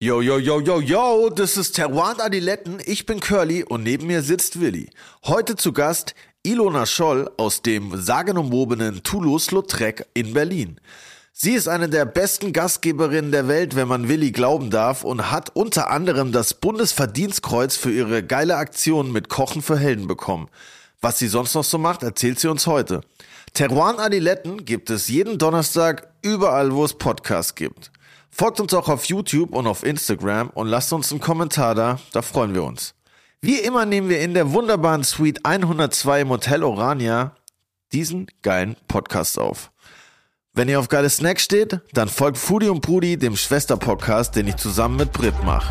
Yo, 0.00 0.20
yo, 0.20 0.38
yo, 0.38 0.60
yo, 0.60 0.80
yo, 0.80 1.30
das 1.30 1.56
ist 1.56 1.76
Terroir 1.76 2.18
Adiletten, 2.18 2.78
ich 2.84 3.06
bin 3.06 3.20
Curly 3.20 3.62
und 3.62 3.84
neben 3.84 4.08
mir 4.08 4.22
sitzt 4.22 4.60
Willi. 4.60 4.90
Heute 5.24 5.54
zu 5.54 5.72
Gast 5.72 6.16
Ilona 6.42 6.84
Scholl 6.84 7.30
aus 7.36 7.62
dem 7.62 7.96
sagenumwobenen 7.96 9.04
Toulouse-Lautrec 9.04 10.04
in 10.12 10.34
Berlin. 10.34 10.80
Sie 11.32 11.52
ist 11.52 11.68
eine 11.68 11.88
der 11.88 12.06
besten 12.06 12.52
Gastgeberinnen 12.52 13.30
der 13.30 13.46
Welt, 13.46 13.76
wenn 13.76 13.86
man 13.86 14.08
Willi 14.08 14.32
glauben 14.32 14.70
darf, 14.70 15.04
und 15.04 15.30
hat 15.30 15.54
unter 15.54 15.90
anderem 15.90 16.32
das 16.32 16.54
Bundesverdienstkreuz 16.54 17.76
für 17.76 17.92
ihre 17.92 18.24
geile 18.24 18.56
Aktion 18.56 19.12
mit 19.12 19.28
Kochen 19.28 19.62
für 19.62 19.78
Helden 19.78 20.08
bekommen. 20.08 20.48
Was 21.00 21.20
sie 21.20 21.28
sonst 21.28 21.54
noch 21.54 21.64
so 21.64 21.78
macht, 21.78 22.02
erzählt 22.02 22.40
sie 22.40 22.50
uns 22.50 22.66
heute. 22.66 23.02
Teruan 23.52 24.00
Adiletten 24.00 24.64
gibt 24.64 24.90
es 24.90 25.06
jeden 25.06 25.38
Donnerstag 25.38 26.08
überall, 26.20 26.72
wo 26.74 26.84
es 26.84 26.94
Podcasts 26.94 27.54
gibt. 27.54 27.92
Folgt 28.36 28.58
uns 28.58 28.74
auch 28.74 28.88
auf 28.88 29.04
YouTube 29.04 29.54
und 29.54 29.68
auf 29.68 29.84
Instagram 29.84 30.50
und 30.50 30.66
lasst 30.66 30.92
uns 30.92 31.12
einen 31.12 31.20
Kommentar 31.20 31.76
da, 31.76 32.00
da 32.10 32.20
freuen 32.20 32.52
wir 32.52 32.64
uns. 32.64 32.96
Wie 33.40 33.60
immer 33.60 33.86
nehmen 33.86 34.08
wir 34.08 34.20
in 34.22 34.34
der 34.34 34.52
wunderbaren 34.52 35.04
Suite 35.04 35.46
102 35.46 36.22
im 36.22 36.30
Hotel 36.30 36.64
Orania 36.64 37.36
diesen 37.92 38.26
geilen 38.42 38.74
Podcast 38.88 39.38
auf. 39.38 39.70
Wenn 40.52 40.68
ihr 40.68 40.80
auf 40.80 40.88
geile 40.88 41.10
Snacks 41.10 41.44
steht, 41.44 41.78
dann 41.92 42.08
folgt 42.08 42.36
Foodie 42.36 42.70
und 42.70 42.80
Brudi 42.80 43.16
dem 43.16 43.36
Schwester-Podcast, 43.36 44.34
den 44.34 44.48
ich 44.48 44.56
zusammen 44.56 44.96
mit 44.96 45.12
Brit 45.12 45.40
mache. 45.44 45.70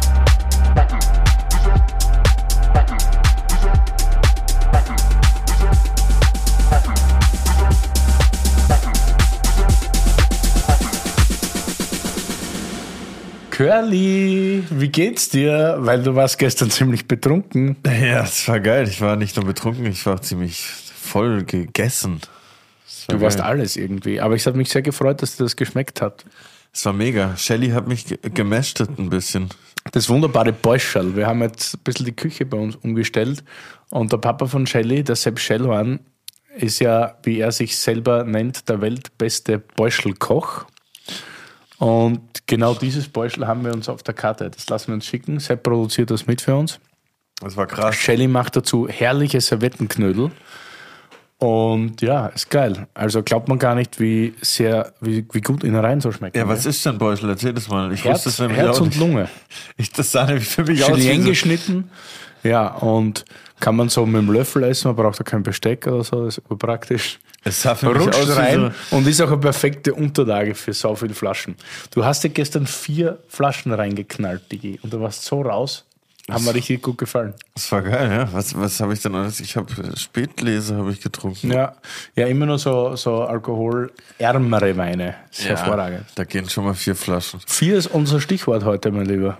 Curly, 13.53 14.63
wie 14.71 14.89
geht's 14.89 15.29
dir? 15.29 15.75
Weil 15.77 16.01
du 16.01 16.15
warst 16.15 16.39
gestern 16.39 16.71
ziemlich 16.71 17.07
betrunken. 17.07 17.75
Ja, 17.85 18.23
es 18.23 18.47
war 18.47 18.59
geil. 18.59 18.87
Ich 18.87 18.99
war 18.99 19.15
nicht 19.15 19.35
nur 19.35 19.45
betrunken, 19.45 19.85
ich 19.85 20.03
war 20.07 20.19
ziemlich 20.23 20.59
voll 20.59 21.43
gegessen. 21.43 22.19
Du 23.09 23.21
warst 23.21 23.39
alles 23.39 23.75
irgendwie. 23.75 24.19
Aber 24.19 24.33
ich 24.33 24.47
habe 24.47 24.57
mich 24.57 24.69
sehr 24.69 24.81
gefreut, 24.81 25.21
dass 25.21 25.37
dir 25.37 25.43
das 25.43 25.55
geschmeckt 25.55 26.01
hat. 26.01 26.25
Es 26.73 26.83
war 26.87 26.93
mega. 26.93 27.37
Shelly 27.37 27.69
hat 27.69 27.87
mich 27.87 28.07
ge- 28.07 28.17
gemästet 28.33 28.89
ein 28.97 29.11
bisschen. 29.11 29.49
Das 29.91 30.09
wunderbare 30.09 30.51
Beuschel. 30.51 31.15
Wir 31.15 31.27
haben 31.27 31.43
jetzt 31.43 31.75
ein 31.75 31.81
bisschen 31.83 32.07
die 32.07 32.15
Küche 32.15 32.47
bei 32.47 32.57
uns 32.57 32.75
umgestellt. 32.77 33.43
Und 33.91 34.11
der 34.11 34.17
Papa 34.17 34.47
von 34.47 34.65
Shelly, 34.65 35.03
der 35.03 35.15
Sepp 35.15 35.39
Schellhorn, 35.39 35.99
ist 36.57 36.79
ja, 36.79 37.19
wie 37.21 37.37
er 37.37 37.51
sich 37.51 37.77
selber 37.77 38.23
nennt, 38.23 38.67
der 38.67 38.81
weltbeste 38.81 39.59
Beuschelkoch. 39.59 40.65
Und 41.83 42.47
genau 42.47 42.75
dieses 42.75 43.09
Beuschel 43.09 43.45
haben 43.45 43.65
wir 43.65 43.73
uns 43.73 43.89
auf 43.89 44.03
der 44.03 44.13
Karte. 44.13 44.49
Das 44.49 44.69
lassen 44.69 44.87
wir 44.87 44.93
uns 44.93 45.05
schicken. 45.05 45.41
Sepp 45.41 45.63
produziert 45.63 46.11
das 46.11 46.27
mit 46.27 46.39
für 46.39 46.55
uns. 46.55 46.79
Das 47.41 47.57
war 47.57 47.67
krass. 47.67 47.93
Shelly 47.95 48.29
macht 48.29 48.55
dazu 48.55 48.87
herrliche 48.87 49.41
Servettenknödel. 49.41 50.31
Und 51.39 52.01
ja, 52.01 52.27
ist 52.27 52.49
geil. 52.49 52.87
Also 52.93 53.21
glaubt 53.21 53.49
man 53.49 53.59
gar 53.59 53.75
nicht, 53.75 53.99
wie 53.99 54.33
sehr, 54.39 54.93
wie, 55.01 55.27
wie 55.33 55.41
gut 55.41 55.65
Innereien 55.65 55.99
so 55.99 56.13
schmecken. 56.13 56.37
Ja, 56.37 56.47
was 56.47 56.65
ist 56.65 56.85
denn 56.85 56.97
Beutel? 56.97 57.29
Erzähl 57.29 57.53
das 57.53 57.67
mal. 57.67 57.91
Ich 57.91 58.05
Herz, 58.05 58.25
wusste 58.25 58.29
es 58.29 58.39
nämlich 58.39 58.59
Herz 58.59 58.77
auch 58.77 58.83
und. 58.83 58.95
Lunge. 58.95 59.27
Ich, 59.75 59.91
das 59.91 60.09
sah 60.09 60.25
nämlich 60.25 60.47
für 60.47 60.63
mich 60.63 60.81
aus 60.85 60.91
Julienne 60.91 61.17
wie 61.17 61.23
so, 61.23 61.29
geschnitten. 61.31 61.89
Ja, 62.43 62.67
und 62.67 63.25
kann 63.59 63.75
man 63.75 63.89
so 63.89 64.05
mit 64.05 64.21
dem 64.21 64.31
Löffel 64.31 64.63
essen, 64.63 64.87
man 64.87 64.95
braucht 64.95 65.19
da 65.19 65.25
kein 65.25 65.43
Besteck 65.43 65.85
oder 65.87 66.05
so, 66.05 66.23
das 66.23 66.37
ist 66.37 66.59
praktisch. 66.59 67.19
Es 67.43 67.61
sah 67.61 67.75
für 67.75 67.93
mich 67.93 68.07
aus 68.07 68.35
rein 68.35 68.73
so, 68.89 68.95
und 68.95 69.07
ist 69.07 69.21
auch 69.21 69.27
eine 69.27 69.37
perfekte 69.37 69.93
Unterlage 69.93 70.55
für 70.55 70.73
so 70.73 70.95
viele 70.95 71.13
Flaschen. 71.13 71.55
Du 71.91 72.05
hast 72.05 72.23
dir 72.23 72.29
gestern 72.29 72.67
vier 72.67 73.19
Flaschen 73.27 73.73
reingeknallt, 73.73 74.51
Digi, 74.51 74.79
und 74.81 74.93
du 74.93 75.01
warst 75.01 75.23
so 75.25 75.41
raus. 75.41 75.85
Haben 76.31 76.45
mir 76.45 76.55
richtig 76.55 76.81
gut 76.81 76.97
gefallen. 76.97 77.33
Das 77.53 77.69
war 77.73 77.81
geil, 77.81 78.09
ja. 78.09 78.31
Was, 78.31 78.57
was 78.57 78.79
habe 78.79 78.93
ich 78.93 79.01
denn 79.01 79.13
alles? 79.13 79.41
Ich 79.41 79.57
habe 79.57 79.67
Spätlese 79.97 80.77
habe 80.77 80.91
ich 80.93 81.01
getrunken. 81.01 81.51
Ja, 81.51 81.75
ja 82.15 82.27
immer 82.27 82.45
nur 82.45 82.57
so, 82.57 82.95
so 82.95 83.23
alkoholärmere 83.23 84.77
Weine. 84.77 85.15
Ist 85.29 85.43
Ja, 85.43 85.49
hervorragend. 85.49 86.05
Da 86.15 86.23
gehen 86.23 86.47
schon 86.49 86.63
mal 86.63 86.75
vier 86.75 86.95
Flaschen. 86.95 87.41
Vier 87.45 87.75
ist 87.75 87.87
unser 87.87 88.21
Stichwort 88.21 88.63
heute, 88.63 88.91
mein 88.91 89.05
Lieber. 89.05 89.37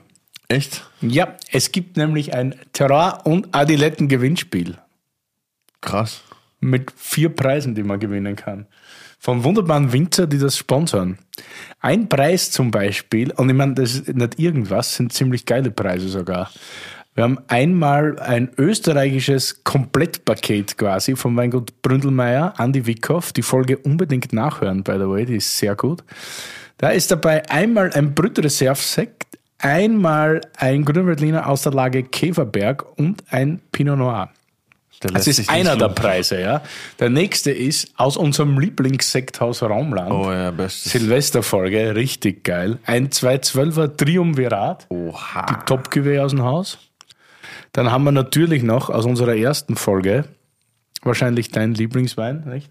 Echt? 0.50 0.85
Ja, 1.00 1.38
es 1.51 1.72
gibt 1.72 1.95
nämlich 1.95 2.33
ein 2.33 2.53
Terroir- 2.73 3.22
und 3.23 3.56
Adiletten-Gewinnspiel 3.56 4.77
Krass. 5.83 6.22
Mit 6.63 6.91
vier 6.96 7.29
Preisen, 7.29 7.75
die 7.75 7.84
man 7.84 8.00
gewinnen 8.00 8.35
kann. 8.35 8.66
Von 9.19 9.44
wunderbaren 9.44 9.94
Winzer, 9.94 10.28
die 10.28 10.38
das 10.38 10.57
sponsern. 10.57 11.18
Ein 11.79 12.09
Preis 12.09 12.51
zum 12.51 12.72
Beispiel, 12.72 13.31
und 13.31 13.50
ich 13.50 13.56
meine, 13.56 13.74
das 13.75 13.96
ist 13.96 14.13
nicht 14.13 14.40
irgendwas, 14.40 14.96
sind 14.96 15.13
ziemlich 15.13 15.46
geile 15.46 15.72
Preise 15.72 16.09
sogar. 16.09 16.50
Wir 17.16 17.25
haben 17.25 17.38
einmal 17.47 18.18
ein 18.19 18.50
österreichisches 18.57 19.63
Komplettpaket 19.63 20.78
quasi 20.78 21.16
vom 21.16 21.38
Weingut 21.38 21.81
Bründelmeier, 21.84 22.56
Andi 22.57 22.88
Wickhoff. 22.88 23.31
Die 23.34 23.44
Folge 23.44 23.78
unbedingt 23.78 24.34
nachhören, 24.34 24.84
by 24.84 24.94
the 24.94 25.07
way, 25.07 25.25
die 25.25 25.35
ist 25.35 25.57
sehr 25.57 25.75
gut. 25.75 26.03
Da 26.78 26.90
ist 26.90 27.12
dabei 27.12 27.47
einmal 27.50 27.91
ein 27.94 28.16
Brütreserve-Sekt, 28.16 29.38
einmal 29.59 30.41
ein 30.57 30.84
Grünwaldliner 30.84 31.47
aus 31.47 31.62
der 31.62 31.74
Lage 31.74 32.03
Käferberg 32.03 32.84
und 32.97 33.24
ein 33.30 33.62
Pinot 33.72 34.00
Noir. 34.00 34.31
Der 35.03 35.11
Das 35.11 35.25
lässt 35.25 35.39
ist 35.39 35.49
einer 35.49 35.75
der. 35.75 35.89
Preise, 35.89 36.39
ja. 36.39 36.61
Der 36.99 37.09
nächste 37.09 37.51
ist 37.51 37.93
aus 37.97 38.17
unserem 38.17 38.59
Lieblingssekthaus 38.59 39.61
Raumland. 39.61 40.11
Oh 40.11 40.31
ja, 40.31 40.51
bestes. 40.51 40.91
Silvesterfolge, 40.93 41.95
richtig 41.95 42.43
geil. 42.43 42.79
Ein 42.85 43.09
212er 43.09 43.95
Triumvirat, 43.97 44.87
Oha. 44.89 45.45
die 45.49 45.65
top 45.65 45.89
aus 46.21 46.31
dem 46.31 46.43
Haus. 46.43 46.77
Dann 47.73 47.91
haben 47.91 48.03
wir 48.03 48.11
natürlich 48.11 48.63
noch 48.63 48.89
aus 48.89 49.05
unserer 49.05 49.35
ersten 49.35 49.75
Folge 49.75 50.25
wahrscheinlich 51.03 51.49
dein 51.49 51.73
Lieblingswein, 51.73 52.43
nicht? 52.45 52.69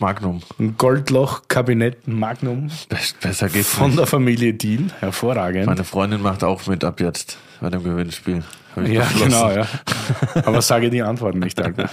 Magnum. 0.00 0.42
Ein 0.60 0.76
Goldloch-Kabinett 0.78 2.06
Magnum 2.06 2.70
besser 3.20 3.48
geht's 3.48 3.68
von 3.70 3.88
nicht. 3.88 3.98
der 3.98 4.06
Familie 4.06 4.54
Deal. 4.54 4.84
Hervorragend. 5.00 5.66
Meine 5.66 5.82
Freundin 5.82 6.22
macht 6.22 6.44
auch 6.44 6.66
mit 6.68 6.84
ab 6.84 7.00
jetzt 7.00 7.36
bei 7.60 7.68
dem 7.68 7.82
Gewinnspiel. 7.82 8.44
Hab 8.78 8.88
ich 8.88 8.94
Ja, 8.94 9.06
genau, 9.24 9.50
ja. 9.50 9.66
Aber 10.44 10.62
sage 10.62 10.90
die 10.90 11.02
Antworten 11.02 11.38
nicht, 11.40 11.60
Alter. 11.60 11.90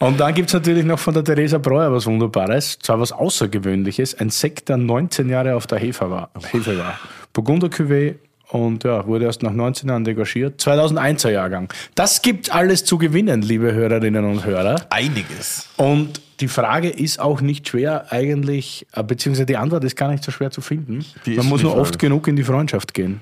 Und 0.00 0.20
dann 0.20 0.32
gibt's 0.34 0.52
natürlich 0.52 0.84
noch 0.84 0.98
von 0.98 1.12
der 1.14 1.24
Theresa 1.24 1.58
Breuer 1.58 1.92
was 1.92 2.06
Wunderbares, 2.06 2.78
zwar 2.80 3.00
was 3.00 3.10
Außergewöhnliches, 3.10 4.14
ein 4.20 4.30
Sekt, 4.30 4.68
der 4.68 4.76
19 4.76 5.28
Jahre 5.28 5.56
auf 5.56 5.66
der 5.66 5.78
Hefe 5.78 6.08
war. 6.08 6.30
Hefe 6.52 6.78
war. 6.78 6.98
Burgunder 7.32 7.66
Cuvée 7.66 8.14
und 8.50 8.84
ja, 8.84 9.06
wurde 9.06 9.24
erst 9.24 9.42
nach 9.42 9.52
19 9.52 9.88
Jahren 9.88 10.04
degagiert. 10.04 10.60
2001er 10.60 11.30
Jahrgang. 11.30 11.72
Das 11.94 12.22
gibt 12.22 12.54
alles 12.54 12.84
zu 12.84 12.96
gewinnen, 12.96 13.42
liebe 13.42 13.74
Hörerinnen 13.74 14.24
und 14.24 14.44
Hörer. 14.44 14.86
Einiges. 14.90 15.68
Und 15.76 16.20
die 16.40 16.48
Frage 16.48 16.88
ist 16.88 17.18
auch 17.20 17.40
nicht 17.40 17.68
schwer 17.68 18.12
eigentlich, 18.12 18.86
äh, 18.92 19.02
beziehungsweise 19.02 19.46
die 19.46 19.56
Antwort 19.56 19.84
ist 19.84 19.96
gar 19.96 20.10
nicht 20.10 20.22
so 20.22 20.30
schwer 20.30 20.50
zu 20.50 20.60
finden. 20.60 20.98
Ist 20.98 21.26
Man 21.36 21.46
muss 21.46 21.58
die 21.58 21.64
nur 21.64 21.72
Frage? 21.72 21.82
oft 21.82 21.98
genug 21.98 22.28
in 22.28 22.36
die 22.36 22.44
Freundschaft 22.44 22.94
gehen. 22.94 23.20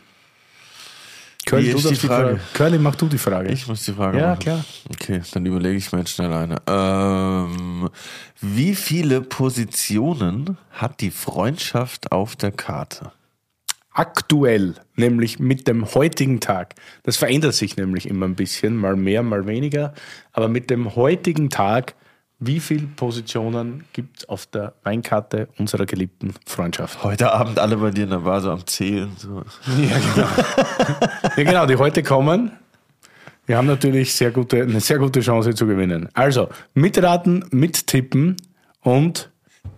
Curly, 1.46 1.72
du 1.72 1.88
die 1.88 1.94
Frage? 1.94 2.40
Curly, 2.54 2.78
mach 2.78 2.96
du 2.96 3.06
die 3.06 3.18
Frage. 3.18 3.50
Ich 3.52 3.66
muss 3.68 3.84
die 3.84 3.92
Frage 3.92 4.18
Ja, 4.18 4.28
machen. 4.30 4.40
klar. 4.40 4.64
Okay, 4.90 5.22
dann 5.32 5.46
überlege 5.46 5.76
ich 5.76 5.92
mir 5.92 6.00
jetzt 6.00 6.10
schnell 6.10 6.32
eine. 6.32 6.56
Ähm, 6.66 7.88
wie 8.40 8.74
viele 8.74 9.20
Positionen 9.22 10.58
hat 10.72 11.00
die 11.00 11.12
Freundschaft 11.12 12.10
auf 12.12 12.34
der 12.36 12.50
Karte? 12.50 13.12
Aktuell, 13.92 14.74
nämlich 14.96 15.38
mit 15.38 15.66
dem 15.68 15.86
heutigen 15.94 16.40
Tag, 16.40 16.74
das 17.04 17.16
verändert 17.16 17.54
sich 17.54 17.76
nämlich 17.78 18.08
immer 18.08 18.26
ein 18.26 18.34
bisschen, 18.34 18.76
mal 18.76 18.94
mehr, 18.96 19.22
mal 19.22 19.46
weniger, 19.46 19.94
aber 20.32 20.48
mit 20.48 20.68
dem 20.68 20.96
heutigen 20.96 21.48
Tag, 21.48 21.94
wie 22.38 22.60
viele 22.60 22.86
Positionen 22.86 23.84
gibt 23.92 24.18
es 24.18 24.28
auf 24.28 24.46
der 24.46 24.74
Weinkarte 24.82 25.48
unserer 25.58 25.86
geliebten 25.86 26.34
Freundschaft? 26.44 27.02
Heute 27.02 27.32
Abend 27.32 27.58
alle 27.58 27.76
bei 27.78 27.90
dir 27.90 28.04
in 28.04 28.10
der 28.10 28.18
Bar 28.18 28.40
so 28.40 28.50
am 28.50 28.66
Zählen. 28.66 29.10
So. 29.16 29.42
Ja, 29.78 29.98
genau. 29.98 30.28
ja, 31.36 31.44
genau, 31.44 31.66
die 31.66 31.76
heute 31.76 32.02
kommen. 32.02 32.52
Wir 33.46 33.56
haben 33.56 33.66
natürlich 33.66 34.12
sehr 34.14 34.32
gute, 34.32 34.62
eine 34.62 34.80
sehr 34.80 34.98
gute 34.98 35.20
Chance 35.20 35.54
zu 35.54 35.66
gewinnen. 35.66 36.08
Also, 36.14 36.48
mitraten, 36.74 37.44
mittippen 37.50 38.36
und 38.82 39.30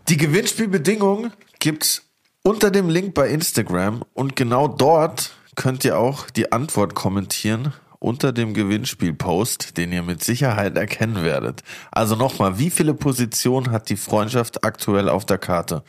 Die 0.09 0.17
Gewinnspielbedingungen 0.17 1.33
gibt's 1.59 2.03
unter 2.43 2.71
dem 2.71 2.89
Link 2.89 3.15
bei 3.15 3.29
Instagram 3.29 4.03
und 4.15 4.37
genau 4.37 4.69
dort 4.69 5.33
könnt 5.55 5.85
ihr 5.85 5.99
auch 5.99 6.31
die 6.31 6.51
Antwort 6.51 6.95
kommentieren 6.95 7.75
unter 7.99 8.33
dem 8.33 8.55
Gewinnspielpost, 8.55 9.77
den 9.77 9.93
ihr 9.93 10.03
mit 10.03 10.23
Sicherheit 10.23 10.77
erkennen 10.77 11.25
werdet. 11.25 11.63
Also 11.91 12.17
nochmal, 12.17 12.59
wie 12.59 12.71
viele 12.71 12.95
Positionen 12.95 13.71
hat 13.71 13.89
die 13.89 13.97
Freundschaft 13.97 14.65
aktuell 14.65 15.09
auf 15.09 15.25
der 15.25 15.39
Karte? 15.39 15.83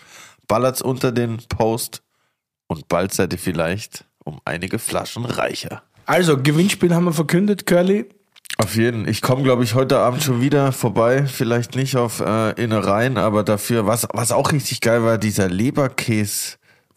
Ballert's 0.48 0.82
unter 0.82 1.12
den 1.12 1.38
Post 1.50 2.02
und 2.68 2.88
bald 2.88 3.14
seid 3.14 3.34
ihr 3.34 3.40
vielleicht 3.40 4.06
um 4.24 4.42
einige 4.46 4.80
Flaschen 4.80 5.26
reicher. 5.26 5.84
also 6.06 6.38
Gewinnspiel 6.38 6.94
haben 6.94 7.06
wir 7.06 7.14
verkündet, 7.14 7.66
Curly. 7.66 8.10
Auf 8.58 8.76
jeden. 8.76 9.08
Ich 9.08 9.22
komme, 9.22 9.44
glaube 9.44 9.64
ich, 9.64 9.74
heute 9.74 10.00
Abend 10.00 10.22
schon 10.22 10.42
wieder 10.42 10.74
vorbei. 10.74 11.26
Vielleicht 11.28 11.76
nicht 11.76 11.96
auf 11.96 12.20
äh, 12.20 12.52
Innereien, 12.62 13.18
aber 13.18 13.44
dafür, 13.44 13.88
was, 13.88 14.08
was 14.12 14.34
auch 14.34 14.52
richtig 14.52 14.82
geil 14.82 15.04
war, 15.04 15.18
dieser 15.18 15.48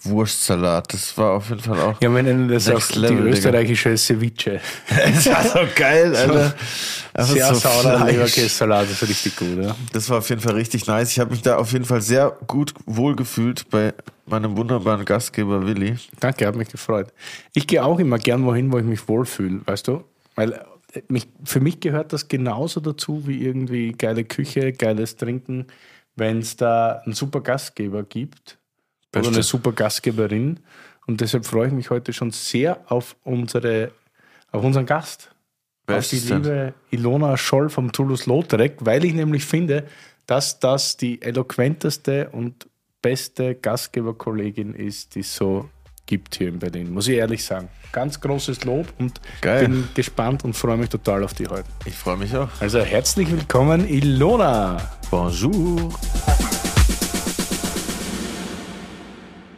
Wurstsalat. 0.04 0.92
Das 0.92 1.16
war 1.16 1.32
auf 1.32 1.48
jeden 1.48 1.60
Fall 1.60 1.78
auch. 1.80 2.00
Ja, 2.00 2.12
wir 2.14 2.22
nennen 2.22 2.48
das 2.48 2.68
auch 2.68 2.84
die 2.88 3.00
Digga. 3.00 3.22
österreichische 3.22 3.96
Ceviche. 3.96 4.60
Das 4.88 5.26
war 5.26 5.44
so 5.44 5.58
geil, 5.74 6.14
Alter. 6.14 6.54
Einfach 7.14 7.34
Sehr 7.34 7.54
so 7.54 7.54
saurer. 7.54 8.06
Leberkässalat, 8.06 8.84
das 8.84 9.02
ist 9.02 9.08
richtig 9.08 9.36
gut, 9.36 9.62
ja. 9.62 9.76
Das 9.92 10.08
war 10.10 10.18
auf 10.18 10.28
jeden 10.28 10.40
Fall 10.40 10.54
richtig 10.54 10.86
nice. 10.86 11.12
Ich 11.12 11.20
habe 11.20 11.30
mich 11.30 11.42
da 11.42 11.56
auf 11.56 11.72
jeden 11.72 11.84
Fall 11.84 12.00
sehr 12.00 12.36
gut 12.46 12.74
wohlgefühlt 12.86 13.68
bei 13.70 13.94
meinem 14.26 14.56
wunderbaren 14.56 15.04
Gastgeber 15.04 15.66
Willi. 15.66 15.96
Danke, 16.20 16.46
hat 16.46 16.56
mich 16.56 16.68
gefreut. 16.68 17.12
Ich 17.54 17.66
gehe 17.66 17.84
auch 17.84 17.98
immer 17.98 18.18
gern 18.18 18.44
wohin, 18.44 18.72
wo 18.72 18.78
ich 18.78 18.84
mich 18.84 19.06
wohlfühle, 19.08 19.60
weißt 19.66 19.88
du? 19.88 20.04
Weil 20.34 20.52
äh, 20.92 21.02
mich, 21.08 21.28
für 21.44 21.60
mich 21.60 21.80
gehört 21.80 22.12
das 22.12 22.28
genauso 22.28 22.80
dazu 22.80 23.26
wie 23.26 23.44
irgendwie 23.44 23.92
geile 23.92 24.24
Küche, 24.24 24.72
geiles 24.72 25.16
Trinken. 25.16 25.66
Wenn 26.16 26.40
es 26.40 26.56
da 26.56 27.02
einen 27.04 27.14
super 27.14 27.40
Gastgeber 27.40 28.02
gibt 28.02 28.58
Beste. 29.12 29.28
oder 29.28 29.36
eine 29.36 29.42
super 29.42 29.72
Gastgeberin. 29.72 30.60
Und 31.06 31.20
deshalb 31.20 31.46
freue 31.46 31.68
ich 31.68 31.72
mich 31.72 31.90
heute 31.90 32.12
schon 32.12 32.30
sehr 32.30 32.80
auf, 32.90 33.16
unsere, 33.24 33.92
auf 34.50 34.64
unseren 34.64 34.86
Gast. 34.86 35.30
Wer 35.86 35.98
auf 35.98 36.08
die 36.08 36.18
liebe 36.18 36.74
Ilona 36.90 37.36
Scholl 37.36 37.68
vom 37.68 37.92
Toulouse-Lautrec, 37.92 38.76
weil 38.80 39.04
ich 39.04 39.14
nämlich 39.14 39.44
finde, 39.44 39.84
dass 40.26 40.60
das 40.60 40.96
die 40.96 41.20
eloquenteste 41.20 42.30
und 42.30 42.68
beste 43.02 43.56
Gastgeberkollegin 43.56 44.74
ist, 44.74 45.16
die 45.16 45.20
es 45.20 45.34
so 45.34 45.68
gibt 46.06 46.36
hier 46.36 46.48
in 46.48 46.58
Berlin. 46.58 46.92
Muss 46.92 47.08
ich 47.08 47.16
ehrlich 47.16 47.44
sagen. 47.44 47.68
Ganz 47.90 48.20
großes 48.20 48.64
Lob 48.64 48.86
und 48.98 49.20
Geil. 49.40 49.68
bin 49.68 49.88
gespannt 49.94 50.44
und 50.44 50.54
freue 50.54 50.76
mich 50.76 50.88
total 50.88 51.24
auf 51.24 51.34
die 51.34 51.46
heute. 51.46 51.68
Ich 51.84 51.94
freue 51.94 52.16
mich 52.16 52.34
auch. 52.36 52.48
Also 52.60 52.80
herzlich 52.80 53.30
willkommen, 53.30 53.86
Ilona. 53.88 54.76
Bonjour. 55.10 55.92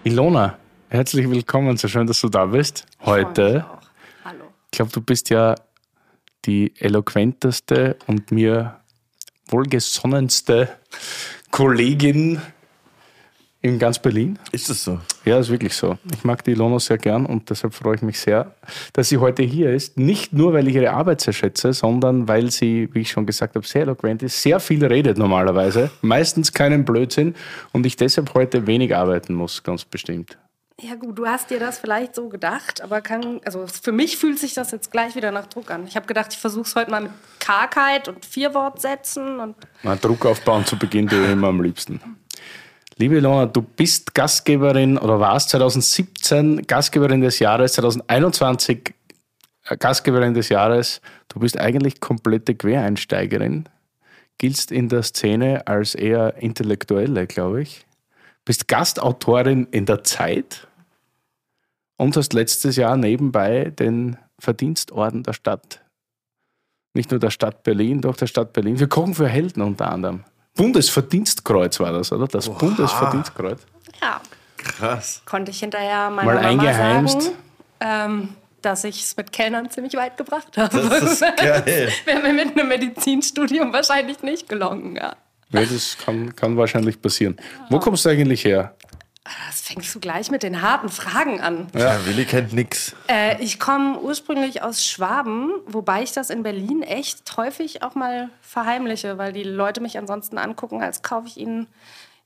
Ilona, 0.07 0.59
herzlich 0.91 1.31
willkommen. 1.31 1.79
So 1.79 1.89
schön, 1.89 2.07
dass 2.07 2.21
du 2.21 2.29
da 2.29 2.45
bist. 2.45 2.85
Heute. 3.07 3.65
Auch. 3.67 3.81
Hallo. 4.27 4.45
Ich 4.67 4.77
glaube, 4.77 4.93
du 4.93 5.01
bist 5.01 5.31
ja 5.31 5.55
die 6.45 6.75
eloquenteste 6.79 7.97
und 8.07 8.31
mir 8.31 8.81
wohlgesonnenste 9.49 10.69
Kollegin 11.51 12.43
in 13.65 13.79
ganz 13.79 13.99
Berlin. 13.99 14.39
Ist 14.53 14.69
das 14.69 14.85
so? 14.85 15.01
Ja, 15.25 15.39
ist 15.39 15.49
wirklich 15.49 15.75
so. 15.75 15.97
Ich 16.15 16.23
mag 16.23 16.45
die 16.45 16.51
Ilona 16.51 16.79
sehr 16.79 16.99
gern 16.99 17.25
und 17.25 17.49
deshalb 17.49 17.73
freue 17.73 17.97
ich 17.97 18.03
mich 18.03 18.21
sehr, 18.21 18.55
dass 18.93 19.09
sie 19.09 19.17
heute 19.17 19.43
hier 19.43 19.73
ist. 19.73 19.97
Nicht 19.97 20.35
nur, 20.35 20.53
weil 20.53 20.69
ich 20.69 20.75
ihre 20.75 20.91
Arbeit 20.91 21.23
sehr 21.23 21.33
schätze, 21.33 21.73
sondern 21.73 22.29
weil 22.29 22.51
sie, 22.51 22.91
wie 22.93 23.01
ich 23.01 23.11
schon 23.11 23.25
gesagt 23.25 23.57
habe, 23.57 23.67
sehr 23.67 23.83
eloquent 23.83 24.23
ist, 24.23 24.43
sehr 24.43 24.61
viel 24.61 24.85
redet 24.85 25.17
normalerweise, 25.17 25.91
meistens 26.03 26.53
keinen 26.53 26.85
Blödsinn 26.85 27.35
und 27.73 27.87
ich 27.87 27.97
deshalb 27.97 28.35
heute 28.35 28.67
wenig 28.67 28.95
arbeiten 28.95 29.33
muss, 29.33 29.63
ganz 29.63 29.87
bestimmt. 29.87 30.37
Ja 30.83 30.97
gut, 30.97 31.17
du 31.17 31.27
hast 31.27 31.49
dir 31.49 31.59
das 31.59 31.79
vielleicht 31.79 32.17
so 32.17 32.29
gedacht, 32.29 32.83
aber 32.83 33.01
kann, 33.01 33.41
also 33.47 33.67
für 33.67 33.93
mich 33.93 34.19
fühlt 34.19 34.39
sich 34.39 34.53
das 34.53 34.73
jetzt 34.73 34.91
gleich 34.91 35.15
wieder 35.15 35.31
nach 35.31 35.47
Druck 35.47 35.71
an. 35.71 35.87
Ich 35.87 35.97
habe 35.97 36.05
gedacht, 36.07 36.33
ich 36.33 36.39
versuche 36.39 36.67
es 36.67 36.75
heute 36.75 36.91
mal 36.91 37.03
mit 37.03 37.13
Kargheit 37.39 38.09
und 38.09 38.27
Vierwortsätzen 38.27 39.39
und 39.41 39.57
Na, 39.85 39.97
Druck 39.97 40.27
aufbauen 40.27 40.67
zu 40.67 40.77
Beginn 40.77 41.09
tue 41.09 41.25
ich 41.25 41.31
immer 41.31 41.49
am 41.49 41.63
liebsten. 41.63 42.01
Liebe 42.97 43.17
Ilona, 43.17 43.47
du 43.47 43.61
bist 43.63 44.15
Gastgeberin 44.15 44.99
oder 44.99 45.19
warst 45.19 45.51
2017 45.51 46.67
Gastgeberin 46.67 47.21
des 47.21 47.41
Jahres, 47.41 47.73
2021 47.73 48.95
äh, 49.65 49.77
Gastgeberin 49.77 50.35
des 50.35 50.49
Jahres. 50.49 51.01
Du 51.29 51.41
bist 51.41 51.59
eigentlich 51.59 52.01
komplette 52.01 52.55
Quereinsteigerin, 52.55 53.65
giltst 54.39 54.71
in 54.71 54.89
der 54.89 55.03
Szene 55.03 55.67
als 55.67 55.97
eher 55.97 56.37
Intellektuelle, 56.41 57.27
glaube 57.27 57.63
ich. 57.63 57.85
Bist 58.45 58.69
Gastautorin 58.69 59.67
in 59.73 59.87
der 59.87 60.05
Zeit 60.05 60.69
und 61.97 62.17
hast 62.17 62.33
letztes 62.33 62.77
Jahr 62.77 62.97
nebenbei 62.97 63.73
den 63.77 64.19
Verdienstorden 64.39 65.25
der 65.25 65.33
Stadt 65.33 65.85
nicht 66.95 67.11
nur 67.11 67.21
der 67.21 67.31
Stadt 67.31 67.65
Berlin, 67.65 68.01
doch 68.01 68.17
der 68.17 68.29
Stadt 68.29 68.53
Berlin. 68.53 68.79
Wir 68.79 68.87
kochen 68.87 69.15
für 69.15 69.29
Helden 69.29 69.63
unter 69.63 69.91
anderem. 69.91 70.25
Bundesverdienstkreuz 70.55 71.81
war 71.81 71.93
das, 71.93 72.13
oder? 72.13 72.27
Das 72.29 72.49
Bundesverdienstkreuz. 72.49 73.61
ja, 74.01 74.21
Krass. 74.57 75.23
konnte 75.25 75.51
ich 75.51 75.61
hinterher 75.61 76.11
meiner 76.11 76.27
Mal 76.27 76.35
Mama 76.37 76.49
eingeheimst. 76.49 77.23
sagen, 77.23 77.37
ähm, 77.81 78.29
dass 78.63 78.85
ich 78.85 79.03
es 79.03 79.17
mit 79.17 79.33
Kellnern 79.33 79.69
ziemlich 79.71 79.95
weit 79.95 80.17
gebracht 80.17 80.57
habe. 80.57 80.79
Das 80.81 81.03
ist 81.03 81.21
geil. 81.37 81.93
Wäre 82.05 82.21
mir 82.23 82.33
mit 82.33 82.59
einem 82.59 82.69
Medizinstudium 82.69 83.73
wahrscheinlich 83.73 84.23
nicht 84.23 84.49
gelungen. 84.49 84.97
Ja. 84.97 85.17
Ja, 85.51 85.61
das 85.65 85.97
kann, 86.03 86.35
kann 86.35 86.57
wahrscheinlich 86.57 87.01
passieren. 87.01 87.37
Wo 87.71 87.79
kommst 87.79 88.05
du 88.05 88.09
eigentlich 88.09 88.45
her? 88.45 88.75
Das 89.25 89.63
fängst 89.63 89.95
du 89.95 90.01
gleich 90.01 90.31
mit 90.31 90.43
den 90.43 90.61
harten 90.61 90.91
Fragen 90.91 91.41
an. 91.41 91.69
Ja, 91.75 92.05
Willi 92.05 92.27
kennt 92.27 92.53
nix. 92.53 92.95
Äh, 93.09 93.43
ich 93.43 93.59
komme 93.59 93.99
ursprünglich 94.01 94.63
aus 94.63 94.85
Schwaben, 94.85 95.51
wobei 95.67 96.03
ich 96.03 96.13
das 96.13 96.29
in 96.29 96.43
Berlin 96.43 96.83
echt 96.83 97.35
häufig 97.39 97.83
auch 97.83 97.95
mal 97.95 98.29
verheimliche, 98.43 99.17
weil 99.17 99.33
die 99.33 99.43
Leute 99.43 99.81
mich 99.81 99.97
ansonsten 99.97 100.37
angucken, 100.37 100.83
als 100.83 101.01
kaufe 101.01 101.27
ich 101.29 101.39
ihnen 101.39 101.69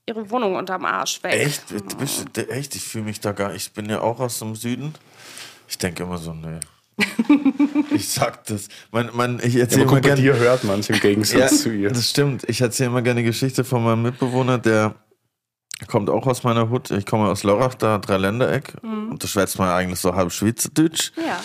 ihre 0.05 0.29
Wohnung 0.29 0.55
unterm 0.55 0.83
Arsch 0.83 1.23
weg. 1.23 1.33
Echt? 1.33 1.71
Du 1.71 1.95
bist, 1.97 2.37
echt? 2.37 2.75
Ich 2.75 2.83
fühle 2.83 3.05
mich 3.05 3.21
da 3.21 3.31
gar 3.31 3.53
Ich 3.53 3.71
bin 3.71 3.89
ja 3.89 4.01
auch 4.01 4.19
aus 4.19 4.39
dem 4.39 4.55
Süden. 4.55 4.93
Ich 5.69 5.77
denke 5.77 6.03
immer 6.03 6.17
so, 6.17 6.33
nee. 6.33 6.59
ich 7.95 8.09
sag 8.09 8.43
das. 8.47 8.67
Mein, 8.91 9.09
mein, 9.13 9.39
ich 9.41 9.55
erzähle 9.55 9.83
immer 9.83 10.01
gerne. 10.01 10.21
hört 10.21 10.65
man 10.65 10.81
es 10.81 10.89
im 10.89 10.99
Gegensatz 10.99 11.61
zu 11.61 11.69
ihr. 11.69 11.91
Das 11.91 12.09
stimmt. 12.09 12.43
Ich 12.49 12.59
erzähle 12.59 12.89
immer 12.89 13.01
gerne 13.01 13.19
eine 13.19 13.29
Geschichte 13.29 13.63
von 13.63 13.85
meinem 13.85 14.01
Mitbewohner, 14.01 14.57
der 14.57 14.95
kommt 15.87 16.09
auch 16.09 16.27
aus 16.27 16.43
meiner 16.43 16.69
Hut. 16.69 16.91
Ich 16.91 17.05
komme 17.05 17.29
aus 17.29 17.43
Lörrach, 17.43 17.75
da 17.75 17.97
Dreiländereck. 17.97 18.75
Und 18.81 19.23
da 19.23 19.27
schwätzt 19.27 19.57
man 19.59 19.69
eigentlich 19.69 19.99
so 19.99 20.15
halb 20.15 20.31
Schweizerdeutsch. 20.31 21.11
Ja. 21.17 21.39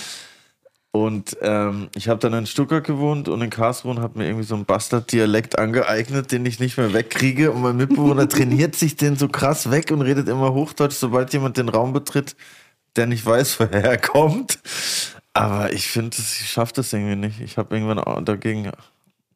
Und 0.94 1.36
ähm, 1.40 1.88
ich 1.96 2.08
habe 2.08 2.20
dann 2.20 2.34
in 2.34 2.46
Stuttgart 2.46 2.84
gewohnt 2.84 3.28
und 3.28 3.42
in 3.42 3.50
Karlsruhe 3.50 3.90
und 3.90 4.00
habe 4.00 4.16
mir 4.16 4.26
irgendwie 4.26 4.44
so 4.44 4.54
einen 4.54 4.64
Bastard-Dialekt 4.64 5.58
angeeignet, 5.58 6.30
den 6.30 6.46
ich 6.46 6.60
nicht 6.60 6.76
mehr 6.76 6.92
wegkriege. 6.92 7.50
Und 7.50 7.62
mein 7.62 7.76
Mitbewohner 7.76 8.28
trainiert 8.28 8.76
sich 8.76 8.94
den 8.94 9.16
so 9.16 9.26
krass 9.26 9.72
weg 9.72 9.90
und 9.90 10.02
redet 10.02 10.28
immer 10.28 10.54
Hochdeutsch, 10.54 10.94
sobald 10.94 11.32
jemand 11.32 11.56
den 11.56 11.68
Raum 11.68 11.92
betritt, 11.92 12.36
der 12.94 13.06
nicht 13.06 13.26
weiß, 13.26 13.58
woher 13.60 13.82
er 13.82 13.98
kommt. 13.98 14.60
Aber 15.32 15.72
ich 15.72 15.88
finde, 15.88 16.16
ich 16.16 16.48
schaffe 16.48 16.74
das 16.74 16.92
irgendwie 16.92 17.16
nicht. 17.16 17.40
Ich 17.40 17.58
habe 17.58 17.74
irgendwann 17.74 18.24
dagegen 18.24 18.70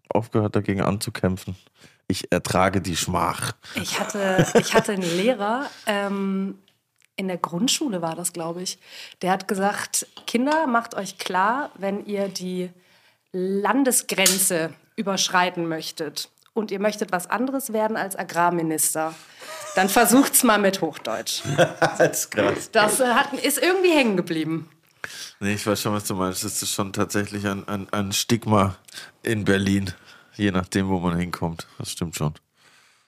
aufgehört, 0.09 0.55
dagegen 0.55 0.81
anzukämpfen. 0.81 1.57
Ich 2.09 2.33
ertrage 2.33 2.81
die 2.81 2.97
Schmach. 2.97 3.53
Ich 3.75 4.01
hatte, 4.01 4.47
ich 4.59 4.75
hatte 4.75 4.93
einen 4.93 5.03
Lehrer, 5.03 5.71
ähm, 5.87 6.59
in 7.17 7.29
der 7.29 7.37
Grundschule 7.37 8.01
war 8.01 8.15
das, 8.15 8.33
glaube 8.33 8.63
ich. 8.63 8.79
Der 9.23 9.33
hat 9.33 9.47
gesagt, 9.47 10.07
Kinder, 10.27 10.67
macht 10.67 10.95
euch 10.95 11.19
klar, 11.19 11.71
wenn 11.77 12.07
ihr 12.07 12.29
die 12.29 12.71
Landesgrenze 13.33 14.73
überschreiten 14.97 15.69
möchtet 15.69 16.31
und 16.55 16.71
ihr 16.71 16.81
möchtet 16.81 17.13
was 17.13 17.29
anderes 17.29 17.73
werden 17.73 17.97
als 17.97 18.17
Agrarminister, 18.17 19.15
dann 19.75 19.89
versucht's 19.89 20.43
mal 20.45 20.59
mit 20.59 20.81
Hochdeutsch. 20.81 21.43
Das 21.81 22.01
ist 22.01 22.31
krass. 22.31 22.71
Das 22.73 23.01
hat, 23.01 23.33
ist 23.35 23.59
irgendwie 23.59 23.91
hängen 23.91 24.17
geblieben. 24.17 24.71
Nee, 25.41 25.55
ich 25.55 25.67
weiß 25.67 25.81
schon, 25.83 25.93
was 25.93 26.05
du 26.05 26.15
meinst. 26.15 26.45
Das 26.45 26.63
ist 26.63 26.73
schon 26.73 26.93
tatsächlich 26.93 27.47
ein, 27.47 27.67
ein, 27.69 27.87
ein 27.93 28.13
Stigma 28.13 28.77
in 29.23 29.45
Berlin. 29.45 29.93
Je 30.39 30.51
nachdem, 30.51 30.89
wo 30.89 30.99
man 30.99 31.17
hinkommt. 31.17 31.67
Das 31.79 31.91
stimmt 31.91 32.17
schon. 32.17 32.35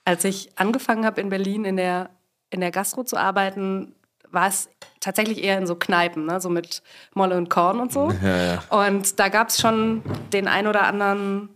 Als 0.05 0.23
ich 0.23 0.51
angefangen 0.57 1.05
habe 1.05 1.21
in 1.21 1.29
Berlin 1.29 1.65
in 1.65 1.77
der, 1.77 2.09
in 2.49 2.59
der 2.59 2.71
Gastro 2.71 3.03
zu 3.03 3.17
arbeiten, 3.17 3.95
war 4.29 4.47
es 4.47 4.69
tatsächlich 4.99 5.43
eher 5.43 5.57
in 5.57 5.67
so 5.67 5.75
Kneipen, 5.75 6.25
ne? 6.25 6.39
so 6.39 6.49
mit 6.49 6.81
Molle 7.13 7.37
und 7.37 7.49
Korn 7.49 7.79
und 7.79 7.91
so. 7.91 8.11
Ja, 8.21 8.37
ja. 8.37 8.87
Und 8.87 9.19
da 9.19 9.29
gab 9.29 9.49
es 9.49 9.59
schon 9.59 10.03
den 10.33 10.47
ein 10.47 10.67
oder 10.67 10.83
anderen 10.83 11.49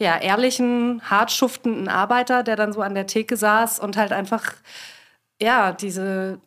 ja, 0.00 0.16
ehrlichen, 0.16 1.02
hart 1.02 1.32
schuftenden 1.32 1.88
Arbeiter, 1.88 2.42
der 2.42 2.56
dann 2.56 2.72
so 2.72 2.82
an 2.82 2.94
der 2.94 3.06
Theke 3.06 3.36
saß 3.36 3.80
und 3.80 3.96
halt 3.96 4.12
einfach 4.12 4.54
ja, 5.40 5.72
diese 5.72 6.40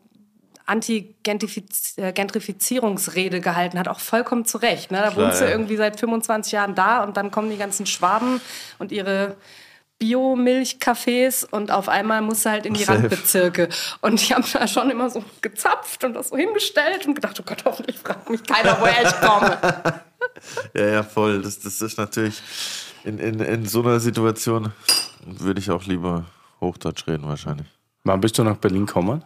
Anti-Gentrifizierungsrede 0.65 3.41
gehalten 3.41 3.79
hat, 3.79 3.87
auch 3.87 3.99
vollkommen 3.99 4.45
zu 4.45 4.57
Recht. 4.57 4.91
Ne? 4.91 4.97
Da 4.97 5.11
Klar, 5.11 5.27
wohnst 5.27 5.41
du 5.41 5.45
ja. 5.45 5.51
irgendwie 5.51 5.77
seit 5.77 5.99
25 5.99 6.53
Jahren 6.53 6.75
da 6.75 7.03
und 7.03 7.17
dann 7.17 7.31
kommen 7.31 7.49
die 7.49 7.57
ganzen 7.57 7.85
Schwaben 7.85 8.41
und 8.79 8.91
ihre 8.91 9.35
Biomilchcafés 10.01 11.45
und 11.45 11.71
auf 11.71 11.87
einmal 11.87 12.21
musst 12.21 12.45
du 12.45 12.49
halt 12.49 12.65
in 12.65 12.73
die 12.73 12.83
Safe. 12.83 12.99
Randbezirke. 12.99 13.69
Und 14.01 14.21
ich 14.21 14.33
habe 14.33 14.43
da 14.51 14.67
schon 14.67 14.89
immer 14.89 15.11
so 15.11 15.23
gezapft 15.41 16.03
und 16.03 16.15
das 16.15 16.29
so 16.29 16.37
hingestellt 16.37 17.05
und 17.05 17.13
gedacht, 17.13 17.39
oh 17.39 17.43
Gott, 17.45 17.63
hoffentlich 17.65 17.97
fragt 17.97 18.29
mich 18.29 18.43
keiner, 18.43 18.77
woher 18.79 19.03
ich 19.03 19.21
komme. 19.21 20.01
Ja, 20.73 20.85
ja, 20.85 21.03
voll. 21.03 21.41
Das, 21.41 21.59
das 21.59 21.81
ist 21.81 21.97
natürlich 21.97 22.41
in, 23.03 23.19
in, 23.19 23.39
in 23.39 23.65
so 23.65 23.81
einer 23.81 23.99
Situation 23.99 24.71
würde 25.25 25.59
ich 25.59 25.69
auch 25.69 25.85
lieber 25.85 26.25
Hochdeutsch 26.59 27.07
reden 27.07 27.27
wahrscheinlich. 27.27 27.67
Wann 28.03 28.21
bist 28.21 28.37
du 28.37 28.43
nach 28.43 28.57
Berlin 28.57 28.85
gekommen? 28.85 29.23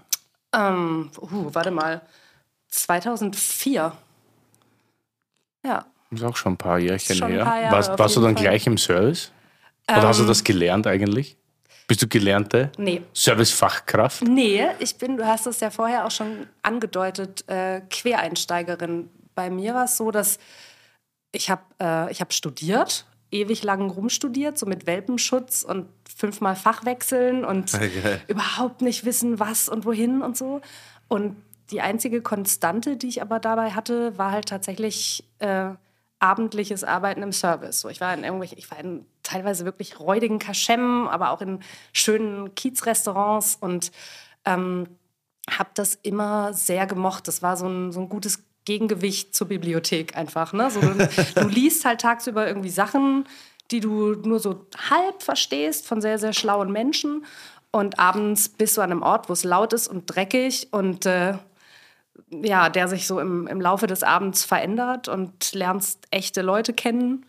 Ähm, 0.55 1.11
uh, 1.19 1.53
warte 1.53 1.71
mal. 1.71 2.01
2004. 2.69 3.93
Ja. 5.65 5.85
Das 6.11 6.19
ist 6.19 6.25
auch 6.25 6.35
schon 6.35 6.53
ein 6.53 6.57
paar 6.57 6.79
Jährchen 6.79 7.15
Schon 7.15 7.31
her. 7.31 7.43
paar 7.43 7.61
Jahre 7.61 7.75
warst 7.75 7.97
warst 7.99 8.15
du 8.15 8.21
dann 8.21 8.35
Fall. 8.35 8.43
gleich 8.43 8.67
im 8.67 8.77
Service? 8.77 9.31
Oder 9.89 10.07
hast 10.07 10.17
du 10.19 10.23
Ähm, 10.23 10.27
das 10.29 10.43
gelernt 10.43 10.87
eigentlich? 10.87 11.37
Bist 11.87 12.01
du 12.01 12.07
gelernte 12.07 12.71
Nee. 12.77 13.03
Servicefachkraft? 13.13 14.23
Nee, 14.23 14.65
ich 14.79 14.97
bin, 14.97 15.17
du 15.17 15.25
hast 15.25 15.45
es 15.45 15.59
ja 15.59 15.69
vorher 15.69 16.05
auch 16.05 16.11
schon 16.11 16.47
angedeutet, 16.63 17.47
äh, 17.47 17.81
Quereinsteigerin. 17.89 19.09
Bei 19.35 19.49
mir 19.49 19.75
war 19.75 19.85
es 19.85 19.97
so, 19.97 20.09
dass 20.09 20.39
ich 21.31 21.49
habe 21.49 21.61
äh, 21.79 22.11
ich 22.11 22.21
hab 22.21 22.33
studiert, 22.33 23.05
ewig 23.29 23.63
lang 23.63 23.89
rumstudiert, 23.89 24.57
so 24.57 24.65
mit 24.65 24.87
Welpenschutz 24.87 25.61
und 25.63 25.87
fünfmal 26.15 26.55
Fachwechseln 26.55 27.43
und 27.45 27.73
Okay. 27.73 28.21
überhaupt 28.27 28.81
nicht 28.81 29.05
wissen, 29.05 29.37
was 29.39 29.69
und 29.69 29.85
wohin 29.85 30.21
und 30.21 30.35
so. 30.37 30.61
Und 31.09 31.35
die 31.71 31.81
einzige 31.81 32.21
Konstante, 32.21 32.95
die 32.95 33.09
ich 33.09 33.21
aber 33.21 33.39
dabei 33.39 33.71
hatte, 33.71 34.17
war 34.17 34.31
halt 34.31 34.47
tatsächlich 34.47 35.23
äh, 35.39 35.71
abendliches 36.19 36.83
Arbeiten 36.83 37.21
im 37.21 37.33
Service. 37.33 37.81
So, 37.81 37.89
ich 37.89 37.99
war 37.99 38.13
in 38.13 38.23
irgendwelchen, 38.23 38.57
ich 38.57 38.71
war 38.71 38.79
in 38.79 39.05
teilweise 39.23 39.65
wirklich 39.65 39.99
räudigen 39.99 40.39
Kaschemmen, 40.39 41.07
aber 41.07 41.31
auch 41.31 41.41
in 41.41 41.59
schönen 41.91 42.55
Kiezrestaurants 42.55 43.57
und 43.59 43.91
ähm, 44.45 44.87
habe 45.49 45.69
das 45.73 45.95
immer 46.01 46.53
sehr 46.53 46.87
gemocht. 46.87 47.27
Das 47.27 47.41
war 47.41 47.57
so 47.57 47.67
ein, 47.67 47.91
so 47.91 47.99
ein 47.99 48.09
gutes 48.09 48.43
Gegengewicht 48.63 49.35
zur 49.35 49.47
Bibliothek 49.47 50.15
einfach. 50.15 50.53
Ne? 50.53 50.71
So, 50.71 50.81
du, 50.81 51.07
du 51.35 51.47
liest 51.47 51.83
halt 51.85 52.01
tagsüber 52.01 52.47
irgendwie 52.47 52.69
Sachen, 52.69 53.25
die 53.75 53.81
du 53.81 54.15
nur 54.15 54.39
so 54.39 54.67
halb 54.89 55.21
verstehst 55.21 55.85
von 55.85 55.99
sehr, 55.99 56.17
sehr 56.17 56.31
schlauen 56.31 56.71
Menschen. 56.71 57.25
Und 57.71 57.99
abends 57.99 58.47
bist 58.47 58.77
du 58.77 58.81
an 58.81 58.91
einem 58.91 59.01
Ort, 59.01 59.27
wo 59.27 59.33
es 59.33 59.43
laut 59.43 59.73
ist 59.73 59.89
und 59.89 60.05
dreckig 60.05 60.69
und 60.71 61.05
äh, 61.05 61.33
ja, 62.29 62.69
der 62.69 62.87
sich 62.87 63.05
so 63.05 63.19
im, 63.19 63.47
im 63.47 63.59
Laufe 63.59 63.85
des 63.85 64.01
Abends 64.01 64.45
verändert 64.45 65.09
und 65.09 65.53
lernst 65.53 66.07
echte 66.09 66.41
Leute 66.41 66.73
kennen. 66.73 67.25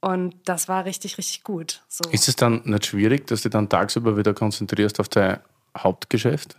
Und 0.00 0.34
das 0.44 0.68
war 0.68 0.84
richtig, 0.84 1.16
richtig 1.16 1.44
gut. 1.44 1.82
So. 1.88 2.10
Ist 2.10 2.26
es 2.26 2.34
dann 2.34 2.62
nicht 2.64 2.86
schwierig, 2.86 3.28
dass 3.28 3.42
du 3.42 3.50
dann 3.50 3.68
tagsüber 3.68 4.16
wieder 4.16 4.34
konzentrierst 4.34 4.98
auf 4.98 5.08
dein 5.08 5.38
Hauptgeschäft? 5.78 6.56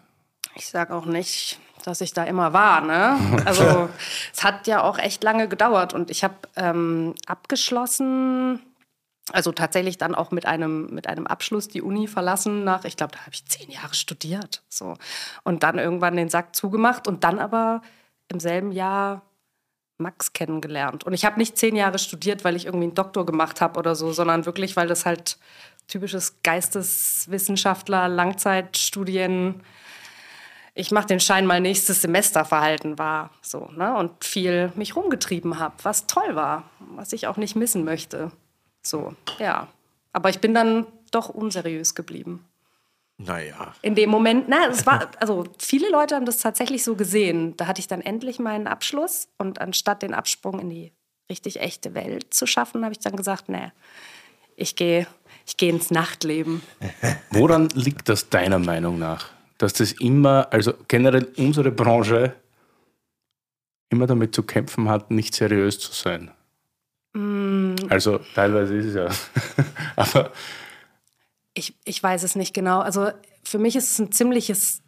Ich 0.55 0.67
sage 0.67 0.95
auch 0.95 1.05
nicht, 1.05 1.59
dass 1.83 1.99
ich 1.99 2.13
da 2.13 2.23
immer 2.23 2.53
war. 2.53 2.79
Ne? 2.79 3.19
Also 3.45 3.89
es 4.33 4.45
hat 4.45 4.65
ja 4.65 4.81
auch 4.81 4.97
echt 4.97 5.23
lange 5.25 5.49
gedauert 5.49 5.93
und 5.93 6.09
ich 6.09 6.23
habe 6.23 6.35
ähm, 6.55 7.15
abgeschlossen, 7.27 8.61
also 9.31 9.51
tatsächlich 9.51 9.97
dann 9.97 10.13
auch 10.13 10.31
mit 10.31 10.45
einem, 10.45 10.87
mit 10.87 11.07
einem 11.07 11.25
Abschluss 11.25 11.67
die 11.67 11.81
Uni 11.81 12.07
verlassen 12.07 12.63
nach, 12.63 12.85
ich 12.85 12.95
glaube, 12.95 13.13
da 13.13 13.19
habe 13.21 13.31
ich 13.33 13.45
zehn 13.45 13.69
Jahre 13.71 13.95
studiert. 13.95 14.63
So. 14.69 14.95
Und 15.43 15.63
dann 15.63 15.79
irgendwann 15.79 16.15
den 16.15 16.29
Sack 16.29 16.55
zugemacht 16.55 17.07
und 17.07 17.23
dann 17.23 17.39
aber 17.39 17.81
im 18.27 18.39
selben 18.39 18.71
Jahr 18.71 19.23
Max 19.97 20.33
kennengelernt. 20.33 21.05
Und 21.05 21.13
ich 21.13 21.25
habe 21.25 21.39
nicht 21.39 21.57
zehn 21.57 21.75
Jahre 21.75 21.99
studiert, 21.99 22.43
weil 22.43 22.55
ich 22.55 22.65
irgendwie 22.65 22.85
einen 22.85 22.95
Doktor 22.95 23.25
gemacht 23.25 23.61
habe 23.61 23.79
oder 23.79 23.95
so, 23.95 24.11
sondern 24.11 24.45
wirklich, 24.45 24.75
weil 24.75 24.87
das 24.87 25.05
halt 25.05 25.37
typisches 25.87 26.41
Geisteswissenschaftler, 26.43 28.07
Langzeitstudien, 28.09 29.61
ich 30.77 30.91
mache 30.91 31.07
den 31.07 31.21
Schein 31.21 31.45
mal 31.45 31.61
nächstes 31.61 32.01
Semester 32.01 32.43
Verhalten 32.43 32.99
war. 32.99 33.31
So, 33.41 33.69
ne? 33.75 33.95
Und 33.95 34.25
viel 34.25 34.73
mich 34.75 34.95
rumgetrieben 34.95 35.57
habe, 35.57 35.75
was 35.83 36.05
toll 36.05 36.35
war, 36.35 36.69
was 36.79 37.13
ich 37.13 37.27
auch 37.27 37.37
nicht 37.37 37.55
missen 37.55 37.85
möchte. 37.85 38.31
So, 38.85 39.15
ja. 39.39 39.67
Aber 40.13 40.29
ich 40.29 40.39
bin 40.39 40.53
dann 40.53 40.85
doch 41.11 41.29
unseriös 41.29 41.95
geblieben. 41.95 42.45
Naja. 43.17 43.73
In 43.81 43.95
dem 43.95 44.09
Moment, 44.09 44.49
na, 44.49 44.67
es 44.67 44.85
war, 44.85 45.09
also 45.19 45.45
viele 45.57 45.89
Leute 45.89 46.15
haben 46.15 46.25
das 46.25 46.37
tatsächlich 46.37 46.83
so 46.83 46.95
gesehen. 46.95 47.55
Da 47.57 47.67
hatte 47.67 47.79
ich 47.79 47.87
dann 47.87 48.01
endlich 48.01 48.39
meinen 48.39 48.67
Abschluss 48.67 49.29
und 49.37 49.61
anstatt 49.61 50.01
den 50.01 50.13
Absprung 50.13 50.59
in 50.59 50.69
die 50.69 50.91
richtig 51.29 51.59
echte 51.61 51.93
Welt 51.93 52.33
zu 52.33 52.45
schaffen, 52.45 52.83
habe 52.83 52.93
ich 52.93 52.99
dann 52.99 53.15
gesagt, 53.15 53.49
nee, 53.49 53.71
ich 54.57 54.75
gehe 54.75 55.07
ich 55.45 55.57
geh 55.57 55.69
ins 55.69 55.91
Nachtleben. 55.91 56.61
Woran 57.31 57.69
liegt 57.69 58.09
das 58.09 58.29
deiner 58.29 58.59
Meinung 58.59 58.99
nach? 58.99 59.29
Dass 59.57 59.73
das 59.73 59.93
immer, 59.93 60.47
also 60.51 60.73
generell 60.87 61.27
unsere 61.37 61.71
Branche 61.71 62.33
immer 63.89 64.07
damit 64.07 64.35
zu 64.35 64.43
kämpfen 64.43 64.89
hat, 64.89 65.11
nicht 65.11 65.35
seriös 65.35 65.79
zu 65.79 65.93
sein. 65.93 66.31
Also 67.89 68.19
teilweise 68.33 68.75
ist 68.75 68.85
es 68.87 68.95
ja. 68.95 69.07
Aber 69.95 70.31
Ich, 71.53 71.73
ich 71.85 72.03
weiß 72.03 72.23
es 72.23 72.35
nicht 72.35 72.53
genau. 72.53 72.79
Also 72.79 73.09
für 73.43 73.57
mich 73.57 73.75
ist 73.75 73.91
es 73.91 73.99
ein 73.99 74.11
ziemliches 74.11 74.81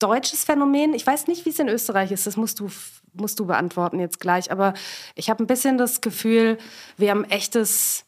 deutsches 0.00 0.44
Phänomen. 0.44 0.94
Ich 0.94 1.06
weiß 1.06 1.28
nicht, 1.28 1.44
wie 1.44 1.50
es 1.50 1.58
in 1.58 1.68
Österreich 1.68 2.10
ist. 2.10 2.26
Das 2.26 2.36
musst 2.36 2.58
du, 2.58 2.68
musst 3.12 3.38
du 3.38 3.46
beantworten 3.46 4.00
jetzt 4.00 4.18
gleich. 4.20 4.50
Aber 4.50 4.74
ich 5.14 5.30
habe 5.30 5.42
ein 5.42 5.46
bisschen 5.46 5.78
das 5.78 6.00
Gefühl, 6.00 6.58
wir 6.96 7.10
haben 7.10 7.24
ein 7.24 7.30
echtes 7.30 8.04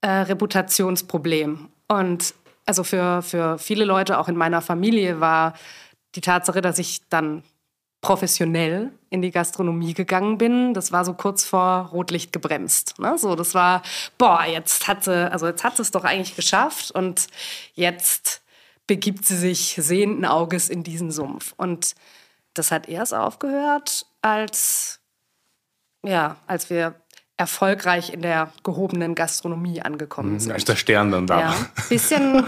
äh, 0.00 0.08
Reputationsproblem. 0.08 1.68
Und 1.88 2.34
also 2.64 2.82
für, 2.82 3.20
für 3.20 3.58
viele 3.58 3.84
Leute, 3.84 4.18
auch 4.18 4.28
in 4.28 4.36
meiner 4.36 4.62
Familie, 4.62 5.20
war 5.20 5.54
die 6.14 6.22
Tatsache, 6.22 6.62
dass 6.62 6.78
ich 6.78 7.02
dann 7.10 7.42
professionell 8.04 8.92
in 9.10 9.22
die 9.22 9.30
Gastronomie 9.30 9.94
gegangen 9.94 10.36
bin. 10.38 10.74
Das 10.74 10.92
war 10.92 11.04
so 11.04 11.14
kurz 11.14 11.44
vor 11.44 11.86
Rotlicht 11.92 12.32
gebremst. 12.32 12.98
Ne? 12.98 13.16
So, 13.16 13.34
das 13.34 13.54
war, 13.54 13.82
boah, 14.18 14.44
jetzt 14.44 14.86
hat 14.88 15.04
sie, 15.04 15.30
also 15.32 15.46
jetzt 15.46 15.64
hat 15.64 15.76
sie 15.76 15.82
es 15.82 15.90
doch 15.90 16.04
eigentlich 16.04 16.36
geschafft 16.36 16.90
und 16.90 17.26
jetzt 17.74 18.42
begibt 18.86 19.24
sie 19.24 19.36
sich 19.36 19.76
sehenden 19.80 20.26
Auges 20.26 20.68
in 20.68 20.82
diesen 20.82 21.10
Sumpf. 21.10 21.54
Und 21.56 21.94
das 22.52 22.70
hat 22.70 22.88
erst 22.88 23.14
aufgehört, 23.14 24.06
als, 24.20 25.00
ja, 26.04 26.36
als 26.46 26.68
wir 26.68 26.94
erfolgreich 27.38 28.12
in 28.12 28.20
der 28.22 28.52
gehobenen 28.62 29.14
Gastronomie 29.14 29.80
angekommen 29.82 30.38
sind. 30.38 30.52
als 30.52 30.64
der 30.66 30.76
Stern 30.76 31.10
dann 31.10 31.26
da 31.26 31.40
Ja, 31.40 31.48
war. 31.48 31.56
bisschen, 31.88 32.44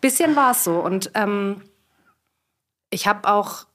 bisschen 0.00 0.36
war 0.36 0.52
es 0.52 0.64
so. 0.64 0.78
Und 0.78 1.10
ähm, 1.14 1.62
ich 2.90 3.06
habe 3.06 3.28
auch 3.28 3.66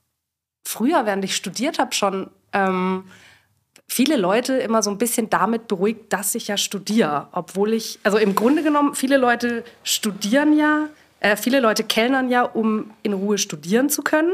früher, 0.66 1.06
während 1.06 1.24
ich 1.24 1.36
studiert 1.36 1.80
habe, 1.80 1.94
schon 1.94 2.30
ähm, 2.52 3.06
viele 3.88 4.18
Leute 4.18 4.54
immer 4.58 4.84
so 4.84 4.90
ein 4.90 4.98
bisschen 4.98 5.30
damit 5.30 5.68
beruhigt, 5.68 6.12
dass 6.12 6.36
ich 6.36 6.48
ja 6.48 6.58
studiere. 6.58 7.28
Obwohl 7.32 7.74
ich, 7.74 8.00
also 8.04 8.18
im 8.18 8.36
Grunde 8.36 8.64
genommen, 8.64 8.96
viele 8.96 9.18
Leute 9.18 9.64
studieren 9.84 10.58
ja, 10.58 10.90
äh, 11.20 11.38
viele 11.38 11.60
Leute 11.60 11.84
kellnern 11.84 12.30
ja, 12.30 12.44
um 12.44 12.92
in 13.04 13.14
Ruhe 13.14 13.38
studieren 13.38 13.90
zu 13.90 14.02
können. 14.02 14.34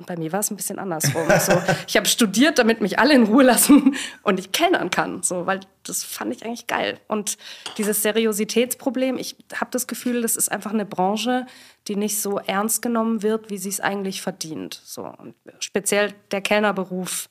Und 0.00 0.06
bei 0.06 0.16
mir 0.16 0.32
war 0.32 0.40
es 0.40 0.50
ein 0.50 0.56
bisschen 0.56 0.78
andersrum. 0.78 1.28
So, 1.40 1.52
ich 1.86 1.94
habe 1.94 2.08
studiert, 2.08 2.58
damit 2.58 2.80
mich 2.80 2.98
alle 2.98 3.12
in 3.12 3.24
Ruhe 3.24 3.42
lassen 3.42 3.94
und 4.22 4.40
ich 4.40 4.50
kellnern 4.50 4.88
kann. 4.90 5.22
So, 5.22 5.44
weil 5.44 5.60
das 5.82 6.04
fand 6.04 6.34
ich 6.34 6.42
eigentlich 6.42 6.66
geil. 6.66 6.98
Und 7.06 7.36
dieses 7.76 8.00
Seriositätsproblem, 8.00 9.18
ich 9.18 9.36
habe 9.54 9.70
das 9.70 9.86
Gefühl, 9.86 10.22
das 10.22 10.36
ist 10.36 10.50
einfach 10.50 10.72
eine 10.72 10.86
Branche, 10.86 11.44
die 11.86 11.96
nicht 11.96 12.18
so 12.18 12.38
ernst 12.38 12.80
genommen 12.80 13.22
wird, 13.22 13.50
wie 13.50 13.58
sie 13.58 13.68
es 13.68 13.78
eigentlich 13.78 14.22
verdient. 14.22 14.80
So, 14.82 15.04
und 15.04 15.34
speziell 15.58 16.14
der 16.30 16.40
Kellnerberuf 16.40 17.28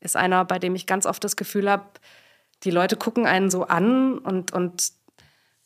ist 0.00 0.16
einer, 0.16 0.46
bei 0.46 0.58
dem 0.58 0.74
ich 0.74 0.86
ganz 0.86 1.04
oft 1.04 1.22
das 1.22 1.36
Gefühl 1.36 1.70
habe, 1.70 1.84
die 2.62 2.70
Leute 2.70 2.96
gucken 2.96 3.26
einen 3.26 3.50
so 3.50 3.64
an 3.64 4.16
und, 4.16 4.54
und, 4.54 4.90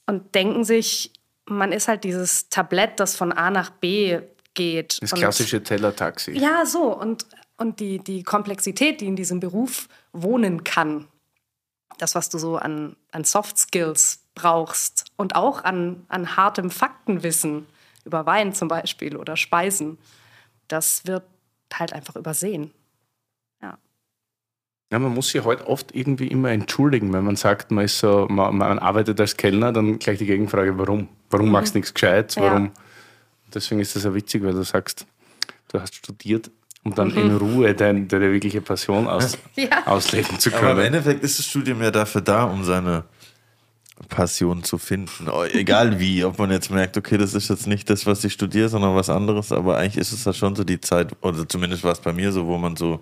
und 0.07 0.35
denken 0.35 0.65
sich, 0.65 1.13
man 1.45 1.71
ist 1.71 1.87
halt 1.87 2.03
dieses 2.03 2.49
Tablett, 2.49 2.99
das 2.99 3.15
von 3.15 3.31
A 3.31 3.51
nach 3.51 3.71
B 3.71 4.19
geht. 4.55 4.99
Das 5.01 5.13
klassische 5.13 5.63
Tellertaxi. 5.63 6.33
ja, 6.33 6.67
so. 6.67 6.97
Und, 6.97 7.27
und 7.57 7.81
die, 7.81 7.99
die 7.99 8.23
Komplexität, 8.23 9.01
die 9.01 9.07
in 9.07 9.17
diesem 9.17 9.41
Beruf 9.41 9.89
wohnen 10.13 10.65
kann, 10.65 11.09
das, 11.99 12.15
was 12.15 12.29
du 12.29 12.39
so 12.39 12.57
an, 12.57 12.97
an 13.13 13.25
Soft 13.25 13.59
Skills 13.59 14.25
brauchst 14.35 15.05
und 15.17 15.37
auch 15.37 15.65
an, 15.65 16.05
an 16.09 16.37
hartem 16.37 16.71
Faktenwissen 16.71 17.67
über 18.05 18.27
Wein 18.27 18.55
zum 18.55 18.69
Beispiel 18.69 19.17
oder 19.17 19.37
Speisen, 19.37 19.99
das 20.69 21.07
wird 21.07 21.25
halt 21.73 21.93
einfach 21.93 22.17
übersehen. 22.17 22.73
Ja. 23.63 23.79
Ja, 24.93 24.99
man 24.99 25.15
muss 25.15 25.29
sich 25.29 25.45
halt 25.45 25.63
oft 25.63 25.95
irgendwie 25.95 26.29
immer 26.29 26.51
entschuldigen, 26.51 27.13
wenn 27.13 27.25
man 27.25 27.37
sagt, 27.37 27.71
man, 27.71 27.85
ist 27.85 27.99
so, 27.99 28.27
man, 28.29 28.57
man 28.57 28.79
arbeitet 28.79 29.21
als 29.21 29.37
Kellner, 29.37 29.73
dann 29.73 29.99
gleich 29.99 30.19
die 30.19 30.27
Gegenfrage, 30.27 30.79
warum? 30.79 31.09
Warum 31.29 31.51
machst 31.51 31.75
du 31.75 31.79
nichts 31.79 31.95
Gescheites? 31.95 32.37
Mhm. 32.37 32.43
Ja. 32.43 32.71
Deswegen 33.55 33.81
ist 33.81 33.97
das 33.97 34.05
ja 34.05 34.15
witzig, 34.15 34.43
weil 34.43 34.53
du 34.53 34.63
sagst, 34.63 35.07
du 35.69 35.81
hast 35.81 35.95
studiert, 35.95 36.51
um 36.85 36.95
dann 36.95 37.11
in 37.15 37.37
Ruhe 37.37 37.75
dein, 37.75 38.09
deine 38.09 38.33
wirkliche 38.33 38.61
Passion 38.61 39.07
aus, 39.07 39.37
Mhm. 39.57 39.63
Ja. 39.71 39.87
ausleben 39.87 40.39
zu 40.39 40.51
Aber 40.51 40.59
im 40.61 40.67
können. 40.77 40.87
Endeffekt 40.87 41.23
ist 41.25 41.39
das 41.39 41.47
Studium 41.47 41.83
ja 41.83 41.91
dafür 41.91 42.21
da, 42.23 42.45
um 42.45 42.65
seine 42.65 43.05
Passion 44.09 44.65
zu 44.65 44.79
finden. 44.79 45.29
Oh, 45.29 45.45
Egal 45.45 46.01
wie, 46.01 46.25
ob 46.25 46.39
man 46.39 46.51
jetzt 46.51 46.71
merkt, 46.71 46.97
okay, 46.97 47.19
das 47.19 47.35
ist 47.35 47.51
jetzt 47.51 47.67
nicht 47.67 47.91
das, 47.91 48.07
was 48.07 48.25
ich 48.25 48.33
studiere, 48.33 48.69
sondern 48.71 48.95
was 48.97 49.11
anderes, 49.11 49.53
aber 49.53 49.77
eigentlich 49.77 49.99
ist 49.99 50.13
es 50.13 50.25
ja 50.25 50.33
schon 50.33 50.57
so 50.57 50.65
die 50.65 50.81
Zeit, 50.81 51.15
oder 51.21 51.47
zumindest 51.49 51.85
war 51.85 51.93
es 51.93 52.01
bei 52.01 52.13
mir 52.15 52.33
so, 52.33 52.47
wo 52.47 52.57
man 52.57 52.77
so 52.77 53.01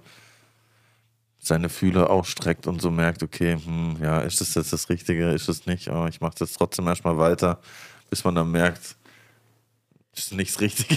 seine 1.41 1.69
Fühler 1.69 2.11
ausstreckt 2.11 2.67
und 2.67 2.83
so 2.83 2.91
merkt, 2.91 3.23
okay, 3.23 3.57
hm, 3.65 3.97
ja, 4.03 4.21
ist 4.21 4.41
das 4.41 4.55
jetzt 4.57 4.73
das 4.73 4.89
Richtige, 4.91 5.31
ist 5.31 5.49
es 5.49 5.67
nicht, 5.67 5.89
oh, 5.89 6.07
ich 6.09 6.21
mache 6.21 6.35
das 6.41 6.53
trotzdem 6.55 6.89
erstmal 6.89 7.17
weiter, 7.17 7.61
bis 8.11 8.25
man 8.25 8.35
dann 8.35 8.51
merkt, 8.51 8.97
ist 10.19 10.33
nicht 10.33 10.55
das 10.55 10.61
Richtige. 10.61 10.97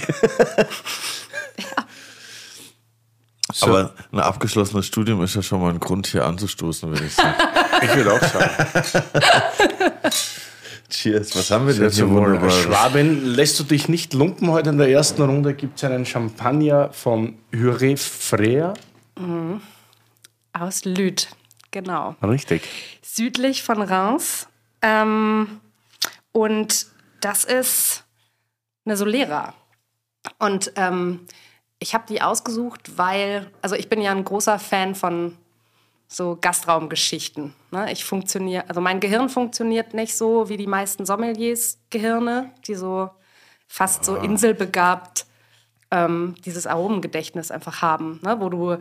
So, 3.53 3.65
Aber 3.67 3.93
ein 4.11 4.19
abgeschlossenes 4.19 4.85
Studium 4.85 5.23
ist 5.23 5.35
ja 5.35 5.41
schon 5.41 5.61
mal 5.61 5.69
ein 5.69 5.79
Grund, 5.79 6.07
hier 6.07 6.25
anzustoßen, 6.25 6.89
würde 6.89 7.05
ich 7.05 7.13
sagen. 7.13 7.35
ich 7.81 7.95
würde 7.95 8.13
auch 8.13 8.21
sagen. 8.21 8.49
Cheers. 10.89 11.35
Was 11.37 11.51
haben 11.51 11.67
wir 11.67 11.73
denn 11.73 11.89
hier 11.89 12.09
wunderbares? 12.09 12.63
Schwabin, 12.63 13.25
lässt 13.25 13.59
du 13.59 13.63
dich 13.63 13.87
nicht 13.87 14.13
lumpen? 14.13 14.51
Heute 14.51 14.71
in 14.71 14.77
der 14.77 14.89
ersten 14.89 15.21
Runde 15.21 15.53
gibt 15.53 15.77
es 15.77 15.83
einen 15.85 16.05
Champagner 16.05 16.91
von 16.91 17.37
Huré 17.53 17.97
Frère. 17.97 18.73
Aus 20.53 20.83
Lüth, 20.83 21.29
genau. 21.71 22.15
Richtig. 22.21 22.63
Südlich 23.01 23.63
von 23.63 23.81
Reims. 23.81 24.47
Ähm, 24.81 25.61
und 26.31 26.87
das 27.21 27.43
ist 27.45 28.03
eine 28.85 28.97
Solera. 28.97 29.53
Und 30.39 30.73
ähm, 30.75 31.25
ich 31.79 31.93
habe 31.93 32.05
die 32.07 32.21
ausgesucht, 32.21 32.97
weil, 32.97 33.49
also 33.61 33.75
ich 33.75 33.89
bin 33.89 34.01
ja 34.01 34.11
ein 34.11 34.23
großer 34.23 34.59
Fan 34.59 34.95
von 34.95 35.37
so 36.07 36.37
Gastraumgeschichten. 36.39 37.53
Ne? 37.71 37.91
Ich 37.91 38.03
funktioniere, 38.03 38.67
also 38.67 38.81
mein 38.81 38.99
Gehirn 38.99 39.29
funktioniert 39.29 39.93
nicht 39.93 40.15
so 40.15 40.49
wie 40.49 40.57
die 40.57 40.67
meisten 40.67 41.05
Sommeliers 41.05 41.79
Gehirne, 41.89 42.51
die 42.67 42.75
so 42.75 43.09
fast 43.67 44.03
so 44.03 44.17
inselbegabt 44.17 45.25
ähm, 45.89 46.35
dieses 46.45 46.67
Aromengedächtnis 46.67 47.49
einfach 47.49 47.81
haben, 47.81 48.19
ne? 48.23 48.39
wo 48.39 48.49
du, 48.49 48.77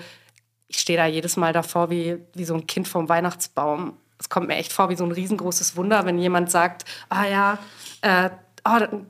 ich 0.66 0.78
stehe 0.78 0.98
da 0.98 1.06
jedes 1.06 1.36
Mal 1.36 1.52
davor 1.52 1.88
wie, 1.88 2.18
wie 2.34 2.44
so 2.44 2.54
ein 2.54 2.66
Kind 2.66 2.88
vom 2.88 3.08
Weihnachtsbaum. 3.08 3.96
Es 4.18 4.28
kommt 4.28 4.48
mir 4.48 4.56
echt 4.56 4.72
vor 4.72 4.90
wie 4.90 4.96
so 4.96 5.04
ein 5.04 5.12
riesengroßes 5.12 5.76
Wunder, 5.76 6.04
wenn 6.04 6.18
jemand 6.18 6.50
sagt, 6.50 6.84
ah 7.08 7.26
ja, 7.26 7.58
äh, 8.02 8.30
oh, 8.68 9.00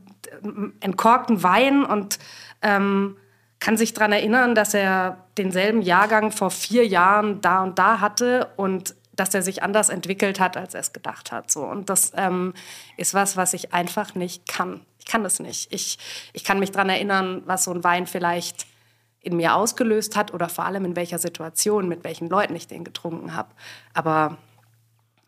entkorkten 0.81 1.43
Wein 1.43 1.85
und 1.85 2.19
ähm, 2.63 3.17
kann 3.61 3.77
sich 3.77 3.93
daran 3.93 4.13
erinnern, 4.13 4.55
dass 4.55 4.75
er 4.75 5.25
denselben 5.37 5.83
Jahrgang 5.83 6.33
vor 6.33 6.51
vier 6.51 6.87
Jahren 6.87 7.41
da 7.41 7.63
und 7.63 7.79
da 7.79 8.01
hatte 8.01 8.49
und 8.57 8.95
dass 9.13 9.35
er 9.35 9.43
sich 9.43 9.63
anders 9.63 9.91
entwickelt 9.91 10.41
hat, 10.41 10.57
als 10.57 10.73
er 10.73 10.81
es 10.81 10.95
gedacht 10.95 11.31
hat. 11.31 11.51
So. 11.51 11.63
Und 11.65 11.91
das 11.91 12.13
ähm, 12.17 12.55
ist 12.97 13.13
was, 13.13 13.37
was 13.37 13.53
ich 13.53 13.75
einfach 13.75 14.15
nicht 14.15 14.49
kann. 14.49 14.81
Ich 14.99 15.05
kann 15.05 15.23
das 15.23 15.41
nicht. 15.41 15.73
Ich, 15.73 15.99
ich 16.33 16.43
kann 16.43 16.59
mich 16.59 16.73
daran 16.73 16.89
erinnern, 16.89 17.43
was 17.45 17.65
so 17.65 17.73
ein 17.73 17.85
Wein 17.85 18.07
vielleicht 18.07 18.67
in 19.21 19.37
mir 19.37 19.55
ausgelöst 19.55 20.17
hat 20.17 20.33
oder 20.33 20.49
vor 20.49 20.65
allem 20.65 20.87
in 20.87 20.97
welcher 20.97 21.19
Situation, 21.19 21.87
mit 21.87 22.03
welchen 22.03 22.31
Leuten 22.31 22.57
ich 22.57 22.67
den 22.67 22.85
getrunken 22.85 23.35
habe. 23.35 23.51
Aber 23.93 24.39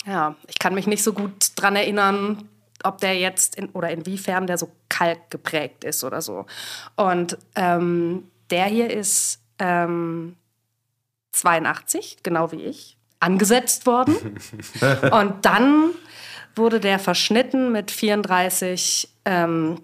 ja, 0.06 0.36
ich 0.48 0.58
kann 0.58 0.74
mich 0.74 0.86
nicht 0.86 1.02
so 1.02 1.12
gut 1.12 1.50
daran 1.56 1.76
erinnern, 1.76 2.48
ob 2.84 2.98
der 2.98 3.18
jetzt 3.18 3.56
in, 3.56 3.70
oder 3.70 3.90
inwiefern 3.90 4.46
der 4.46 4.58
so 4.58 4.70
kalt 4.88 5.30
geprägt 5.30 5.84
ist 5.84 6.04
oder 6.04 6.22
so. 6.22 6.46
Und 6.96 7.38
ähm, 7.54 8.28
der 8.50 8.66
hier 8.66 8.90
ist 8.90 9.40
ähm, 9.58 10.36
82, 11.32 12.18
genau 12.22 12.52
wie 12.52 12.62
ich, 12.62 12.96
angesetzt 13.20 13.86
worden. 13.86 14.16
Und 15.10 15.44
dann 15.44 15.90
wurde 16.54 16.80
der 16.80 16.98
verschnitten 16.98 17.72
mit 17.72 17.90
34 17.90 19.08
ähm, 19.24 19.80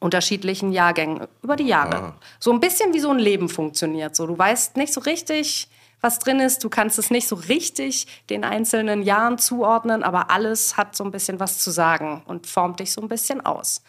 unterschiedlichen 0.00 0.72
Jahrgängen 0.72 1.26
über 1.42 1.56
die 1.56 1.66
Jahre. 1.66 2.14
So 2.38 2.52
ein 2.52 2.60
bisschen 2.60 2.92
wie 2.92 3.00
so 3.00 3.10
ein 3.10 3.18
Leben 3.18 3.48
funktioniert. 3.48 4.14
So, 4.14 4.26
du 4.26 4.36
weißt 4.36 4.76
nicht 4.76 4.92
so 4.92 5.00
richtig, 5.00 5.68
was 6.00 6.18
drin 6.18 6.40
ist. 6.40 6.62
Du 6.62 6.68
kannst 6.68 6.98
es 6.98 7.10
nicht 7.10 7.28
so 7.28 7.36
richtig 7.36 8.06
den 8.30 8.44
einzelnen 8.44 9.02
Jahren 9.02 9.38
zuordnen, 9.38 10.02
aber 10.02 10.30
alles 10.30 10.76
hat 10.76 10.96
so 10.96 11.04
ein 11.04 11.10
bisschen 11.10 11.40
was 11.40 11.58
zu 11.58 11.70
sagen 11.70 12.22
und 12.26 12.46
formt 12.46 12.80
dich 12.80 12.92
so 12.92 13.00
ein 13.00 13.08
bisschen 13.08 13.44
aus. 13.44 13.82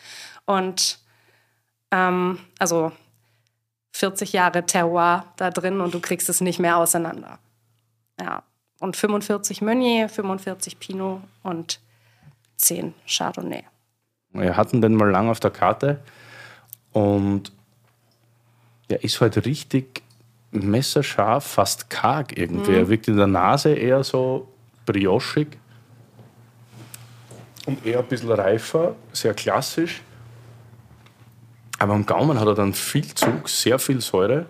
Und 0.45 0.99
ähm, 1.91 2.39
also 2.59 2.91
40 3.93 4.33
Jahre 4.33 4.65
Terroir 4.65 5.25
da 5.37 5.49
drin 5.49 5.81
und 5.81 5.93
du 5.93 5.99
kriegst 5.99 6.29
es 6.29 6.41
nicht 6.41 6.59
mehr 6.59 6.77
auseinander. 6.77 7.39
Ja. 8.19 8.43
Und 8.79 8.95
45 8.95 9.61
Meunier, 9.61 10.07
45 10.07 10.79
Pinot 10.79 11.21
und 11.41 11.79
10 12.57 12.93
Chardonnay. 13.07 13.63
Wir 14.29 14.55
hatten 14.55 14.81
den 14.81 14.95
mal 14.95 15.09
lang 15.09 15.29
auf 15.29 15.39
der 15.39 15.51
Karte 15.51 15.99
und 16.91 17.51
der 18.89 19.03
ist 19.03 19.19
halt 19.19 19.45
richtig 19.45 20.03
messerscharf, 20.51 21.45
fast 21.45 21.89
karg 21.89 22.37
irgendwie. 22.37 22.73
Er 22.75 22.89
wirkt 22.89 23.07
in 23.07 23.17
der 23.17 23.27
Nase 23.27 23.73
eher 23.73 24.03
so 24.03 24.47
briochig 24.85 25.57
und 27.65 27.85
eher 27.85 27.99
ein 27.99 28.05
bisschen 28.05 28.31
reifer, 28.31 28.95
sehr 29.11 29.33
klassisch. 29.33 30.01
Aber 31.79 31.93
am 31.93 32.05
Gaumen 32.05 32.39
hat 32.39 32.47
er 32.47 32.55
dann 32.55 32.73
viel 32.73 33.13
Zug, 33.13 33.47
sehr 33.49 33.77
viel 33.77 34.01
Säure. 34.01 34.47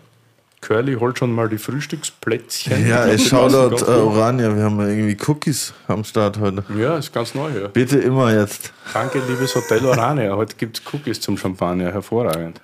Curly 0.62 0.96
holt 0.96 1.20
schon 1.20 1.32
mal 1.34 1.50
die 1.50 1.58
Frühstücksplätzchen. 1.58 2.88
Ja, 2.88 3.06
ich 3.14 3.32
äh, 3.32 3.36
hoch. 3.36 4.16
Orania. 4.16 4.56
Wir 4.56 4.64
haben 4.64 4.80
ja 4.80 4.88
irgendwie 4.88 5.18
Cookies 5.28 5.74
am 5.88 6.04
Start 6.04 6.40
heute. 6.40 6.64
Ja, 6.78 6.98
ist 6.98 7.14
ganz 7.14 7.36
neu 7.36 7.52
hier. 7.52 7.68
Bitte 7.68 8.00
immer 8.00 8.34
jetzt. 8.34 8.74
Danke, 8.94 9.22
liebes 9.28 9.56
Hotel 9.56 9.86
Orania. 9.86 10.36
Heute 10.36 10.56
gibt 10.56 10.80
es 10.80 10.94
Cookies 10.94 11.22
zum 11.22 11.38
Champagner. 11.38 11.92
Hervorragend. 11.92 12.62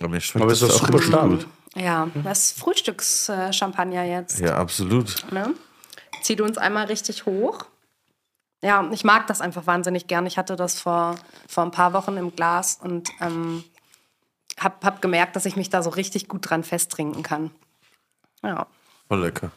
Aber 0.00 0.08
Aber 0.08 0.16
es 0.16 0.34
ist 0.34 0.36
ein 0.36 0.86
super 0.86 1.02
Start. 1.02 1.28
gut. 1.30 1.46
Ja, 1.74 2.08
das 2.22 2.44
ist 2.52 2.58
Frühstückschampagner 2.60 4.04
jetzt. 4.04 4.38
Ja, 4.40 4.56
absolut. 4.56 5.24
Ne? 5.32 5.54
Zieh 6.22 6.36
du 6.36 6.44
uns 6.44 6.56
einmal 6.58 6.86
richtig 6.86 7.26
hoch. 7.26 7.66
Ja, 8.62 8.88
ich 8.92 9.04
mag 9.04 9.26
das 9.26 9.40
einfach 9.40 9.66
wahnsinnig 9.66 10.06
gern. 10.06 10.24
Ich 10.26 10.38
hatte 10.38 10.56
das 10.56 10.80
vor, 10.80 11.16
vor 11.48 11.64
ein 11.64 11.70
paar 11.70 11.92
Wochen 11.92 12.16
im 12.16 12.34
Glas 12.34 12.78
und 12.80 13.10
ähm, 13.20 13.62
hab, 14.58 14.84
hab 14.84 15.02
gemerkt, 15.02 15.36
dass 15.36 15.44
ich 15.46 15.56
mich 15.56 15.68
da 15.68 15.82
so 15.82 15.90
richtig 15.90 16.28
gut 16.28 16.48
dran 16.48 16.64
festtrinken 16.64 17.22
kann. 17.22 17.50
Ja. 18.42 18.66
Voll 19.08 19.20
lecker. 19.20 19.50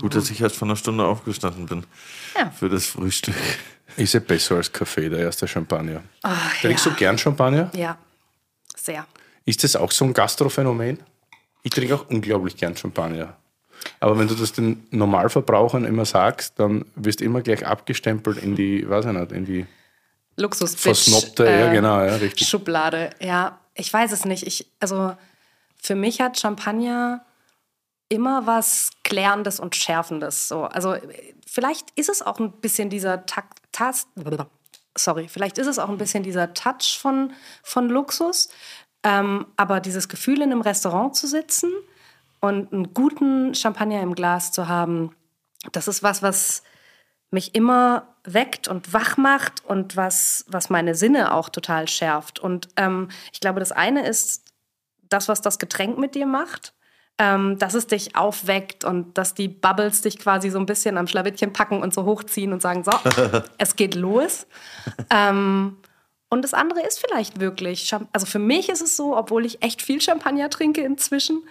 Gut, 0.00 0.14
dass 0.14 0.30
ich 0.30 0.40
erst 0.40 0.56
vor 0.56 0.68
einer 0.68 0.76
Stunde 0.76 1.04
aufgestanden 1.04 1.66
bin 1.66 1.84
Ja. 2.38 2.50
für 2.50 2.68
das 2.68 2.86
Frühstück. 2.86 3.34
Ist 3.96 4.14
ja 4.14 4.20
besser 4.20 4.56
als 4.56 4.70
Kaffee, 4.70 5.08
der 5.08 5.20
erste 5.20 5.48
Champagner. 5.48 6.02
Ach, 6.22 6.54
Trinkst 6.60 6.84
ja. 6.86 6.92
du 6.92 6.96
gern 6.98 7.18
Champagner? 7.18 7.70
Ja, 7.74 7.98
sehr. 8.76 9.04
Ist 9.44 9.64
das 9.64 9.74
auch 9.74 9.90
so 9.90 10.04
ein 10.04 10.12
Gastrophänomen? 10.12 10.98
Ich 11.66 11.72
trinke 11.72 11.96
auch 11.96 12.08
unglaublich 12.08 12.56
gern 12.56 12.76
Champagner. 12.76 13.36
Aber 13.98 14.16
wenn 14.20 14.28
du 14.28 14.36
das 14.36 14.52
den 14.52 14.86
Normalverbrauchern 14.92 15.84
immer 15.84 16.04
sagst, 16.04 16.60
dann 16.60 16.84
wirst 16.94 17.18
du 17.18 17.24
immer 17.24 17.42
gleich 17.42 17.66
abgestempelt 17.66 18.38
in 18.38 18.54
die, 18.54 18.88
weiß 18.88 19.06
ich 19.06 19.10
nicht, 19.12 19.32
in 19.32 19.44
die 19.44 19.66
luxus 20.36 20.76
Versnobte, 20.76 21.44
ja 21.44 21.72
genau, 21.72 22.00
ja, 22.04 22.14
richtig. 22.14 22.46
Schublade. 22.46 23.10
Ja, 23.20 23.58
ich 23.74 23.92
weiß 23.92 24.12
es 24.12 24.24
nicht. 24.24 24.46
Ich, 24.46 24.70
also 24.78 25.16
für 25.82 25.96
mich 25.96 26.20
hat 26.20 26.38
Champagner 26.38 27.24
immer 28.08 28.46
was 28.46 28.92
Klärendes 29.02 29.58
und 29.58 29.74
Schärfendes. 29.74 30.46
So. 30.46 30.66
Also 30.66 30.94
äh, 30.94 31.34
vielleicht 31.48 31.90
ist 31.96 32.08
es 32.08 32.22
auch 32.22 32.38
ein 32.38 32.52
bisschen 32.52 32.90
dieser 32.90 33.26
Takt, 33.26 33.58
Tas- 33.72 34.06
sorry, 34.96 35.26
vielleicht 35.26 35.58
ist 35.58 35.66
es 35.66 35.80
auch 35.80 35.88
ein 35.88 35.98
bisschen 35.98 36.22
dieser 36.22 36.54
Touch 36.54 36.96
von, 36.96 37.32
von 37.64 37.88
Luxus. 37.88 38.50
Ähm, 39.06 39.46
aber 39.56 39.78
dieses 39.78 40.08
Gefühl, 40.08 40.38
in 40.38 40.50
einem 40.50 40.62
Restaurant 40.62 41.14
zu 41.14 41.28
sitzen 41.28 41.70
und 42.40 42.72
einen 42.72 42.92
guten 42.92 43.54
Champagner 43.54 44.02
im 44.02 44.16
Glas 44.16 44.50
zu 44.50 44.66
haben, 44.66 45.14
das 45.70 45.86
ist 45.86 46.02
was, 46.02 46.22
was 46.22 46.64
mich 47.30 47.54
immer 47.54 48.16
weckt 48.24 48.66
und 48.66 48.92
wach 48.92 49.16
macht 49.16 49.64
und 49.64 49.96
was, 49.96 50.44
was 50.48 50.70
meine 50.70 50.96
Sinne 50.96 51.32
auch 51.32 51.50
total 51.50 51.86
schärft. 51.86 52.40
Und 52.40 52.68
ähm, 52.76 53.08
ich 53.32 53.40
glaube, 53.40 53.60
das 53.60 53.70
eine 53.70 54.04
ist 54.08 54.42
das, 55.08 55.28
was 55.28 55.40
das 55.40 55.60
Getränk 55.60 55.98
mit 55.98 56.16
dir 56.16 56.26
macht. 56.26 56.72
Ähm, 57.18 57.58
dass 57.58 57.72
es 57.72 57.86
dich 57.86 58.14
aufweckt 58.14 58.84
und 58.84 59.16
dass 59.16 59.32
die 59.32 59.48
Bubbles 59.48 60.02
dich 60.02 60.18
quasi 60.18 60.50
so 60.50 60.58
ein 60.58 60.66
bisschen 60.66 60.98
am 60.98 61.06
Schlawittchen 61.06 61.50
packen 61.50 61.80
und 61.80 61.94
so 61.94 62.04
hochziehen 62.04 62.52
und 62.52 62.60
sagen, 62.60 62.84
so, 62.84 62.90
es 63.58 63.74
geht 63.74 63.94
los. 63.94 64.46
Ähm, 65.08 65.78
und 66.28 66.42
das 66.42 66.54
andere 66.54 66.80
ist 66.80 66.98
vielleicht 66.98 67.40
wirklich, 67.40 67.92
also 68.12 68.26
für 68.26 68.38
mich 68.38 68.68
ist 68.68 68.82
es 68.82 68.96
so, 68.96 69.16
obwohl 69.16 69.44
ich 69.44 69.62
echt 69.62 69.82
viel 69.82 70.00
Champagner 70.00 70.50
trinke 70.50 70.82
inzwischen, 70.82 71.42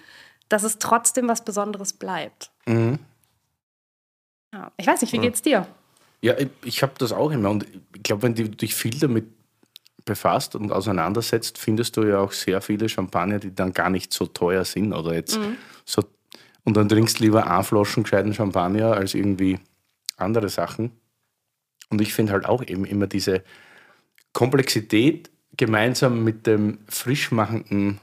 dass 0.50 0.64
es 0.64 0.80
trotzdem 0.80 1.28
was 1.28 1.46
Besonderes 1.46 1.94
bleibt. 1.94 2.52
Mhm. 2.66 3.00
Ja. 4.54 4.72
Ich 4.78 4.88
weiß 4.88 5.02
nicht, 5.02 5.14
wie 5.14 5.20
geht's 5.20 5.42
dir? 5.42 5.68
Ja, 6.22 6.38
ich, 6.38 6.50
ich 6.64 6.84
habe 6.84 6.94
das 6.98 7.12
auch 7.12 7.32
immer. 7.32 7.50
Und 7.50 7.66
ich 7.96 8.04
glaube, 8.04 8.24
wenn 8.24 8.36
du 8.36 8.50
dich 8.50 8.76
viel 8.76 9.00
damit 9.00 9.26
befasst 10.06 10.56
und 10.56 10.72
auseinandersetzt, 10.72 11.58
findest 11.58 11.98
du 11.98 12.04
ja 12.04 12.20
auch 12.20 12.32
sehr 12.32 12.62
viele 12.62 12.88
Champagner, 12.88 13.40
die 13.40 13.56
dann 13.56 13.74
gar 13.74 13.90
nicht 13.90 14.14
so 14.14 14.26
teuer 14.26 14.66
sind. 14.66 14.94
Oder 14.94 15.14
jetzt 15.14 15.40
so, 15.86 16.04
und 16.64 16.78
dann 16.78 16.90
trinkst 16.90 17.20
lieber 17.20 17.50
ein 17.50 17.64
Flaschen 17.64 18.04
gescheiten 18.04 18.34
Champagner 18.34 18.94
als 18.94 19.14
irgendwie 19.14 19.60
andere 20.18 20.50
Sachen. 20.50 20.92
Und 21.90 22.02
ich 22.02 22.14
finde 22.14 22.34
halt 22.34 22.46
auch 22.46 22.64
eben 22.64 22.86
immer 22.86 23.08
diese 23.08 23.44
Komplexität 24.36 25.30
gemeinsam 25.56 26.24
mit 26.24 26.46
dem 26.46 26.80
frischmachenden 26.90 28.00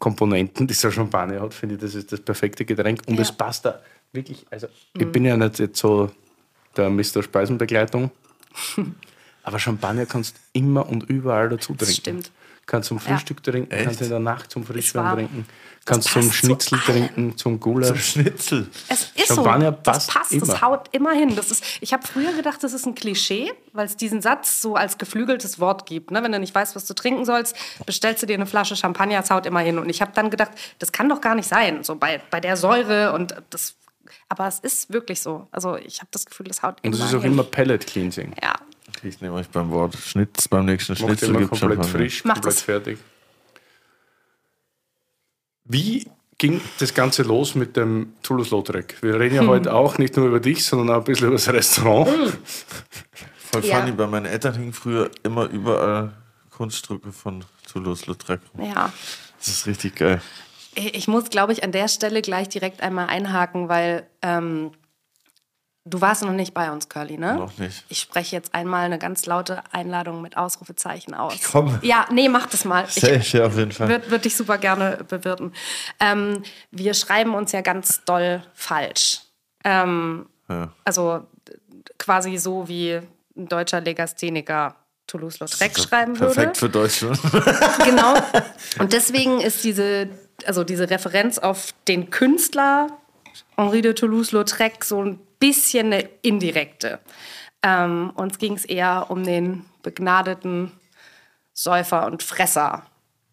Komponenten, 0.00 0.66
die 0.66 0.74
so 0.74 0.90
Champagner 0.90 1.40
hat, 1.40 1.54
finde 1.54 1.76
ich, 1.76 1.80
das 1.80 1.94
ist 1.94 2.10
das 2.10 2.20
perfekte 2.20 2.64
Getränk. 2.64 3.02
Und 3.06 3.14
Ja. 3.14 3.22
es 3.22 3.30
passt 3.32 3.64
da 3.64 3.80
wirklich, 4.12 4.44
also 4.50 4.66
ich 4.98 5.10
bin 5.10 5.24
ja 5.24 5.36
nicht 5.36 5.60
jetzt 5.60 5.78
so 5.78 6.10
der 6.76 6.90
Mr. 6.90 7.22
Speisenbegleitung, 7.22 8.10
aber 9.44 9.58
Champagner 9.60 10.04
kannst 10.04 10.36
immer 10.52 10.88
und 10.88 11.04
überall 11.04 11.48
dazu 11.48 11.74
trinken. 11.74 11.94
stimmt. 11.94 12.30
Kannst 12.66 12.88
zum 12.88 12.98
Frühstück 12.98 13.42
trinken, 13.42 13.70
Echt? 13.70 13.84
kannst 13.84 14.00
in 14.02 14.10
der 14.10 14.18
Nacht 14.18 14.50
zum 14.50 14.64
Frischwein 14.64 15.14
trinken, 15.14 15.46
kannst 15.84 16.08
zum 16.10 16.22
passt 16.22 16.32
zu 16.32 16.46
Schnitzel 16.46 16.74
allem. 16.74 16.84
trinken, 16.84 17.36
zum 17.36 17.60
Gulasch. 17.60 18.12
Schnitzel. 18.12 18.68
Es 18.88 19.12
ist 19.14 19.28
Champagner 19.28 19.70
so. 19.70 19.78
Das 19.84 20.06
passt 20.06 20.10
passt, 20.14 20.32
immer. 20.32 20.46
das 20.46 20.62
haut 20.62 20.88
immer 20.92 21.12
hin. 21.12 21.36
Das 21.36 21.50
ist, 21.50 21.64
ich 21.80 21.92
habe 21.92 22.06
früher 22.06 22.32
gedacht, 22.32 22.62
das 22.64 22.72
ist 22.72 22.84
ein 22.86 22.94
Klischee, 22.96 23.52
weil 23.72 23.86
es 23.86 23.96
diesen 23.96 24.20
Satz 24.20 24.60
so 24.60 24.74
als 24.74 24.98
geflügeltes 24.98 25.60
Wort 25.60 25.86
gibt. 25.86 26.10
Ne? 26.10 26.22
Wenn 26.22 26.32
du 26.32 26.40
nicht 26.40 26.54
weißt, 26.54 26.74
was 26.74 26.86
du 26.86 26.94
trinken 26.94 27.24
sollst, 27.24 27.56
bestellst 27.86 28.22
du 28.22 28.26
dir 28.26 28.34
eine 28.34 28.46
Flasche 28.46 28.74
Champagner, 28.76 29.20
es 29.20 29.30
haut 29.30 29.46
immer 29.46 29.60
hin. 29.60 29.78
Und 29.78 29.88
ich 29.88 30.00
habe 30.02 30.10
dann 30.14 30.30
gedacht, 30.30 30.50
das 30.80 30.90
kann 30.92 31.08
doch 31.08 31.20
gar 31.20 31.34
nicht 31.36 31.48
sein, 31.48 31.84
so 31.84 31.94
bei, 31.94 32.20
bei 32.30 32.40
der 32.40 32.56
Säure 32.56 33.12
und 33.12 33.34
das. 33.50 33.76
Aber 34.28 34.46
es 34.48 34.58
ist 34.58 34.92
wirklich 34.92 35.20
so. 35.20 35.46
Also 35.52 35.76
ich 35.76 35.98
habe 36.00 36.08
das 36.10 36.26
Gefühl, 36.26 36.46
das 36.46 36.62
haut 36.62 36.78
Und 36.82 36.86
immer 36.86 36.96
das 36.98 37.08
ist 37.10 37.14
auch 37.14 37.22
hin. 37.22 37.32
immer 37.32 37.44
Pellet 37.44 37.86
Cleansing. 37.86 38.34
Ja, 38.42 38.54
Ich 39.02 39.20
nehme 39.20 39.34
euch 39.34 39.48
beim 39.48 39.70
Wort. 39.70 39.94
Schnitz, 39.96 40.48
beim 40.48 40.64
nächsten 40.66 40.92
Macht 40.92 41.00
Schnitzel 41.02 41.28
immer 41.30 41.38
gibt 41.40 41.50
komplett 41.50 41.70
Champagner. 41.78 41.98
frisch, 41.98 42.24
Macht 42.24 42.34
komplett 42.36 42.54
es. 42.54 42.62
fertig. 42.62 42.98
Wie 45.64 46.08
ging 46.38 46.60
das 46.78 46.94
Ganze 46.94 47.22
los 47.22 47.54
mit 47.54 47.76
dem 47.76 48.14
Toulouse-Lautrec? 48.22 48.96
Wir 49.02 49.18
reden 49.18 49.34
ja 49.34 49.40
Hm. 49.42 49.48
heute 49.48 49.74
auch 49.74 49.98
nicht 49.98 50.16
nur 50.16 50.26
über 50.28 50.40
dich, 50.40 50.64
sondern 50.64 50.90
auch 50.96 51.00
ein 51.00 51.04
bisschen 51.04 51.26
über 51.28 51.36
das 51.36 51.48
Restaurant. 51.52 52.08
Voll 53.52 53.64
Ja. 53.64 53.80
funny, 53.80 53.92
bei 53.92 54.06
meinen 54.06 54.26
Eltern 54.26 54.54
hingen 54.54 54.72
früher 54.72 55.10
immer 55.22 55.46
überall 55.48 56.12
Kunststücke 56.50 57.12
von 57.12 57.44
Toulouse-Lautrec. 57.72 58.40
ja. 58.58 58.92
Das 59.38 59.48
ist 59.48 59.66
richtig 59.66 59.96
geil. 59.96 60.20
Ich 60.74 61.08
muss, 61.08 61.30
glaube 61.30 61.52
ich, 61.52 61.62
an 61.62 61.72
der 61.72 61.88
Stelle 61.88 62.20
gleich 62.22 62.48
direkt 62.48 62.80
einmal 62.80 63.06
einhaken, 63.06 63.68
weil 63.68 64.06
ähm, 64.22 64.72
du 65.88 66.00
warst 66.00 66.22
noch 66.22 66.32
nicht 66.32 66.52
bei 66.52 66.70
uns, 66.70 66.88
Curly, 66.88 67.16
ne? 67.16 67.34
Noch 67.36 67.56
nicht. 67.58 67.84
Ich 67.88 68.00
spreche 68.00 68.34
jetzt 68.36 68.54
einmal 68.54 68.84
eine 68.84 68.98
ganz 68.98 69.24
laute 69.26 69.62
Einladung 69.72 70.20
mit 70.20 70.36
Ausrufezeichen 70.36 71.14
aus. 71.14 71.34
Ich 71.34 71.44
komme. 71.44 71.78
Ja, 71.82 72.06
nee, 72.10 72.28
mach 72.28 72.46
das 72.46 72.64
mal. 72.64 72.84
Ich 72.88 72.94
Safe, 72.96 73.38
ja, 73.38 73.46
auf 73.46 73.56
jeden 73.56 73.72
Fall. 73.72 73.88
würde 73.88 74.10
würd 74.10 74.24
dich 74.24 74.36
super 74.36 74.58
gerne 74.58 74.98
bewirten. 75.08 75.52
Ähm, 76.00 76.42
wir 76.70 76.92
schreiben 76.94 77.34
uns 77.34 77.52
ja 77.52 77.60
ganz 77.60 78.04
doll 78.04 78.42
falsch. 78.54 79.20
Ähm, 79.64 80.26
Ja. 80.48 80.72
also 80.84 81.26
quasi 81.98 82.36
so 82.36 82.68
wie 82.68 83.00
ein 83.36 83.48
deutscher 83.48 83.80
Legastheniker 83.80 84.74
Toulouse-Lautrec 85.06 85.78
schreiben 85.78 86.18
würde. 86.18 86.34
Perfekt 86.34 86.56
für 86.56 86.68
Deutschland. 86.68 87.18
Genau. 87.84 88.14
Und 88.80 88.92
deswegen 88.92 89.40
ist 89.40 89.62
diese, 89.64 90.08
also 90.46 90.64
diese 90.64 90.90
Referenz 90.90 91.38
auf 91.38 91.72
den 91.86 92.10
Künstler 92.10 92.88
Henri 93.56 93.82
de 93.82 93.92
Toulouse-Lautrec 93.94 94.84
so 94.84 95.02
ein 95.04 95.20
bisschen 95.38 95.92
eine 95.92 96.08
indirekte. 96.22 97.00
Ähm, 97.62 98.10
uns 98.14 98.38
ging 98.38 98.54
es 98.54 98.64
eher 98.64 99.06
um 99.08 99.24
den 99.24 99.64
begnadeten 99.82 100.72
Säufer 101.52 102.06
und 102.06 102.22
Fresser, 102.22 102.84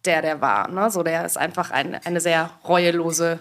der 0.05 0.21
der 0.21 0.41
war. 0.41 0.69
Ne? 0.69 0.89
So, 0.89 1.03
der 1.03 1.25
ist 1.25 1.37
einfach 1.37 1.71
ein, 1.71 1.95
eine 2.05 2.21
sehr 2.21 2.51
reuelose 2.67 3.39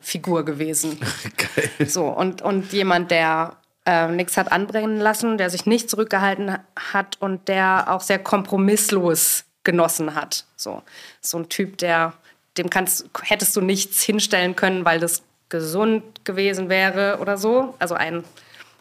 Figur 0.00 0.44
gewesen. 0.44 0.98
geil. 1.36 1.88
So, 1.88 2.06
und, 2.06 2.42
und 2.42 2.72
jemand, 2.72 3.10
der 3.10 3.56
äh, 3.86 4.08
nichts 4.08 4.36
hat 4.36 4.52
anbrennen 4.52 4.98
lassen, 4.98 5.38
der 5.38 5.50
sich 5.50 5.66
nicht 5.66 5.88
zurückgehalten 5.88 6.58
hat 6.76 7.16
und 7.20 7.48
der 7.48 7.86
auch 7.88 8.02
sehr 8.02 8.18
kompromisslos 8.18 9.44
genossen 9.64 10.14
hat. 10.14 10.44
So, 10.56 10.82
so 11.20 11.38
ein 11.38 11.48
Typ, 11.48 11.78
der, 11.78 12.12
dem 12.58 12.70
kannst, 12.70 13.08
hättest 13.22 13.56
du 13.56 13.60
nichts 13.60 14.02
hinstellen 14.02 14.56
können, 14.56 14.84
weil 14.84 15.00
das 15.00 15.22
gesund 15.48 16.24
gewesen 16.24 16.68
wäre 16.68 17.18
oder 17.20 17.36
so. 17.36 17.74
Also 17.78 17.94
ein, 17.94 18.24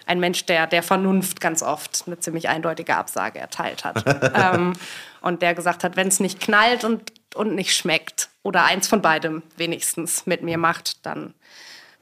ein 0.05 0.19
Mensch, 0.19 0.45
der 0.45 0.67
der 0.67 0.83
Vernunft 0.83 1.41
ganz 1.41 1.63
oft 1.63 2.03
eine 2.07 2.19
ziemlich 2.19 2.49
eindeutige 2.49 2.95
Absage 2.95 3.39
erteilt 3.39 3.85
hat. 3.85 4.03
ähm, 4.35 4.73
und 5.21 5.41
der 5.41 5.53
gesagt 5.55 5.83
hat, 5.83 5.95
wenn 5.95 6.07
es 6.07 6.19
nicht 6.19 6.39
knallt 6.39 6.83
und, 6.83 7.11
und 7.35 7.55
nicht 7.55 7.75
schmeckt 7.75 8.29
oder 8.43 8.63
eins 8.65 8.87
von 8.87 9.01
beidem 9.01 9.43
wenigstens 9.57 10.25
mit 10.25 10.41
mir 10.41 10.57
macht, 10.57 11.05
dann, 11.05 11.33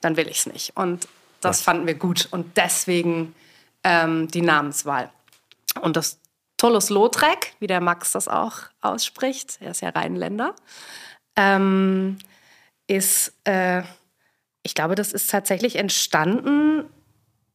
dann 0.02 0.18
will 0.18 0.28
ich 0.28 0.40
es 0.40 0.46
nicht. 0.46 0.76
Und 0.76 1.08
das 1.42 1.62
fanden 1.62 1.86
wir 1.88 1.96
gut 1.96 2.28
und 2.32 2.58
deswegen 2.58 3.36
ähm, 3.84 4.28
die 4.30 4.42
Namenswahl. 4.42 5.10
Und 5.82 5.96
das 5.96 6.20
Toulouse-Lautrec, 6.58 7.54
wie 7.60 7.68
der 7.68 7.82
Max 7.82 8.12
das 8.12 8.28
auch 8.28 8.60
ausspricht, 8.82 9.58
er 9.60 9.72
ist 9.72 9.82
ja 9.82 9.90
Rheinländer, 9.90 10.56
ähm, 11.36 12.18
ist, 12.88 13.34
äh, 13.44 13.84
ich 14.66 14.74
glaube, 14.74 14.96
das 14.96 15.14
ist 15.14 15.30
tatsächlich 15.30 15.76
entstanden, 15.76 16.86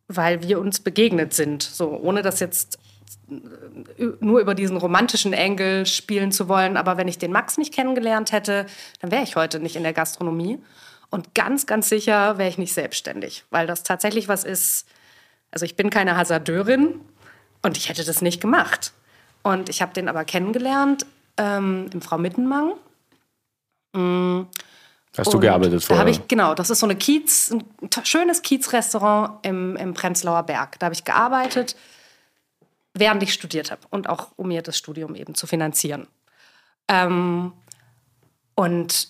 weil 0.07 0.43
wir 0.45 0.61
uns 0.61 0.79
begegnet 0.79 1.35
sind. 1.35 1.61
So, 1.61 1.91
ohne 1.91 2.23
das 2.23 2.39
jetzt 2.39 2.79
äh, 3.29 4.07
nur 4.21 4.39
über 4.39 4.55
diesen 4.55 4.77
romantischen 4.77 5.33
Engel 5.33 5.87
spielen 5.87 6.31
zu 6.31 6.49
wollen. 6.49 6.77
Aber 6.77 6.97
wenn 6.99 7.09
ich 7.09 7.19
den 7.19 7.33
Max 7.33 7.59
nicht 7.59 7.75
kennengelernt 7.75 8.31
hätte, 8.31 8.65
dann 9.01 9.11
wäre 9.11 9.25
ich 9.25 9.35
heute 9.35 9.59
nicht 9.59 9.75
in 9.75 9.83
der 9.83 9.93
Gastronomie. 9.93 10.61
Und 11.11 11.35
ganz, 11.35 11.67
ganz 11.67 11.89
sicher 11.89 12.39
wäre 12.39 12.49
ich 12.49 12.59
nicht 12.59 12.73
selbstständig, 12.73 13.45
weil 13.51 13.67
das 13.67 13.83
tatsächlich 13.83 14.29
was 14.29 14.45
ist. 14.45 14.87
Also 15.51 15.67
ich 15.67 15.75
bin 15.75 15.91
keine 15.91 16.17
Hasardeurin 16.17 17.01
und 17.63 17.77
ich 17.77 17.89
hätte 17.89 18.05
das 18.05 18.23
nicht 18.23 18.41
gemacht. 18.41 18.93
Und 19.43 19.69
ich 19.69 19.83
habe 19.83 19.93
den 19.93 20.09
aber 20.09 20.25
kennengelernt 20.25 21.07
ähm, 21.39 21.91
im 21.93 22.03
Frau 22.03 22.19
Mittenmang. 22.19 22.75
Hast 25.17 25.33
du 25.33 25.37
Und 25.37 25.41
gearbeitet 25.43 25.83
Da 25.83 25.87
vorher? 25.87 26.01
habe 26.01 26.11
ich, 26.11 26.29
genau, 26.29 26.55
das 26.55 26.71
ist 26.71 26.81
so 26.81 26.87
eine 26.87 26.97
Kiez, 26.97 27.51
ein 27.51 27.65
schönes 28.05 28.43
Kiezrestaurant 28.43 29.45
im, 29.45 29.77
im 29.77 29.93
Prenzlauer 29.93 30.45
Berg. 30.45 30.79
Da 30.79 30.87
habe 30.87 30.95
ich 30.95 31.05
gearbeitet, 31.05 31.77
während 32.95 33.23
ich 33.23 33.33
studiert 33.33 33.71
habe 33.71 33.83
und 33.91 34.09
auch 34.09 34.29
um 34.37 34.49
mir 34.49 34.63
das 34.63 34.79
Studium 34.79 35.15
eben 35.17 35.35
zu 35.35 35.47
finanzieren. 35.47 36.07
Ähm, 36.89 37.53
und 38.55 39.09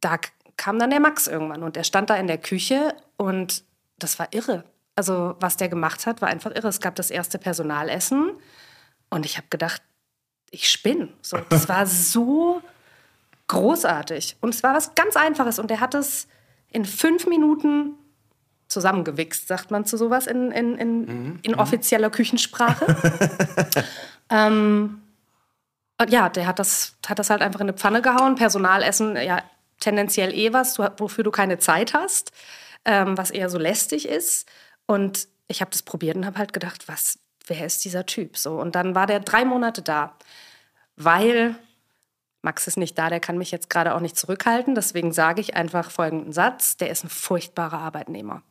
da 0.00 0.18
kam 0.56 0.78
dann 0.78 0.90
der 0.90 1.00
Max 1.00 1.26
irgendwann 1.26 1.62
und 1.62 1.76
der 1.76 1.84
stand 1.84 2.10
da 2.10 2.16
in 2.16 2.26
der 2.28 2.38
Küche 2.38 2.94
und 3.16 3.64
das 3.98 4.18
war 4.18 4.28
irre. 4.32 4.64
Also 4.94 5.36
was 5.40 5.56
der 5.56 5.68
gemacht 5.68 6.06
hat, 6.06 6.22
war 6.22 6.28
einfach 6.28 6.52
irre. 6.54 6.68
Es 6.68 6.80
gab 6.80 6.94
das 6.94 7.10
erste 7.10 7.38
Personalessen 7.38 8.30
und 9.10 9.26
ich 9.26 9.36
habe 9.36 9.48
gedacht, 9.50 9.82
ich 10.50 10.70
spinne. 10.70 11.08
So, 11.20 11.38
das 11.48 11.68
war 11.68 11.86
so 11.86 12.62
großartig. 13.48 14.36
Und 14.40 14.54
es 14.54 14.62
war 14.62 14.74
was 14.74 14.94
ganz 14.94 15.16
Einfaches. 15.16 15.58
Und 15.58 15.70
er 15.70 15.80
hat 15.80 15.94
es 15.94 16.28
in 16.70 16.84
fünf 16.84 17.26
Minuten 17.26 17.94
zusammengewichst, 18.68 19.46
sagt 19.46 19.70
man 19.70 19.84
zu 19.84 19.96
sowas 19.96 20.26
in, 20.26 20.50
in, 20.50 20.76
in, 20.76 21.38
in 21.42 21.54
offizieller 21.54 22.10
Küchensprache. 22.10 22.86
ähm, 24.30 25.02
und 25.98 26.10
ja, 26.10 26.28
der 26.28 26.46
hat 26.46 26.58
das, 26.58 26.96
hat 27.06 27.18
das 27.18 27.30
halt 27.30 27.42
einfach 27.42 27.60
in 27.60 27.68
eine 27.68 27.76
Pfanne 27.76 28.02
gehauen. 28.02 28.34
Personalessen, 28.34 29.16
ja, 29.16 29.42
tendenziell 29.80 30.34
eh 30.34 30.52
was, 30.52 30.78
wofür 30.78 31.24
du 31.24 31.30
keine 31.30 31.58
Zeit 31.58 31.94
hast, 31.94 32.32
ähm, 32.84 33.16
was 33.16 33.30
eher 33.30 33.48
so 33.48 33.58
lästig 33.58 34.08
ist. 34.08 34.48
Und 34.86 35.28
ich 35.48 35.60
habe 35.60 35.70
das 35.70 35.82
probiert 35.82 36.16
und 36.16 36.26
habe 36.26 36.38
halt 36.38 36.52
gedacht, 36.52 36.88
was, 36.88 37.18
wer 37.46 37.64
ist 37.64 37.84
dieser 37.84 38.04
Typ? 38.06 38.36
So, 38.36 38.60
und 38.60 38.74
dann 38.74 38.94
war 38.94 39.06
der 39.06 39.20
drei 39.20 39.44
Monate 39.44 39.82
da, 39.82 40.16
weil 40.96 41.56
Max 42.46 42.68
ist 42.68 42.76
nicht 42.76 42.96
da, 42.96 43.10
der 43.10 43.18
kann 43.18 43.36
mich 43.36 43.50
jetzt 43.50 43.68
gerade 43.68 43.92
auch 43.94 44.00
nicht 44.00 44.16
zurückhalten. 44.16 44.76
Deswegen 44.76 45.12
sage 45.12 45.40
ich 45.40 45.56
einfach 45.56 45.90
folgenden 45.90 46.32
Satz: 46.32 46.76
Der 46.76 46.90
ist 46.90 47.04
ein 47.04 47.10
furchtbarer 47.10 47.80
Arbeitnehmer. 47.80 48.42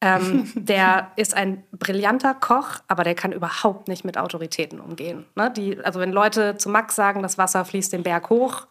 Ähm, 0.00 0.50
der 0.56 1.12
ist 1.14 1.34
ein 1.34 1.62
brillanter 1.70 2.34
Koch, 2.34 2.80
aber 2.88 3.04
der 3.04 3.14
kann 3.14 3.30
überhaupt 3.30 3.86
nicht 3.86 4.04
mit 4.04 4.18
Autoritäten 4.18 4.80
umgehen. 4.80 5.24
Ne? 5.36 5.52
Die, 5.56 5.78
also 5.84 6.00
wenn 6.00 6.10
Leute 6.10 6.56
zu 6.56 6.68
Max 6.68 6.96
sagen, 6.96 7.22
das 7.22 7.38
Wasser 7.38 7.64
fließt 7.64 7.92
den 7.92 8.02
Berg 8.02 8.28
hoch, 8.28 8.66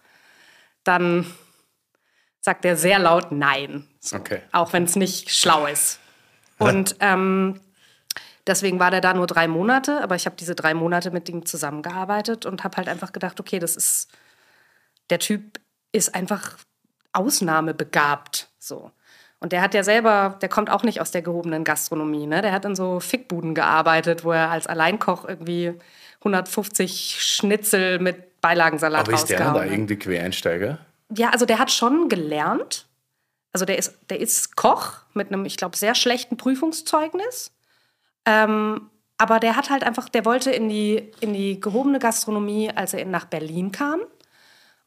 dann 0.84 1.26
sagt 2.42 2.66
er 2.66 2.76
sehr 2.76 3.00
laut 3.00 3.32
Nein. 3.32 3.88
So. 4.02 4.18
Okay. 4.18 4.42
Auch 4.52 4.74
wenn 4.74 4.84
es 4.84 4.98
nicht 4.98 5.32
schlau 5.32 5.66
ist. 5.66 6.00
Und 6.60 6.98
ähm, 7.00 7.62
deswegen 8.46 8.80
war 8.80 8.92
der 8.92 9.02
da 9.02 9.14
nur 9.14 9.28
drei 9.28 9.48
Monate, 9.48 10.04
aber 10.04 10.16
ich 10.16 10.26
habe 10.26 10.36
diese 10.36 10.56
drei 10.56 10.74
Monate 10.74 11.10
mit 11.10 11.30
ihm 11.30 11.46
zusammengearbeitet 11.46 12.46
und 12.46 12.64
habe 12.64 12.78
halt 12.78 12.88
einfach 12.88 13.14
gedacht, 13.14 13.40
okay, 13.40 13.58
das 13.58 13.76
ist, 13.76 14.12
der 15.10 15.20
Typ 15.20 15.60
ist 15.92 16.16
einfach 16.16 16.58
ausnahmebegabt. 17.14 18.50
So. 18.60 18.92
Und 19.40 19.52
der 19.52 19.62
hat 19.62 19.74
ja 19.74 19.84
selber, 19.84 20.38
der 20.42 20.50
kommt 20.50 20.70
auch 20.70 20.84
nicht 20.84 21.02
aus 21.02 21.12
der 21.12 21.22
gehobenen 21.22 21.64
Gastronomie. 21.64 22.28
Ne? 22.28 22.42
Der 22.42 22.52
hat 22.52 22.64
in 22.64 22.76
so 22.76 23.00
Fickbuden 23.00 23.56
gearbeitet, 23.56 24.24
wo 24.24 24.32
er 24.32 24.52
als 24.52 24.68
Alleinkoch 24.68 25.28
irgendwie 25.28 25.74
150 26.20 27.18
Schnitzel 27.20 28.00
mit 28.00 28.40
Beilagensalat 28.42 29.08
Aber 29.08 29.14
ist 29.14 29.26
der 29.26 29.40
da 29.40 29.66
irgendwie 29.66 29.98
Quereinsteiger? 29.98 30.80
Ja, 31.16 31.30
also 31.30 31.46
der 31.46 31.60
hat 31.60 31.72
schon 31.72 32.08
gelernt. 32.08 32.88
Also 33.52 33.66
der 33.66 33.78
ist, 33.78 33.98
der 34.10 34.20
ist 34.20 34.56
Koch 34.56 34.94
mit 35.14 35.28
einem, 35.28 35.46
ich 35.46 35.58
glaube, 35.58 35.76
sehr 35.76 35.96
schlechten 35.96 36.38
Prüfungszeugnis. 36.38 37.52
Ähm, 38.26 38.90
aber 39.18 39.40
der 39.40 39.56
hat 39.56 39.70
halt 39.70 39.84
einfach, 39.84 40.10
der 40.10 40.26
wollte 40.26 40.52
in 40.52 40.70
die, 40.70 41.12
in 41.20 41.34
die 41.34 41.60
gehobene 41.60 42.00
Gastronomie, 42.00 42.72
als 42.74 42.94
er 42.94 43.06
nach 43.06 43.26
Berlin 43.26 43.72
kam. 43.72 44.02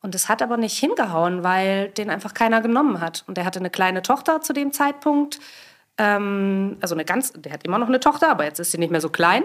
Und 0.04 0.14
es 0.14 0.28
hat 0.28 0.42
aber 0.42 0.58
nicht 0.58 0.78
hingehauen, 0.78 1.44
weil 1.44 1.88
den 1.88 2.10
einfach 2.10 2.34
keiner 2.34 2.60
genommen 2.60 3.00
hat. 3.00 3.24
Und 3.26 3.38
er 3.38 3.46
hatte 3.46 3.58
eine 3.58 3.70
kleine 3.70 4.02
Tochter 4.02 4.42
zu 4.42 4.52
dem 4.52 4.70
Zeitpunkt. 4.70 5.40
Ähm, 5.96 6.76
also 6.82 6.94
eine 6.94 7.06
ganz, 7.06 7.32
der 7.32 7.54
hat 7.54 7.64
immer 7.64 7.78
noch 7.78 7.88
eine 7.88 8.00
Tochter, 8.00 8.28
aber 8.28 8.44
jetzt 8.44 8.58
ist 8.58 8.70
sie 8.70 8.76
nicht 8.76 8.90
mehr 8.90 9.00
so 9.00 9.08
klein. 9.08 9.44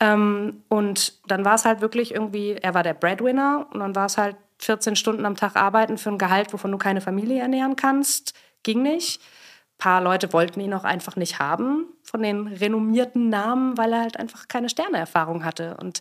Ähm, 0.00 0.64
und 0.68 1.20
dann 1.30 1.44
war 1.44 1.54
es 1.54 1.66
halt 1.66 1.82
wirklich 1.82 2.14
irgendwie, 2.14 2.52
er 2.52 2.72
war 2.72 2.82
der 2.82 2.94
Breadwinner 2.94 3.66
und 3.74 3.80
dann 3.80 3.94
war 3.94 4.06
es 4.06 4.16
halt 4.16 4.36
14 4.60 4.96
Stunden 4.96 5.26
am 5.26 5.36
Tag 5.36 5.54
arbeiten 5.54 5.98
für 5.98 6.08
ein 6.08 6.16
Gehalt, 6.16 6.50
wovon 6.54 6.72
du 6.72 6.78
keine 6.78 7.02
Familie 7.02 7.42
ernähren 7.42 7.76
kannst. 7.76 8.32
Ging 8.62 8.80
nicht. 8.80 9.20
Ein 9.20 9.78
paar 9.80 10.00
Leute 10.00 10.32
wollten 10.32 10.60
ihn 10.60 10.72
auch 10.72 10.84
einfach 10.84 11.16
nicht 11.16 11.40
haben 11.40 11.84
von 12.04 12.22
den 12.22 12.46
renommierten 12.46 13.28
Namen, 13.28 13.76
weil 13.76 13.92
er 13.92 14.00
halt 14.00 14.18
einfach 14.18 14.48
keine 14.48 14.70
Sterneerfahrung 14.70 15.44
hatte. 15.44 15.76
Und 15.78 16.00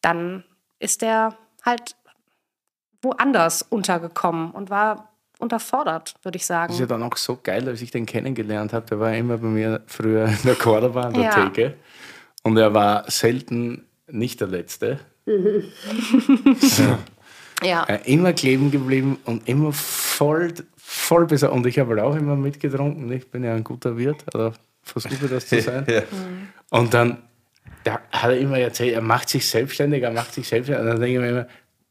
dann 0.00 0.42
ist 0.80 1.04
er 1.04 1.36
halt 1.64 1.94
woanders 3.02 3.62
untergekommen 3.62 4.50
und 4.50 4.70
war 4.70 5.10
unterfordert, 5.38 6.14
würde 6.22 6.36
ich 6.36 6.46
sagen. 6.46 6.68
Das 6.68 6.76
ist 6.76 6.80
ja 6.80 6.86
dann 6.86 7.02
auch 7.02 7.16
so 7.16 7.38
geil, 7.42 7.66
als 7.68 7.80
ich 7.82 7.90
den 7.90 8.06
kennengelernt 8.06 8.72
habe. 8.72 8.86
Der 8.86 9.00
war 9.00 9.14
immer 9.14 9.38
bei 9.38 9.48
mir 9.48 9.82
früher 9.86 10.26
in 10.26 10.38
der 10.44 10.54
Cordoba 10.54 11.02
an 11.02 11.14
der 11.14 11.22
ja. 11.22 11.48
Theke. 11.48 11.74
Und 12.42 12.56
er 12.56 12.72
war 12.74 13.10
selten 13.10 13.86
nicht 14.08 14.40
der 14.40 14.48
Letzte. 14.48 15.00
so. 15.24 16.98
ja. 17.62 17.84
Immer 18.04 18.32
kleben 18.32 18.70
geblieben 18.70 19.18
und 19.24 19.48
immer 19.48 19.72
voll, 19.72 20.52
voll 20.76 21.26
besser. 21.26 21.52
Und 21.52 21.66
ich 21.66 21.78
habe 21.78 21.90
halt 21.90 22.00
auch 22.00 22.16
immer 22.16 22.36
mitgetrunken. 22.36 23.10
Ich 23.12 23.30
bin 23.30 23.44
ja 23.44 23.54
ein 23.54 23.64
guter 23.64 23.96
Wirt, 23.96 24.24
oder 24.34 24.52
versuche 24.82 25.28
das 25.28 25.46
zu 25.46 25.60
sein. 25.60 25.86
ja. 25.88 26.02
Und 26.70 26.92
dann 26.92 27.18
da 27.84 28.00
hat 28.10 28.30
er 28.30 28.38
immer 28.38 28.58
erzählt, 28.58 28.94
er 28.94 29.00
macht 29.00 29.28
sich 29.28 29.46
selbstständig, 29.48 30.02
er 30.02 30.10
macht 30.10 30.34
sich 30.34 30.46
selbstständig. 30.46 30.84
Und 30.84 30.90
dann 30.90 31.00
denke 31.00 31.14
ich 31.14 31.20
mir 31.20 31.30
immer, 31.30 31.46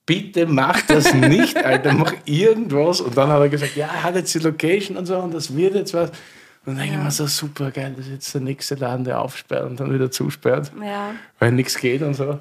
bitte 0.10 0.48
mach 0.48 0.82
das 0.82 1.14
nicht, 1.14 1.56
Alter, 1.56 1.94
mach 1.94 2.14
irgendwas. 2.26 3.00
Und 3.00 3.16
dann 3.16 3.30
hat 3.30 3.42
er 3.42 3.50
gesagt, 3.50 3.76
ja, 3.76 3.86
er 3.86 4.04
hat 4.04 4.16
jetzt 4.16 4.34
die 4.34 4.40
Location 4.40 4.98
und 4.98 5.06
so 5.06 5.16
und 5.20 5.32
das 5.36 5.56
wird 5.56 5.76
jetzt 5.76 5.94
was. 5.94 6.10
Und 6.10 6.76
dann 6.76 6.78
denke 6.78 6.96
ich 6.96 7.04
mir 7.04 7.12
so, 7.12 7.28
super 7.28 7.70
geil, 7.70 7.94
das 7.96 8.08
ist 8.08 8.12
jetzt 8.12 8.34
der 8.34 8.42
nächste 8.42 8.74
Laden, 8.74 9.06
der 9.06 9.22
aufsperrt 9.22 9.70
und 9.70 9.80
dann 9.80 9.94
wieder 9.94 10.10
zusperrt, 10.10 10.72
ja. 10.84 11.12
weil 11.38 11.52
nichts 11.52 11.78
geht 11.78 12.02
und 12.02 12.16
so. 12.16 12.40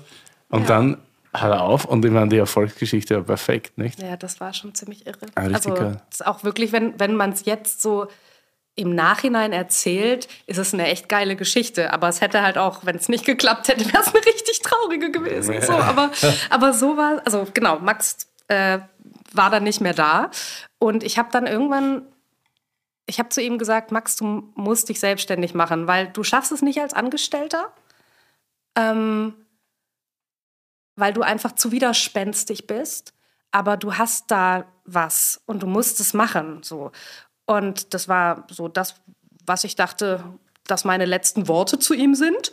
Und 0.49 0.63
ja. 0.63 0.67
dann 0.67 0.97
hat 1.35 1.51
er 1.51 1.63
auf 1.63 1.85
und 1.85 2.03
ich 2.07 2.11
meine, 2.11 2.31
die 2.31 2.39
Erfolgsgeschichte 2.39 3.17
war 3.17 3.23
perfekt, 3.23 3.77
nicht? 3.77 4.01
Ja, 4.01 4.17
das 4.17 4.41
war 4.41 4.55
schon 4.55 4.75
ziemlich 4.75 5.07
irre. 5.07 5.27
Ah, 5.35 5.43
also, 5.43 5.77
ist 6.11 6.27
auch 6.27 6.45
wirklich, 6.45 6.73
wenn, 6.73 6.99
wenn 6.99 7.17
man 7.17 7.33
es 7.33 7.45
jetzt 7.45 7.83
so 7.83 8.09
im 8.79 8.95
Nachhinein 8.95 9.53
erzählt, 9.53 10.29
ist 10.47 10.59
es 10.59 10.73
eine 10.73 10.87
echt 10.87 11.09
geile 11.09 11.35
Geschichte. 11.35 11.93
Aber 11.93 12.09
es 12.09 12.21
hätte 12.21 12.43
halt 12.43 12.57
auch, 12.57 12.85
wenn 12.87 12.97
es 12.97 13.09
nicht 13.09 13.25
geklappt 13.25 13.69
hätte, 13.69 13.85
wäre 13.93 14.03
es 14.03 14.15
eine 14.15 14.25
richtig 14.25 14.61
traurige 14.61 15.11
gewesen. 15.11 15.61
So, 15.61 15.73
aber, 15.73 16.11
aber 16.51 16.73
so 16.73 16.97
war, 16.97 17.21
also 17.25 17.47
genau, 17.53 17.81
Max 17.81 18.29
äh, 18.47 18.79
war 19.33 19.51
dann 19.51 19.65
nicht 19.65 19.81
mehr 19.81 19.95
da. 19.95 20.31
Und 20.79 21.03
ich 21.03 21.19
habe 21.19 21.29
dann 21.33 21.47
irgendwann, 21.47 22.03
ich 23.07 23.19
habe 23.19 23.31
zu 23.31 23.43
ihm 23.43 23.59
gesagt, 23.59 23.91
Max, 23.91 24.17
du 24.17 24.51
musst 24.55 24.89
dich 24.89 25.01
selbstständig 25.01 25.55
machen, 25.55 25.89
weil 25.89 26.09
du 26.09 26.23
schaffst 26.23 26.53
es 26.53 26.63
nicht 26.63 26.81
als 26.81 26.95
Angestellter. 26.95 27.73
Ähm, 28.77 29.35
weil 30.95 31.13
du 31.13 31.23
einfach 31.23 31.53
zu 31.53 31.73
widerspenstig 31.73 32.67
bist. 32.67 33.13
Aber 33.51 33.77
du 33.77 33.95
hast 33.95 34.31
da 34.31 34.67
was 34.85 35.41
und 35.47 35.63
du 35.63 35.67
musst 35.67 36.01
es 36.01 36.13
machen. 36.13 36.63
So. 36.63 36.93
Und 37.49 37.95
das 37.95 38.09
war 38.09 38.47
so 38.51 38.69
das, 38.69 38.97
was 39.47 39.65
ich 39.65 39.75
dachte, 39.75 40.23
dass 40.67 40.85
meine 40.85 41.07
letzten 41.07 41.49
Worte 41.49 41.79
zu 41.79 41.95
ihm 41.95 42.15
sind. 42.15 42.53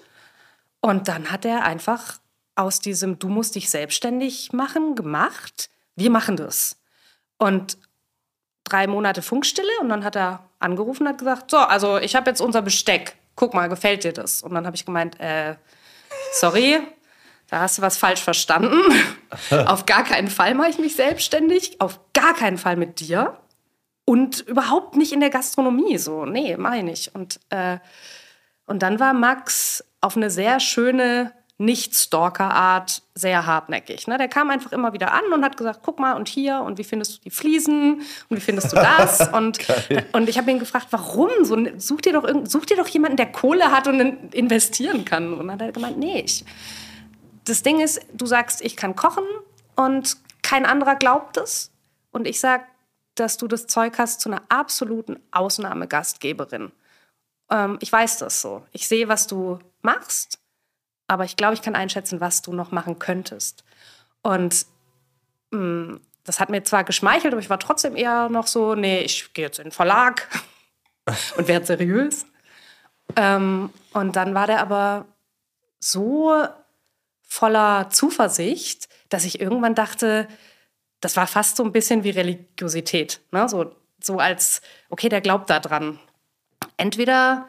Und 0.80 1.10
dann 1.10 1.32
hat 1.32 1.44
er 1.44 1.64
einfach 1.64 2.20
aus 2.56 2.80
diesem 2.80 3.20
Du 3.20 3.28
musst 3.28 3.56
dich 3.56 3.70
selbstständig 3.70 4.54
machen 4.54 4.96
gemacht. 4.96 5.70
Wir 5.98 6.10
machen 6.10 6.38
das. 6.38 6.78
Und 7.38 7.78
drei 8.64 8.88
Monate 8.88 9.22
Funkstille 9.22 9.68
und 9.82 9.90
dann 9.90 10.06
hat 10.06 10.16
er 10.16 10.50
angerufen 10.60 11.04
und 11.04 11.10
hat 11.10 11.18
gesagt, 11.18 11.52
so, 11.52 11.58
also 11.58 11.98
ich 11.98 12.16
habe 12.16 12.30
jetzt 12.30 12.40
unser 12.40 12.62
Besteck. 12.62 13.18
Guck 13.36 13.54
mal, 13.54 13.68
gefällt 13.68 14.06
dir 14.06 14.14
das? 14.14 14.44
Und 14.44 14.54
dann 14.54 14.66
habe 14.66 14.78
ich 14.78 14.86
gemeint, 14.86 15.20
äh, 15.20 15.56
sorry, 16.32 16.80
da 17.50 17.60
hast 17.60 17.80
du 17.80 17.82
was 17.82 17.98
falsch 17.98 18.22
verstanden. 18.22 18.80
auf 19.66 19.86
gar 19.86 20.06
keinen 20.06 20.30
Fall 20.30 20.56
mache 20.56 20.70
ich 20.70 20.78
mich 20.78 20.96
selbstständig. 20.96 21.82
Auf 21.82 22.00
gar 22.14 22.34
keinen 22.34 22.58
Fall 22.58 22.78
mit 22.78 23.02
dir 23.02 23.38
und 24.06 24.42
überhaupt 24.42 24.96
nicht 24.96 25.12
in 25.12 25.20
der 25.20 25.32
Gastronomie. 25.32 25.98
So, 25.98 26.26
nee, 26.26 26.56
meine 26.58 26.92
ich. 26.92 27.14
Und, 27.14 27.40
äh, 27.50 27.80
und 28.68 28.82
dann 28.82 29.00
war 29.00 29.14
Max 29.14 29.84
auf 30.00 30.16
eine 30.16 30.30
sehr 30.30 30.60
schöne, 30.60 31.34
nicht-Stalker-Art 31.58 33.02
sehr 33.16 33.46
hartnäckig. 33.46 34.08
Ne? 34.08 34.18
Der 34.18 34.28
kam 34.28 34.50
einfach 34.50 34.74
immer 34.74 34.94
wieder 34.94 35.14
an 35.14 35.24
und 35.34 35.44
hat 35.44 35.56
gesagt, 35.56 35.80
guck 35.84 36.00
mal 36.00 36.14
und 36.14 36.28
hier 36.28 36.60
und 36.60 36.78
wie 36.78 36.84
findest 36.84 37.18
du 37.18 37.22
die 37.22 37.30
Fliesen 37.30 38.02
und 38.30 38.38
wie 38.38 38.42
findest 38.42 38.74
du 38.74 38.76
das? 38.76 39.30
und, 39.34 39.60
und 40.12 40.30
ich 40.30 40.38
habe 40.38 40.52
ihn 40.52 40.60
gefragt, 40.60 40.88
warum? 40.92 41.30
So, 41.44 41.58
such, 41.78 42.02
dir 42.02 42.14
doch 42.14 42.28
such 42.46 42.66
dir 42.66 42.78
doch 42.78 42.88
jemanden, 42.90 43.18
der 43.18 43.32
Kohle 43.32 43.72
hat 43.72 43.88
und 43.88 44.34
investieren 44.34 45.06
kann. 45.06 45.34
Und 45.34 45.40
dann 45.40 45.52
hat 45.54 45.62
er 45.62 45.72
gemeint, 45.72 45.98
nee, 45.98 46.22
ich, 46.26 46.44
das 47.46 47.64
Ding 47.64 47.80
ist, 47.80 48.02
du 48.14 48.26
sagst, 48.26 48.62
ich 48.62 48.76
kann 48.76 48.96
kochen 48.96 49.24
und 49.76 50.18
kein 50.42 50.66
anderer 50.66 50.96
glaubt 50.96 51.38
es. 51.38 51.72
Und 52.12 52.28
ich 52.28 52.40
sage, 52.40 52.66
dass 53.16 53.38
du 53.38 53.48
das 53.48 53.68
Zeug 53.68 53.98
hast 53.98 54.22
zu 54.22 54.30
einer 54.30 54.44
absoluten 54.50 55.20
Ausnahmegastgeberin. 55.32 56.72
Ähm, 57.50 57.78
ich 57.82 57.92
weiß 57.92 58.20
das 58.20 58.42
so. 58.42 58.66
Ich 58.72 58.88
sehe, 58.88 59.08
was 59.08 59.28
du 59.28 59.60
machst, 59.82 60.40
aber 61.08 61.26
ich 61.26 61.38
glaube, 61.38 61.54
ich 61.54 61.62
kann 61.62 61.76
einschätzen, 61.76 62.22
was 62.22 62.42
du 62.42 62.54
noch 62.54 62.72
machen 62.72 63.00
könntest. 63.00 63.64
Und 64.22 64.66
mh, 65.52 65.60
mm, 65.60 66.02
das 66.24 66.40
hat 66.40 66.50
mir 66.50 66.64
zwar 66.64 66.84
geschmeichelt, 66.84 67.34
aber 67.34 67.42
ich 67.42 67.52
war 67.52 67.60
trotzdem 67.60 67.96
eher 67.96 68.30
noch 68.30 68.48
so, 68.48 68.74
nee, 68.74 69.02
ich 69.02 69.32
gehe 69.34 69.46
jetzt 69.46 69.60
in 69.60 69.66
den 69.66 69.72
Verlag 69.72 70.28
und 71.38 71.48
werde 71.48 71.66
seriös. 71.66 72.26
Ähm, 73.16 73.70
und 73.94 74.16
dann 74.16 74.34
war 74.34 74.48
der 74.48 74.60
aber 74.60 75.06
so 75.80 76.48
voller 77.22 77.90
Zuversicht, 77.92 78.90
dass 79.10 79.26
ich 79.26 79.40
irgendwann 79.40 79.76
dachte, 79.76 80.28
das 81.06 81.16
war 81.18 81.28
fast 81.28 81.56
so 81.56 81.64
ein 81.64 81.72
bisschen 81.72 82.04
wie 82.04 82.10
Religiosität. 82.10 83.22
Ne? 83.32 83.48
So, 83.48 83.76
so 84.02 84.18
als, 84.18 84.62
okay, 84.90 85.08
der 85.08 85.22
glaubt 85.22 85.52
da 85.52 85.60
dran. 85.60 86.00
Entweder 86.78 87.46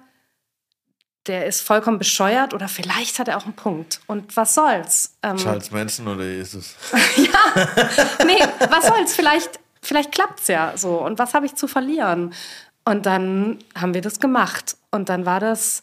der 1.25 1.47
ist 1.47 1.62
vollkommen 1.62 1.99
bescheuert 1.99 2.53
oder 2.53 2.69
vielleicht 2.69 3.19
hat 3.19 3.29
er 3.29 3.38
auch 3.38 3.45
einen 3.45 3.57
Punkt. 3.57 4.01
Und 4.09 4.37
was 4.37 4.55
soll's? 4.55 5.16
Ähm, 5.23 5.38
Charles 5.38 5.71
Manson 5.71 6.07
oder 6.07 6.25
Jesus? 6.25 6.77
ja, 7.16 7.66
nee, 8.27 8.38
was 8.69 8.88
soll's? 8.88 9.14
Vielleicht, 9.14 9.59
vielleicht 9.81 10.12
klappt's 10.12 10.49
ja 10.49 10.77
so. 10.77 11.01
Und 11.01 11.19
was 11.19 11.33
habe 11.33 11.47
ich 11.47 11.55
zu 11.55 11.66
verlieren? 11.66 12.35
Und 12.85 13.07
dann 13.07 13.59
haben 13.75 13.95
wir 13.95 14.03
das 14.03 14.21
gemacht. 14.21 14.77
Und 14.90 15.09
dann 15.09 15.25
war 15.25 15.40
das, 15.40 15.83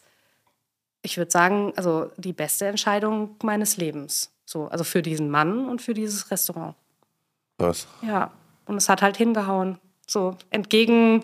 ich 1.02 1.18
würde 1.18 1.32
sagen, 1.32 1.74
also 1.76 2.12
die 2.18 2.34
beste 2.34 2.68
Entscheidung 2.68 3.36
meines 3.42 3.78
Lebens. 3.78 4.32
So, 4.46 4.68
also 4.68 4.84
für 4.84 5.02
diesen 5.02 5.32
Mann 5.32 5.68
und 5.68 5.82
für 5.82 5.96
dieses 5.96 6.30
Restaurant. 6.30 6.76
Was? 7.64 7.88
Ja, 8.02 8.32
und 8.66 8.78
es 8.78 8.90
hat 8.90 9.02
halt 9.02 9.18
hingehauen. 9.18 9.80
So, 10.06 10.36
entgegen 10.50 11.24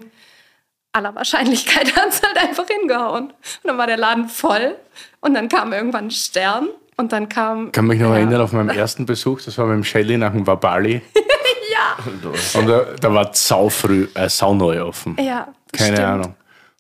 aller 0.92 1.14
Wahrscheinlichkeit 1.16 1.96
hat 1.96 2.10
es 2.10 2.22
halt 2.22 2.38
einfach 2.38 2.66
hingehauen. 2.68 3.26
Und 3.30 3.36
dann 3.64 3.78
war 3.78 3.88
der 3.88 3.98
Laden 3.98 4.28
voll 4.28 4.76
und 5.22 5.34
dann 5.34 5.50
kam 5.50 5.74
irgendwann 5.74 6.06
ein 6.06 6.12
Stern 6.12 6.70
und 6.98 7.12
dann 7.12 7.30
kam. 7.30 7.68
Ich 7.68 7.72
kann 7.74 7.88
mich 7.88 8.00
noch 8.00 8.10
ja. 8.10 8.18
erinnern 8.18 8.42
auf 8.42 8.54
meinem 8.54 8.70
ersten 8.70 9.06
Besuch, 9.06 9.42
das 9.42 9.58
war 9.58 9.68
beim 9.68 9.84
Shelly 9.84 10.18
nach 10.18 10.32
dem 10.32 10.46
Wabali. 10.48 11.02
ja. 11.72 12.60
Und 12.60 12.68
da, 12.68 12.86
da 13.00 13.14
war 13.14 13.34
saufrüh, 13.34 14.08
äh, 14.14 14.30
sauneu 14.30 14.84
offen. 14.84 15.18
Ja. 15.20 15.54
Keine 15.72 15.98
stimmt. 15.98 16.10
Ahnung. 16.10 16.36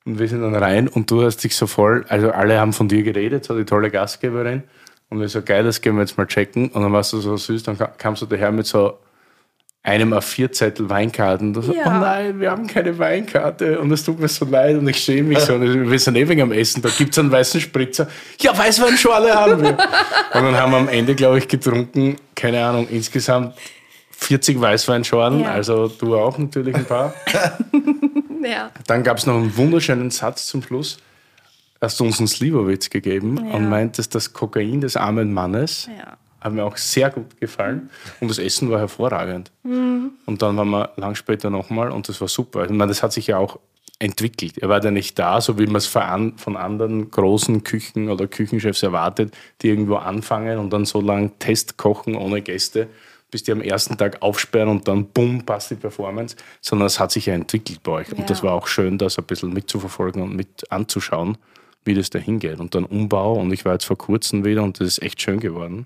Und 0.06 0.20
wir 0.20 0.28
sind 0.28 0.42
dann 0.42 0.56
rein 0.56 0.88
und 0.88 1.12
du 1.12 1.24
hast 1.24 1.44
dich 1.44 1.56
so 1.56 1.68
voll, 1.68 2.06
also 2.10 2.32
alle 2.32 2.60
haben 2.60 2.74
von 2.74 2.88
dir 2.88 3.04
geredet, 3.04 3.46
so 3.46 3.56
die 3.58 3.66
tolle 3.66 3.92
Gastgeberin. 3.92 4.64
Und 5.10 5.20
wir 5.20 5.28
so 5.28 5.42
geil, 5.42 5.64
das 5.64 5.82
gehen 5.82 5.96
wir 5.96 6.02
jetzt 6.02 6.18
mal 6.18 6.28
checken. 6.28 6.70
Und 6.70 6.82
dann 6.82 6.94
warst 6.94 7.14
du 7.14 7.20
so 7.20 7.36
süß, 7.36 7.64
dann 7.64 7.78
kamst 7.98 8.22
du 8.22 8.26
daher 8.26 8.52
mit 8.52 8.68
so 8.68 9.00
einem 9.82 10.14
A4-Zettel 10.14 10.90
Weinkarten. 10.90 11.54
So, 11.54 11.74
ja. 11.74 11.84
oh 11.86 11.90
nein, 11.90 12.40
wir 12.40 12.52
haben 12.52 12.68
keine 12.68 12.98
Weinkarte 13.00 13.80
und 13.80 13.92
es 13.92 14.04
tut 14.04 14.20
mir 14.20 14.28
so 14.28 14.46
leid 14.46 14.78
und 14.78 14.88
ich 14.88 14.98
schäme 14.98 15.30
mich 15.30 15.40
so. 15.40 15.56
Und 15.56 15.90
wir 15.90 16.00
sind 16.00 16.18
ewig 16.18 16.38
eh 16.38 16.42
am 16.42 16.52
Essen, 16.52 16.82
da 16.82 16.90
gibt 16.90 17.14
es 17.14 17.20
einen 17.20 17.32
weißen 17.32 17.62
Spritzer. 17.62 18.08
Ja, 18.42 18.58
Weißweinschorle 18.58 19.34
haben 19.34 19.62
wir. 19.62 19.70
und 19.72 19.78
dann 20.34 20.56
haben 20.56 20.72
wir 20.72 20.78
am 20.78 20.90
Ende, 20.90 21.16
glaube 21.16 21.38
ich, 21.38 21.48
getrunken, 21.48 22.18
keine 22.36 22.64
Ahnung, 22.64 22.88
insgesamt 22.90 23.56
40 24.12 24.60
Weißweinschorlen, 24.60 25.42
ja. 25.42 25.52
also 25.52 25.88
du 25.88 26.18
auch 26.18 26.38
natürlich 26.38 26.76
ein 26.76 26.86
paar. 26.86 27.14
ja. 28.44 28.72
Dann 28.86 29.04
gab 29.04 29.18
es 29.18 29.26
noch 29.26 29.36
einen 29.36 29.56
wunderschönen 29.56 30.12
Satz 30.12 30.48
zum 30.48 30.62
Schluss. 30.62 30.98
Hast 31.80 32.02
du 32.02 32.04
uns 32.04 32.20
einen 32.20 32.28
Slivovitz 32.28 32.90
gegeben 32.90 33.38
und 33.38 33.70
meintest, 33.70 34.14
das 34.14 34.34
Kokain 34.34 34.82
des 34.82 34.98
armen 34.98 35.32
Mannes 35.32 35.88
hat 36.42 36.54
mir 36.54 36.64
auch 36.64 36.78
sehr 36.78 37.10
gut 37.10 37.40
gefallen. 37.40 37.90
Und 38.20 38.30
das 38.30 38.40
Essen 38.40 38.70
war 38.70 38.80
hervorragend. 38.80 39.52
Mhm. 39.64 40.12
Und 40.26 40.42
dann 40.42 40.58
waren 40.58 40.70
wir 40.70 40.92
lang 40.96 41.16
später 41.16 41.50
nochmal 41.50 41.92
und 41.92 42.08
das 42.10 42.22
war 42.22 42.28
super. 42.28 42.64
Ich 42.64 42.72
meine, 42.72 42.90
das 42.90 43.04
hat 43.04 43.14
sich 43.14 43.28
ja 43.28 43.38
auch 43.38 43.60
entwickelt. 44.00 44.58
Er 44.58 44.70
war 44.70 44.82
ja 44.84 44.92
nicht 44.92 45.20
da, 45.20 45.42
so 45.42 45.60
wie 45.60 45.66
man 45.66 45.76
es 45.76 45.88
von 45.88 46.56
anderen 46.56 47.12
großen 47.12 47.64
Küchen 47.64 48.10
oder 48.10 48.28
Küchenchefs 48.28 48.82
erwartet, 48.82 49.36
die 49.62 49.68
irgendwo 49.68 49.96
anfangen 49.96 50.58
und 50.58 50.72
dann 50.72 50.86
so 50.86 51.02
lange 51.02 51.38
Test 51.38 51.76
kochen 51.76 52.16
ohne 52.16 52.42
Gäste, 52.42 52.88
bis 53.30 53.44
die 53.44 53.52
am 53.52 53.62
ersten 53.62 53.98
Tag 53.98 54.22
aufsperren 54.22 54.70
und 54.70 54.88
dann 54.88 55.08
bumm, 55.08 55.46
passt 55.46 55.72
die 55.72 55.76
Performance, 55.76 56.38
sondern 56.62 56.86
es 56.86 56.98
hat 57.00 57.12
sich 57.12 57.26
ja 57.26 57.34
entwickelt 57.34 57.84
bei 57.84 57.92
euch. 57.92 58.08
Ja. 58.08 58.16
Und 58.16 58.30
das 58.30 58.42
war 58.42 58.54
auch 58.54 58.68
schön, 58.68 58.98
das 58.98 59.18
ein 59.18 59.26
bisschen 59.26 59.52
mitzuverfolgen 59.52 60.22
und 60.22 60.34
mit 60.34 60.72
anzuschauen, 60.72 61.38
wie 61.90 61.96
das 61.96 62.10
da 62.10 62.20
hingeht. 62.20 62.60
Und 62.60 62.74
dann 62.76 62.86
Umbau 62.86 63.34
und 63.34 63.52
ich 63.52 63.66
war 63.66 63.74
jetzt 63.74 63.86
vor 63.86 63.98
kurzem 63.98 64.46
wieder 64.46 64.64
und 64.64 64.80
das 64.80 64.88
ist 64.88 65.02
echt 65.04 65.22
schön 65.22 65.40
geworden. 65.42 65.86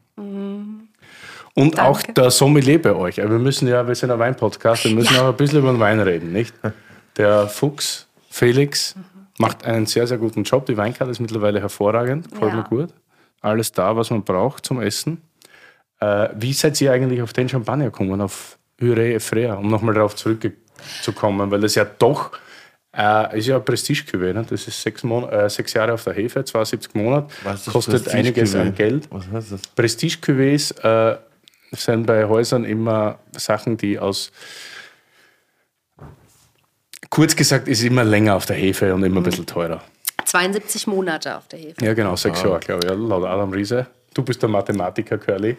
Und 1.56 1.80
auch 1.80 2.02
Danke. 2.02 2.14
der 2.14 2.32
Sommelier 2.32 2.82
bei 2.82 2.94
euch. 2.94 3.18
Wir 3.18 3.28
müssen 3.28 3.68
ja, 3.68 3.88
wir 3.88 3.96
sind 3.96 4.12
ein 4.12 4.20
Weinpodcast, 4.20 4.86
wir 4.86 4.92
müssen 4.96 5.14
Ja. 5.16 5.24
auch 5.24 5.30
ein 5.30 5.38
bisschen 5.38 5.60
über 5.60 5.72
den 5.72 5.80
Wein 5.80 6.00
reden, 6.00 6.32
nicht? 6.32 6.54
Der 7.18 7.48
Fuchs, 7.48 8.08
Felix, 8.30 8.96
macht 9.38 9.64
einen 9.66 9.86
sehr, 9.86 10.08
sehr 10.08 10.18
guten 10.18 10.44
Job. 10.44 10.66
Die 10.66 10.78
Weinkarte 10.78 11.12
ist 11.12 11.20
mittlerweile 11.20 11.60
hervorragend, 11.60 12.32
gefällt 12.32 12.54
Ja. 12.54 12.62
gut. 12.64 12.90
Alles 13.42 13.72
da, 13.72 13.96
was 13.96 14.10
man 14.10 14.24
braucht 14.24 14.66
zum 14.66 14.82
Essen. 14.82 15.22
Äh, 16.00 16.30
wie 16.36 16.54
seid 16.54 16.80
ihr 16.82 16.92
eigentlich 16.92 17.22
auf 17.22 17.34
den 17.34 17.48
Champagner 17.50 17.86
gekommen, 17.86 18.20
auf 18.22 18.58
Ure 18.82 19.18
Frère, 19.20 19.56
um 19.58 19.68
nochmal 19.70 19.94
darauf 19.94 20.16
zurückzukommen? 20.16 21.52
Weil 21.52 21.62
das 21.62 21.76
ja 21.76 21.86
doch, 21.86 22.32
äh, 22.96 23.38
ist 23.38 23.48
ja 23.48 23.58
ein 23.58 23.66
prestige 23.66 24.04
gewesen. 24.04 24.46
Das 24.50 24.68
ist 24.68 24.82
sechs, 24.82 25.04
Mon 25.04 25.28
äh, 25.30 25.50
sechs 25.50 25.74
Jahre 25.74 25.94
auf 25.94 26.04
der 26.04 26.14
Hefe, 26.14 26.44
72 26.44 26.94
Monate, 26.94 27.34
kostet 27.72 28.08
einiges 28.10 28.56
an? 28.56 28.76
Geld. 28.76 29.08
Was 29.10 29.28
heißt 29.28 29.52
das? 29.54 29.62
Prestige-Cuvées 29.76 30.74
äh, 30.84 31.18
sind 31.72 32.06
bei 32.06 32.26
Häusern 32.26 32.66
immer 32.66 33.20
Sachen, 33.36 33.78
die 33.78 33.98
aus. 33.98 34.32
Kurz 37.10 37.36
gesagt, 37.36 37.68
ist 37.68 37.84
immer 37.84 38.04
länger 38.04 38.36
auf 38.36 38.46
der 38.46 38.56
Hefe 38.56 38.94
und 38.94 39.04
immer 39.04 39.20
ein 39.20 39.24
bisschen 39.24 39.46
teurer. 39.46 39.84
72 40.26 40.88
Monate 40.88 41.38
auf 41.38 41.48
der 41.48 41.60
Hefe. 41.60 41.86
Ja, 41.86 41.94
genau, 41.94 42.16
sechs 42.16 42.42
Jahre, 42.42 42.60
glaube 42.60 42.86
ich, 42.86 42.90
ja, 42.90 42.96
laut 42.96 43.24
Adam 43.26 43.52
Riese. 43.52 43.88
Du 44.14 44.24
bist 44.24 44.42
der 44.42 44.50
Mathematiker, 44.50 45.18
Curly. 45.18 45.58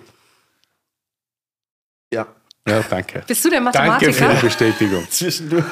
Ja. 2.13 2.27
Ja, 2.67 2.83
danke. 2.89 3.23
Bist 3.27 3.45
du 3.45 3.51
der 3.51 3.61
Danke 3.61 4.13
für 4.13 4.25
Mathematiker? 4.25 4.35
die 4.35 4.47
Bestätigung. 4.47 5.07
Zwischendurch. 5.11 5.65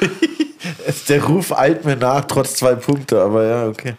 Der 1.09 1.23
Ruf 1.23 1.51
eilt 1.51 1.85
mir 1.85 1.95
nach, 1.95 2.25
trotz 2.25 2.55
zwei 2.55 2.75
Punkte, 2.75 3.21
aber 3.21 3.45
ja, 3.45 3.67
okay. 3.67 3.95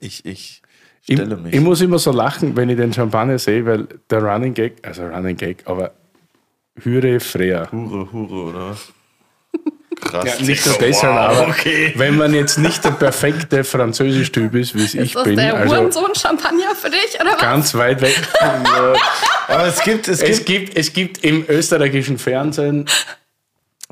Ich, 0.00 0.24
ich 0.24 0.62
Ich, 1.06 1.16
stelle 1.16 1.36
mich. 1.36 1.54
ich 1.54 1.60
muss 1.60 1.80
immer 1.80 1.98
so 1.98 2.12
lachen, 2.12 2.56
wenn 2.56 2.68
ich 2.68 2.76
den 2.76 2.92
Champagner 2.92 3.38
sehe, 3.38 3.64
weil 3.66 3.86
der 4.10 4.22
Running 4.22 4.54
Gag, 4.54 4.74
also 4.82 5.06
Running 5.06 5.36
Gag, 5.36 5.62
aber 5.66 5.92
Hyre 6.82 7.20
Freer. 7.20 7.68
Hure, 7.70 8.10
Hure, 8.12 8.50
oder 8.50 8.70
was? 8.70 8.92
Krass. 10.00 10.24
Ja, 10.40 10.44
nicht 10.44 10.66
nur 10.66 10.74
deshalb, 10.78 11.14
aber 11.16 11.54
wenn 11.94 12.16
man 12.16 12.34
jetzt 12.34 12.58
nicht 12.58 12.84
der 12.84 12.90
perfekte 12.90 13.62
Französisch-Typ 13.62 14.52
ist, 14.56 14.74
wie 14.74 14.82
es 14.84 14.94
ich 14.94 15.00
Ist 15.02 15.14
das 15.14 15.22
bin, 15.24 15.36
der 15.36 15.54
also 15.56 15.76
Hurensohn-Champagner 15.76 16.74
für 16.74 16.90
dich, 16.90 17.14
oder 17.20 17.32
was? 17.34 17.38
ganz 17.40 17.74
weit 17.74 18.00
weg. 18.00 18.16
Aber 19.46 19.66
es 19.66 19.80
gibt, 19.82 20.08
es 20.08 20.20
Es 20.20 20.44
gibt. 20.44 20.46
gibt, 20.46 20.76
es 20.76 20.92
gibt 20.92 21.24
im 21.24 21.44
österreichischen 21.48 22.18
Fernsehen 22.18 22.86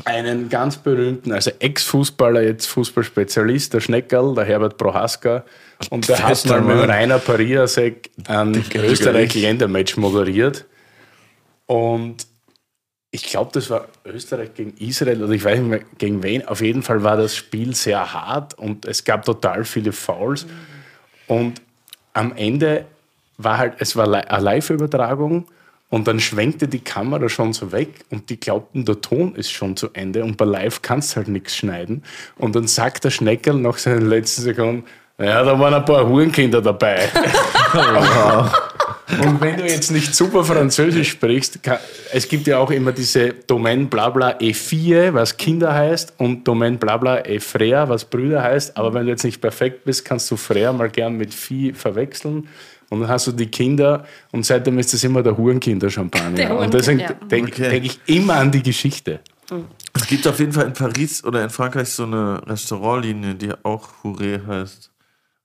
einen 0.04 0.48
ganz 0.48 0.78
berühmten, 0.78 1.32
also 1.32 1.50
Ex-Fußballer, 1.58 2.42
jetzt 2.42 2.66
Fußballspezialist, 2.66 3.74
der 3.74 3.80
Schneckerl, 3.80 4.34
der 4.34 4.44
Herbert 4.44 4.78
Prohaska. 4.78 5.44
Und 5.90 6.08
der 6.08 6.22
hat 6.22 6.46
mal 6.46 6.60
mit. 6.60 6.88
Rainer 6.88 7.18
Pariasek 7.18 8.10
ein 8.26 8.64
Österreich-Ländermatch 8.74 9.96
moderiert. 9.96 10.64
Und 11.66 12.26
ich 13.10 13.24
glaube, 13.24 13.50
das 13.52 13.68
war 13.68 13.88
Österreich 14.06 14.54
gegen 14.54 14.74
Israel 14.78 15.22
oder 15.22 15.32
ich 15.32 15.44
weiß 15.44 15.58
nicht 15.58 15.68
mehr 15.68 15.80
gegen 15.98 16.22
wen. 16.22 16.46
Auf 16.48 16.62
jeden 16.62 16.82
Fall 16.82 17.02
war 17.02 17.18
das 17.18 17.36
Spiel 17.36 17.74
sehr 17.74 18.12
hart 18.12 18.58
und 18.58 18.86
es 18.86 19.04
gab 19.04 19.24
total 19.24 19.64
viele 19.64 19.92
Fouls. 19.92 20.46
Und 21.26 21.60
am 22.14 22.34
Ende 22.34 22.86
war 23.36 23.58
halt, 23.58 23.74
es 23.78 23.96
war 23.96 24.06
eine 24.06 24.42
Live-Übertragung 24.42 25.46
und 25.92 26.08
dann 26.08 26.20
schwenkte 26.20 26.68
die 26.68 26.80
Kamera 26.80 27.28
schon 27.28 27.52
so 27.52 27.70
weg 27.70 28.06
und 28.08 28.30
die 28.30 28.40
glaubten, 28.40 28.86
der 28.86 29.02
Ton 29.02 29.34
ist 29.34 29.52
schon 29.52 29.76
zu 29.76 29.90
Ende 29.92 30.24
und 30.24 30.38
bei 30.38 30.46
Live 30.46 30.80
kannst 30.80 31.12
du 31.12 31.16
halt 31.16 31.28
nichts 31.28 31.54
schneiden. 31.54 32.02
Und 32.38 32.56
dann 32.56 32.66
sagt 32.66 33.04
der 33.04 33.10
Schneckerl 33.10 33.58
nach 33.58 33.76
seinen 33.76 34.08
letzten 34.08 34.40
Sekunden, 34.40 34.84
ja, 35.18 35.44
da 35.44 35.60
waren 35.60 35.74
ein 35.74 35.84
paar 35.84 36.08
Hurenkinder 36.08 36.62
dabei. 36.62 37.10
Und 39.22 39.42
wenn 39.42 39.58
du 39.58 39.64
jetzt 39.64 39.90
nicht 39.90 40.14
super 40.14 40.42
Französisch 40.42 41.10
sprichst, 41.10 41.62
kann, 41.62 41.76
es 42.12 42.26
gibt 42.26 42.46
ja 42.46 42.56
auch 42.56 42.70
immer 42.70 42.92
diese 42.92 43.34
Domaine 43.46 43.84
Blabla 43.84 44.38
E4, 44.38 45.12
was 45.12 45.36
Kinder 45.36 45.74
heißt, 45.74 46.14
und 46.16 46.48
Domaine 46.48 46.78
Blabla 46.78 47.26
E 47.26 47.36
Frère, 47.36 47.90
was 47.90 48.06
Brüder 48.06 48.42
heißt. 48.42 48.78
Aber 48.78 48.94
wenn 48.94 49.04
du 49.04 49.10
jetzt 49.10 49.24
nicht 49.24 49.42
perfekt 49.42 49.84
bist, 49.84 50.06
kannst 50.06 50.30
du 50.30 50.36
Frère 50.36 50.72
mal 50.72 50.88
gern 50.88 51.18
mit 51.18 51.34
Vieh 51.34 51.74
verwechseln. 51.74 52.48
Und 52.92 53.00
dann 53.00 53.08
hast 53.08 53.26
du 53.26 53.32
die 53.32 53.46
Kinder 53.46 54.04
und 54.32 54.44
seitdem 54.44 54.78
ist 54.78 54.92
das 54.92 55.02
immer 55.02 55.22
der 55.22 55.34
Hurenkinder-Champagner. 55.34 56.36
Der 56.36 56.54
und 56.54 56.74
deswegen 56.74 57.00
ja. 57.00 57.14
denke 57.14 57.50
Okay. 57.50 57.70
denk 57.70 57.86
ich 57.86 57.98
immer 58.04 58.34
an 58.34 58.50
die 58.50 58.62
Geschichte. 58.62 59.20
Es 59.94 60.06
gibt 60.06 60.26
auf 60.26 60.38
jeden 60.38 60.52
Fall 60.52 60.66
in 60.66 60.74
Paris 60.74 61.24
oder 61.24 61.42
in 61.42 61.48
Frankreich 61.48 61.88
so 61.88 62.02
eine 62.02 62.46
Restaurantlinie, 62.46 63.34
die 63.34 63.50
auch 63.62 63.88
Hure 64.04 64.46
heißt. 64.46 64.90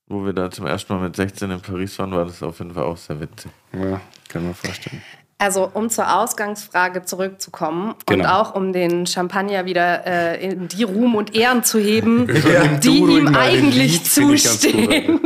Wo 0.08 0.26
wir 0.26 0.34
da 0.34 0.52
zum 0.52 0.66
ersten 0.66 0.94
Mal 0.94 1.04
mit 1.04 1.16
16 1.16 1.50
in 1.50 1.62
Paris 1.62 1.98
waren, 2.00 2.12
war 2.12 2.26
das 2.26 2.44
auf 2.44 2.60
jeden 2.60 2.74
Fall 2.74 2.84
auch 2.84 2.98
sehr 2.98 3.18
witzig. 3.22 3.52
Ja, 3.72 4.02
kann 4.28 4.44
man 4.44 4.54
vorstellen. 4.54 5.02
Also, 5.40 5.70
um 5.74 5.90
zur 5.90 6.12
Ausgangsfrage 6.16 7.04
zurückzukommen 7.04 7.94
Genau. 8.08 8.24
und 8.24 8.30
auch 8.30 8.56
um 8.56 8.74
den 8.74 9.06
Champagner 9.06 9.66
wieder 9.66 10.06
äh, 10.08 10.44
in 10.44 10.68
die 10.68 10.82
Ruhm 10.84 11.14
und 11.14 11.36
Ehren 11.36 11.64
zu 11.64 11.80
heben, 11.80 12.26
Nimm 12.26 12.80
die 12.80 13.00
du 13.00 13.08
ihm 13.18 13.36
eigentlich 13.36 14.04
zustehen. 14.04 15.20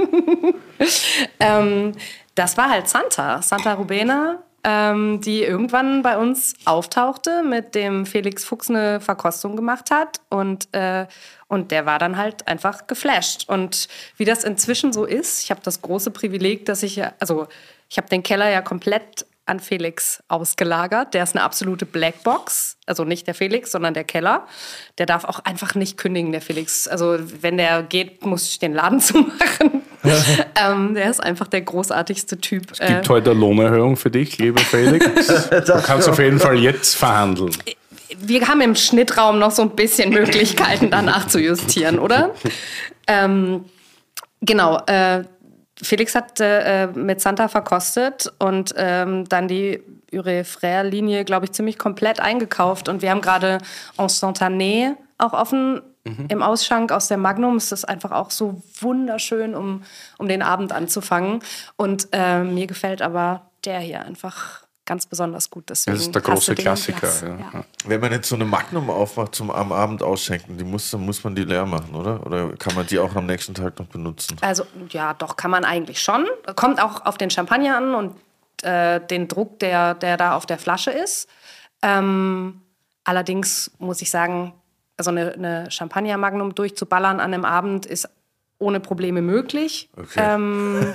ähm, 1.39 1.93
das 2.35 2.57
war 2.57 2.69
halt 2.69 2.89
Santa, 2.89 3.41
Santa 3.41 3.73
Rubena, 3.73 4.39
ähm, 4.65 5.21
die 5.21 5.43
irgendwann 5.43 6.01
bei 6.01 6.17
uns 6.17 6.55
auftauchte, 6.65 7.43
mit 7.43 7.73
dem 7.73 8.05
Felix 8.05 8.43
Fuchs 8.43 8.69
eine 8.69 8.99
Verkostung 8.99 9.55
gemacht 9.55 9.91
hat 9.91 10.19
und, 10.29 10.67
äh, 10.73 11.07
und 11.47 11.71
der 11.71 11.85
war 11.85 11.99
dann 11.99 12.17
halt 12.17 12.47
einfach 12.49 12.85
geflasht. 12.87 13.45
Und 13.47 13.87
wie 14.17 14.25
das 14.25 14.43
inzwischen 14.43 14.91
so 14.91 15.05
ist, 15.05 15.43
ich 15.43 15.51
habe 15.51 15.61
das 15.63 15.81
große 15.81 16.11
Privileg, 16.11 16.65
dass 16.65 16.83
ich 16.83 16.97
ja, 16.97 17.13
also 17.19 17.47
ich 17.89 17.97
habe 17.97 18.07
den 18.09 18.23
Keller 18.23 18.49
ja 18.49 18.61
komplett 18.61 19.25
an 19.45 19.59
Felix 19.59 20.23
ausgelagert. 20.27 21.13
Der 21.13 21.23
ist 21.23 21.35
eine 21.35 21.43
absolute 21.43 21.85
Blackbox. 21.85 22.77
Also 22.85 23.03
nicht 23.03 23.27
der 23.27 23.33
Felix, 23.33 23.71
sondern 23.71 23.93
der 23.93 24.03
Keller. 24.03 24.47
Der 24.97 25.05
darf 25.05 25.25
auch 25.25 25.39
einfach 25.39 25.75
nicht 25.75 25.97
kündigen, 25.97 26.31
der 26.31 26.41
Felix. 26.41 26.87
Also 26.87 27.17
wenn 27.41 27.57
der 27.57 27.83
geht, 27.83 28.25
muss 28.25 28.47
ich 28.47 28.59
den 28.59 28.73
Laden 28.73 28.99
zumachen. 29.01 29.81
ähm, 30.55 30.93
der 30.93 31.09
ist 31.09 31.21
einfach 31.21 31.47
der 31.47 31.61
großartigste 31.61 32.39
Typ. 32.39 32.71
Es 32.71 32.79
gibt 32.79 33.09
heute 33.09 33.31
eine 33.31 33.39
Lohnerhöhung 33.39 33.97
für 33.97 34.09
dich, 34.09 34.37
lieber 34.37 34.61
Felix. 34.61 35.05
Du 35.51 35.81
kannst 35.83 36.09
auf 36.09 36.19
jeden 36.19 36.39
Fall 36.39 36.57
jetzt 36.57 36.95
verhandeln. 36.95 37.55
wir 38.17 38.47
haben 38.47 38.61
im 38.61 38.75
Schnittraum 38.75 39.37
noch 39.37 39.51
so 39.51 39.61
ein 39.61 39.71
bisschen 39.71 40.09
Möglichkeiten, 40.09 40.89
danach 40.89 41.27
zu 41.27 41.39
justieren, 41.39 41.99
oder? 41.99 42.33
ähm, 43.07 43.65
genau. 44.41 44.77
Äh, 44.87 45.23
Felix 45.81 46.15
hat 46.15 46.39
äh, 46.39 46.87
mit 46.87 47.21
Santa 47.21 47.47
verkostet 47.47 48.31
und 48.39 48.73
ähm, 48.77 49.27
dann 49.27 49.47
die 49.47 49.81
Ure 50.13 50.43
Frère-Linie, 50.43 51.25
glaube 51.25 51.45
ich, 51.45 51.53
ziemlich 51.53 51.77
komplett 51.77 52.19
eingekauft. 52.19 52.89
Und 52.89 53.01
wir 53.01 53.09
haben 53.09 53.21
gerade 53.21 53.59
Instantané 53.97 54.95
auch 55.17 55.33
offen 55.33 55.81
im 56.29 56.41
Ausschank 56.41 56.91
aus 56.91 57.07
der 57.07 57.17
Magnum. 57.17 57.57
Es 57.57 57.71
ist 57.71 57.85
einfach 57.85 58.11
auch 58.11 58.31
so 58.31 58.61
wunderschön, 58.79 59.53
um, 59.53 59.83
um 60.17 60.27
den 60.27 60.41
Abend 60.41 60.71
anzufangen. 60.71 61.41
Und 61.75 62.07
äh, 62.11 62.43
mir 62.43 62.67
gefällt 62.67 63.01
aber 63.01 63.43
der 63.65 63.79
hier 63.79 64.01
einfach 64.01 64.60
ganz 64.85 65.05
besonders 65.05 65.49
gut. 65.49 65.69
Deswegen 65.69 65.95
Das 65.95 66.05
ist 66.05 66.15
der 66.15 66.21
große 66.21 66.55
Klassiker. 66.55 67.09
Ja. 67.27 67.63
Wenn 67.85 68.01
man 68.01 68.11
jetzt 68.11 68.29
so 68.29 68.35
eine 68.35 68.45
Magnum 68.45 68.89
aufmacht 68.89 69.35
zum 69.35 69.51
am 69.51 69.71
Abend 69.71 70.03
ausschenken, 70.03 70.57
die 70.57 70.63
muss, 70.63 70.91
dann 70.91 71.05
muss 71.05 71.23
man 71.23 71.35
die 71.35 71.43
leer 71.43 71.65
machen, 71.65 71.95
oder? 71.95 72.25
Oder 72.25 72.49
kann 72.57 72.75
man 72.75 72.87
die 72.87 72.99
auch 72.99 73.15
am 73.15 73.25
nächsten 73.25 73.53
Tag 73.53 73.79
noch 73.79 73.87
benutzen? 73.87 74.37
Also 74.41 74.65
ja, 74.89 75.13
doch 75.13 75.35
kann 75.35 75.51
man 75.51 75.65
eigentlich 75.65 76.01
schon. 76.01 76.27
Kommt 76.55 76.81
auch 76.81 77.05
auf 77.05 77.17
den 77.17 77.29
Champagner 77.29 77.77
an 77.77 77.95
und 77.95 78.15
äh, 78.63 78.99
den 78.99 79.27
Druck, 79.27 79.59
der, 79.59 79.93
der 79.93 80.17
da 80.17 80.35
auf 80.35 80.45
der 80.45 80.57
Flasche 80.57 80.91
ist. 80.91 81.29
Ähm, 81.81 82.61
allerdings 83.03 83.71
muss 83.79 84.01
ich 84.01 84.11
sagen, 84.11 84.53
also 84.97 85.11
eine, 85.11 85.33
eine 85.33 85.71
Champagner 85.71 86.17
Magnum 86.17 86.53
durchzuballern 86.53 87.19
an 87.19 87.33
einem 87.33 87.45
Abend 87.45 87.85
ist 87.85 88.09
ohne 88.59 88.79
Probleme 88.79 89.21
möglich. 89.21 89.89
Okay. 89.97 90.19
Ähm, 90.19 90.93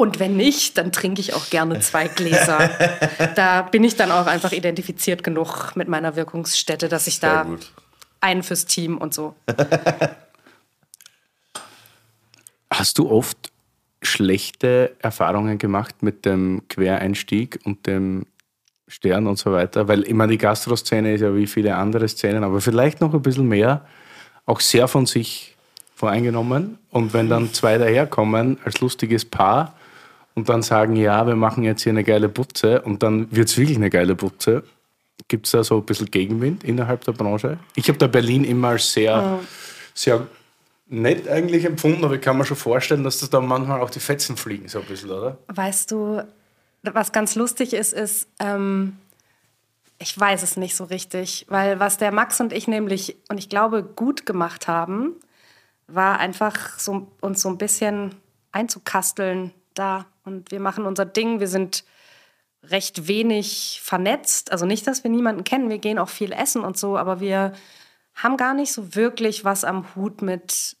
und 0.00 0.18
wenn 0.18 0.34
nicht, 0.34 0.78
dann 0.78 0.92
trinke 0.92 1.20
ich 1.20 1.34
auch 1.34 1.50
gerne 1.50 1.80
zwei 1.80 2.08
Gläser. 2.08 2.70
da 3.36 3.60
bin 3.60 3.84
ich 3.84 3.96
dann 3.96 4.10
auch 4.10 4.26
einfach 4.26 4.52
identifiziert 4.52 5.22
genug 5.22 5.76
mit 5.76 5.88
meiner 5.88 6.16
Wirkungsstätte, 6.16 6.88
dass 6.88 7.06
ich 7.06 7.18
Sehr 7.18 7.34
da 7.34 7.42
gut. 7.42 7.70
einen 8.20 8.42
fürs 8.42 8.64
Team 8.64 8.96
und 8.96 9.12
so. 9.12 9.34
Hast 12.72 12.96
du 12.96 13.10
oft 13.10 13.52
schlechte 14.00 14.96
Erfahrungen 15.00 15.58
gemacht 15.58 16.02
mit 16.02 16.24
dem 16.24 16.62
Quereinstieg 16.68 17.60
und 17.64 17.86
dem 17.86 18.24
Stern 18.88 19.26
und 19.26 19.36
so 19.36 19.52
weiter? 19.52 19.86
Weil 19.86 20.04
ich 20.04 20.14
meine, 20.14 20.32
die 20.32 20.38
Gastroszene 20.38 21.12
ist 21.12 21.20
ja 21.20 21.34
wie 21.34 21.46
viele 21.46 21.76
andere 21.76 22.08
Szenen, 22.08 22.42
aber 22.42 22.62
vielleicht 22.62 23.02
noch 23.02 23.12
ein 23.12 23.20
bisschen 23.20 23.48
mehr, 23.48 23.84
auch 24.46 24.60
sehr 24.60 24.88
von 24.88 25.04
sich 25.04 25.58
voreingenommen. 25.94 26.78
Und 26.88 27.12
wenn 27.12 27.28
dann 27.28 27.52
zwei 27.52 27.76
daherkommen 27.76 28.56
als 28.64 28.80
lustiges 28.80 29.26
Paar 29.26 29.74
und 30.34 30.48
dann 30.48 30.62
sagen, 30.62 30.96
ja, 30.96 31.26
wir 31.26 31.36
machen 31.36 31.64
jetzt 31.64 31.82
hier 31.82 31.90
eine 31.90 32.04
geile 32.04 32.28
Butze 32.28 32.82
und 32.82 33.02
dann 33.02 33.30
wird 33.34 33.48
es 33.48 33.58
wirklich 33.58 33.76
eine 33.76 33.90
geile 33.90 34.14
Butze. 34.14 34.62
Gibt 35.28 35.46
es 35.46 35.52
da 35.52 35.62
so 35.64 35.78
ein 35.78 35.84
bisschen 35.84 36.10
Gegenwind 36.10 36.64
innerhalb 36.64 37.04
der 37.04 37.12
Branche? 37.12 37.58
Ich 37.74 37.88
habe 37.88 37.98
da 37.98 38.06
Berlin 38.06 38.44
immer 38.44 38.78
sehr, 38.78 39.38
oh. 39.40 39.44
sehr 39.94 40.26
nett 40.88 41.28
eigentlich 41.28 41.64
empfunden, 41.64 42.04
aber 42.04 42.14
ich 42.14 42.20
kann 42.20 42.36
mir 42.36 42.44
schon 42.44 42.56
vorstellen, 42.56 43.04
dass 43.04 43.18
das 43.20 43.30
da 43.30 43.40
manchmal 43.40 43.80
auch 43.80 43.90
die 43.90 44.00
Fetzen 44.00 44.36
fliegen, 44.36 44.68
so 44.68 44.80
ein 44.80 44.86
bisschen, 44.86 45.10
oder? 45.10 45.38
Weißt 45.48 45.90
du, 45.90 46.22
was 46.82 47.12
ganz 47.12 47.34
lustig 47.36 47.74
ist, 47.74 47.92
ist, 47.92 48.28
ähm, 48.38 48.96
ich 49.98 50.18
weiß 50.18 50.42
es 50.42 50.56
nicht 50.56 50.74
so 50.74 50.84
richtig, 50.84 51.46
weil 51.48 51.78
was 51.78 51.98
der 51.98 52.10
Max 52.10 52.40
und 52.40 52.52
ich 52.52 52.66
nämlich, 52.66 53.16
und 53.28 53.38
ich 53.38 53.48
glaube, 53.48 53.82
gut 53.82 54.24
gemacht 54.26 54.66
haben, 54.66 55.14
war 55.86 56.18
einfach 56.18 56.78
so, 56.78 57.08
uns 57.20 57.42
so 57.42 57.48
ein 57.48 57.58
bisschen 57.58 58.14
einzukasteln 58.52 59.52
da. 59.74 60.06
Und 60.30 60.50
wir 60.50 60.60
machen 60.60 60.86
unser 60.86 61.04
Ding, 61.04 61.40
wir 61.40 61.48
sind 61.48 61.84
recht 62.62 63.06
wenig 63.08 63.80
vernetzt. 63.82 64.52
Also 64.52 64.66
nicht, 64.66 64.86
dass 64.86 65.04
wir 65.04 65.10
niemanden 65.10 65.44
kennen, 65.44 65.70
wir 65.70 65.78
gehen 65.78 65.98
auch 65.98 66.08
viel 66.08 66.32
essen 66.32 66.62
und 66.62 66.78
so, 66.78 66.96
aber 66.96 67.20
wir 67.20 67.52
haben 68.14 68.36
gar 68.36 68.54
nicht 68.54 68.72
so 68.72 68.94
wirklich 68.94 69.44
was 69.44 69.64
am 69.64 69.94
Hut 69.94 70.22
mit 70.22 70.76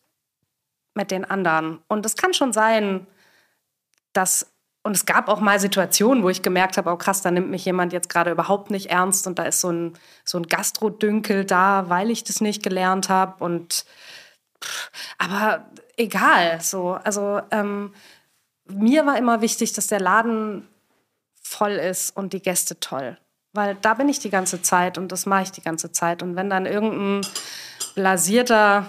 mit 0.94 1.10
den 1.10 1.24
anderen. 1.24 1.80
Und 1.88 2.04
es 2.06 2.16
kann 2.16 2.34
schon 2.34 2.52
sein, 2.52 3.06
dass, 4.12 4.52
und 4.82 4.96
es 4.96 5.06
gab 5.06 5.28
auch 5.28 5.40
mal 5.40 5.60
Situationen, 5.60 6.22
wo 6.22 6.28
ich 6.28 6.42
gemerkt 6.42 6.76
habe, 6.76 6.90
oh 6.90 6.96
krass, 6.96 7.22
da 7.22 7.30
nimmt 7.30 7.50
mich 7.50 7.64
jemand 7.64 7.92
jetzt 7.92 8.08
gerade 8.08 8.30
überhaupt 8.30 8.70
nicht 8.70 8.90
ernst 8.90 9.26
und 9.26 9.38
da 9.38 9.44
ist 9.44 9.60
so 9.60 9.70
ein, 9.70 9.94
so 10.24 10.38
ein 10.38 10.46
Gastrodünkel 10.46 11.44
da, 11.44 11.88
weil 11.88 12.10
ich 12.10 12.24
das 12.24 12.40
nicht 12.40 12.62
gelernt 12.62 13.08
habe. 13.08 13.42
Und 13.42 13.84
aber 15.18 15.66
egal, 15.96 16.60
so. 16.60 16.92
Also 16.92 17.40
ähm, 17.50 17.94
mir 18.70 19.06
war 19.06 19.16
immer 19.18 19.40
wichtig, 19.40 19.72
dass 19.72 19.86
der 19.86 20.00
Laden 20.00 20.66
voll 21.42 21.72
ist 21.72 22.16
und 22.16 22.32
die 22.32 22.42
Gäste 22.42 22.78
toll. 22.80 23.18
Weil 23.52 23.76
da 23.82 23.94
bin 23.94 24.08
ich 24.08 24.20
die 24.20 24.30
ganze 24.30 24.62
Zeit 24.62 24.98
und 24.98 25.10
das 25.10 25.26
mache 25.26 25.42
ich 25.42 25.52
die 25.52 25.62
ganze 25.62 25.90
Zeit. 25.90 26.22
Und 26.22 26.36
wenn 26.36 26.48
dann 26.50 26.66
irgendein 26.66 27.28
blasierter 27.94 28.86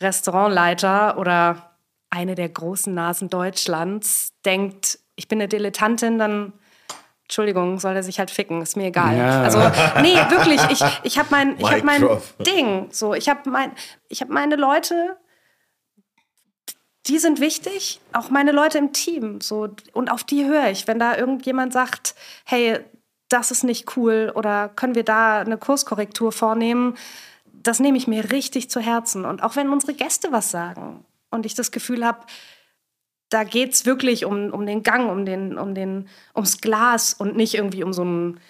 Restaurantleiter 0.00 1.18
oder 1.18 1.76
eine 2.10 2.34
der 2.34 2.48
großen 2.48 2.94
Nasen 2.94 3.28
Deutschlands 3.28 4.32
denkt, 4.44 4.98
ich 5.16 5.28
bin 5.28 5.40
eine 5.40 5.48
Dilettantin, 5.48 6.18
dann 6.18 6.52
Entschuldigung, 7.26 7.80
soll 7.80 7.96
er 7.96 8.04
sich 8.04 8.20
halt 8.20 8.30
ficken, 8.30 8.62
ist 8.62 8.76
mir 8.76 8.86
egal. 8.86 9.16
Ja. 9.16 9.42
Also, 9.42 9.58
nee, 10.00 10.14
wirklich, 10.30 10.60
ich, 10.70 10.80
ich 11.02 11.18
habe 11.18 11.28
mein, 11.32 11.58
hab 11.60 11.82
mein 11.82 12.06
Ding. 12.38 12.86
So, 12.92 13.14
ich 13.14 13.28
habe 13.28 13.50
mein, 13.50 13.72
hab 14.12 14.28
meine 14.28 14.54
Leute, 14.54 15.16
die 17.06 17.18
sind 17.18 17.40
wichtig, 17.40 18.00
auch 18.12 18.30
meine 18.30 18.52
Leute 18.52 18.78
im 18.78 18.92
Team. 18.92 19.40
So, 19.40 19.68
und 19.92 20.10
auf 20.10 20.24
die 20.24 20.44
höre 20.44 20.70
ich. 20.70 20.86
Wenn 20.86 20.98
da 20.98 21.16
irgendjemand 21.16 21.72
sagt, 21.72 22.14
hey, 22.44 22.80
das 23.28 23.50
ist 23.50 23.64
nicht 23.64 23.96
cool 23.96 24.32
oder 24.34 24.68
können 24.68 24.94
wir 24.94 25.04
da 25.04 25.40
eine 25.40 25.58
Kurskorrektur 25.58 26.32
vornehmen, 26.32 26.96
das 27.62 27.80
nehme 27.80 27.98
ich 27.98 28.06
mir 28.06 28.30
richtig 28.30 28.70
zu 28.70 28.80
Herzen. 28.80 29.24
Und 29.24 29.42
auch 29.42 29.56
wenn 29.56 29.70
unsere 29.70 29.94
Gäste 29.94 30.32
was 30.32 30.50
sagen 30.50 31.04
und 31.30 31.46
ich 31.46 31.54
das 31.54 31.70
Gefühl 31.70 32.04
habe, 32.04 32.20
da 33.28 33.42
geht 33.42 33.72
es 33.72 33.86
wirklich 33.86 34.24
um, 34.24 34.52
um 34.52 34.66
den 34.66 34.82
Gang, 34.82 35.10
um 35.10 35.24
den, 35.24 35.58
um 35.58 35.74
den, 35.74 36.08
ums 36.34 36.60
Glas 36.60 37.12
und 37.14 37.36
nicht 37.36 37.54
irgendwie 37.54 37.82
um 37.82 37.92
so 37.92 38.04
ein 38.04 38.40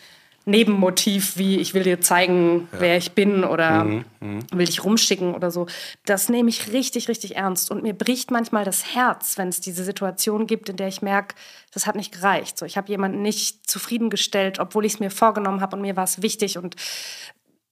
Nebenmotiv 0.49 1.37
wie 1.37 1.59
ich 1.59 1.75
will 1.75 1.83
dir 1.83 2.01
zeigen, 2.01 2.69
ja. 2.73 2.81
wer 2.81 2.97
ich 2.97 3.13
bin 3.13 3.43
oder 3.43 3.83
mhm, 3.85 4.05
mh. 4.21 4.41
will 4.53 4.67
dich 4.67 4.85
rumschicken 4.85 5.35
oder 5.35 5.51
so. 5.51 5.67
Das 6.05 6.29
nehme 6.29 6.49
ich 6.49 6.73
richtig, 6.73 7.09
richtig 7.09 7.35
ernst. 7.37 7.71
Und 7.71 7.83
mir 7.83 7.95
bricht 7.95 8.31
manchmal 8.31 8.65
das 8.65 8.95
Herz, 8.95 9.39
wenn 9.39 9.49
es 9.49 9.61
diese 9.61 9.83
Situation 9.83 10.47
gibt, 10.47 10.69
in 10.69 10.77
der 10.77 10.87
ich 10.87 11.03
merke, 11.03 11.35
das 11.73 11.87
hat 11.87 11.97
nicht 11.97 12.13
gereicht. 12.13 12.59
So, 12.59 12.65
ich 12.65 12.77
habe 12.77 12.89
jemanden 12.89 13.23
nicht 13.23 13.69
zufriedengestellt, 13.69 14.61
obwohl 14.61 14.85
ich 14.85 14.95
es 14.95 15.01
mir 15.01 15.11
vorgenommen 15.11 15.61
habe 15.61 15.77
und 15.77 15.83
mir 15.83 15.97
war 15.97 16.05
es 16.05 16.23
wichtig. 16.23 16.59
Und 16.59 16.77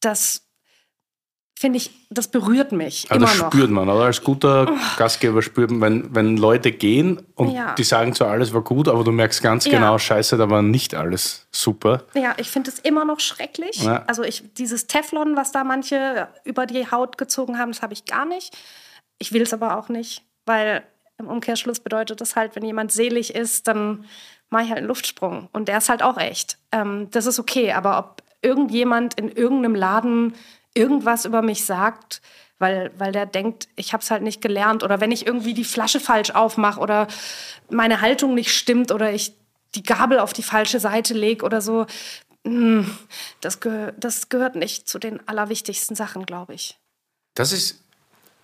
das 0.01 0.44
finde 1.57 1.77
ich, 1.77 1.91
das 2.11 2.29
berührt 2.29 2.73
mich 2.73 3.05
ja, 3.05 3.17
immer 3.17 3.27
das 3.27 3.39
noch. 3.39 3.53
spürt 3.53 3.71
man, 3.71 3.89
oder? 3.89 4.05
Als 4.05 4.23
guter 4.23 4.67
oh. 4.69 4.77
Gastgeber 4.97 5.41
spürt 5.41 5.71
man, 5.71 5.81
wenn, 5.81 6.15
wenn 6.15 6.37
Leute 6.37 6.73
gehen 6.73 7.23
und 7.35 7.51
ja. 7.51 7.75
die 7.75 7.85
sagen 7.85 8.15
zwar, 8.15 8.29
alles 8.29 8.53
war 8.53 8.63
gut, 8.63 8.89
aber 8.89 9.05
du 9.05 9.13
merkst 9.13 9.43
ganz 9.43 9.65
ja. 9.65 9.73
genau, 9.73 9.99
scheiße, 9.99 10.37
da 10.37 10.51
war 10.51 10.63
nicht 10.63 10.95
alles 10.95 11.47
super. 11.53 12.03
Ja, 12.15 12.35
ich 12.39 12.51
finde 12.51 12.71
es 12.71 12.81
immer 12.81 13.05
noch 13.05 13.21
schrecklich. 13.21 13.89
Also 14.07 14.23
ich, 14.23 14.43
dieses 14.55 14.87
Teflon, 14.87 15.37
was 15.37 15.53
da 15.53 15.65
manche 15.65 16.29
über 16.45 16.67
die 16.67 16.91
Haut 16.91 17.19
gezogen 17.19 17.59
haben, 17.59 17.73
das 17.73 17.83
habe 17.83 17.93
ich 17.93 18.05
gar 18.05 18.25
nicht. 18.25 18.57
Ich 19.19 19.33
will 19.33 19.43
es 19.43 19.55
aber 19.55 19.79
auch 19.79 19.89
nicht, 19.89 20.23
weil 20.47 20.83
im 21.19 21.29
Umkehrschluss 21.29 21.81
bedeutet 21.81 22.21
das 22.21 22.35
halt, 22.35 22.57
wenn 22.57 22.65
jemand 22.65 22.91
selig 22.91 23.35
ist, 23.35 23.69
dann 23.69 24.05
mache 24.51 24.65
ich 24.65 24.69
halt 24.71 24.79
einen 24.79 24.89
Luftsprung. 24.89 25.49
Und 25.53 25.69
der 25.69 25.79
ist 25.79 25.89
halt 25.89 26.03
auch 26.03 26.19
echt. 26.19 26.59
Ähm, 26.73 27.09
das 27.13 27.27
ist 27.27 27.39
okay, 27.39 27.73
aber 27.73 27.99
ob 27.99 28.23
irgendjemand 28.43 29.15
in 29.15 29.31
irgendeinem 29.31 29.75
Laden 29.75 30.35
irgendwas 30.75 31.25
über 31.25 31.43
mich 31.43 31.65
sagt, 31.65 32.21
weil, 32.59 32.93
weil 32.99 33.13
der 33.13 33.27
denkt, 33.27 33.69
ich 33.77 33.93
habe 33.93 34.03
es 34.03 34.11
halt 34.11 34.23
nicht 34.23 34.41
gelernt. 34.41 34.83
Oder 34.83 35.01
wenn 35.01 35.13
ich 35.13 35.27
irgendwie 35.27 35.55
die 35.55 35.65
Flasche 35.65 36.01
falsch 36.01 36.31
aufmache 36.31 36.81
oder 36.81 37.09
meine 37.71 38.01
Haltung 38.01 38.35
nicht 38.35 38.55
stimmt 38.55 38.93
oder 38.93 39.13
ich 39.13 39.35
die 39.75 39.83
Gabel 39.83 40.19
auf 40.19 40.33
die 40.33 40.43
falsche 40.43 40.81
Seite 40.81 41.15
lege 41.15 41.45
oder 41.45 41.61
so. 41.61 41.87
Hm, 42.47 42.97
das, 43.41 43.61
geh 43.61 43.93
das 43.99 44.29
gehört 44.29 44.55
nicht 44.55 44.89
zu 44.89 44.99
den 44.99 45.27
allerwichtigsten 45.29 45.97
Sachen, 45.97 46.27
glaube 46.27 46.55
ich. 46.55 46.79
Das 47.35 47.53
ist 47.53 47.83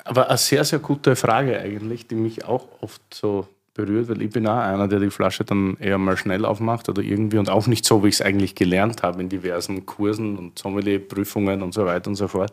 aber 0.04 0.28
eine 0.28 0.38
sehr, 0.38 0.64
sehr 0.64 0.78
gute 0.78 1.14
Frage 1.14 1.60
eigentlich, 1.60 2.06
die 2.06 2.14
mich 2.14 2.44
auch 2.44 2.66
oft 2.80 3.02
so 3.12 3.46
berührt, 3.80 4.08
weil 4.08 4.22
ich 4.22 4.30
bin 4.30 4.46
auch 4.46 4.58
einer, 4.58 4.88
der 4.88 5.00
die 5.00 5.10
Flasche 5.10 5.44
dann 5.44 5.76
eher 5.78 5.98
mal 5.98 6.16
schnell 6.16 6.44
aufmacht 6.44 6.88
oder 6.88 7.02
irgendwie 7.02 7.38
und 7.38 7.48
auch 7.48 7.66
nicht 7.66 7.84
so, 7.84 8.02
wie 8.04 8.08
ich 8.08 8.16
es 8.16 8.22
eigentlich 8.22 8.54
gelernt 8.54 9.02
habe 9.02 9.20
in 9.20 9.28
diversen 9.28 9.86
Kursen 9.86 10.36
und 10.36 10.58
Sommelier-Prüfungen 10.58 11.62
und 11.62 11.74
so 11.74 11.86
weiter 11.86 12.08
und 12.08 12.16
so 12.16 12.28
fort. 12.28 12.52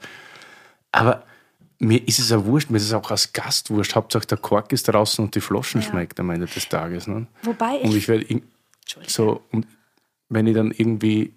Aber 0.92 1.24
mir 1.80 2.08
ist 2.08 2.20
es 2.20 2.30
ja 2.30 2.44
wurscht, 2.46 2.70
mir 2.70 2.78
ist 2.78 2.86
es 2.86 2.94
auch 2.94 3.12
als 3.12 3.34
Gast 3.34 3.70
wurscht. 3.70 3.96
Hauptsache 3.96 4.26
der 4.26 4.38
Kork 4.38 4.72
ist 4.72 4.88
draußen 4.88 5.24
und 5.24 5.36
die 5.36 5.42
Flaschen 5.42 5.82
ja. 5.82 5.88
schmeckt 5.88 6.20
am 6.20 6.30
Ende 6.30 6.48
des 6.48 6.68
Tages. 6.68 7.08
Ne? 7.08 7.28
Wobei 7.44 7.78
ich. 7.78 7.84
Und 7.84 7.96
ich 7.96 8.08
werde 8.08 8.42
so, 9.06 9.42
und 9.52 9.68
wenn 10.30 10.48
ich 10.48 10.56
dann 10.56 10.72
irgendwie, 10.72 11.34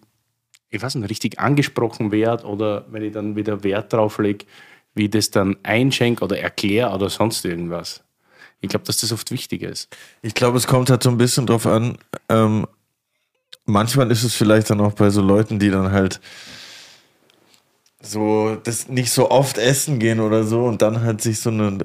ich 0.70 0.82
weiß 0.82 0.94
nicht, 0.94 1.10
richtig 1.10 1.38
angesprochen 1.38 2.12
werde 2.12 2.46
oder 2.46 2.86
wenn 2.90 3.02
ich 3.02 3.12
dann 3.12 3.36
wieder 3.36 3.62
Wert 3.64 3.92
drauf 3.92 4.18
lege, 4.18 4.46
wie 4.94 5.04
ich 5.04 5.10
das 5.10 5.30
dann 5.30 5.56
einschenke 5.62 6.24
oder 6.24 6.38
erkläre 6.38 6.94
oder 6.94 7.08
sonst 7.10 7.44
irgendwas. 7.44 8.02
Ich 8.60 8.68
glaube, 8.68 8.84
dass 8.84 8.98
das 8.98 9.12
oft 9.12 9.30
wichtig 9.30 9.62
ist. 9.62 9.88
Ich 10.22 10.34
glaube, 10.34 10.58
es 10.58 10.66
kommt 10.66 10.90
halt 10.90 11.02
so 11.02 11.10
ein 11.10 11.18
bisschen 11.18 11.46
drauf 11.46 11.66
an. 11.66 11.96
Ähm, 12.28 12.66
manchmal 13.64 14.10
ist 14.10 14.22
es 14.22 14.34
vielleicht 14.34 14.70
dann 14.70 14.80
auch 14.80 14.92
bei 14.92 15.10
so 15.10 15.22
Leuten, 15.22 15.58
die 15.58 15.70
dann 15.70 15.92
halt 15.92 16.20
so 18.02 18.56
das 18.62 18.88
nicht 18.88 19.10
so 19.10 19.30
oft 19.30 19.58
essen 19.58 19.98
gehen 19.98 20.20
oder 20.20 20.44
so 20.44 20.64
und 20.64 20.80
dann 20.80 21.02
halt 21.02 21.20
sich 21.20 21.40
so 21.40 21.50
eine, 21.50 21.78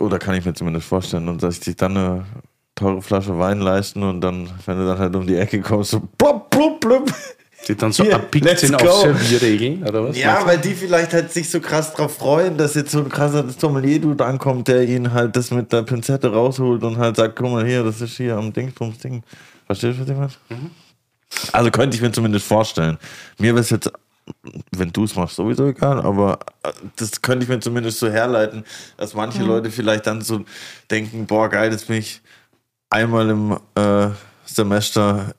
oder 0.00 0.18
kann 0.18 0.34
ich 0.34 0.44
mir 0.44 0.54
zumindest 0.54 0.86
vorstellen, 0.86 1.28
und 1.28 1.42
dass 1.42 1.60
sich 1.60 1.76
dann 1.76 1.96
eine 1.96 2.26
teure 2.74 3.02
Flasche 3.02 3.38
Wein 3.38 3.60
leisten 3.60 4.02
und 4.02 4.20
dann, 4.20 4.50
wenn 4.66 4.78
du 4.78 4.86
dann 4.86 4.98
halt 4.98 5.14
um 5.14 5.26
die 5.26 5.36
Ecke 5.36 5.60
kommst, 5.60 5.90
so 5.92 6.00
blub, 6.18 6.50
blub, 6.50 6.80
blub, 6.80 7.12
die 7.68 7.76
dann 7.76 7.92
so 7.92 8.10
abpickt 8.10 8.58
sind 8.58 8.74
auf 8.74 9.02
Servierregeln, 9.02 9.82
oder 9.82 10.08
was? 10.08 10.16
Ja, 10.16 10.44
weil 10.46 10.58
die 10.58 10.74
vielleicht 10.74 11.12
halt 11.12 11.32
sich 11.32 11.50
so 11.50 11.60
krass 11.60 11.92
drauf 11.92 12.16
freuen, 12.16 12.56
dass 12.56 12.74
jetzt 12.74 12.90
so 12.90 13.00
ein 13.00 13.08
krasser 13.08 13.48
Sommelier-Dude 13.48 14.24
ankommt, 14.24 14.68
der 14.68 14.82
ihnen 14.82 15.12
halt 15.12 15.36
das 15.36 15.50
mit 15.50 15.72
der 15.72 15.82
Pinzette 15.82 16.32
rausholt 16.32 16.82
und 16.82 16.96
halt 16.96 17.16
sagt, 17.16 17.36
guck 17.36 17.50
mal 17.50 17.66
hier, 17.66 17.84
das 17.84 18.00
ist 18.00 18.16
hier 18.16 18.36
am 18.36 18.52
Dingsbums 18.52 18.98
Ding. 18.98 19.22
Verstehst 19.66 19.98
du, 19.98 20.02
was 20.02 20.10
ich 20.10 20.16
meine? 20.16 20.60
Mhm. 20.60 20.70
Also 21.52 21.70
könnte 21.70 21.96
ich 21.96 22.02
mir 22.02 22.12
zumindest 22.12 22.46
vorstellen. 22.46 22.98
Mir 23.38 23.52
wäre 23.52 23.60
es 23.60 23.70
jetzt, 23.70 23.90
wenn 24.72 24.90
du 24.90 25.04
es 25.04 25.14
machst, 25.14 25.36
sowieso 25.36 25.68
egal, 25.68 26.00
aber 26.00 26.40
äh, 26.62 26.72
das 26.96 27.20
könnte 27.22 27.44
ich 27.44 27.48
mir 27.48 27.60
zumindest 27.60 27.98
so 27.98 28.08
herleiten, 28.08 28.64
dass 28.96 29.14
manche 29.14 29.42
mhm. 29.42 29.48
Leute 29.48 29.70
vielleicht 29.70 30.06
dann 30.06 30.22
so 30.22 30.44
denken, 30.90 31.26
boah, 31.26 31.48
geil, 31.48 31.70
jetzt 31.70 31.88
bin 31.88 31.98
ich 31.98 32.20
einmal 32.88 33.30
im 33.30 33.58
äh, 33.74 34.08
Semester 34.44 35.34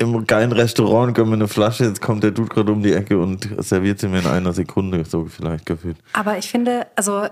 im 0.00 0.26
geilen 0.26 0.52
Restaurant 0.52 1.14
gönnen 1.14 1.30
wir 1.30 1.34
eine 1.34 1.48
Flasche, 1.48 1.84
jetzt 1.84 2.00
kommt 2.00 2.24
der 2.24 2.30
Dude 2.30 2.48
gerade 2.48 2.72
um 2.72 2.82
die 2.82 2.92
Ecke 2.92 3.18
und 3.18 3.46
serviert 3.58 3.98
sie 4.00 4.08
mir 4.08 4.20
in 4.20 4.26
einer 4.26 4.54
Sekunde, 4.54 5.04
so 5.04 5.26
vielleicht 5.26 5.66
gefühlt. 5.66 5.98
Aber 6.14 6.38
ich 6.38 6.48
finde, 6.48 6.86
also 6.96 7.26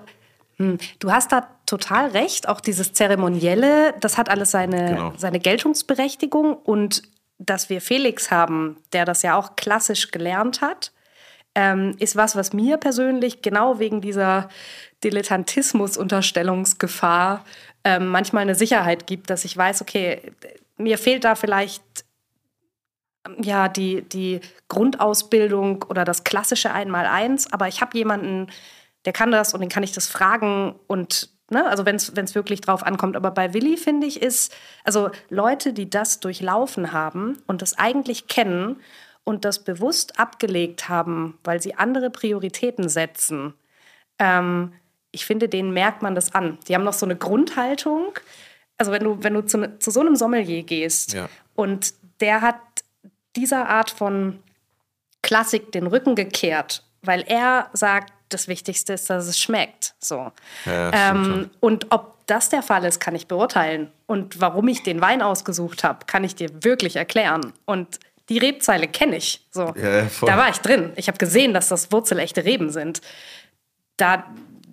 hm, 0.59 0.77
du 0.99 1.11
hast 1.11 1.33
da 1.33 1.49
total 1.65 2.11
recht, 2.11 2.47
auch 2.49 2.61
dieses 2.61 2.93
Zeremonielle, 2.93 3.95
das 4.01 4.19
hat 4.19 4.29
alles 4.29 4.51
seine, 4.51 4.91
genau. 4.91 5.15
seine 5.17 5.41
Geltungsberechtigung 5.41 6.55
und 6.55 7.01
dass 7.39 7.71
wir 7.71 7.81
Felix 7.81 8.31
haben, 8.31 8.77
der 8.93 9.07
das 9.07 9.23
ja 9.23 9.35
auch 9.37 9.57
klassisch 9.57 10.11
gelernt 10.11 10.61
hat, 10.61 10.93
ähm, 11.55 11.97
ist 11.99 12.17
was, 12.17 12.37
was 12.37 12.53
mir 12.53 12.77
persönlich 12.77 13.41
genau 13.41 13.79
wegen 13.79 14.03
dieser 14.03 14.51
Dilettantismus-Unterstellungsgefahr 15.05 17.45
ähm, 17.85 18.09
manchmal 18.09 18.43
eine 18.43 18.57
Sicherheit 18.57 19.07
gibt, 19.07 19.31
dass 19.31 19.47
ich 19.47 19.57
weiß, 19.57 19.81
okay, 19.81 20.21
mir 20.77 20.99
fehlt 20.99 21.25
da 21.25 21.35
vielleicht 21.35 22.05
ja, 23.43 23.69
die, 23.69 24.03
die 24.03 24.41
Grundausbildung 24.69 25.85
oder 25.89 26.05
das 26.05 26.25
klassische 26.25 26.73
Einmaleins, 26.73 27.53
aber 27.53 27.69
ich 27.69 27.81
habe 27.81 27.97
jemanden, 27.97 28.49
der 29.05 29.13
kann 29.13 29.31
das 29.31 29.55
und 29.55 29.61
den 29.61 29.69
kann 29.69 29.83
ich 29.83 29.93
das 29.93 30.09
fragen 30.09 30.75
und 30.87 31.31
ne, 31.51 31.67
also 31.67 31.87
wenn 31.87 31.97
es 31.97 32.35
wirklich 32.35 32.61
drauf 32.61 32.83
ankommt. 32.85 33.17
Aber 33.17 33.31
bei 33.31 33.55
Willi 33.55 33.77
finde 33.77 34.07
ich 34.07 34.21
ist, 34.23 34.55
also 34.85 35.11
Leute, 35.31 35.73
die 35.73 35.89
das 35.89 36.21
durchlaufen 36.21 36.93
haben 36.93 37.39
und 37.47 37.63
das 37.63 37.79
eigentlich 37.79 38.27
kennen 38.27 38.81
und 39.25 39.45
das 39.45 39.65
bewusst 39.65 40.19
abgelegt 40.19 40.89
haben, 40.89 41.39
weil 41.45 41.61
sie 41.63 41.75
andere 41.75 42.11
Prioritäten 42.11 42.89
setzen, 42.89 43.55
ähm, 44.19 44.73
ich 45.11 45.25
finde, 45.25 45.49
denen 45.49 45.73
merkt 45.73 46.03
man 46.03 46.15
das 46.15 46.35
an. 46.35 46.59
Die 46.69 46.75
haben 46.75 46.85
noch 46.85 46.93
so 46.93 47.07
eine 47.07 47.17
Grundhaltung. 47.17 48.19
Also 48.77 48.93
wenn 48.93 49.05
du, 49.05 49.23
wenn 49.23 49.35
du 49.35 49.45
zu, 49.45 49.79
zu 49.79 49.91
so 49.91 50.01
einem 50.01 50.17
Sommelier 50.17 50.63
gehst 50.63 51.15
Ja. 51.15 51.29
und 51.55 51.95
der 52.21 52.41
hat 52.41 52.57
dieser 53.39 53.69
Art 53.69 53.91
von 53.91 54.39
Klassik 55.23 55.73
den 55.73 55.87
Rücken 55.87 56.15
gekehrt, 56.15 56.83
weil 57.03 57.23
er 57.27 57.71
sagt, 57.73 58.13
das 58.29 58.49
Wichtigste 58.49 58.93
ist, 58.93 59.09
dass 59.09 59.27
es 59.27 59.39
schmeckt. 59.39 59.95
So. 60.01 60.33
Ja, 60.67 61.11
ähm, 61.11 61.51
und 61.61 61.87
ob 61.91 62.19
das 62.27 62.51
der 62.51 62.63
Fall 62.63 62.85
ist, 62.85 63.01
kann 63.01 63.15
ich 63.15 63.27
beurteilen. 63.27 63.91
Und 64.07 64.41
warum 64.41 64.69
ich 64.69 64.83
den 64.83 65.01
Wein 65.01 65.23
ausgesucht 65.23 65.83
habe, 65.83 66.05
kann 66.07 66.25
ich 66.25 66.35
dir 66.35 66.51
wirklich 66.63 66.97
erklären. 66.97 67.53
Und 67.65 67.99
die 68.29 68.39
Rebzeile 68.39 68.87
kenne 68.87 69.17
ich. 69.17 69.47
So. 69.51 69.75
Ja, 69.77 70.07
da 70.21 70.37
war 70.37 70.51
ich 70.51 70.59
drin. 70.59 70.93
Ich 70.97 71.09
habe 71.09 71.17
gesehen, 71.17 71.55
dass 71.55 71.69
das 71.69 71.91
wurzelechte 71.91 72.45
Reben 72.45 72.71
sind. 72.71 73.01
Da, 73.97 74.25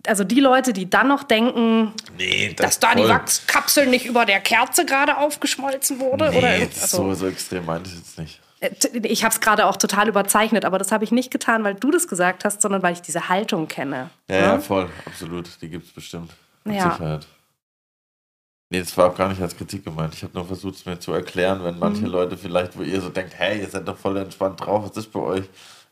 also 0.05 0.26
die 0.26 0.41
Leute, 0.41 0.74
die 0.74 0.89
dann 0.89 1.07
noch 1.07 1.24
denken, 1.24 1.93
Nee, 2.18 2.53
dass 2.53 2.80
da 2.80 2.93
die 2.93 3.03
voll. 3.03 3.09
Wachskapsel 3.09 3.88
nicht 3.88 4.05
über 4.05 4.26
der 4.26 4.41
Kerze 4.41 4.86
gerade 4.86 5.18
aufgeschmolzen 5.18 5.99
wurde. 5.99 6.30
Nee, 6.32 6.38
oder 6.38 6.59
das 6.59 6.82
also, 6.84 6.97
so, 6.97 7.13
so 7.13 7.28
extrem 7.28 7.66
meinte 7.66 7.89
ich 7.89 7.95
jetzt 7.95 8.20
nicht. 8.20 8.41
Äh, 8.59 8.69
ich 9.03 9.23
habe 9.23 9.33
es 9.33 9.39
gerade 9.41 9.65
auch 9.65 9.77
total 9.77 10.07
überzeichnet, 10.07 10.65
aber 10.65 10.77
das 10.77 10.91
habe 10.91 11.03
ich 11.03 11.11
nicht 11.11 11.31
getan, 11.31 11.63
weil 11.63 11.75
du 11.75 11.91
das 11.91 12.07
gesagt 12.07 12.45
hast, 12.45 12.61
sondern 12.61 12.81
weil 12.83 12.93
ich 12.93 13.01
diese 13.01 13.29
Haltung 13.29 13.67
kenne. 13.67 14.09
Ja, 14.29 14.35
ja, 14.35 14.59
voll, 14.59 14.89
absolut. 15.05 15.49
Die 15.61 15.69
gibt 15.69 15.85
es 15.87 15.91
bestimmt. 15.93 16.31
Mit 16.63 16.75
Ja. 16.77 16.91
Sicherheit. 16.91 17.27
Nee, 18.71 18.79
das 18.79 18.97
war 18.97 19.11
auch 19.11 19.15
gar 19.15 19.29
nicht 19.29 19.41
als 19.41 19.55
Kritik 19.55 19.85
gemeint. 19.85 20.15
Ich 20.15 20.23
habe 20.23 20.33
nur 20.33 20.45
versucht, 20.45 20.75
es 20.75 20.85
mir 20.85 20.99
zu 20.99 21.13
erklären, 21.13 21.63
wenn 21.63 21.77
manche 21.77 22.01
Mhm. 22.01 22.07
Leute 22.07 22.35
vielleicht, 22.37 22.75
wo 22.77 22.81
ihr 22.81 22.99
so 22.99 23.09
denkt, 23.09 23.33
hey, 23.37 23.59
ihr 23.59 23.69
seid 23.69 23.87
doch 23.87 23.97
voll 23.97 24.17
entspannt 24.17 24.59
drauf, 24.61 24.83
was 24.89 24.97
ist 24.97 25.11
bei 25.11 25.19
euch? 25.19 25.45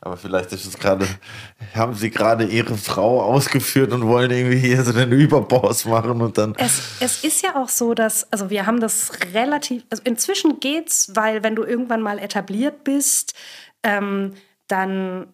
Aber 0.04 0.18
vielleicht 0.18 0.52
ist 0.52 0.66
es 0.66 0.78
gerade, 0.78 1.06
haben 1.74 1.94
sie 1.94 2.10
gerade 2.10 2.44
ihre 2.44 2.76
Frau 2.76 3.22
ausgeführt 3.22 3.90
und 3.90 4.06
wollen 4.06 4.30
irgendwie 4.30 4.58
hier 4.58 4.84
so 4.84 4.92
den 4.92 5.10
Überboss 5.10 5.86
machen 5.86 6.20
und 6.20 6.36
dann. 6.36 6.54
Es, 6.58 7.00
es 7.00 7.24
ist 7.24 7.42
ja 7.42 7.56
auch 7.56 7.70
so, 7.70 7.94
dass, 7.94 8.30
also 8.30 8.50
wir 8.50 8.66
haben 8.66 8.80
das 8.80 9.12
relativ, 9.32 9.82
also 9.88 10.02
inzwischen 10.04 10.60
geht's, 10.60 11.12
weil 11.14 11.42
wenn 11.42 11.56
du 11.56 11.64
irgendwann 11.64 12.02
mal 12.02 12.18
etabliert 12.18 12.84
bist, 12.84 13.32
ähm, 13.82 14.34
dann 14.68 15.28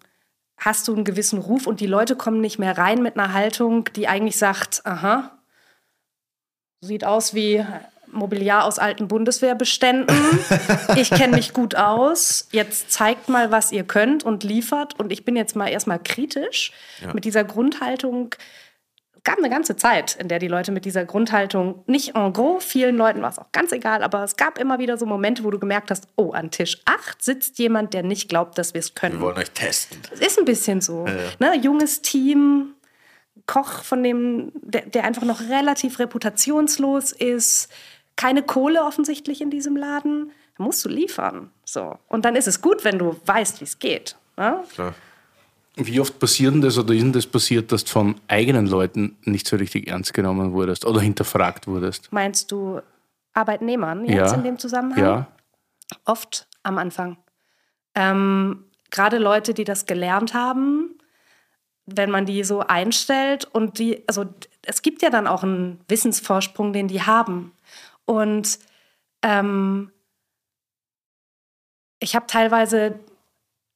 hast 0.57 0.87
du 0.87 0.95
einen 0.95 1.05
gewissen 1.05 1.41
Ruf 1.41 1.67
und 1.67 1.81
die 1.81 1.89
Leute 1.89 2.15
kommen 2.15 2.41
nicht 2.41 2.61
mehr 2.61 2.79
rein 2.79 3.03
mit 3.03 3.19
einer 3.19 3.33
Haltung, 3.33 3.89
die 3.97 4.07
eigentlich 4.07 4.37
sagt, 4.37 4.87
aha, 4.87 5.37
sieht 6.81 7.05
aus 7.05 7.35
wie 7.35 7.67
Mobiliar 8.13 8.65
aus 8.65 8.79
alten 8.79 9.09
Bundeswehrbeständen. 9.09 10.17
Ich 10.97 11.11
kenne 11.11 11.37
mich 11.37 11.53
gut 11.53 11.77
aus. 11.77 12.49
Jetzt 12.53 12.91
zeigt 12.91 13.29
mal, 13.29 13.51
was 13.51 13.73
ihr 13.73 13.85
könnt 13.85 14.25
und 14.25 14.45
liefert. 14.45 14.99
Und 14.99 15.13
ich 15.13 15.25
bin 15.25 15.37
jetzt 15.37 15.57
mal 15.57 15.69
erstmal 15.69 15.99
kritisch 15.99 16.73
mit 17.13 17.25
dieser 17.25 17.45
Grundhaltung. 17.45 18.35
Es 19.17 19.25
gab 19.25 19.39
eine 19.39 19.51
ganze 19.51 19.77
Zeit, 19.77 20.17
in 20.17 20.29
der 20.29 20.39
die 20.39 20.49
Leute 20.49 20.73
mit 20.73 20.87
dieser 20.87 21.05
Grundhaltung, 21.05 21.85
nicht 21.87 22.17
en 22.17 22.33
gros, 22.33 22.65
vielen 22.65 22.97
Leuten 22.97 23.21
war 23.21 23.29
es 23.29 23.39
auch 23.39 23.53
ganz 23.53 23.71
egal, 23.71 24.03
aber 24.03 24.25
es 24.25 24.37
gab 24.37 24.57
immer 24.57 24.79
wieder 24.79 24.97
so 24.97 25.05
Momente, 25.05 25.45
wo 25.45 25.51
du 25.51 25.59
gemerkt 25.59 25.91
hast, 25.91 26.09
oh, 26.17 26.31
an 26.31 26.51
Tisch 26.51 26.81
8 26.87 27.23
sitzt 27.23 27.59
jemand, 27.59 27.93
der 27.93 28.03
nicht 28.03 28.31
glaubt, 28.31 28.57
dass 28.57 28.73
wir 28.73 28.79
es 28.79 28.95
können. 28.95 29.17
Wir 29.17 29.21
wollen 29.21 29.37
euch 29.37 29.51
testen. 29.51 29.99
Es 30.11 30.21
ist 30.21 30.39
ein 30.39 30.47
bisschen 30.47 30.81
so. 30.81 31.05
Ne? 31.39 31.55
Junges 31.61 32.01
Team, 32.01 32.75
Koch 33.47 33.83
von 33.83 34.03
dem, 34.03 34.53
der, 34.55 34.87
der 34.87 35.05
einfach 35.05 35.25
noch 35.25 35.41
relativ 35.41 35.99
reputationslos 35.99 37.13
ist, 37.13 37.69
keine 38.21 38.43
Kohle 38.43 38.85
offensichtlich 38.85 39.41
in 39.41 39.51
diesem 39.51 39.77
Laden. 39.77 40.31
Da 40.59 40.65
musst 40.65 40.85
du 40.85 40.91
liefern. 40.91 41.51
So. 41.65 41.97
Und 42.09 42.27
dann 42.27 42.37
ist 42.37 42.47
es 42.47 42.61
gut, 42.61 42.85
wenn 42.85 42.99
du 42.99 43.19
weißt, 43.25 43.61
wie 43.61 43.65
es 43.65 43.79
geht. 43.79 44.15
Ne? 44.37 44.63
Klar. 44.75 44.95
Wie 45.77 45.99
oft 46.01 46.19
passiert 46.19 46.53
denn 46.53 46.61
das 46.61 46.77
oder 46.77 46.93
ist 46.93 47.01
denn 47.01 47.13
das 47.13 47.27
passiert, 47.27 47.73
dass 47.73 47.85
du 47.85 47.91
von 47.91 48.21
eigenen 48.29 48.67
Leuten 48.67 49.17
nicht 49.25 49.47
so 49.47 49.57
richtig 49.57 49.89
ernst 49.89 50.13
genommen 50.13 50.53
wurdest 50.53 50.85
oder 50.85 51.01
hinterfragt 51.01 51.67
wurdest? 51.67 52.13
Meinst 52.13 52.53
du 52.53 52.83
Arbeitnehmern 53.33 54.05
jetzt 54.05 54.33
Ja. 54.33 54.35
in 54.35 54.45
dem 54.45 54.59
Zusammenhang? 54.59 55.03
Ja. 55.03 55.27
Oft 56.05 56.47
am 56.63 56.77
Anfang. 56.77 57.17
Ähm, 57.95 58.65
Gerade 58.91 59.17
Leute, 59.19 59.55
die 59.55 59.65
das 59.65 59.87
gelernt 59.87 60.35
haben, 60.35 60.99
wenn 61.87 62.11
man 62.11 62.27
die 62.27 62.45
so 62.45 62.61
einstellt 62.61 63.47
und 63.51 63.79
die, 63.79 64.03
also 64.09 64.27
es 64.63 64.83
gibt 64.83 65.01
ja 65.01 65.09
dann 65.09 65.27
auch 65.27 65.43
einen 65.43 65.81
Wissensvorsprung, 65.89 66.73
den 66.75 66.89
die 66.89 67.01
haben. 67.03 67.53
Und 68.11 68.59
ähm, 69.23 69.93
ich 72.01 72.17
habe 72.17 72.27
teilweise, 72.27 72.99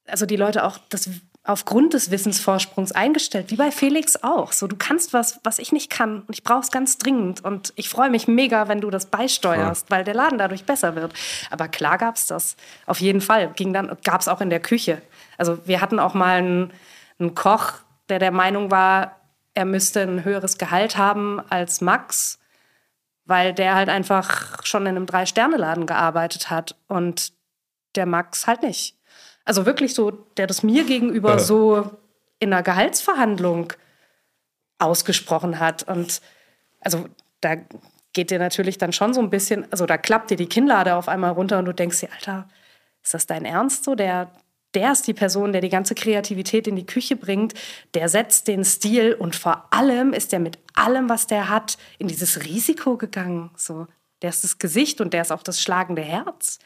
also 0.07 0.25
die 0.25 0.35
Leute 0.35 0.65
auch 0.65 0.77
das 0.89 1.09
aufgrund 1.45 1.93
des 1.93 2.11
Wissensvorsprungs 2.11 2.91
eingestellt, 2.91 3.49
wie 3.49 3.55
bei 3.55 3.71
Felix 3.71 4.21
auch. 4.23 4.51
So, 4.51 4.67
du 4.67 4.75
kannst 4.75 5.13
was, 5.13 5.39
was 5.45 5.57
ich 5.57 5.71
nicht 5.71 5.89
kann 5.89 6.23
und 6.23 6.33
ich 6.33 6.43
brauche 6.43 6.59
es 6.59 6.71
ganz 6.71 6.97
dringend 6.97 7.45
und 7.45 7.71
ich 7.77 7.87
freue 7.87 8.09
mich 8.09 8.27
mega, 8.27 8.67
wenn 8.67 8.81
du 8.81 8.89
das 8.89 9.05
beisteuerst, 9.05 9.89
weil 9.89 10.03
der 10.03 10.15
Laden 10.15 10.37
dadurch 10.37 10.65
besser 10.65 10.95
wird. 10.95 11.13
Aber 11.49 11.69
klar 11.69 11.97
gab 11.97 12.17
es 12.17 12.27
das, 12.27 12.57
auf 12.87 12.99
jeden 12.99 13.21
Fall. 13.21 13.53
Ging 13.55 13.71
dann, 13.71 13.95
gab 14.03 14.19
es 14.19 14.27
auch 14.27 14.41
in 14.41 14.49
der 14.49 14.59
Küche. 14.59 15.01
Also 15.37 15.65
wir 15.65 15.79
hatten 15.79 15.99
auch 15.99 16.13
mal 16.13 16.39
einen, 16.39 16.73
einen 17.19 17.35
Koch, 17.35 17.73
der 18.09 18.19
der 18.19 18.31
Meinung 18.31 18.69
war, 18.69 19.17
er 19.53 19.63
müsste 19.63 20.01
ein 20.01 20.25
höheres 20.25 20.57
Gehalt 20.57 20.97
haben 20.97 21.39
als 21.49 21.79
Max, 21.79 22.37
weil 23.25 23.53
der 23.53 23.75
halt 23.75 23.89
einfach 23.89 24.63
schon 24.63 24.83
in 24.83 24.95
einem 24.95 25.05
Drei-Sterne-Laden 25.05 25.85
gearbeitet 25.85 26.49
hat 26.49 26.75
und 26.87 27.33
der 27.95 28.05
Max 28.05 28.47
halt 28.47 28.61
nicht. 28.61 28.97
Also 29.45 29.65
wirklich 29.65 29.93
so, 29.93 30.11
der 30.11 30.47
das 30.47 30.63
mir 30.63 30.85
gegenüber 30.85 31.39
so 31.39 31.91
in 32.39 32.51
einer 32.51 32.63
Gehaltsverhandlung 32.63 33.73
ausgesprochen 34.79 35.59
hat. 35.59 35.83
Und 35.83 36.21
also 36.81 37.05
da 37.41 37.55
geht 38.13 38.31
dir 38.31 38.39
natürlich 38.39 38.77
dann 38.77 38.93
schon 38.93 39.13
so 39.13 39.21
ein 39.21 39.29
bisschen, 39.29 39.71
also 39.71 39.85
da 39.85 39.97
klappt 39.97 40.31
dir 40.31 40.37
die 40.37 40.49
Kinnlade 40.49 40.95
auf 40.95 41.07
einmal 41.07 41.31
runter 41.31 41.59
und 41.59 41.65
du 41.65 41.73
denkst 41.73 41.99
dir, 41.99 42.09
Alter, 42.13 42.47
ist 43.03 43.13
das 43.13 43.27
dein 43.27 43.45
Ernst 43.45 43.83
so? 43.83 43.95
Der, 43.95 44.31
der 44.75 44.91
ist 44.91 45.07
die 45.07 45.13
Person, 45.13 45.51
der 45.51 45.61
die 45.61 45.69
ganze 45.69 45.95
Kreativität 45.95 46.67
in 46.67 46.75
die 46.75 46.85
Küche 46.85 47.15
bringt, 47.15 47.53
der 47.93 48.09
setzt 48.09 48.47
den 48.47 48.63
Stil 48.63 49.13
und 49.13 49.35
vor 49.35 49.67
allem 49.71 50.13
ist 50.13 50.31
der 50.31 50.39
mit 50.39 50.59
allem, 50.73 51.09
was 51.09 51.27
der 51.27 51.49
hat, 51.49 51.77
in 51.97 52.07
dieses 52.07 52.43
Risiko 52.43 52.97
gegangen. 52.97 53.51
So, 53.55 53.87
der 54.21 54.29
ist 54.29 54.43
das 54.43 54.59
Gesicht 54.59 55.01
und 55.01 55.13
der 55.13 55.21
ist 55.21 55.31
auch 55.31 55.43
das 55.43 55.61
schlagende 55.61 56.01
Herz. 56.01 56.59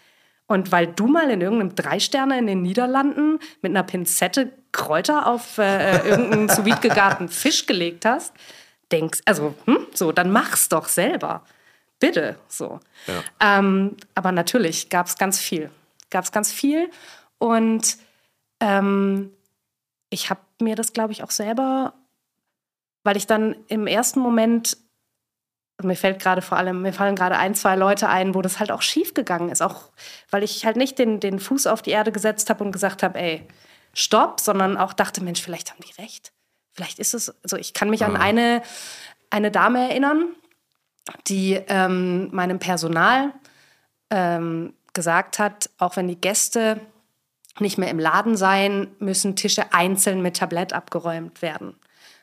Und 0.47 0.71
weil 0.71 0.87
du 0.87 1.05
mal 1.05 1.29
in 1.29 1.41
irgendeinem 1.41 1.75
Drei-Sterne 1.75 2.39
in 2.39 2.47
den 2.47 2.63
Niederlanden 2.63 3.37
mit 3.61 3.69
einer 3.69 3.83
Pinzette 3.83 4.51
Kräuter 4.71 5.27
auf 5.27 5.59
äh, 5.59 6.07
irgendeinen 6.07 6.49
sous 6.49 6.81
gegarten 6.81 7.29
Fisch 7.29 7.67
gelegt 7.67 8.05
hast, 8.05 8.33
denkst, 8.91 9.19
also, 9.25 9.53
hm, 9.65 9.85
so, 9.93 10.11
dann 10.11 10.31
mach's 10.31 10.67
doch 10.67 10.87
selber. 10.87 11.43
Bitte, 11.99 12.37
so. 12.47 12.79
Ähm, 13.39 13.97
aber 14.15 14.31
natürlich 14.31 14.89
gab 14.89 15.05
es 15.05 15.17
ganz 15.17 15.39
viel. 15.39 15.69
Gab 16.09 16.23
es 16.23 16.31
ganz 16.31 16.51
viel. 16.51 16.89
Und 17.39 17.97
ähm, 18.59 19.31
ich 20.09 20.29
habe 20.29 20.41
mir 20.61 20.75
das, 20.75 20.93
glaube 20.93 21.11
ich, 21.11 21.23
auch 21.23 21.31
selber, 21.31 21.93
weil 23.03 23.17
ich 23.17 23.27
dann 23.27 23.55
im 23.67 23.87
ersten 23.87 24.19
Moment 24.19 24.77
mir 25.81 25.95
fällt 25.95 26.19
gerade 26.19 26.41
vor 26.41 26.57
allem, 26.57 26.81
mir 26.81 26.93
fallen 26.93 27.15
gerade 27.15 27.37
ein, 27.37 27.55
zwei 27.55 27.75
Leute 27.75 28.09
ein, 28.09 28.35
wo 28.35 28.41
das 28.41 28.59
halt 28.59 28.71
auch 28.71 28.81
schief 28.81 29.13
gegangen 29.13 29.49
ist. 29.49 29.61
Auch 29.61 29.89
weil 30.29 30.43
ich 30.43 30.65
halt 30.65 30.75
nicht 30.75 30.99
den, 30.99 31.19
den 31.19 31.39
Fuß 31.39 31.67
auf 31.67 31.81
die 31.81 31.91
Erde 31.91 32.11
gesetzt 32.11 32.49
habe 32.49 32.63
und 32.63 32.71
gesagt 32.71 33.03
habe, 33.03 33.17
ey, 33.17 33.47
stopp, 33.93 34.39
sondern 34.39 34.77
auch 34.77 34.93
dachte, 34.93 35.23
Mensch, 35.23 35.41
vielleicht 35.41 35.71
haben 35.71 35.81
die 35.81 36.01
recht. 36.01 36.33
Vielleicht 36.71 36.99
ist 36.99 37.13
es, 37.13 37.33
also 37.43 37.57
ich 37.57 37.73
kann 37.73 37.89
mich 37.89 38.05
an 38.05 38.15
eine, 38.15 38.61
eine 39.29 39.51
Dame 39.51 39.89
erinnern, 39.89 40.27
die 41.27 41.53
ähm, 41.53 42.29
meinem 42.33 42.59
Personal 42.59 43.33
ähm, 44.09 44.73
gesagt 44.93 45.39
hat, 45.39 45.69
auch 45.77 45.95
wenn 45.95 46.07
die 46.07 46.19
Gäste 46.19 46.79
nicht 47.61 47.77
mehr 47.77 47.89
im 47.89 47.99
Laden 47.99 48.37
seien, 48.37 48.95
müssen 48.99 49.35
Tische 49.35 49.73
einzeln 49.73 50.21
mit 50.21 50.37
Tablett 50.37 50.73
abgeräumt 50.73 51.41
werden. 51.41 51.75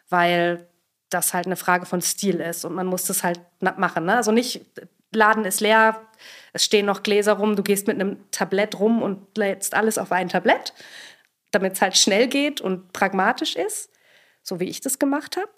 Weil 0.09 0.69
das 1.11 1.35
halt 1.35 1.47
eine 1.47 1.57
Frage 1.57 1.87
von 1.87 2.03
Stil 2.03 2.41
ist 2.41 2.65
und 2.65 2.75
man 2.75 2.87
muss 2.87 3.05
das 3.05 3.23
halt 3.23 3.41
machen. 3.61 4.05
Ne? 4.07 4.17
Also 4.17 4.33
nicht, 4.33 4.67
Laden 5.13 5.45
ist 5.45 5.61
leer, 5.61 6.01
es 6.53 6.65
stehen 6.65 6.87
noch 6.87 7.03
Gläser 7.03 7.35
rum, 7.35 7.57
du 7.57 7.63
gehst 7.63 7.87
mit 7.87 7.97
einem 8.01 8.31
Tablett 8.31 8.79
rum 8.79 9.03
und 9.03 9.37
lädst 9.37 9.75
alles 9.75 9.99
auf 9.99 10.13
ein 10.13 10.29
Tablett, 10.29 10.73
damit 11.53 11.75
es 11.75 11.83
halt 11.83 11.97
schnell 11.97 12.29
geht 12.29 12.61
und 12.61 12.93
pragmatisch 12.93 13.57
ist, 13.57 13.91
so 14.43 14.61
wie 14.61 14.69
ich 14.69 14.81
das 14.81 14.99
gemacht 14.99 15.37
habe, 15.37 15.51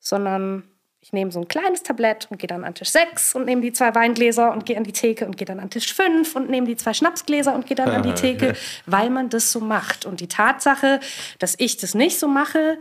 sondern 0.00 0.64
ich 1.06 1.12
nehme 1.12 1.30
so 1.30 1.38
ein 1.38 1.46
kleines 1.46 1.84
Tablett 1.84 2.26
und 2.30 2.38
gehe 2.38 2.48
dann 2.48 2.64
an 2.64 2.74
Tisch 2.74 2.90
6 2.90 3.36
und 3.36 3.44
nehme 3.44 3.62
die 3.62 3.72
zwei 3.72 3.94
Weingläser 3.94 4.50
und 4.50 4.66
gehe 4.66 4.76
an 4.76 4.82
die 4.82 4.90
Theke 4.90 5.24
und 5.24 5.36
gehe 5.36 5.44
dann 5.44 5.60
an 5.60 5.70
Tisch 5.70 5.94
5 5.94 6.34
und 6.34 6.50
nehme 6.50 6.66
die 6.66 6.76
zwei 6.76 6.94
Schnapsgläser 6.94 7.54
und 7.54 7.64
gehe 7.64 7.76
dann 7.76 7.90
an 7.90 8.02
die 8.02 8.12
Theke, 8.14 8.56
weil 8.86 9.08
man 9.10 9.28
das 9.28 9.52
so 9.52 9.60
macht. 9.60 10.04
Und 10.04 10.18
die 10.18 10.26
Tatsache, 10.26 10.98
dass 11.38 11.54
ich 11.58 11.76
das 11.76 11.94
nicht 11.94 12.18
so 12.18 12.26
mache, 12.26 12.80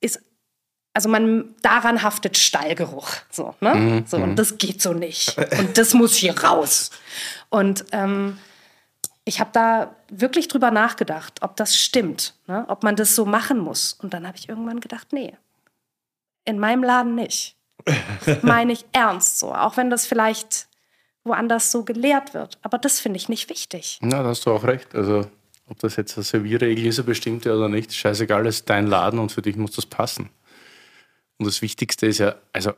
ist 0.00 0.20
also 0.94 1.08
man 1.08 1.54
daran 1.62 2.02
haftet 2.02 2.36
Stallgeruch. 2.36 3.08
So, 3.30 3.54
ne? 3.60 3.72
Mhm, 3.72 4.06
so, 4.08 4.16
und 4.16 4.34
das 4.34 4.58
geht 4.58 4.82
so 4.82 4.92
nicht. 4.92 5.38
Und 5.38 5.78
das 5.78 5.94
muss 5.94 6.16
hier 6.16 6.36
raus. 6.40 6.90
Und 7.50 7.84
ähm, 7.92 8.36
ich 9.24 9.38
habe 9.38 9.50
da 9.52 9.94
wirklich 10.08 10.48
drüber 10.48 10.72
nachgedacht, 10.72 11.34
ob 11.42 11.54
das 11.54 11.76
stimmt, 11.76 12.34
ne? 12.48 12.64
ob 12.66 12.82
man 12.82 12.96
das 12.96 13.14
so 13.14 13.24
machen 13.26 13.60
muss. 13.60 13.92
Und 13.92 14.12
dann 14.12 14.26
habe 14.26 14.36
ich 14.36 14.48
irgendwann 14.48 14.80
gedacht, 14.80 15.12
nee, 15.12 15.36
in 16.48 16.58
meinem 16.58 16.82
Laden 16.82 17.14
nicht. 17.14 17.56
Meine 18.42 18.72
ich 18.72 18.84
ernst 18.92 19.38
so, 19.38 19.54
auch 19.54 19.76
wenn 19.76 19.90
das 19.90 20.06
vielleicht 20.06 20.68
woanders 21.24 21.70
so 21.70 21.84
gelehrt 21.84 22.32
wird. 22.34 22.58
Aber 22.62 22.78
das 22.78 23.00
finde 23.00 23.18
ich 23.18 23.28
nicht 23.28 23.50
wichtig. 23.50 23.98
Na, 24.00 24.22
da 24.22 24.30
hast 24.30 24.46
du 24.46 24.50
auch 24.50 24.64
recht. 24.64 24.94
Also, 24.94 25.26
ob 25.66 25.78
das 25.80 25.96
jetzt 25.96 26.16
eine 26.16 26.24
Servierregel 26.24 26.86
ist, 26.86 26.98
eine 26.98 27.06
bestimmte 27.06 27.54
oder 27.54 27.68
nicht, 27.68 27.94
scheißegal, 27.94 28.44
das 28.44 28.56
ist 28.56 28.70
dein 28.70 28.86
Laden 28.86 29.18
und 29.18 29.30
für 29.30 29.42
dich 29.42 29.56
muss 29.56 29.72
das 29.72 29.84
passen. 29.84 30.30
Und 31.36 31.46
das 31.46 31.60
Wichtigste 31.60 32.06
ist 32.06 32.18
ja, 32.18 32.34
also, 32.52 32.72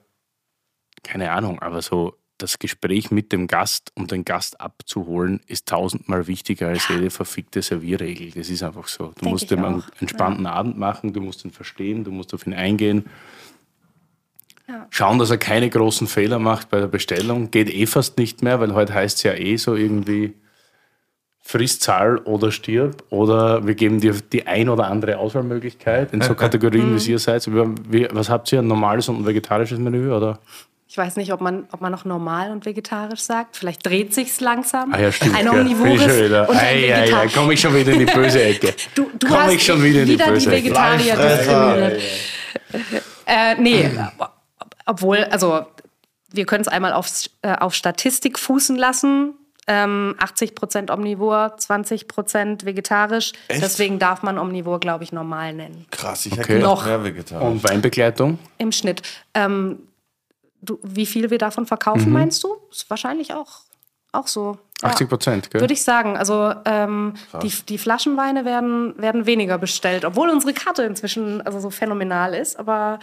keine 1.04 1.30
Ahnung, 1.30 1.60
aber 1.60 1.80
so 1.80 2.16
das 2.38 2.58
Gespräch 2.58 3.10
mit 3.10 3.32
dem 3.32 3.46
Gast, 3.46 3.92
um 3.94 4.06
den 4.06 4.24
Gast 4.24 4.60
abzuholen, 4.60 5.40
ist 5.46 5.68
tausendmal 5.68 6.26
wichtiger 6.26 6.68
als 6.68 6.88
jede 6.88 7.10
verfickte 7.10 7.62
Servierregel. 7.62 8.32
Das 8.32 8.48
ist 8.48 8.62
einfach 8.62 8.88
so. 8.88 9.08
Du 9.08 9.20
Denk 9.20 9.32
musst 9.32 9.50
ihm 9.50 9.64
einen 9.64 9.84
entspannten 10.00 10.46
Abend 10.46 10.78
machen, 10.78 11.12
du 11.12 11.20
musst 11.20 11.44
ihn 11.44 11.50
verstehen, 11.50 12.02
du 12.04 12.10
musst 12.10 12.34
auf 12.34 12.46
ihn 12.46 12.54
eingehen. 12.54 13.04
Ja. 14.70 14.86
Schauen, 14.90 15.18
dass 15.18 15.30
er 15.30 15.38
keine 15.38 15.68
großen 15.68 16.06
Fehler 16.06 16.38
macht 16.38 16.70
bei 16.70 16.78
der 16.78 16.86
Bestellung. 16.86 17.50
Geht 17.50 17.68
eh 17.74 17.86
fast 17.86 18.18
nicht 18.18 18.40
mehr, 18.42 18.60
weil 18.60 18.72
heute 18.72 18.94
heißt 18.94 19.16
es 19.16 19.22
ja 19.24 19.32
eh 19.34 19.56
so 19.56 19.74
irgendwie 19.74 20.34
friss, 21.40 21.80
zahl 21.80 22.18
oder 22.18 22.52
stirb. 22.52 23.02
Oder 23.10 23.66
wir 23.66 23.74
geben 23.74 24.00
dir 24.00 24.14
die 24.32 24.46
ein 24.46 24.68
oder 24.68 24.86
andere 24.86 25.18
Auswahlmöglichkeit 25.18 26.12
in 26.12 26.20
so 26.20 26.34
Kategorien, 26.36 26.96
wie 26.96 27.10
ihr 27.10 27.18
seid. 27.18 27.44
Wie, 27.50 28.06
was 28.12 28.30
habt 28.30 28.52
ihr, 28.52 28.60
ein 28.60 28.68
normales 28.68 29.08
und 29.08 29.16
ein 29.22 29.26
vegetarisches 29.26 29.80
Menü? 29.80 30.12
Oder? 30.12 30.38
Ich 30.86 30.96
weiß 30.96 31.16
nicht, 31.16 31.32
ob 31.32 31.40
man, 31.40 31.66
ob 31.72 31.80
man 31.80 31.90
noch 31.90 32.04
normal 32.04 32.52
und 32.52 32.64
vegetarisch 32.64 33.20
sagt. 33.22 33.56
Vielleicht 33.56 33.84
dreht 33.84 34.14
sich's 34.14 34.40
langsam. 34.40 34.92
Ah 34.92 35.00
ja, 35.00 35.10
stimmt. 35.10 35.36
Ein 35.36 35.48
omnivores 35.48 36.02
schon 36.02 36.24
wieder. 36.24 36.48
und 36.48 36.56
ein 36.56 36.64
Ei, 36.64 36.68
ei, 36.68 36.94
ei, 36.94 37.00
vegetarisch. 37.02 37.34
komme 37.34 37.52
ich 37.54 37.60
schon 37.60 37.74
wieder 37.74 37.92
in 37.92 37.98
die 38.00 38.06
böse 38.06 38.42
Ecke. 38.42 38.74
Du, 38.94 39.10
du 39.18 39.26
Komm 39.26 39.36
hast 39.36 39.52
ich 39.54 39.64
schon 39.64 39.82
wieder 39.82 40.00
in 40.02 40.06
die 40.06 40.12
wieder 40.14 40.26
böse 40.28 40.50
die. 40.50 40.56
Vegetarier 40.56 41.16
diskriminiert. 41.16 42.02
Äh, 43.26 43.54
nee, 43.60 43.90
obwohl, 44.90 45.24
also 45.30 45.64
wir 46.32 46.46
können 46.46 46.62
es 46.62 46.68
einmal 46.68 46.92
auf, 46.92 47.08
äh, 47.42 47.54
auf 47.56 47.74
Statistik 47.74 48.38
fußen 48.38 48.76
lassen. 48.76 49.34
Ähm, 49.66 50.16
80% 50.18 50.90
omnivor, 50.92 51.54
20% 51.56 52.64
vegetarisch. 52.64 53.32
Echt? 53.48 53.62
Deswegen 53.62 53.98
darf 54.00 54.22
man 54.22 54.36
omnivor, 54.38 54.80
glaube 54.80 55.04
ich, 55.04 55.12
normal 55.12 55.52
nennen. 55.54 55.86
Krass, 55.92 56.26
ich 56.26 56.32
hätte 56.32 56.42
Okay. 56.42 56.54
gedacht, 56.54 56.70
Noch. 56.70 56.86
mehr 56.86 57.04
vegetarisch. 57.04 57.46
Und 57.46 57.62
Weinbegleitung? 57.64 58.38
Im 58.58 58.72
Schnitt. 58.72 59.02
Ähm, 59.34 59.78
du, 60.60 60.78
wie 60.82 61.06
viel 61.06 61.30
wir 61.30 61.38
davon 61.38 61.66
verkaufen, 61.66 62.06
Mhm. 62.08 62.12
meinst 62.14 62.42
du? 62.42 62.56
Ist 62.70 62.88
wahrscheinlich 62.90 63.32
auch, 63.34 63.60
auch 64.12 64.26
so. 64.26 64.58
Ja. 64.82 64.88
80 64.88 65.08
Prozent, 65.08 65.50
gell? 65.50 65.60
Würde 65.60 65.74
ich 65.74 65.82
sagen. 65.82 66.16
Also 66.16 66.54
ähm, 66.64 67.14
die, 67.42 67.52
die 67.68 67.76
Flaschenweine 67.76 68.44
werden, 68.46 68.94
werden 68.96 69.26
weniger 69.26 69.58
bestellt, 69.58 70.04
obwohl 70.06 70.30
unsere 70.30 70.54
Karte 70.54 70.84
inzwischen 70.84 71.42
also 71.42 71.60
so 71.60 71.68
phänomenal 71.70 72.32
ist. 72.34 72.58
Aber 72.58 72.98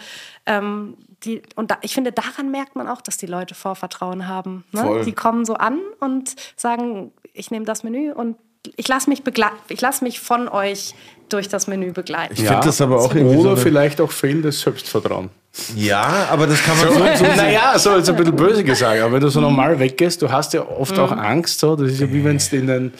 ähm, 0.46 0.96
die, 1.22 1.42
und 1.54 1.70
da, 1.70 1.78
ich 1.82 1.94
finde, 1.94 2.10
daran 2.10 2.50
merkt 2.50 2.74
man 2.74 2.88
auch, 2.88 3.00
dass 3.00 3.16
die 3.16 3.26
Leute 3.26 3.54
Vorvertrauen 3.54 4.26
haben. 4.26 4.64
Ne? 4.72 4.80
Voll. 4.82 5.04
Die 5.04 5.12
kommen 5.12 5.44
so 5.44 5.54
an 5.54 5.78
und 6.00 6.34
sagen, 6.56 7.12
ich 7.32 7.50
nehme 7.52 7.64
das 7.64 7.84
Menü 7.84 8.12
und 8.12 8.36
ich 8.76 8.88
lasse 8.88 9.08
mich, 9.08 9.22
ich 9.68 9.80
lass 9.80 10.02
mich 10.02 10.20
von 10.20 10.48
euch 10.48 10.94
durch 11.28 11.48
das 11.48 11.66
Menü 11.68 11.92
begleiten. 11.92 12.34
Ich 12.34 12.46
finde 12.46 12.64
das 12.64 12.80
aber 12.80 12.98
auch 13.00 13.14
irgendwie 13.14 13.36
so 13.36 13.40
Oder 13.42 13.50
eine- 13.52 13.60
vielleicht 13.60 14.00
auch 14.00 14.10
fehlendes 14.10 14.60
Selbstvertrauen. 14.60 15.30
Ja, 15.76 16.28
aber 16.30 16.46
das 16.46 16.62
kann 16.62 16.78
man 16.78 16.88
so, 16.88 16.94
so 16.94 17.24
naja, 17.36 17.78
so 17.78 17.96
jetzt 17.96 18.08
ein 18.08 18.16
bisschen 18.16 18.36
böse 18.36 18.64
gesagt, 18.64 19.00
aber 19.00 19.14
wenn 19.14 19.20
du 19.20 19.28
so 19.28 19.40
normal 19.40 19.78
weggehst, 19.78 20.22
du 20.22 20.30
hast 20.30 20.52
ja 20.54 20.66
oft 20.66 20.98
auch 20.98 21.12
Angst. 21.12 21.60
So. 21.60 21.76
Das 21.76 21.92
ist 21.92 22.00
ja 22.00 22.12
wie 22.12 22.24
wenn 22.24 22.38
du 22.38 22.56
in 22.56 22.66
den, 22.66 22.92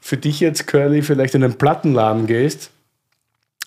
für 0.00 0.16
dich 0.16 0.40
jetzt, 0.40 0.66
Curly, 0.66 1.02
vielleicht 1.02 1.34
in 1.34 1.42
den 1.42 1.54
Plattenladen 1.54 2.26
gehst 2.26 2.70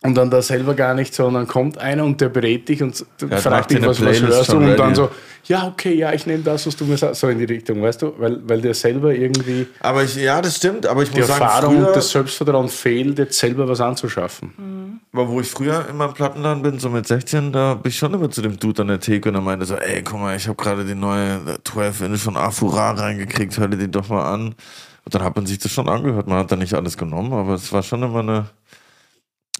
und 0.04 0.16
dann 0.16 0.30
da 0.32 0.42
selber 0.42 0.74
gar 0.74 0.94
nicht 0.94 1.14
so, 1.14 1.26
und 1.28 1.36
dann 1.36 1.48
kommt 1.48 1.78
einer 1.78 2.04
und 2.04 2.20
der 2.22 2.30
berät 2.30 2.68
dich 2.68 2.82
und 2.82 3.06
Ja, 3.30 3.38
fragt 3.38 3.72
dich, 3.72 3.86
was, 3.86 4.04
was 4.04 4.22
hörst 4.22 4.52
du 4.52 4.58
und 4.58 4.78
dann 4.78 4.96
so, 4.96 5.10
ja, 5.46 5.68
okay, 5.68 5.94
ja, 5.94 6.14
ich 6.14 6.26
nehme 6.26 6.44
das, 6.44 6.66
was 6.68 6.76
du 6.76 6.86
mir 6.86 6.98
sagst, 6.98 7.22
so 7.22 7.28
in 7.28 7.40
die 7.40 7.46
Richtung, 7.46 7.82
weißt 7.82 8.02
du, 8.02 8.14
weil, 8.18 8.40
weil 8.48 8.62
der 8.62 8.74
selber 8.74 9.14
irgendwie 9.14 9.68
Aber 9.80 10.04
ich, 10.04 10.16
ja, 10.16 10.42
das 10.42 10.58
stimmt. 10.58 10.86
Aber 10.86 11.04
ich 11.04 11.10
die 11.10 11.20
muss 11.20 11.28
sagen, 11.28 11.42
Erfahrung 11.42 11.76
früher, 11.76 11.88
und 11.88 11.96
das 11.96 12.10
Selbstvertrauen 12.12 12.70
fehlt, 12.70 13.20
jetzt 13.20 13.38
selber 13.38 13.68
was 13.68 13.82
anzuschaffen. 13.82 15.00
aber 15.14 15.28
wo 15.28 15.42
ich 15.42 15.48
früher 15.48 15.88
in 15.90 15.98
meinem 15.98 16.14
Plattenladen 16.14 16.64
bin, 16.64 16.80
so 16.80 16.90
mit 16.90 17.08
16, 17.08 17.52
da 17.52 17.76
bin 17.76 17.90
ich 17.90 17.98
schon 17.98 18.14
immer 18.14 18.30
zu 18.30 18.42
dem 18.42 18.58
Dude 18.58 18.84
an 18.84 18.88
der 18.90 19.00
Theke 19.00 19.30
und 19.30 19.36
er 19.36 19.42
meinte 19.42 19.66
so, 19.66 19.76
ey, 19.76 20.02
guck 20.04 20.20
mal, 20.20 20.36
ich 20.36 20.48
habe 20.48 20.62
gerade 20.62 20.86
die 20.86 20.96
neue 20.96 21.40
12 21.64 22.02
Inch 22.02 22.22
von 22.22 22.38
Afura 22.38 22.92
reingekriegt, 22.92 23.58
hör 23.58 23.68
dir 23.68 23.78
die 23.78 23.92
doch 23.92 24.10
mal 24.10 24.32
an. 24.34 24.56
Und 25.04 25.16
dann 25.16 25.24
hat 25.24 25.36
man 25.36 25.48
sich 25.48 25.58
das 25.58 25.72
schon 25.72 25.90
angehört. 25.90 26.28
Man 26.28 26.38
hat 26.38 26.52
da 26.52 26.56
nicht 26.56 26.74
alles 26.76 26.98
genommen, 26.98 27.34
aber 27.34 27.56
es 27.56 27.72
war 27.74 27.82
schon 27.82 28.04
immer 28.04 28.20
eine, 28.20 28.46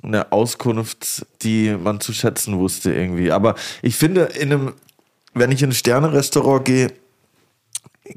eine 0.04 0.32
Auskunft, 0.32 1.26
die 1.42 1.72
man 1.72 2.00
zu 2.00 2.14
schätzen 2.14 2.58
wusste 2.58 2.94
irgendwie. 2.94 3.32
Aber 3.32 3.56
ich 3.82 3.96
finde, 3.96 4.24
in 4.24 4.52
einem, 4.52 4.74
wenn 5.34 5.52
ich 5.52 5.62
in 5.62 5.70
ein 5.70 5.76
Sterne-Restaurant 5.76 6.66
gehe, 6.66 6.92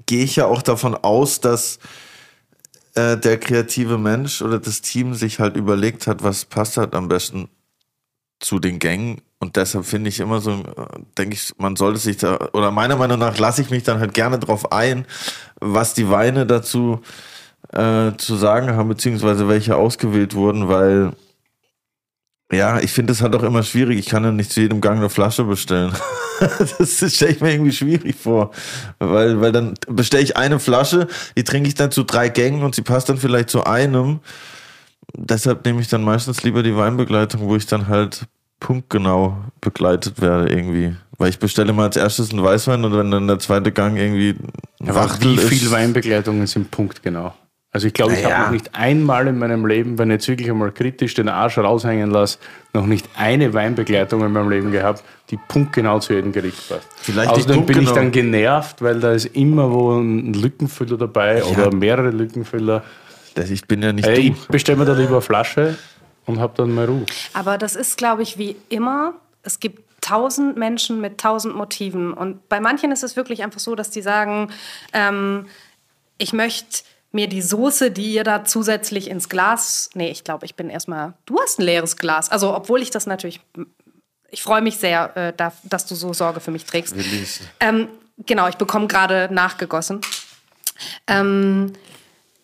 gehe 0.07 0.24
ich 0.24 0.37
ja 0.37 0.47
auch 0.47 0.62
davon 0.62 0.95
aus, 0.95 1.41
dass 1.41 1.78
äh, 2.95 3.16
der 3.16 3.39
kreative 3.39 3.99
Mensch 3.99 4.43
oder 4.43 4.59
das 4.59 4.80
Team 4.80 5.14
sich 5.14 5.41
halt 5.41 5.57
überlegt 5.57 6.07
hat, 6.07 6.22
was 6.22 6.45
passt 6.45 6.76
halt 6.76 6.95
am 6.95 7.09
besten 7.09 7.49
zu 8.41 8.59
den 8.59 8.78
Gängen. 8.78 9.20
Und 9.39 9.57
deshalb 9.57 9.85
finde 9.85 10.09
ich 10.09 10.20
immer 10.20 10.41
so, 10.41 10.53
äh, 10.53 11.01
denke 11.18 11.35
ich, 11.35 11.53
man 11.59 11.76
sollte 11.76 11.99
sich 11.99 12.16
da, 12.16 12.51
oder 12.53 12.70
meiner 12.70 12.97
Meinung 12.97 13.18
nach 13.18 13.39
lasse 13.39 13.62
ich 13.62 13.70
mich 13.70 13.82
dann 13.82 14.01
halt 14.01 14.14
gerne 14.14 14.39
drauf 14.39 14.72
ein, 14.72 15.07
was 15.61 15.95
die 15.95 16.09
Weine 16.09 16.47
dazu 16.47 17.01
äh, 17.72 18.12
zu 18.16 18.37
sagen 18.37 18.70
haben, 18.70 18.89
beziehungsweise 18.89 19.49
welche 19.49 19.76
ausgewählt 19.76 20.35
wurden, 20.35 20.68
weil 20.68 21.12
ja, 22.53 22.78
ich 22.80 22.92
finde 22.92 23.12
es 23.12 23.22
halt 23.22 23.34
auch 23.34 23.42
immer 23.42 23.62
schwierig. 23.62 23.99
Ich 23.99 24.07
kann 24.07 24.24
ja 24.24 24.30
nicht 24.30 24.53
zu 24.53 24.61
jedem 24.61 24.80
Gang 24.80 24.99
eine 24.99 25.09
Flasche 25.09 25.45
bestellen. 25.45 25.92
das 26.78 27.14
stelle 27.14 27.32
ich 27.32 27.40
mir 27.40 27.53
irgendwie 27.53 27.72
schwierig 27.72 28.16
vor. 28.16 28.51
Weil, 28.99 29.40
weil 29.40 29.53
dann 29.53 29.74
bestelle 29.88 30.22
ich 30.22 30.36
eine 30.36 30.59
Flasche, 30.61 31.09
die 31.36 31.45
trinke 31.45 31.68
ich 31.68 31.74
dann 31.74 31.90
zu 31.90 32.05
drei 32.05 32.28
Gängen 32.28 32.62
und 32.62 32.74
sie 32.74 32.82
passt 32.82 33.09
dann 33.09 33.16
vielleicht 33.16 33.51
zu 33.51 33.64
einem. 33.64 34.20
Deshalb 35.16 35.64
nehme 35.64 35.80
ich 35.80 35.88
dann 35.88 36.03
meistens 36.03 36.42
lieber 36.42 36.62
die 36.62 36.76
Weinbegleitung, 36.76 37.42
wo 37.42 37.57
ich 37.57 37.66
dann 37.66 37.88
halt 37.88 38.26
punktgenau 38.61 39.36
begleitet 39.61 40.20
werde 40.20 40.51
irgendwie. 40.51 40.97
Weil 41.18 41.30
ich 41.30 41.38
bestelle 41.38 41.72
mal 41.72 41.84
als 41.84 41.97
erstes 41.97 42.30
einen 42.30 42.42
Weißwein 42.42 42.84
und 42.84 42.97
wenn 42.97 43.11
dann 43.11 43.28
der 43.28 43.38
zweite 43.38 43.72
Gang 43.72 43.97
irgendwie 43.97 44.36
Wachtel 44.80 45.36
wie 45.36 45.40
ist. 45.40 45.49
viel 45.49 45.70
Weinbegleitungen 45.70 46.47
sind 46.47 46.70
Punkt 46.70 47.03
genau? 47.03 47.34
Also 47.74 47.88
ich 47.88 47.92
glaube, 47.92 48.12
ich 48.12 48.22
Naja. 48.22 48.36
habe 48.36 48.44
noch 48.44 48.50
nicht 48.52 48.70
einmal 48.76 49.26
in 49.26 49.36
meinem 49.36 49.66
Leben, 49.66 49.98
wenn 49.98 50.08
ich 50.10 50.14
jetzt 50.14 50.28
wirklich 50.28 50.48
einmal 50.48 50.70
kritisch 50.70 51.12
den 51.14 51.28
Arsch 51.28 51.58
raushängen 51.58 52.08
lasse, 52.08 52.38
noch 52.72 52.86
nicht 52.86 53.08
eine 53.16 53.52
Weinbegleitung 53.52 54.24
in 54.24 54.30
meinem 54.30 54.48
Leben 54.48 54.70
gehabt, 54.70 55.02
die 55.30 55.36
punktgenau 55.48 55.98
zu 55.98 56.12
jedem 56.14 56.30
Gericht 56.30 56.68
passt. 56.68 56.86
Vielleicht 56.98 57.30
Außerdem 57.30 57.66
bin 57.66 57.82
ich 57.82 57.90
dann 57.90 58.12
genervt, 58.12 58.80
weil 58.80 59.00
da 59.00 59.10
ist 59.10 59.24
immer 59.26 59.72
wo 59.72 59.90
ein 59.98 60.34
Lückenfüller 60.34 60.96
dabei 60.96 61.42
oder 61.42 61.74
mehrere 61.74 62.10
Lückenfüller. 62.10 62.84
Das- 63.34 63.50
Ich 63.50 63.66
bin 63.66 63.82
ja 63.82 63.92
nicht 63.92 64.06
Äh, 64.06 64.20
ich 64.20 64.46
bestelle 64.46 64.78
mir 64.78 64.84
da 64.84 64.92
lieber 64.92 65.10
eine 65.14 65.20
Flasche 65.20 65.76
und 66.26 66.38
habe 66.38 66.52
dann 66.56 66.72
mal 66.72 66.84
Ruhe. 66.84 67.04
Aber 67.32 67.58
das 67.58 67.74
ist, 67.74 67.98
glaube 67.98 68.22
ich, 68.22 68.38
wie 68.38 68.54
immer. 68.68 69.14
Es 69.42 69.58
gibt 69.58 69.82
tausend 70.00 70.56
Menschen 70.56 71.00
mit 71.00 71.18
tausend 71.18 71.56
Motiven. 71.56 72.12
Und 72.12 72.48
bei 72.48 72.60
manchen 72.60 72.92
ist 72.92 73.02
es 73.02 73.16
wirklich 73.16 73.42
einfach 73.42 73.58
so, 73.58 73.74
dass 73.74 73.90
die 73.90 74.00
sagen, 74.02 74.50
ähm, 74.92 75.46
ich 76.18 76.32
möchte 76.32 76.84
mir 77.14 77.28
die 77.28 77.42
Soße, 77.42 77.90
die 77.90 78.12
ihr 78.12 78.24
da 78.24 78.44
zusätzlich 78.44 79.08
ins 79.08 79.28
Glas. 79.28 79.88
Nee, 79.94 80.10
ich 80.10 80.24
glaube, 80.24 80.44
ich 80.44 80.56
bin 80.56 80.68
erstmal. 80.68 81.14
Du 81.24 81.40
hast 81.40 81.58
ein 81.58 81.62
leeres 81.62 81.96
Glas. 81.96 82.30
Also, 82.30 82.54
obwohl 82.54 82.82
ich 82.82 82.90
das 82.90 83.06
natürlich. 83.06 83.40
Ich 84.30 84.42
freue 84.42 84.62
mich 84.62 84.78
sehr, 84.78 85.16
äh, 85.16 85.32
da, 85.36 85.52
dass 85.62 85.86
du 85.86 85.94
so 85.94 86.12
Sorge 86.12 86.40
für 86.40 86.50
mich 86.50 86.64
trägst. 86.64 86.94
Ähm, 87.60 87.88
genau, 88.26 88.48
ich 88.48 88.56
bekomme 88.56 88.88
gerade 88.88 89.28
nachgegossen. 89.32 90.00
Ähm, 91.06 91.72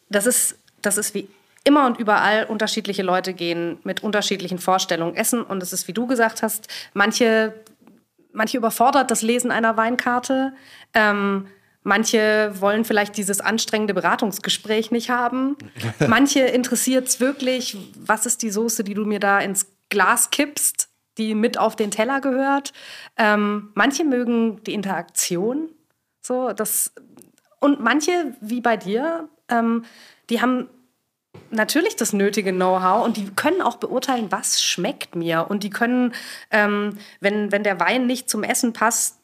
das 0.08 0.26
ist, 0.26 0.56
das 0.82 0.96
ist 0.98 1.14
wie 1.14 1.28
immer 1.64 1.86
und 1.86 1.98
überall 1.98 2.44
unterschiedliche 2.44 3.02
Leute 3.02 3.34
gehen 3.34 3.78
mit 3.82 4.02
unterschiedlichen 4.02 4.58
Vorstellungen 4.58 5.16
essen. 5.16 5.42
Und 5.42 5.62
es 5.62 5.72
ist, 5.72 5.88
wie 5.88 5.92
du 5.92 6.06
gesagt 6.06 6.42
hast, 6.42 6.68
manche, 6.94 7.54
manche 8.32 8.56
überfordert 8.56 9.10
das 9.10 9.22
Lesen 9.22 9.50
einer 9.50 9.76
Weinkarte. 9.76 10.52
Ähm, 10.94 11.48
manche 11.82 12.52
wollen 12.60 12.84
vielleicht 12.84 13.16
dieses 13.16 13.40
anstrengende 13.40 13.94
Beratungsgespräch 13.94 14.90
nicht 14.90 15.10
haben. 15.10 15.56
Manche 16.06 16.40
interessiert 16.40 17.08
es 17.08 17.20
wirklich, 17.20 17.76
was 17.96 18.26
ist 18.26 18.42
die 18.42 18.50
Soße, 18.50 18.84
die 18.84 18.94
du 18.94 19.04
mir 19.04 19.20
da 19.20 19.40
ins 19.40 19.66
Glas 19.88 20.30
kippst, 20.30 20.88
die 21.18 21.34
mit 21.34 21.58
auf 21.58 21.76
den 21.76 21.90
Teller 21.90 22.20
gehört. 22.20 22.72
Ähm, 23.16 23.70
manche 23.74 24.04
mögen 24.04 24.62
die 24.64 24.74
Interaktion. 24.74 25.68
So, 26.22 26.52
das, 26.52 26.92
und 27.60 27.80
manche, 27.80 28.36
wie 28.40 28.60
bei 28.60 28.76
dir, 28.76 29.28
ähm, 29.48 29.84
die 30.30 30.40
haben 30.40 30.68
natürlich 31.50 31.96
das 31.96 32.12
nötige 32.12 32.52
Know-how 32.52 33.04
und 33.04 33.16
die 33.16 33.30
können 33.30 33.62
auch 33.62 33.76
beurteilen, 33.76 34.30
was 34.30 34.62
schmeckt 34.62 35.14
mir. 35.14 35.46
Und 35.48 35.62
die 35.62 35.70
können, 35.70 36.14
ähm, 36.50 36.98
wenn, 37.20 37.52
wenn 37.52 37.64
der 37.64 37.80
Wein 37.80 38.06
nicht 38.06 38.30
zum 38.30 38.42
Essen 38.42 38.72
passt, 38.72 39.19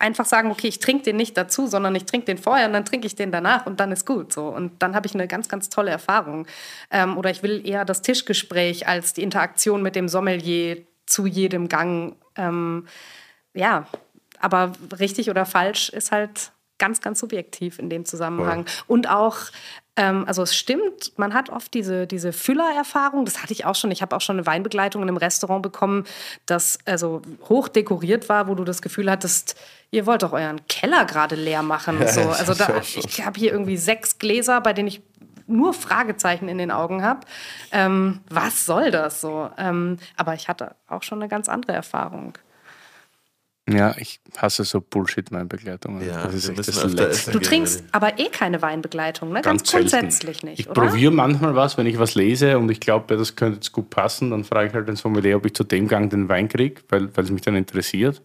einfach 0.00 0.24
sagen, 0.24 0.50
okay, 0.50 0.66
ich 0.66 0.78
trinke 0.78 1.04
den 1.04 1.16
nicht 1.16 1.36
dazu, 1.36 1.66
sondern 1.66 1.94
ich 1.94 2.06
trinke 2.06 2.26
den 2.26 2.38
vorher 2.38 2.66
und 2.66 2.72
dann 2.72 2.84
trinke 2.84 3.06
ich 3.06 3.14
den 3.14 3.30
danach 3.30 3.66
und 3.66 3.80
dann 3.80 3.92
ist 3.92 4.06
gut. 4.06 4.32
So. 4.32 4.48
Und 4.48 4.82
dann 4.82 4.94
habe 4.94 5.06
ich 5.06 5.14
eine 5.14 5.28
ganz, 5.28 5.48
ganz 5.48 5.68
tolle 5.68 5.90
Erfahrung. 5.90 6.46
Ähm, 6.90 7.18
oder 7.18 7.30
ich 7.30 7.42
will 7.42 7.66
eher 7.66 7.84
das 7.84 8.02
Tischgespräch 8.02 8.88
als 8.88 9.12
die 9.12 9.22
Interaktion 9.22 9.82
mit 9.82 9.94
dem 9.94 10.08
Sommelier 10.08 10.78
zu 11.06 11.26
jedem 11.26 11.68
Gang. 11.68 12.16
Ähm, 12.36 12.86
ja, 13.52 13.86
aber 14.40 14.72
richtig 14.98 15.28
oder 15.28 15.44
falsch 15.44 15.90
ist 15.90 16.12
halt 16.12 16.52
ganz, 16.78 17.02
ganz 17.02 17.20
subjektiv 17.20 17.78
in 17.78 17.90
dem 17.90 18.06
Zusammenhang. 18.06 18.66
Voll. 18.66 18.84
Und 18.88 19.10
auch, 19.10 19.36
ähm, 20.00 20.24
also 20.26 20.42
es 20.42 20.56
stimmt, 20.56 21.12
man 21.18 21.34
hat 21.34 21.50
oft 21.50 21.74
diese, 21.74 22.06
diese 22.06 22.32
Füllererfahrung. 22.32 23.26
Das 23.26 23.42
hatte 23.42 23.52
ich 23.52 23.66
auch 23.66 23.74
schon. 23.74 23.90
Ich 23.90 24.00
habe 24.00 24.16
auch 24.16 24.22
schon 24.22 24.38
eine 24.38 24.46
Weinbegleitung 24.46 25.02
in 25.02 25.08
einem 25.08 25.18
Restaurant 25.18 25.62
bekommen, 25.62 26.04
das 26.46 26.78
also 26.86 27.20
hoch 27.50 27.68
dekoriert 27.68 28.30
war, 28.30 28.48
wo 28.48 28.54
du 28.54 28.64
das 28.64 28.80
Gefühl 28.80 29.10
hattest, 29.10 29.60
ihr 29.90 30.06
wollt 30.06 30.22
doch 30.22 30.32
euren 30.32 30.66
Keller 30.68 31.04
gerade 31.04 31.34
leer 31.34 31.62
machen. 31.62 31.98
So. 32.08 32.30
Also 32.30 32.54
da, 32.54 32.78
ich 32.80 33.26
habe 33.26 33.38
hier 33.38 33.52
irgendwie 33.52 33.76
sechs 33.76 34.18
Gläser, 34.18 34.62
bei 34.62 34.72
denen 34.72 34.88
ich 34.88 35.02
nur 35.46 35.74
Fragezeichen 35.74 36.48
in 36.48 36.56
den 36.56 36.70
Augen 36.70 37.02
habe. 37.02 37.20
Ähm, 37.70 38.20
was 38.30 38.64
soll 38.64 38.90
das 38.90 39.20
so? 39.20 39.50
Ähm, 39.58 39.98
aber 40.16 40.32
ich 40.32 40.48
hatte 40.48 40.76
auch 40.88 41.02
schon 41.02 41.20
eine 41.20 41.28
ganz 41.28 41.50
andere 41.50 41.72
Erfahrung. 41.72 42.38
Ja, 43.72 43.94
ich 43.98 44.20
hasse 44.36 44.64
so 44.64 44.80
Bullshit-Weinbegleitungen. 44.80 46.06
Ja, 46.06 46.24
das 46.24 46.34
ist 46.34 46.48
echt 46.48 46.58
das 46.58 46.92
Letzte. 46.92 47.30
Du 47.32 47.38
trinkst 47.38 47.84
aber 47.92 48.18
eh 48.18 48.28
keine 48.28 48.62
Weinbegleitung, 48.62 49.28
ne? 49.32 49.42
Ganz, 49.42 49.70
Ganz 49.70 49.72
grundsätzlich 49.72 50.42
nicht. 50.42 50.60
Ich 50.60 50.68
probiere 50.68 51.12
manchmal 51.12 51.54
was, 51.54 51.76
wenn 51.78 51.86
ich 51.86 51.98
was 51.98 52.14
lese 52.14 52.58
und 52.58 52.70
ich 52.70 52.80
glaube, 52.80 53.16
das 53.16 53.36
könnte 53.36 53.56
jetzt 53.56 53.72
gut 53.72 53.90
passen, 53.90 54.30
dann 54.30 54.44
frage 54.44 54.68
ich 54.68 54.74
halt 54.74 54.88
den 54.88 54.96
Sommelier, 54.96 55.36
ob 55.36 55.46
ich 55.46 55.54
zu 55.54 55.64
dem 55.64 55.88
Gang 55.88 56.10
den 56.10 56.28
Wein 56.28 56.48
kriege, 56.48 56.80
weil, 56.88 57.14
weil 57.16 57.24
es 57.24 57.30
mich 57.30 57.42
dann 57.42 57.54
interessiert. 57.54 58.22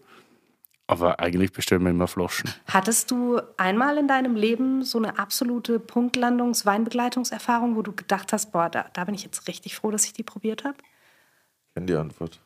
Aber 0.88 1.18
eigentlich 1.18 1.52
bestellen 1.52 1.82
wir 1.82 1.90
immer 1.90 2.06
Flaschen. 2.06 2.48
Hattest 2.68 3.10
du 3.10 3.40
einmal 3.56 3.98
in 3.98 4.06
deinem 4.06 4.36
Leben 4.36 4.84
so 4.84 4.98
eine 4.98 5.18
absolute 5.18 5.80
Punktlandungs-Weinbegleitungserfahrung, 5.80 7.74
wo 7.74 7.82
du 7.82 7.92
gedacht 7.92 8.32
hast, 8.32 8.52
boah, 8.52 8.68
da, 8.68 8.86
da 8.92 9.04
bin 9.04 9.14
ich 9.14 9.24
jetzt 9.24 9.48
richtig 9.48 9.74
froh, 9.74 9.90
dass 9.90 10.04
ich 10.04 10.12
die 10.12 10.22
probiert 10.22 10.62
habe? 10.64 10.76
Ich 10.78 11.74
kenne 11.74 11.86
die 11.86 11.94
Antwort. 11.94 12.40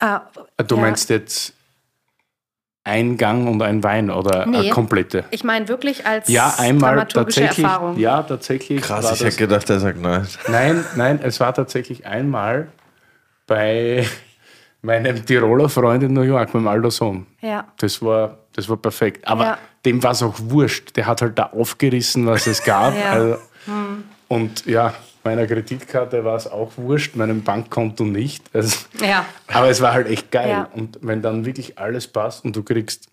Ah, 0.00 0.22
du 0.58 0.74
ja. 0.74 0.80
meinst 0.80 1.08
jetzt 1.08 1.54
ein 2.84 3.16
Gang 3.16 3.48
und 3.48 3.62
ein 3.62 3.82
Wein 3.84 4.10
oder 4.10 4.46
nee, 4.46 4.58
eine 4.58 4.70
komplette? 4.70 5.24
Ich 5.30 5.44
meine 5.44 5.68
wirklich 5.68 6.06
als 6.06 6.28
ja, 6.28 6.54
einmal 6.58 7.06
tatsächlich, 7.06 7.64
Erfahrung. 7.64 7.98
Ja, 7.98 8.22
tatsächlich. 8.22 8.82
Krass, 8.82 9.12
ich 9.12 9.24
hätte 9.24 9.36
gedacht, 9.36 9.70
er 9.70 9.80
sagt 9.80 10.00
nein. 10.00 10.26
Nein, 10.48 10.84
nein, 10.96 11.20
es 11.22 11.38
war 11.40 11.54
tatsächlich 11.54 12.06
einmal 12.06 12.68
bei 13.46 14.06
meinem 14.82 15.24
Tiroler 15.24 15.68
Freund 15.68 16.02
in 16.02 16.12
New 16.12 16.22
York, 16.22 16.54
mit 16.54 16.62
dem 16.62 16.68
Aldo 16.68 16.90
Sohn. 16.90 17.26
Ja. 17.40 17.66
Das 17.78 18.02
war, 18.02 18.38
das 18.54 18.68
war 18.68 18.76
perfekt. 18.76 19.26
Aber 19.28 19.44
ja. 19.44 19.58
dem 19.84 20.02
war 20.02 20.12
es 20.12 20.22
auch 20.22 20.34
wurscht. 20.38 20.96
Der 20.96 21.06
hat 21.06 21.22
halt 21.22 21.38
da 21.38 21.50
aufgerissen, 21.52 22.26
was 22.26 22.46
es 22.46 22.64
gab. 22.64 22.96
ja. 22.98 23.10
also, 23.12 23.36
hm. 23.66 24.04
Und 24.28 24.66
ja, 24.66 24.94
meiner 25.24 25.46
Kreditkarte 25.46 26.24
war 26.24 26.36
es 26.36 26.46
auch 26.46 26.72
wurscht, 26.76 27.16
meinem 27.16 27.42
Bankkonto 27.42 28.04
nicht. 28.04 28.44
Also, 28.54 28.86
ja. 29.00 29.24
Aber 29.48 29.68
es 29.68 29.80
war 29.80 29.92
halt 29.92 30.08
echt 30.08 30.30
geil. 30.30 30.50
Ja. 30.50 30.68
Und 30.74 30.98
wenn 31.02 31.22
dann 31.22 31.44
wirklich 31.44 31.78
alles 31.78 32.08
passt 32.08 32.44
und 32.44 32.56
du 32.56 32.62
kriegst 32.62 33.08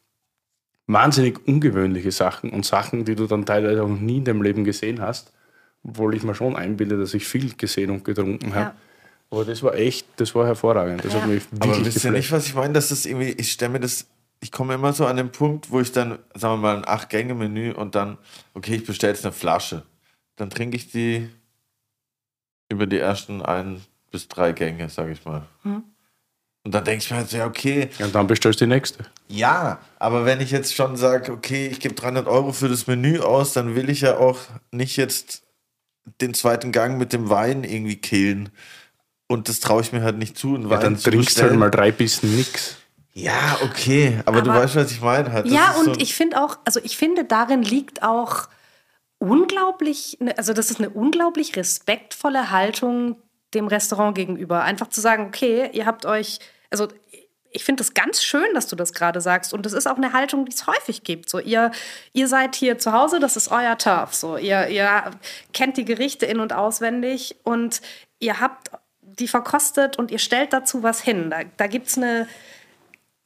wahnsinnig 0.88 1.48
ungewöhnliche 1.48 2.12
Sachen 2.12 2.50
und 2.50 2.66
Sachen, 2.66 3.06
die 3.06 3.16
du 3.16 3.28
dann 3.28 3.46
teilweise 3.46 3.84
auch 3.84 3.88
noch 3.88 4.00
nie 4.00 4.18
in 4.18 4.26
deinem 4.26 4.42
Leben 4.42 4.64
gesehen 4.64 5.02
hast, 5.02 5.32
obwohl 5.84 6.16
ich 6.16 6.24
mir 6.24 6.36
schon 6.36 6.56
einbilde, 6.56 6.98
dass 6.98 7.14
ich 7.14 7.28
viel 7.28 7.54
gesehen 7.56 7.92
und 7.92 8.04
getrunken 8.04 8.54
habe. 8.56 8.66
Ja. 8.66 8.76
Aber 9.32 9.46
das 9.46 9.62
war 9.62 9.76
echt, 9.76 10.08
das 10.18 10.34
war 10.34 10.48
hervorragend. 10.48 11.06
Das 11.06 11.14
ja. 11.14 11.22
hat 11.22 11.30
mich 11.30 11.44
wirklich 11.52 11.72
Aber 11.72 11.86
wisst 11.86 12.04
ihr 12.04 12.12
nicht, 12.12 12.32
was 12.32 12.48
ich 12.48 12.56
meine? 12.56 12.74
Dass 12.74 12.90
das 12.90 13.06
irgendwie, 13.06 13.30
ich 13.32 13.52
stelle 13.52 13.74
mir 13.74 13.80
das, 13.80 14.08
ich 14.40 14.52
komme 14.52 14.74
immer 14.74 14.92
so 14.94 15.06
an 15.06 15.18
den 15.18 15.32
Punkt, 15.32 15.70
wo 15.70 15.80
ich 15.80 15.92
dann, 15.92 16.18
sagen 16.34 16.56
wir 16.56 16.58
mal, 16.58 16.78
ein 16.78 16.88
Acht-Gänge-Menü 16.88 17.74
und 17.74 17.94
dann, 17.94 18.18
okay, 18.56 18.76
ich 18.76 18.86
bestelle 18.86 19.14
jetzt 19.14 19.24
eine 19.24 19.34
Flasche. 19.34 19.84
Dann 20.38 20.50
trinke 20.50 20.76
ich 20.76 20.92
die 20.92 21.30
über 22.70 22.86
die 22.86 23.00
ersten 23.00 23.42
ein 23.42 23.82
bis 24.12 24.28
drei 24.28 24.52
Gänge, 24.52 24.90
sage 24.90 25.12
ich 25.12 25.26
mal. 25.26 25.44
Hm. 25.64 25.84
Und 26.64 26.76
dann 26.76 26.84
denke 26.84 27.04
ich 27.04 27.10
mir 27.10 27.18
halt, 27.18 27.32
ja, 27.32 27.46
okay. 27.46 27.90
Und 28.00 28.14
dann 28.14 28.28
bestellst 28.28 28.62
du 28.62 28.66
die 28.66 28.70
nächste. 28.70 29.06
Ja, 29.28 29.80
aber 29.98 30.26
wenn 30.26 30.42
ich 30.42 30.52
jetzt 30.52 30.76
schon 30.76 30.98
sage, 30.98 31.32
okay, 31.32 31.68
ich 31.68 31.80
gebe 31.80 31.96
300 31.96 32.28
Euro 32.28 32.52
für 32.52 32.70
das 32.70 32.86
Menü 32.88 33.20
aus, 33.20 33.54
dann 33.54 33.76
will 33.76 33.90
ich 33.90 34.02
ja 34.02 34.18
auch 34.18 34.38
nicht 34.72 34.98
jetzt 34.98 35.44
den 36.22 36.34
zweiten 36.34 36.72
Gang 36.72 36.98
mit 36.98 37.14
dem 37.14 37.30
Wein 37.30 37.64
irgendwie 37.64 37.96
killen. 37.96 38.50
Und 39.28 39.48
das 39.48 39.60
traue 39.60 39.82
ich 39.82 39.94
mir 39.94 40.02
halt 40.02 40.18
nicht 40.18 40.38
zu. 40.38 40.58
Ja, 40.58 40.78
dann 40.78 40.98
trinkst 40.98 41.38
du 41.38 41.44
halt 41.44 41.56
mal 41.56 41.70
drei 41.70 41.92
Bissen 41.92 42.36
nix. 42.36 42.78
Ja, 43.14 43.58
okay, 43.64 44.20
aber, 44.26 44.40
aber 44.40 44.42
du 44.42 44.50
weißt, 44.52 44.76
was 44.76 44.92
ich 44.92 45.02
meine. 45.02 45.32
Halt. 45.32 45.46
Ja, 45.46 45.76
und 45.80 45.86
so 45.86 45.96
ich 46.00 46.14
finde 46.14 46.42
auch, 46.42 46.58
also 46.66 46.80
ich 46.84 46.98
finde, 46.98 47.26
darin 47.26 47.62
liegt 47.62 48.04
auch 48.04 48.48
unglaublich, 49.20 50.18
ne, 50.20 50.38
also 50.38 50.54
das 50.54 50.72
ist 50.72 50.80
eine 50.80 50.90
unglaublich 50.90 51.56
respektvolle 51.56 52.52
Haltung 52.52 53.18
dem 53.54 53.68
Restaurant 53.68 54.16
gegenüber. 54.16 54.64
Einfach 54.64 54.88
zu 54.88 55.02
sagen, 55.02 55.28
okay, 55.28 55.70
ihr 55.74 55.86
habt 55.86 56.06
euch, 56.06 56.40
also 56.70 56.88
ich 57.52 57.64
finde 57.64 57.82
es 57.82 57.94
ganz 57.94 58.24
schön, 58.24 58.54
dass 58.54 58.68
du 58.68 58.76
das 58.76 58.94
gerade 58.94 59.22
sagst. 59.22 59.54
Und 59.54 59.66
das 59.66 59.74
ist 59.74 59.88
auch 59.88 59.98
eine 59.98 60.14
Haltung, 60.14 60.46
die 60.46 60.54
es 60.54 60.68
häufig 60.68 61.04
gibt. 61.04 61.30
So, 61.30 61.40
ihr, 61.40 61.72
ihr 62.14 62.28
seid 62.28 62.56
hier 62.56 62.78
zu 62.78 62.94
Hause, 62.94 63.20
das 63.20 63.36
ist 63.36 63.52
euer 63.52 63.78
Turf. 63.78 64.14
So, 64.14 64.38
ihr, 64.38 64.68
ihr 64.68 65.12
kennt 65.52 65.78
die 65.78 65.86
Gerichte 65.86 66.26
in- 66.26 66.40
und 66.40 66.54
auswendig 66.54 67.38
und 67.44 67.82
ihr 68.20 68.40
habt 68.40 68.72
die 69.02 69.28
verkostet 69.28 69.98
und 69.98 70.12
ihr 70.12 70.20
stellt 70.20 70.54
dazu 70.54 70.84
was 70.84 71.02
hin. 71.02 71.30
Da, 71.30 71.40
da 71.58 71.68
gibt 71.68 71.88
es 71.88 71.98
eine, 71.98 72.28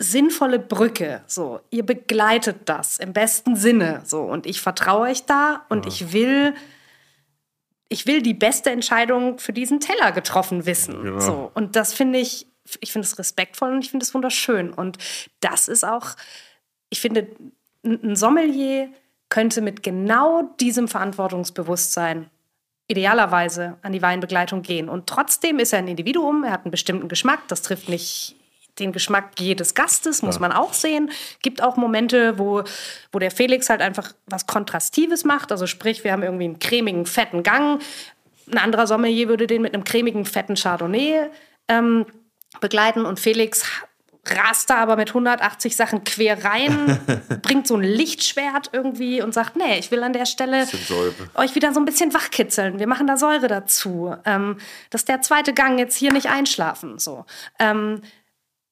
sinnvolle 0.04 0.60
Brücke. 0.60 1.24
So, 1.28 1.60
ihr 1.70 1.86
begleitet 1.86 2.58
das 2.66 2.98
im 2.98 3.14
besten 3.14 3.56
Sinne. 3.56 4.02
So, 4.06 4.22
und 4.22 4.46
ich 4.46 4.62
vertraue 4.62 5.10
euch 5.10 5.26
da 5.26 5.66
und 5.70 5.86
ja. 5.86 5.92
ich 5.92 6.14
will, 6.14 6.54
ich 7.90 8.06
will 8.06 8.22
die 8.22 8.34
beste 8.34 8.70
Entscheidung 8.70 9.40
für 9.40 9.54
diesen 9.54 9.80
Teller 9.80 10.12
getroffen 10.12 10.66
wissen. 10.66 11.06
Ja. 11.06 11.20
So, 11.20 11.52
und 11.54 11.76
das 11.76 11.94
finde 11.94 12.20
ich, 12.20 12.48
ich 12.80 12.92
finde 12.92 13.08
es 13.08 13.18
respektvoll 13.18 13.72
und 13.72 13.84
ich 13.84 13.92
finde 13.92 14.04
es 14.04 14.14
wunderschön. 14.14 14.72
Und 14.72 14.98
das 15.40 15.68
ist 15.68 15.84
auch, 15.84 16.16
ich 16.90 17.02
finde, 17.02 17.28
ein 17.84 18.16
Sommelier 18.16 18.90
könnte 19.30 19.62
mit 19.62 19.82
genau 19.82 20.44
diesem 20.60 20.88
Verantwortungsbewusstsein 20.88 22.30
idealerweise 22.88 23.78
an 23.82 23.94
die 23.94 24.02
Weinbegleitung 24.02 24.62
gehen. 24.62 24.90
Und 24.90 25.08
trotzdem 25.08 25.60
ist 25.60 25.74
er 25.74 25.80
ein 25.80 25.88
Individuum, 25.88 26.44
er 26.44 26.52
hat 26.52 26.66
einen 26.66 26.72
bestimmten 26.72 27.08
Geschmack, 27.08 27.48
das 27.48 27.62
trifft 27.62 27.90
nicht 27.90 28.36
den 28.80 28.92
Geschmack 28.92 29.32
jedes 29.40 29.76
Gastes, 29.76 30.22
muss 30.22 30.36
ja. 30.36 30.42
man 30.42 30.52
auch 30.52 30.74
sehen. 30.74 31.12
Gibt 31.42 31.62
auch 31.62 31.78
Momente, 31.78 32.40
wo, 32.40 32.64
wo 33.12 33.20
der 33.20 33.32
Felix 33.32 33.70
halt 33.70 33.82
einfach 33.82 34.14
was 34.26 34.48
Kontrastives 34.48 35.26
macht. 35.26 35.52
Also 35.52 35.68
sprich, 35.68 36.04
wir 36.04 36.12
haben 36.12 36.24
irgendwie 36.24 36.46
einen 36.46 36.60
cremigen, 36.60 37.06
fetten 37.06 37.44
Gang. 37.44 37.82
Ein 38.52 38.58
anderer 38.58 38.88
Sommelier 38.88 39.28
würde 39.30 39.48
den 39.48 39.62
mit 39.62 39.74
einem 39.74 39.84
cremigen, 39.84 40.26
fetten 40.26 40.56
Chardonnay 40.56 41.30
ähm, 41.68 42.06
begleiten. 42.60 43.06
Und 43.06 43.20
Felix 43.20 43.64
rast 44.26 44.70
da 44.70 44.78
aber 44.78 44.96
mit 44.96 45.10
180 45.10 45.76
Sachen 45.76 46.04
quer 46.04 46.44
rein, 46.46 47.00
bringt 47.42 47.68
so 47.68 47.76
ein 47.76 47.84
Lichtschwert 47.84 48.70
irgendwie 48.72 49.22
und 49.22 49.34
sagt, 49.34 49.56
nee, 49.56 49.80
ich 49.80 49.92
will 49.92 50.02
an 50.02 50.14
der 50.14 50.26
Stelle 50.26 50.66
euch 51.36 51.56
wieder 51.56 51.74
so 51.74 51.80
ein 51.80 51.86
bisschen 51.86 52.14
wachkitzeln. 52.14 52.80
Wir 52.80 52.88
machen 52.88 53.06
da 53.06 53.18
Säure 53.18 53.48
dazu. 53.48 54.16
Ähm, 54.26 54.58
dass 54.90 55.06
der 55.06 55.22
zweite 55.22 55.54
Gang 55.54 55.78
jetzt 55.78 55.96
hier 55.96 56.14
nicht 56.14 56.28
einschlafen. 56.28 57.00
So. 57.00 57.26
Ähm, 57.60 58.02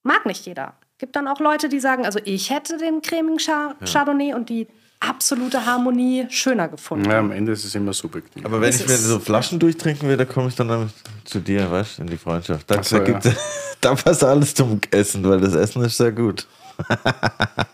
mag 0.04 0.26
nicht 0.26 0.46
jeder. 0.46 0.74
Gibt 0.98 1.16
dann 1.16 1.28
auch 1.28 1.40
Leute, 1.40 1.70
die 1.70 1.80
sagen, 1.80 2.06
also 2.06 2.20
ich 2.26 2.50
hätte 2.52 2.78
den 2.78 3.02
cremigen 3.02 3.38
Chardonnay 3.38 4.30
ja. 4.30 4.36
und 4.36 4.50
die 4.50 4.68
absolute 5.00 5.66
Harmonie 5.66 6.28
schöner 6.30 6.68
gefunden. 6.68 7.10
Ja, 7.10 7.20
am 7.20 7.32
Ende 7.32 7.52
ist 7.52 7.66
es 7.66 7.74
immer 7.76 7.92
subjektiv. 7.92 8.46
Aber 8.46 8.62
wenn 8.62 8.72
das 8.72 8.82
ich 8.82 8.88
mir 8.88 8.96
so 8.96 9.20
Flaschen 9.20 9.60
durchtrinken 9.60 10.08
will, 10.08 10.16
dann 10.16 10.30
komme 10.30 10.50
ich 10.50 10.56
dann 10.56 10.92
zu 11.26 11.40
dir, 11.40 11.70
weißt 11.70 11.98
du, 11.98 12.02
in 12.04 12.08
die 12.08 12.18
Freundschaft. 12.18 12.70
Da, 12.70 12.84
so, 12.84 12.98
da, 12.98 13.04
gibt, 13.04 13.26
ja. 13.26 13.32
da 13.82 13.96
passt 13.96 14.24
alles 14.24 14.54
zum 14.54 14.80
Essen, 14.92 15.28
weil 15.28 15.42
das 15.42 15.56
Essen 15.56 15.84
ist 15.84 15.98
sehr 15.98 16.12
gut. 16.12 16.48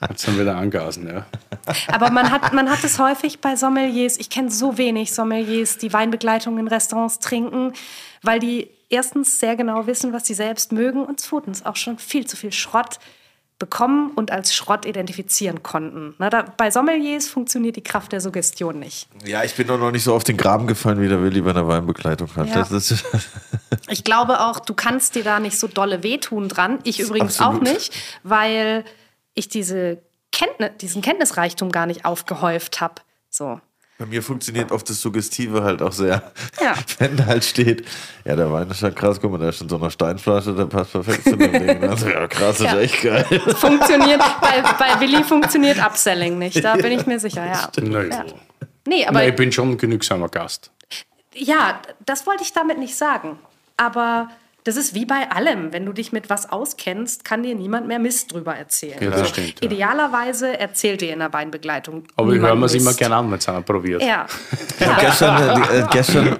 Jetzt 0.09 0.21
sind 0.21 0.37
wir 0.37 0.45
da 0.45 0.57
angasen, 0.57 1.07
ja. 1.07 1.25
Aber 1.87 2.09
man 2.11 2.31
hat, 2.31 2.53
man 2.53 2.69
hat 2.69 2.83
es 2.83 2.97
häufig 2.97 3.39
bei 3.39 3.55
Sommeliers, 3.55 4.17
ich 4.17 4.29
kenne 4.29 4.49
so 4.49 4.77
wenig 4.77 5.13
Sommeliers, 5.13 5.77
die 5.77 5.91
Weinbegleitung 5.91 6.57
in 6.57 6.67
Restaurants 6.67 7.19
trinken, 7.19 7.73
weil 8.21 8.39
die 8.39 8.69
erstens 8.89 9.39
sehr 9.39 9.55
genau 9.55 9.87
wissen, 9.87 10.13
was 10.13 10.27
sie 10.27 10.33
selbst 10.33 10.71
mögen 10.71 11.03
und 11.03 11.19
zweitens 11.19 11.65
auch 11.65 11.75
schon 11.75 11.97
viel 11.97 12.25
zu 12.25 12.37
viel 12.37 12.51
Schrott 12.51 12.99
bekommen 13.59 14.11
und 14.11 14.31
als 14.31 14.53
Schrott 14.53 14.85
identifizieren 14.85 15.63
konnten. 15.63 16.13
Na, 16.19 16.29
da, 16.29 16.43
bei 16.57 16.69
Sommeliers 16.69 17.27
funktioniert 17.27 17.75
die 17.75 17.83
Kraft 17.83 18.11
der 18.11 18.21
Suggestion 18.21 18.77
nicht. 18.77 19.07
Ja, 19.25 19.43
ich 19.43 19.55
bin 19.55 19.67
doch 19.67 19.79
noch 19.79 19.91
nicht 19.91 20.03
so 20.03 20.13
auf 20.13 20.23
den 20.23 20.37
Graben 20.37 20.67
gefallen, 20.67 21.01
wie 21.01 21.07
der 21.07 21.21
Willi 21.23 21.41
bei 21.41 21.49
einer 21.49 21.67
Weinbegleitung 21.67 22.29
hat. 22.35 22.47
Ja. 22.49 22.67
ich 23.89 24.03
glaube 24.03 24.41
auch, 24.41 24.59
du 24.59 24.75
kannst 24.75 25.15
dir 25.15 25.23
da 25.23 25.39
nicht 25.39 25.57
so 25.57 25.67
dolle 25.67 26.03
wehtun 26.03 26.49
dran. 26.49 26.79
Ich 26.83 26.99
übrigens 26.99 27.39
Absolut. 27.39 27.67
auch 27.67 27.73
nicht, 27.73 27.93
weil 28.21 28.85
ich 29.33 29.49
diese 29.49 30.03
Kenntnis, 30.31 30.71
diesen 30.79 31.01
Kenntnisreichtum 31.01 31.71
gar 31.71 31.87
nicht 31.87 32.05
aufgehäuft 32.05 32.79
habe. 32.79 33.01
So. 33.31 33.59
Bei 33.99 34.05
mir 34.05 34.21
funktioniert 34.21 34.71
oft 34.71 34.87
das 34.89 35.01
Suggestive 35.01 35.63
halt 35.63 35.81
auch 35.81 35.91
sehr. 35.91 36.31
Ja. 36.61 36.75
Wenn 36.99 37.17
da 37.17 37.25
halt 37.25 37.43
steht, 37.43 37.83
ja, 38.25 38.35
der 38.35 38.51
Wein 38.51 38.69
ist 38.69 38.79
schon 38.79 38.93
krass, 38.93 39.19
guck 39.19 39.31
mal, 39.31 39.39
da 39.39 39.49
ist 39.49 39.57
schon 39.57 39.69
so 39.69 39.77
eine 39.77 39.89
Steinflasche, 39.89 40.53
der 40.53 40.65
passt 40.65 40.91
perfekt 40.91 41.23
zu 41.23 41.35
dem 41.35 41.51
Ding. 41.51 41.83
Also, 41.89 42.07
ja, 42.09 42.27
krass, 42.27 42.59
ist 42.59 42.65
Ja. 42.65 42.79
echt 42.79 43.01
geil. 43.01 43.23
Funktioniert, 43.55 44.21
bei, 44.39 44.61
bei 44.77 44.99
Willi 44.99 45.23
funktioniert 45.23 45.79
Upselling 45.79 46.37
nicht, 46.37 46.63
da 46.63 46.75
bin 46.75 46.91
ich 46.91 47.05
mir 47.07 47.19
sicher, 47.19 47.45
ja. 47.45 47.69
Naja. 47.81 48.09
Ja. 48.09 48.25
Nee, 48.85 49.05
aber 49.05 49.19
Nein, 49.19 49.29
ich 49.29 49.35
bin 49.35 49.51
schon 49.51 49.71
ein 49.71 49.77
genügsamer 49.77 50.29
Gast. 50.29 50.69
ja, 51.33 51.81
das 52.05 52.25
wollte 52.27 52.43
ich 52.43 52.53
damit 52.53 52.77
nicht 52.77 52.95
sagen. 52.95 53.39
Aber 53.77 54.29
das 54.67 54.75
ist 54.75 54.93
wie 54.93 55.05
bei 55.05 55.31
allem. 55.31 55.71
Wenn 55.71 55.85
du 55.85 55.93
dich 55.93 56.11
mit 56.11 56.29
was 56.29 56.51
auskennst, 56.51 57.23
kann 57.23 57.41
dir 57.41 57.55
niemand 57.55 57.87
mehr 57.87 57.99
Mist 57.99 58.33
drüber 58.33 58.53
erzählen. 58.53 59.01
Ja, 59.01 59.11
das 59.11 59.29
stimmt, 59.29 59.61
ja. 59.61 59.71
Idealerweise 59.71 60.59
erzählt 60.59 60.99
dir 60.99 61.13
in 61.13 61.19
der 61.19 61.31
Weinbegleitung. 61.31 62.03
Aber 62.17 62.33
wir 62.33 62.41
hören 62.41 62.59
wir 62.59 62.65
es 62.65 62.73
immer 62.73 62.93
gerne 62.93 63.15
an, 63.15 63.31
wenn 63.31 63.37
es 63.37 63.47
einer 63.47 63.61
probiert. 63.61 64.03
Ja. 64.03 64.27
Ich 64.79 64.85
habe 64.85 65.01
gestern, 65.01 65.63
äh, 65.63 65.87
gestern 65.91 66.39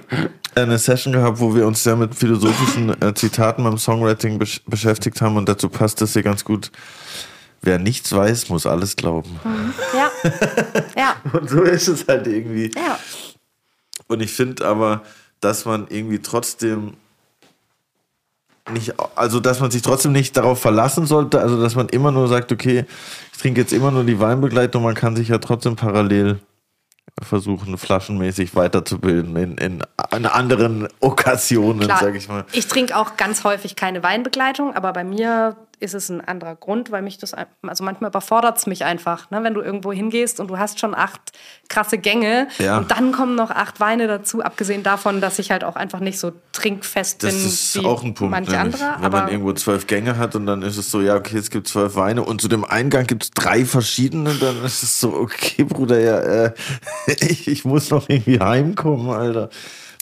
eine 0.54 0.78
Session 0.78 1.12
gehabt, 1.12 1.40
wo 1.40 1.54
wir 1.54 1.66
uns 1.66 1.82
sehr 1.82 1.96
mit 1.96 2.14
philosophischen 2.14 3.00
äh, 3.02 3.12
Zitaten 3.14 3.64
beim 3.64 3.78
Songwriting 3.78 4.38
besch 4.38 4.60
beschäftigt 4.66 5.20
haben 5.20 5.36
und 5.36 5.48
dazu 5.48 5.68
passt 5.68 6.00
das 6.00 6.12
hier 6.12 6.22
ganz 6.22 6.44
gut. 6.44 6.70
Wer 7.62 7.78
nichts 7.78 8.14
weiß, 8.14 8.48
muss 8.50 8.66
alles 8.66 8.94
glauben. 8.94 9.40
ja. 9.94 10.10
Ja. 10.96 11.16
Und 11.32 11.50
so 11.50 11.62
ist 11.62 11.88
es 11.88 12.06
halt 12.06 12.28
irgendwie. 12.28 12.70
Ja. 12.76 12.98
Und 14.06 14.20
ich 14.20 14.30
finde 14.32 14.64
aber, 14.64 15.02
dass 15.40 15.64
man 15.64 15.86
irgendwie 15.88 16.20
trotzdem 16.20 16.94
nicht, 18.70 18.94
also 19.16 19.40
dass 19.40 19.60
man 19.60 19.70
sich 19.70 19.82
trotzdem 19.82 20.12
nicht 20.12 20.36
darauf 20.36 20.60
verlassen 20.60 21.06
sollte, 21.06 21.40
also 21.40 21.60
dass 21.60 21.74
man 21.74 21.88
immer 21.88 22.12
nur 22.12 22.28
sagt, 22.28 22.52
okay, 22.52 22.84
ich 23.32 23.38
trinke 23.38 23.60
jetzt 23.60 23.72
immer 23.72 23.90
nur 23.90 24.04
die 24.04 24.20
Weinbegleitung, 24.20 24.82
man 24.82 24.94
kann 24.94 25.16
sich 25.16 25.28
ja 25.28 25.38
trotzdem 25.38 25.76
parallel 25.76 26.38
versuchen, 27.22 27.78
flaschenmäßig 27.78 28.54
weiterzubilden 28.54 29.36
in, 29.36 29.58
in, 29.58 29.82
in 30.14 30.26
anderen 30.26 30.88
Okkasionen, 31.00 31.80
Klar, 31.80 31.98
sag 32.00 32.14
ich 32.14 32.28
mal. 32.28 32.44
ich 32.52 32.66
trinke 32.66 32.96
auch 32.96 33.16
ganz 33.16 33.44
häufig 33.44 33.76
keine 33.76 34.02
Weinbegleitung, 34.02 34.74
aber 34.74 34.92
bei 34.92 35.04
mir 35.04 35.56
ist 35.80 35.94
es 35.94 36.08
ein 36.08 36.20
anderer 36.20 36.56
Grund, 36.56 36.90
weil 36.90 37.02
mich 37.02 37.18
das, 37.18 37.34
also 37.34 37.84
manchmal 37.84 38.10
überfordert 38.10 38.58
es 38.58 38.66
mich 38.66 38.84
einfach, 38.84 39.30
ne? 39.30 39.42
wenn 39.42 39.54
du 39.54 39.60
irgendwo 39.60 39.92
hingehst 39.92 40.40
und 40.40 40.48
du 40.48 40.58
hast 40.58 40.80
schon 40.80 40.94
acht 40.94 41.20
krasse 41.68 41.98
Gänge 41.98 42.48
Ja. 42.58 42.78
und 42.78 42.90
dann 42.90 43.12
kommen 43.12 43.34
noch 43.34 43.50
acht 43.50 43.80
Weine 43.80 44.06
dazu, 44.06 44.42
abgesehen 44.42 44.82
davon, 44.82 45.20
dass 45.20 45.38
ich 45.38 45.50
halt 45.50 45.64
auch 45.64 45.76
einfach 45.76 46.00
nicht 46.00 46.18
so 46.18 46.32
trinkfest 46.52 47.22
Das 47.22 47.34
bin 47.34 47.44
ist 47.46 47.74
wie 47.76 47.84
auch 47.84 48.02
ein 48.02 48.14
Punkt. 48.14 48.30
manche 48.32 48.52
nämlich. 48.52 48.82
andere. 48.82 49.02
Wenn 49.02 49.12
man 49.12 49.28
irgendwo 49.28 49.52
zwölf 49.52 49.86
Gänge 49.86 50.16
hat 50.18 50.34
und 50.34 50.46
dann 50.46 50.62
ist 50.62 50.76
es 50.76 50.90
so, 50.90 51.00
ja, 51.00 51.16
okay, 51.16 51.36
es 51.38 51.50
gibt 51.50 51.68
zwölf 51.68 51.94
Weine 51.96 52.22
und 52.24 52.40
zu 52.40 52.48
dem 52.48 52.64
Eingang 52.64 53.06
gibt 53.06 53.24
es 53.24 53.30
drei 53.30 53.64
verschiedene, 53.64 54.34
dann 54.34 54.64
ist 54.64 54.82
es 54.82 55.00
so, 55.00 55.12
okay, 55.14 55.64
Bruder, 55.64 55.98
ja, 56.00 56.18
äh, 56.46 56.52
ich, 57.20 57.48
ich 57.48 57.64
muss 57.64 57.90
noch 57.90 58.08
irgendwie 58.08 58.40
heimkommen, 58.40 59.10
Alter. 59.10 59.48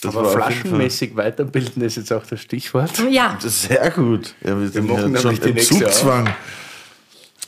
Das 0.03 0.15
Aber 0.15 0.31
flaschenmäßig 0.31 1.17
weiterbilden 1.17 1.83
ist 1.83 1.97
jetzt 1.97 2.13
auch 2.13 2.25
das 2.27 2.41
Stichwort. 2.41 2.99
ja, 3.11 3.35
Das 3.37 3.45
ist 3.47 3.63
sehr 3.63 3.91
gut. 3.91 4.35
Ja, 4.45 4.59
wir 4.59 4.69
sind 4.69 4.87
machen 4.89 5.15
ja 5.15 5.21
schon 5.21 5.35
nämlich 5.35 5.41
die 5.41 5.51
im 5.51 5.81
Zugzwang. 5.81 6.35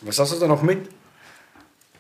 Was 0.03 0.19
hast 0.19 0.33
du 0.33 0.39
da 0.41 0.47
noch 0.47 0.63
mit? 0.63 0.89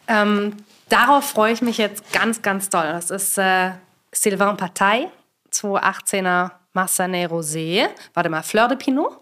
ähm, 0.08 0.54
darauf 0.88 1.28
freue 1.30 1.52
ich 1.52 1.60
mich 1.60 1.76
jetzt 1.78 2.12
ganz, 2.12 2.40
ganz 2.40 2.70
doll. 2.70 2.86
Das 2.86 3.10
ist 3.10 3.36
äh, 3.38 3.72
Sylvain 4.12 4.56
Partei, 4.56 5.08
2018er 5.52 6.50
Massanet 6.72 7.30
Rosé. 7.30 7.88
Warte 8.14 8.30
mal, 8.30 8.42
Fleur 8.42 8.68
de 8.68 8.76
Pinot? 8.78 9.18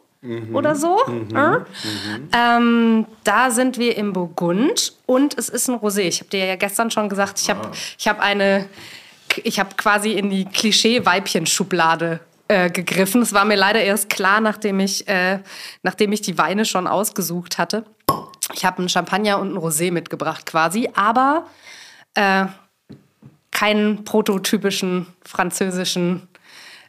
Oder 0.53 0.75
so. 0.75 0.99
Äh? 1.07 1.59
Ähm, 2.37 3.07
da 3.23 3.51
sind 3.51 3.79
wir 3.79 3.97
im 3.97 4.13
Burgund 4.13 4.95
und 5.07 5.39
es 5.39 5.49
ist 5.49 5.69
ein 5.69 5.77
Rosé. 5.77 6.01
Ich 6.01 6.19
habe 6.21 6.31
dir 6.31 6.47
ja 6.47 6.57
gestern 6.57 6.91
schon 6.91 7.09
gesagt, 7.09 7.39
ich 7.41 7.49
habe 7.49 7.71
ich 7.97 8.09
hab 8.09 8.19
eine, 8.19 8.67
ich 9.45 9.59
habe 9.59 9.71
quasi 9.77 10.13
in 10.13 10.31
die 10.31 10.45
Klischee-Weibchen-Schublade 10.45 12.21
äh, 12.49 12.71
gegriffen. 12.71 13.23
Es 13.23 13.33
war 13.33 13.45
mir 13.45 13.57
leider 13.57 13.83
erst 13.83 14.09
klar, 14.09 14.41
nachdem 14.41 14.81
ich, 14.81 15.07
äh, 15.09 15.41
nachdem 15.83 16.13
ich 16.13 16.21
die 16.23 16.39
Weine 16.39 16.65
schon 16.65 16.87
ausgesucht 16.87 17.59
hatte. 17.59 17.85
Ich 18.55 18.65
habe 18.65 18.79
einen 18.79 18.89
Champagner 18.89 19.39
und 19.39 19.49
einen 19.49 19.59
Rosé 19.59 19.91
mitgebracht 19.91 20.47
quasi, 20.47 20.89
aber 20.95 21.47
äh, 22.15 22.47
keinen 23.51 24.05
prototypischen 24.05 25.07
französischen 25.25 26.29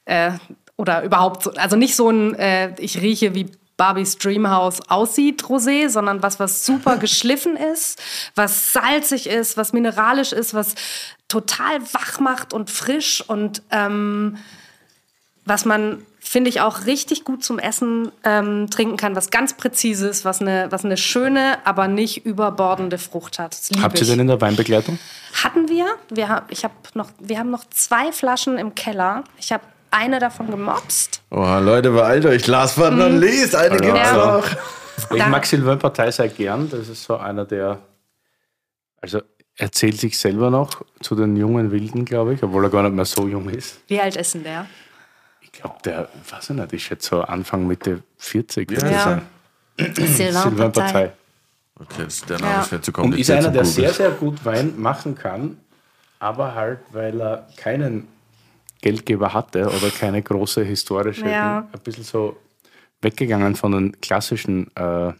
äh, 0.06 0.32
oder 0.76 1.04
überhaupt 1.04 1.44
so, 1.44 1.52
also 1.54 1.76
nicht 1.76 1.96
so 1.96 2.10
ein, 2.10 2.36
äh, 2.36 2.76
ich 2.80 3.02
rieche 3.02 3.34
wie 3.34 3.52
Barbies 3.78 4.18
Dreamhouse 4.18 4.82
aussieht, 4.90 5.44
Rosé, 5.44 5.88
sondern 5.90 6.24
was, 6.24 6.40
was 6.40 6.66
super 6.66 6.98
geschliffen 7.00 7.56
ist, 7.56 8.02
was 8.36 8.74
salzig 8.74 9.28
ist, 9.28 9.56
was 9.56 9.72
mineralisch 9.72 10.34
ist, 10.34 10.54
was 10.54 10.76
total 11.28 11.82
wach 11.94 12.20
macht 12.20 12.54
und 12.54 12.70
frisch 12.70 13.24
und 13.28 13.62
ähm, 13.72 14.38
was 15.46 15.64
man, 15.64 16.06
finde 16.20 16.50
ich, 16.50 16.60
auch 16.60 16.86
richtig 16.86 17.24
gut 17.24 17.44
zum 17.44 17.60
Essen 17.60 18.12
ähm, 18.24 18.70
trinken 18.70 18.98
kann, 18.98 19.16
was 19.16 19.30
ganz 19.30 19.56
präzises, 19.56 20.26
was 20.26 20.42
eine, 20.42 20.68
was 20.72 20.84
eine 20.84 20.98
schöne, 20.98 21.60
aber 21.64 21.88
nicht 21.88 22.26
überbordende 22.26 22.98
Frucht 22.98 23.40
hat. 23.40 23.58
Habt 23.82 23.98
ihr 23.98 24.02
ich. 24.02 24.08
den 24.10 24.20
in 24.20 24.28
der 24.28 24.42
Weinbegleitung? 24.42 25.00
Hatten 25.44 25.70
wir. 25.70 25.86
Wir, 26.10 26.44
ich 26.50 26.64
hab 26.66 26.96
noch, 26.96 27.12
wir 27.20 27.40
haben 27.40 27.50
noch 27.50 27.64
zwei 27.70 28.12
Flaschen 28.12 28.58
im 28.58 28.76
Keller. 28.76 29.24
Ich 29.38 29.52
habe 29.52 29.64
eine 29.98 30.20
davon 30.20 30.50
gemopst. 30.52 31.22
Oh, 31.32 31.58
Leute, 31.60 31.92
beeilt 31.92 32.26
euch. 32.26 32.46
Lars 32.48 32.78
van 32.78 32.98
der 32.98 33.10
Lees, 33.10 33.56
eine 33.56 33.78
gibt's 33.78 34.12
Ja. 34.12 34.16
noch. 34.38 34.46
Ich 35.16 35.28
mag 35.28 35.46
Sylvain 35.46 35.80
Partei 35.80 36.12
sehr 36.12 36.30
gern. 36.30 36.70
Das 36.70 36.88
ist 36.88 37.04
so 37.04 37.18
einer, 37.18 37.46
der. 37.46 37.80
Also 39.02 39.22
erzählt 39.56 40.00
sich 40.00 40.18
selber 40.18 40.50
noch 40.50 40.84
zu 41.02 41.16
den 41.16 41.36
jungen 41.36 41.72
Wilden, 41.72 42.06
glaube 42.06 42.34
ich, 42.34 42.44
obwohl 42.44 42.64
er 42.66 42.70
gar 42.70 42.84
nicht 42.84 42.94
mehr 42.96 43.06
so 43.06 43.28
jung 43.28 43.50
ist. 43.50 43.80
Wie 43.88 44.00
alt 44.00 44.16
ist 44.16 44.34
denn 44.36 44.44
der? 44.44 44.66
Ich 45.42 45.52
glaube, 45.52 45.76
der, 45.86 46.10
weiß 46.30 46.50
ich 46.52 46.56
nicht, 46.56 46.74
ist 46.74 46.90
jetzt 46.90 47.06
so 47.06 47.22
Anfang, 47.22 47.66
Mitte 47.66 48.04
40. 48.18 48.70
würde 48.70 48.86
ich 48.88 48.92
Ja. 48.92 49.04
sagen. 49.04 49.22
Sylvain 49.96 50.72
Partei. 50.72 51.12
Okay, 51.80 52.04
das, 52.06 52.22
der 52.22 52.40
Name 52.40 52.52
Ja. 52.54 52.62
ist 52.62 52.72
mir 52.72 52.82
zu 52.82 52.90
Und 52.92 52.94
kompliziert. 52.96 53.40
ist 53.40 53.46
einer, 53.46 53.54
der 53.54 53.66
sehr, 53.66 53.94
sehr 53.94 54.10
gut 54.12 54.44
Wein 54.46 54.74
machen 54.78 55.16
kann, 55.16 55.58
aber 56.20 56.56
halt, 56.56 56.80
weil 56.92 57.20
er 57.22 57.48
keinen 57.56 58.08
Geldgeber 58.82 59.34
hatte 59.34 59.66
oder 59.68 59.90
keine 59.90 60.22
große 60.22 60.64
historische, 60.64 61.28
Ja. 61.30 61.68
ein 61.72 61.80
bisschen 61.82 62.04
so 62.04 62.38
weggegangen 63.02 63.56
von 63.56 63.72
den 63.72 64.02
klassischen 64.02 64.70
äh, 64.76 65.14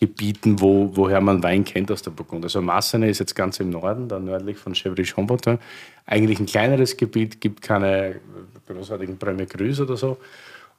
Gebieten, 0.00 0.60
wo, 0.60 0.90
woher 0.96 1.20
man 1.20 1.42
Wein 1.44 1.64
kennt 1.64 1.92
aus 1.92 2.02
der 2.02 2.10
Burgund. 2.10 2.42
Also 2.44 2.60
Massene 2.60 3.08
ist 3.08 3.20
jetzt 3.20 3.36
ganz 3.36 3.60
im 3.60 3.70
Norden, 3.70 4.08
da 4.08 4.18
nördlich 4.18 4.58
von 4.58 4.74
Chevry-Chambertin. 4.74 5.58
Eigentlich 6.06 6.40
ein 6.40 6.46
kleineres 6.46 6.96
Gebiet, 6.96 7.40
gibt 7.40 7.62
keine 7.62 8.20
großartigen 8.66 9.16
Premier 9.18 9.46
Crus 9.46 9.78
oder 9.80 9.96
so. 9.96 10.18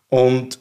Und 0.09 0.59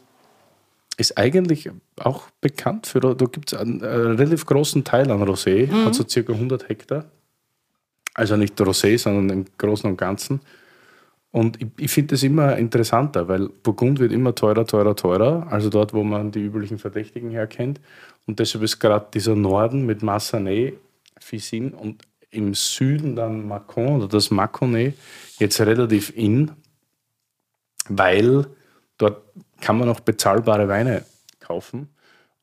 ist 0.96 1.18
eigentlich 1.18 1.70
auch 1.98 2.28
bekannt 2.40 2.86
für, 2.86 3.00
da 3.00 3.12
gibt 3.14 3.52
es 3.52 3.58
einen 3.58 3.80
äh, 3.80 3.86
relativ 3.86 4.46
großen 4.46 4.84
Teil 4.84 5.10
an 5.10 5.22
Rosé, 5.24 5.68
hat 5.84 5.94
so 5.94 6.06
circa 6.06 6.32
100 6.32 6.68
Hektar. 6.68 7.06
Also 8.14 8.36
nicht 8.36 8.60
Rosé, 8.60 8.96
sondern 8.98 9.38
im 9.38 9.46
Großen 9.58 9.90
und 9.90 9.96
Ganzen. 9.96 10.40
Und 11.32 11.60
ich, 11.60 11.68
ich 11.78 11.90
finde 11.90 12.14
das 12.14 12.22
immer 12.22 12.56
interessanter, 12.58 13.26
weil 13.26 13.48
Burgund 13.48 13.98
wird 13.98 14.12
immer 14.12 14.34
teurer, 14.34 14.66
teurer, 14.66 14.94
teurer. 14.94 15.46
Also 15.50 15.70
dort, 15.70 15.94
wo 15.94 16.04
man 16.04 16.30
die 16.30 16.40
üblichen 16.40 16.78
Verdächtigen 16.78 17.30
herkennt. 17.30 17.80
Und 18.26 18.38
deshalb 18.38 18.62
ist 18.62 18.78
gerade 18.78 19.06
dieser 19.12 19.34
Norden 19.34 19.86
mit 19.86 20.02
Massanet, 20.02 20.74
Fissin 21.18 21.72
und 21.72 22.02
im 22.30 22.54
Süden 22.54 23.16
dann 23.16 23.46
Macon 23.46 23.96
oder 23.96 24.08
das 24.08 24.30
Mâconnais 24.30 24.94
jetzt 25.38 25.60
relativ 25.60 26.12
in, 26.16 26.52
weil 27.88 28.46
dort 28.98 29.22
kann 29.60 29.78
man 29.78 29.88
auch 29.88 30.00
bezahlbare 30.00 30.68
Weine 30.68 31.04
kaufen. 31.40 31.88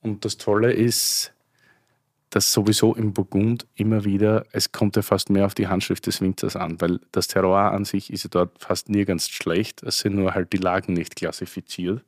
Und 0.02 0.26
das 0.26 0.38
Tolle 0.38 0.72
ist, 0.72 1.34
dass 2.30 2.54
sowieso 2.54 2.94
im 2.96 3.14
Burgund 3.14 3.66
immer 3.76 4.06
wieder, 4.06 4.46
es 4.52 4.72
kommt 4.72 4.96
ja 4.96 5.02
fast 5.02 5.30
mehr 5.30 5.46
auf 5.46 5.56
die 5.56 5.68
Handschrift 5.68 6.06
des 6.06 6.22
Winzers 6.22 6.56
an, 6.56 6.80
weil 6.80 7.00
das 7.12 7.28
Terroir 7.28 7.72
an 7.72 7.86
sich 7.86 8.14
ist 8.14 8.24
ja 8.24 8.30
dort 8.30 8.52
fast 8.60 8.90
nirgends 8.90 9.30
schlecht. 9.30 9.82
Es 9.84 10.00
sind 10.00 10.16
nur 10.16 10.36
halt 10.36 10.54
die 10.54 10.58
Lagen 10.58 10.94
nicht 10.94 11.16
klassifiziert. 11.16 12.04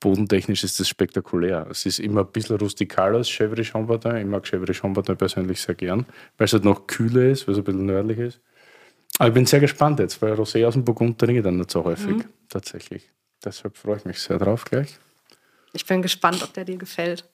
Bodentechnisch 0.00 0.64
ist 0.64 0.78
das 0.80 0.88
spektakulär. 0.88 1.66
Es 1.70 1.84
ist 1.84 1.98
immer 1.98 2.20
ein 2.20 2.32
bisschen 2.32 2.56
rustikaler 2.56 3.18
als 3.18 3.28
Chevry 3.28 3.64
Chambertin. 3.64 4.16
Ich 4.16 4.26
mag 4.26 4.46
Chevry 4.46 4.72
Chambertin 4.72 5.16
persönlich 5.16 5.60
sehr 5.60 5.74
gern, 5.74 6.06
weil 6.38 6.44
es 6.46 6.52
halt 6.52 6.64
noch 6.64 6.86
kühler 6.86 7.24
ist, 7.24 7.46
weil 7.46 7.54
es 7.54 7.58
ein 7.58 7.64
bisschen 7.64 7.86
nördlich 7.86 8.18
ist. 8.18 8.40
Aber 9.18 9.28
ich 9.28 9.34
bin 9.34 9.46
sehr 9.46 9.60
gespannt 9.60 9.98
jetzt, 9.98 10.22
weil 10.22 10.34
Rosé 10.34 10.64
aus 10.64 10.74
dem 10.74 10.84
Burgund 10.84 11.18
trinke 11.18 11.38
ich 11.38 11.44
dann 11.44 11.56
nicht 11.56 11.70
so 11.70 11.84
häufig, 11.84 12.24
tatsächlich. 12.48 13.10
Deshalb 13.44 13.76
freue 13.76 13.96
ich 13.96 14.04
mich 14.04 14.20
sehr 14.20 14.38
drauf 14.38 14.64
gleich. 14.64 14.98
Ich 15.72 15.84
bin 15.84 16.00
gespannt, 16.00 16.42
ob 16.42 16.52
der 16.52 16.64
dir 16.64 16.76
gefällt. 16.76 17.28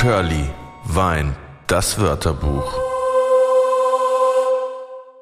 Curly, 0.00 0.48
Wein, 0.84 1.34
das 1.66 1.98
Wörterbuch. 1.98 2.72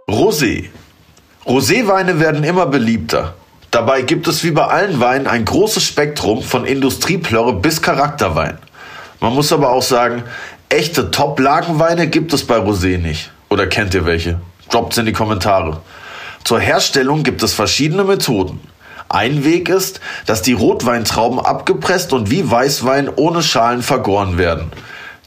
Rosé. 0.07 0.69
Roséweine 1.47 2.21
werden 2.21 2.45
immer 2.45 2.67
beliebter. 2.67 3.33
Dabei 3.71 4.03
gibt 4.03 4.29
es 4.29 4.45
wie 4.45 4.51
bei 4.51 4.67
allen 4.67 5.01
Weinen 5.01 5.29
ein 5.29 5.47
großes 5.47 5.83
Spektrum 5.83 6.43
von 6.43 6.67
Industrieplörre 6.67 7.55
bis 7.55 7.81
Charakterwein. 7.81 8.59
Man 9.21 9.35
muss 9.35 9.51
aber 9.51 9.71
auch 9.71 9.83
sagen, 9.83 10.25
echte 10.69 11.11
Top-Lagenweine 11.11 12.09
gibt 12.09 12.35
es 12.35 12.47
bei 12.47 12.59
Rosé 12.59 12.99
nicht. 12.99 13.31
Oder 13.49 13.69
kennt 13.69 13.95
ihr 13.95 14.05
welche? 14.05 14.43
Droppt's 14.69 14.99
in 14.99 15.07
die 15.07 15.15
Kommentare. 15.15 15.81
Zur 16.45 16.61
Herstellung 16.61 17.23
gibt 17.23 17.43
es 17.43 17.55
verschiedene 17.55 18.05
Methoden. 18.05 18.61
Ein 19.09 19.45
Weg 19.45 19.69
ist, 19.69 20.01
dass 20.27 20.43
die 20.43 20.53
Rotweintrauben 20.53 21.39
abgepresst 21.39 22.13
und 22.13 22.31
wie 22.31 22.51
Weißwein 22.51 23.09
ohne 23.15 23.43
Schalen 23.43 23.83
vergoren 23.83 24.39
werden. 24.39 24.73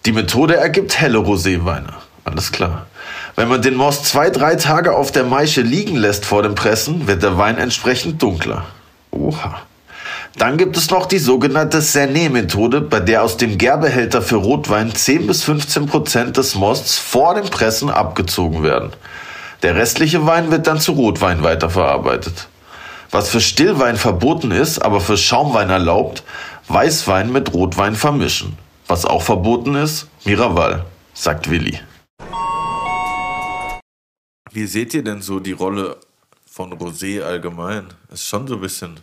Die 0.06 0.12
Methode 0.12 0.58
ergibt 0.58 1.00
helle 1.00 1.20
Roséweine. 1.20 1.94
Alles 2.26 2.52
klar. 2.52 2.88
Wenn 3.36 3.48
man 3.48 3.62
den 3.62 3.76
Most 3.76 4.06
zwei, 4.06 4.30
drei 4.30 4.56
Tage 4.56 4.96
auf 4.96 5.12
der 5.12 5.24
Maische 5.24 5.62
liegen 5.62 5.96
lässt 5.96 6.26
vor 6.26 6.44
dem 6.44 6.56
Pressen, 6.56 7.08
wird 7.08 7.24
der 7.24 7.38
Wein 7.38 7.58
entsprechend 7.58 8.22
dunkler. 8.22 8.66
Oha. 9.12 9.62
Dann 10.38 10.58
gibt 10.58 10.78
es 10.78 10.90
noch 10.90 11.06
die 11.06 11.18
sogenannte 11.18 11.82
Cernet-Methode, 11.82 12.82
bei 12.82 13.00
der 13.00 13.24
aus 13.24 13.38
dem 13.38 13.58
Gärbehälter 13.58 14.22
für 14.22 14.36
Rotwein 14.36 14.94
10 14.94 15.28
bis 15.28 15.44
15 15.44 15.88
Prozent 15.88 16.38
des 16.38 16.56
Mosts 16.56 16.98
vor 16.98 17.36
dem 17.36 17.46
Pressen 17.46 17.90
abgezogen 17.90 18.64
werden. 18.64 18.92
Der 19.64 19.76
restliche 19.76 20.26
Wein 20.26 20.52
wird 20.52 20.68
dann 20.68 20.80
zu 20.80 20.94
Rotwein 20.94 21.44
weiterverarbeitet. 21.44 22.48
Was 23.12 23.30
für 23.30 23.42
Stillwein 23.42 23.96
verboten 23.98 24.52
ist, 24.52 24.80
aber 24.80 25.02
für 25.02 25.18
Schaumwein 25.18 25.70
erlaubt, 25.72 26.24
Weißwein 26.68 27.32
mit 27.32 27.54
Rotwein 27.54 27.96
vermischen. 27.96 28.56
Was 28.88 29.04
auch 29.06 29.24
verboten 29.24 29.74
ist, 29.76 30.08
Miraval, 30.26 30.86
sagt 31.14 31.50
Willi. 31.50 31.80
Wie 34.52 34.66
seht 34.66 34.94
ihr 34.94 35.04
denn 35.04 35.22
so 35.22 35.40
die 35.40 35.54
Rolle 35.54 35.98
von 36.46 36.72
Rosé 36.74 37.22
allgemein? 37.22 37.88
Ist 38.12 38.28
schon 38.28 38.48
so 38.48 38.56
ein 38.56 38.62
bisschen 38.62 39.00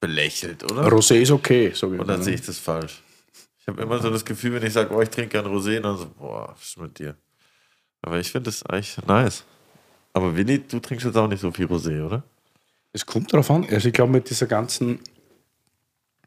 belächelt, 0.00 0.64
oder? 0.70 0.88
Rosé 0.88 1.20
ist 1.20 1.30
okay, 1.30 1.72
sag 1.74 1.92
ich 1.92 2.00
Oder 2.00 2.16
mal. 2.16 2.22
sehe 2.22 2.34
ich 2.34 2.42
das 2.42 2.58
falsch? 2.58 3.02
Ich 3.60 3.68
habe 3.68 3.82
immer 3.82 4.00
so 4.00 4.10
das 4.10 4.24
Gefühl, 4.24 4.54
wenn 4.54 4.66
ich 4.66 4.72
sage, 4.72 4.92
oh, 4.94 5.00
ich 5.00 5.10
trinke 5.10 5.30
gern 5.30 5.46
Rosé, 5.46 5.78
dann 5.80 5.96
so, 5.96 6.06
boah, 6.18 6.54
was 6.56 6.68
ist 6.70 6.78
mit 6.78 6.98
dir? 6.98 7.14
Aber 8.02 8.18
ich 8.18 8.30
finde 8.32 8.50
das 8.50 8.64
eigentlich 8.64 8.96
nice. 9.06 9.44
Aber 10.12 10.34
Willi, 10.34 10.58
du 10.60 10.80
trinkst 10.80 11.06
jetzt 11.06 11.16
auch 11.16 11.28
nicht 11.28 11.40
so 11.40 11.52
viel 11.52 11.66
Rosé, 11.66 12.04
oder? 12.04 12.22
Es 12.92 13.06
kommt 13.06 13.32
darauf 13.32 13.50
an. 13.50 13.66
Also 13.70 13.88
ich 13.88 13.94
glaube, 13.94 14.12
mit 14.12 14.30
dieser 14.30 14.46
ganzen 14.46 15.00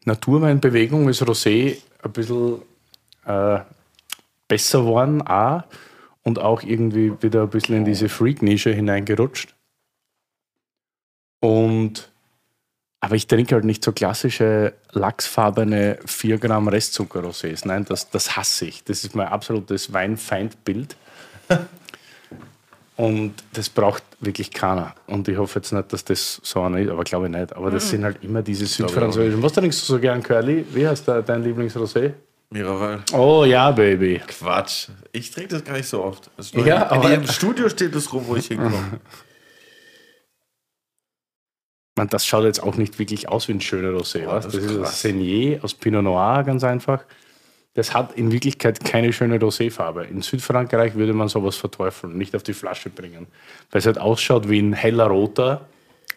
Naturweinbewegung 0.05 1.09
ist 1.09 1.23
Rosé 1.23 1.77
ein 2.01 2.11
bisschen 2.11 2.61
äh, 3.25 3.59
besser 4.47 4.81
geworden 4.81 5.21
auch 5.21 5.63
und 6.23 6.39
auch 6.39 6.63
irgendwie 6.63 7.21
wieder 7.21 7.43
ein 7.43 7.49
bisschen 7.49 7.77
in 7.77 7.85
diese 7.85 8.09
Freak-Nische 8.09 8.71
hineingerutscht. 8.71 9.55
Und 11.39 12.09
aber 13.03 13.15
ich 13.15 13.27
trinke 13.27 13.55
halt 13.55 13.65
nicht 13.65 13.83
so 13.83 13.91
klassische 13.91 14.75
lachsfarbene 14.93 15.99
4 16.05 16.37
Gramm 16.37 16.69
Restzucker-Rosés. 16.69 17.67
Nein, 17.67 17.83
das, 17.83 18.09
das 18.09 18.37
hasse 18.37 18.65
ich. 18.65 18.85
Das 18.85 19.03
ist 19.03 19.13
mein 19.13 19.27
absolutes 19.27 19.91
Weinfeindbild. 19.91 20.95
Und 22.95 23.33
das 23.53 23.69
braucht 23.69 24.03
wirklich 24.19 24.51
keiner. 24.51 24.93
Und 25.07 25.27
ich 25.27 25.37
hoffe 25.37 25.59
jetzt 25.59 25.71
nicht, 25.71 25.91
dass 25.91 26.05
das 26.05 26.39
so 26.43 26.61
einer 26.61 26.77
ist, 26.79 26.89
aber 26.91 27.03
glaube 27.03 27.25
ich 27.25 27.31
nicht. 27.31 27.55
Aber 27.55 27.71
das 27.71 27.89
sind 27.89 28.03
halt 28.03 28.23
immer 28.23 28.41
diese 28.43 28.67
südfranzösischen. 28.67 29.41
Was 29.41 29.53
trinkst 29.53 29.81
du 29.81 29.93
so 29.93 29.99
gern, 29.99 30.21
Curly? 30.21 30.63
Wie 30.71 30.87
heißt 30.87 31.07
da 31.07 31.21
dein 31.21 31.43
Lieblingsrosé? 31.43 32.13
Miraval. 32.51 33.01
Oh 33.13 33.45
ja, 33.45 33.71
Baby. 33.71 34.21
Quatsch. 34.27 34.89
Ich 35.11 35.31
trinke 35.31 35.49
das 35.55 35.63
gar 35.63 35.73
nicht 35.73 35.87
so 35.87 36.03
oft. 36.03 36.29
Das 36.37 36.51
Ja, 36.51 36.59
in, 36.61 36.71
aber- 36.83 37.05
in 37.05 37.09
jedem 37.21 37.27
Studio 37.27 37.67
steht 37.67 37.95
es 37.95 38.13
rum, 38.13 38.25
wo 38.27 38.35
ich 38.35 38.45
hinkomme. 38.47 38.99
Man, 41.95 42.07
das 42.09 42.25
schaut 42.25 42.43
jetzt 42.43 42.61
auch 42.61 42.75
nicht 42.75 42.97
wirklich 42.97 43.29
aus 43.29 43.47
wie 43.47 43.53
ein 43.53 43.61
schöner 43.61 43.89
Rosé. 43.89 44.25
Boah, 44.25 44.35
was? 44.35 44.45
das 44.45 44.53
Das 44.53 44.63
ist 44.65 44.71
ist 44.71 44.77
ein. 44.79 44.85
Senier 44.85 45.63
aus 45.63 45.73
Pinot 45.75 46.03
Noir, 46.03 46.43
ganz 46.43 46.63
einfach. 46.63 47.03
Das 47.75 47.93
hat 47.93 48.13
in 48.13 48.31
Wirklichkeit 48.31 48.83
keine 48.83 49.11
schöne 49.13 49.39
Roséfarbe. 49.39 50.03
In 50.03 50.21
Südfrankreich 50.21 50.93
würde 50.95 51.13
man 51.13 51.27
sowas 51.27 51.55
verteufeln, 51.55 52.17
nicht 52.17 52.35
auf 52.35 52.43
die 52.43 52.53
Flasche 52.53 52.89
bringen. 52.89 53.27
Weil 53.71 53.79
es 53.79 53.85
halt 53.87 53.97
ausschaut 53.97 54.47
wie 54.47 54.59
ein 54.59 54.73
heller 54.73 55.07
roter 55.07 55.67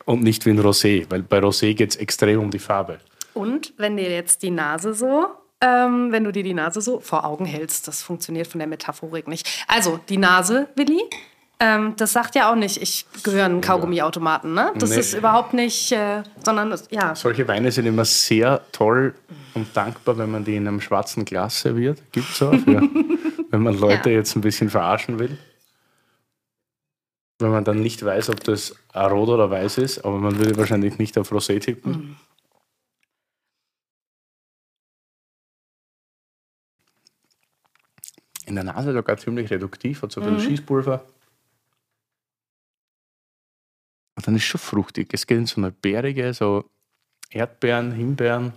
und 0.04 0.22
nicht 0.22 0.44
wie 0.44 0.50
ein 0.50 0.60
Rosé. 0.60 1.06
Weil 1.08 1.22
bei 1.22 1.38
Rosé 1.38 1.74
geht 1.74 1.90
es 1.90 1.96
extrem 1.96 2.40
um 2.40 2.50
die 2.50 2.58
Farbe. 2.58 2.98
Und 3.32 3.72
wenn 3.78 3.96
dir 3.96 4.10
jetzt 4.10 4.42
die 4.42 4.50
Nase 4.50 4.92
so, 4.92 5.28
ähm, 5.62 6.12
wenn 6.12 6.24
du 6.24 6.32
dir 6.32 6.42
die 6.42 6.54
Nase 6.54 6.82
so 6.82 7.00
vor 7.00 7.24
Augen 7.24 7.46
hältst, 7.46 7.88
das 7.88 8.02
funktioniert 8.02 8.46
von 8.46 8.58
der 8.58 8.68
Metaphorik 8.68 9.26
nicht. 9.26 9.64
Also 9.66 9.98
die 10.10 10.18
Nase, 10.18 10.68
Willi, 10.74 11.02
ähm, 11.58 11.94
das 11.96 12.12
sagt 12.12 12.34
ja 12.34 12.50
auch 12.50 12.54
nicht, 12.56 12.80
ich 12.82 13.06
gehöre 13.22 13.46
einen 13.46 13.60
Kaugummiautomaten, 13.60 14.52
ne? 14.54 14.72
Das 14.76 14.90
Nee. 14.90 14.98
ist 15.00 15.14
überhaupt 15.14 15.54
nicht, 15.54 15.90
äh, 15.92 16.22
sondern 16.44 16.78
ja. 16.90 17.14
Solche 17.14 17.48
Weine 17.48 17.72
sind 17.72 17.86
immer 17.86 18.04
sehr 18.04 18.60
toll 18.72 19.14
und 19.54 19.74
dankbar, 19.76 20.18
wenn 20.18 20.30
man 20.30 20.44
die 20.44 20.56
in 20.56 20.68
einem 20.68 20.80
schwarzen 20.80 21.24
Glas 21.24 21.60
serviert. 21.60 22.02
Gibt 22.12 22.28
es 22.30 22.42
auch, 22.42 22.52
ja. 22.66 22.82
wenn 23.50 23.62
man 23.62 23.78
Leute 23.78 24.10
Ja. 24.10 24.16
jetzt 24.16 24.36
ein 24.36 24.42
bisschen 24.42 24.68
verarschen 24.70 25.18
will. 25.18 25.38
Wenn 27.38 27.50
man 27.50 27.64
dann 27.64 27.80
nicht 27.80 28.02
weiß, 28.04 28.30
ob 28.30 28.42
das 28.44 28.74
ein 28.94 29.10
rot 29.10 29.28
oder 29.28 29.50
weiß 29.50 29.78
ist, 29.78 30.04
aber 30.04 30.18
man 30.18 30.38
würde 30.38 30.56
wahrscheinlich 30.56 30.98
nicht 30.98 31.18
auf 31.18 31.30
Rosé 31.32 31.60
tippen. 31.60 32.16
In 38.46 38.54
der 38.54 38.64
Nase 38.64 38.92
sogar 38.92 39.16
ziemlich 39.16 39.50
reduktiv, 39.50 40.02
hat 40.02 40.12
so 40.12 40.22
viel 40.22 40.38
Schießpulver. 40.38 41.04
Und 44.16 44.26
dann 44.26 44.34
ist 44.36 44.44
schon 44.44 44.60
fruchtig. 44.60 45.08
Es 45.12 45.26
geht 45.26 45.38
in 45.38 45.46
so 45.46 45.60
eine 45.60 45.70
bärige, 45.70 46.32
so 46.34 46.64
Erdbeeren, 47.30 47.92
Himbeeren. 47.92 48.52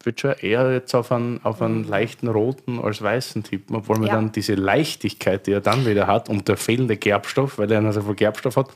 Ich 0.00 0.06
würde 0.06 0.20
schon 0.20 0.32
eher 0.34 0.72
jetzt 0.72 0.94
auf 0.94 1.10
einen, 1.10 1.42
auf 1.44 1.60
einen 1.60 1.82
leichten 1.84 2.28
roten 2.28 2.78
als 2.78 3.02
weißen 3.02 3.42
tippen, 3.42 3.74
obwohl 3.74 3.98
man 3.98 4.06
Ja. 4.08 4.14
dann 4.14 4.30
diese 4.30 4.54
Leichtigkeit, 4.54 5.46
die 5.48 5.52
er 5.52 5.60
dann 5.60 5.84
wieder 5.86 6.06
hat 6.06 6.28
und 6.28 6.46
der 6.46 6.56
fehlende 6.56 6.96
Gerbstoff, 6.96 7.58
weil 7.58 7.70
er 7.72 7.92
so 7.92 8.02
viel 8.02 8.14
Gerbstoff 8.14 8.56
hat, 8.56 8.70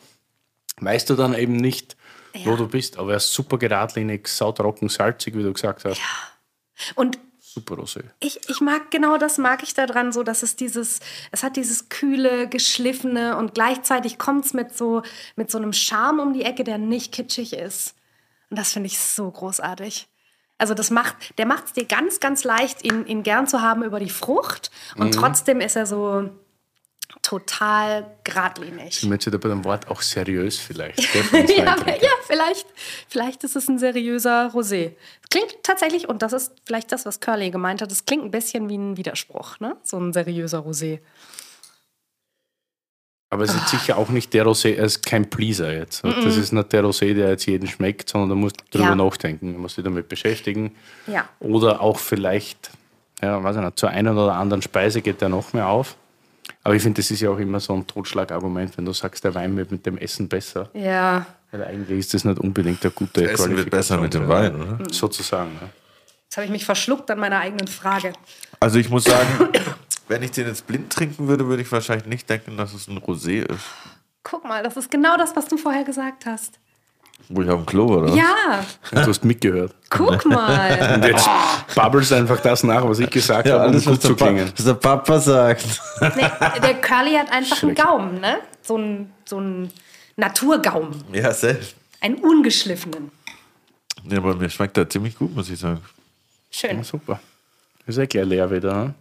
weißt 0.80 1.08
du 1.10 1.14
dann 1.14 1.34
eben 1.34 1.54
nicht, 1.56 1.96
wo 2.44 2.50
Ja. 2.50 2.56
du 2.56 2.66
bist. 2.66 2.98
Aber 2.98 3.12
er 3.12 3.18
ist 3.18 3.32
super 3.32 3.56
geradlinig, 3.58 4.26
sautrocken, 4.26 4.88
salzig, 4.88 5.36
wie 5.36 5.44
du 5.44 5.52
gesagt 5.52 5.84
hast. 5.84 6.00
Und 6.96 7.18
Super 7.54 7.74
Rosé. 7.74 8.02
ich, 8.20 8.40
ich 8.48 8.60
mag 8.60 8.90
genau 8.90 9.18
das 9.18 9.36
mag 9.36 9.62
ich 9.62 9.74
daran 9.74 10.10
so, 10.12 10.22
dass 10.22 10.42
es 10.42 10.56
dieses, 10.56 11.00
es 11.32 11.42
hat 11.42 11.56
dieses 11.56 11.90
kühle, 11.90 12.48
geschliffene 12.48 13.36
und 13.36 13.54
gleichzeitig 13.54 14.18
kommt 14.18 14.46
es 14.46 14.54
mit 14.54 14.76
so, 14.76 15.02
mit 15.36 15.50
so 15.50 15.58
einem 15.58 15.72
Charme 15.72 16.20
um 16.20 16.32
die 16.32 16.44
Ecke, 16.44 16.64
der 16.64 16.78
nicht 16.78 17.12
kitschig 17.12 17.52
ist. 17.52 17.94
Und 18.48 18.58
das 18.58 18.72
finde 18.72 18.86
ich 18.86 18.98
so 18.98 19.30
großartig. 19.30 20.08
Also 20.56 20.74
das 20.74 20.90
macht, 20.90 21.38
der 21.38 21.46
macht 21.46 21.66
es 21.66 21.72
dir 21.72 21.84
ganz, 21.84 22.20
ganz 22.20 22.44
leicht, 22.44 22.84
ihn, 22.84 23.04
ihn 23.06 23.22
gern 23.22 23.46
zu 23.46 23.60
haben 23.60 23.82
über 23.82 23.98
die 23.98 24.10
Frucht. 24.10 24.70
Und 24.96 25.12
trotzdem 25.12 25.60
ist 25.60 25.76
er 25.76 25.86
so 25.86 26.30
total 27.22 28.10
geradlinig. 28.24 28.98
Ich 29.02 29.08
möchte 29.08 29.30
bei 29.38 29.48
dem 29.48 29.64
Wort 29.64 29.88
auch 29.88 30.02
seriös 30.02 30.58
vielleicht. 30.58 30.98
ja, 31.32 31.76
ja, 31.86 32.10
vielleicht, 32.26 32.66
vielleicht 33.08 33.44
ist 33.44 33.54
es 33.56 33.68
ein 33.68 33.78
seriöser 33.78 34.50
Rosé. 34.52 34.92
Klingt 35.30 35.56
tatsächlich, 35.62 36.08
und 36.08 36.20
das 36.22 36.32
ist 36.32 36.52
vielleicht 36.66 36.90
das, 36.92 37.06
was 37.06 37.20
Curly 37.20 37.50
gemeint 37.50 37.80
hat, 37.80 37.90
es 37.92 38.04
klingt 38.04 38.24
ein 38.24 38.30
bisschen 38.32 38.68
wie 38.68 38.76
ein 38.76 38.96
Widerspruch, 38.96 39.60
ne? 39.60 39.76
So 39.84 39.98
ein 39.98 40.12
seriöser 40.12 40.58
Rosé. 40.58 40.98
Aber 43.30 43.44
es 43.44 43.54
ist 43.54 43.68
sicher 43.68 43.96
auch 43.96 44.10
nicht 44.10 44.34
der 44.34 44.44
Rosé, 44.44 44.74
er 44.74 44.84
ist 44.84 45.06
kein 45.06 45.30
Pleaser 45.30 45.72
jetzt. 45.72 46.04
Das 46.04 46.36
ist 46.36 46.52
nicht 46.52 46.70
der 46.70 46.84
Rosé, 46.84 47.14
der 47.14 47.30
jetzt 47.30 47.46
jeden 47.46 47.66
schmeckt, 47.66 48.10
sondern 48.10 48.28
da 48.28 48.34
musst 48.34 48.60
du 48.60 48.64
drüber 48.78 48.90
Ja. 48.90 48.94
nachdenken, 48.94 49.54
du 49.54 49.58
musst 49.58 49.78
dich 49.78 49.84
damit 49.84 50.06
beschäftigen. 50.10 50.76
Ja. 51.06 51.26
Oder 51.40 51.80
auch 51.80 51.98
vielleicht, 51.98 52.70
ja, 53.22 53.42
weiß 53.42 53.56
ich 53.56 53.62
nicht, 53.62 53.78
zur 53.78 53.88
einen 53.88 54.18
oder 54.18 54.34
anderen 54.34 54.60
Speise 54.60 55.00
geht 55.00 55.22
der 55.22 55.30
noch 55.30 55.54
mehr 55.54 55.68
auf. 55.68 55.96
Aber 56.64 56.74
ich 56.74 56.82
finde, 56.82 57.00
das 57.00 57.10
ist 57.10 57.20
ja 57.20 57.30
auch 57.30 57.38
immer 57.38 57.60
so 57.60 57.74
ein 57.74 57.86
Totschlagargument, 57.86 58.76
wenn 58.78 58.84
du 58.84 58.92
sagst, 58.92 59.24
der 59.24 59.34
Wein 59.34 59.56
wird 59.56 59.72
mit 59.72 59.84
dem 59.84 59.98
Essen 59.98 60.28
besser. 60.28 60.70
Ja. 60.74 61.26
Weil 61.50 61.64
eigentlich 61.64 61.98
ist 61.98 62.14
das 62.14 62.24
nicht 62.24 62.38
unbedingt 62.38 62.82
eine 62.82 62.92
gute 62.92 63.30
Essen 63.30 63.56
wird 63.56 63.70
besser 63.70 63.98
mit 63.98 64.14
dem 64.14 64.28
Wein, 64.28 64.54
oder? 64.54 64.78
Sozusagen. 64.90 65.52
Ja. 65.60 65.68
Jetzt 66.24 66.36
habe 66.36 66.46
ich 66.46 66.52
mich 66.52 66.64
verschluckt 66.64 67.10
an 67.10 67.18
meiner 67.18 67.40
eigenen 67.40 67.66
Frage. 67.66 68.12
Also 68.58 68.78
ich 68.78 68.88
muss 68.88 69.04
sagen, 69.04 69.50
wenn 70.08 70.22
ich 70.22 70.30
den 70.30 70.46
jetzt 70.46 70.66
blind 70.66 70.92
trinken 70.92 71.28
würde, 71.28 71.46
würde 71.46 71.62
ich 71.62 71.70
wahrscheinlich 71.70 72.06
nicht 72.06 72.30
denken, 72.30 72.56
dass 72.56 72.72
es 72.72 72.88
ein 72.88 72.98
Rosé 72.98 73.42
ist. 73.42 73.64
Guck 74.22 74.44
mal, 74.44 74.62
das 74.62 74.76
ist 74.76 74.90
genau 74.90 75.16
das, 75.16 75.36
was 75.36 75.46
du 75.48 75.56
vorher 75.56 75.84
gesagt 75.84 76.26
hast. 76.26 76.58
Wo 77.28 77.42
ich 77.42 77.48
auf 77.48 77.60
dem 77.62 77.66
Klo 77.66 77.88
war, 77.88 77.98
oder? 78.02 78.14
Ja, 78.14 78.64
Du 78.90 78.98
hast 79.06 79.24
mitgehört. 79.24 79.74
guck 79.90 80.24
mal. 80.26 80.94
Und 80.94 81.04
jetzt 81.04 81.28
bubbles 81.74 82.12
einfach 82.12 82.40
das 82.40 82.62
nach, 82.64 82.86
was 82.86 82.98
ich 82.98 83.10
gesagt 83.10 83.48
habe, 83.50 83.68
um 83.68 83.82
gut 83.82 84.02
zu 84.02 84.14
klingen. 84.14 84.52
was 84.56 84.64
der 84.64 84.74
Papa 84.74 85.18
sagt. 85.20 85.64
Nee, 86.00 86.30
der 86.62 86.74
Curly 86.80 87.14
hat 87.14 87.30
einfach 87.32 87.62
einen 87.62 87.74
Gaumen, 87.74 88.20
ne? 88.20 88.38
So 88.62 88.76
einen 88.76 89.12
so 89.24 89.38
einen 89.38 89.70
Naturgaumen. 90.16 91.02
Ja, 91.12 91.32
selbst. 91.32 91.74
Einen 92.00 92.16
ungeschliffenen. 92.16 93.10
Ja, 94.08 94.18
aber 94.18 94.34
mir 94.34 94.50
schmeckt 94.50 94.76
der 94.76 94.88
ziemlich 94.90 95.16
gut, 95.16 95.34
muss 95.34 95.48
ich 95.48 95.58
sagen. 95.58 95.80
Schön. 96.50 96.78
Ja, 96.78 96.84
super. 96.84 97.20
Ist 97.86 97.98
ja 97.98 98.06
gleich 98.06 98.24
leer 98.26 98.50
wieder. 98.50 98.74
Ne? 98.84 98.94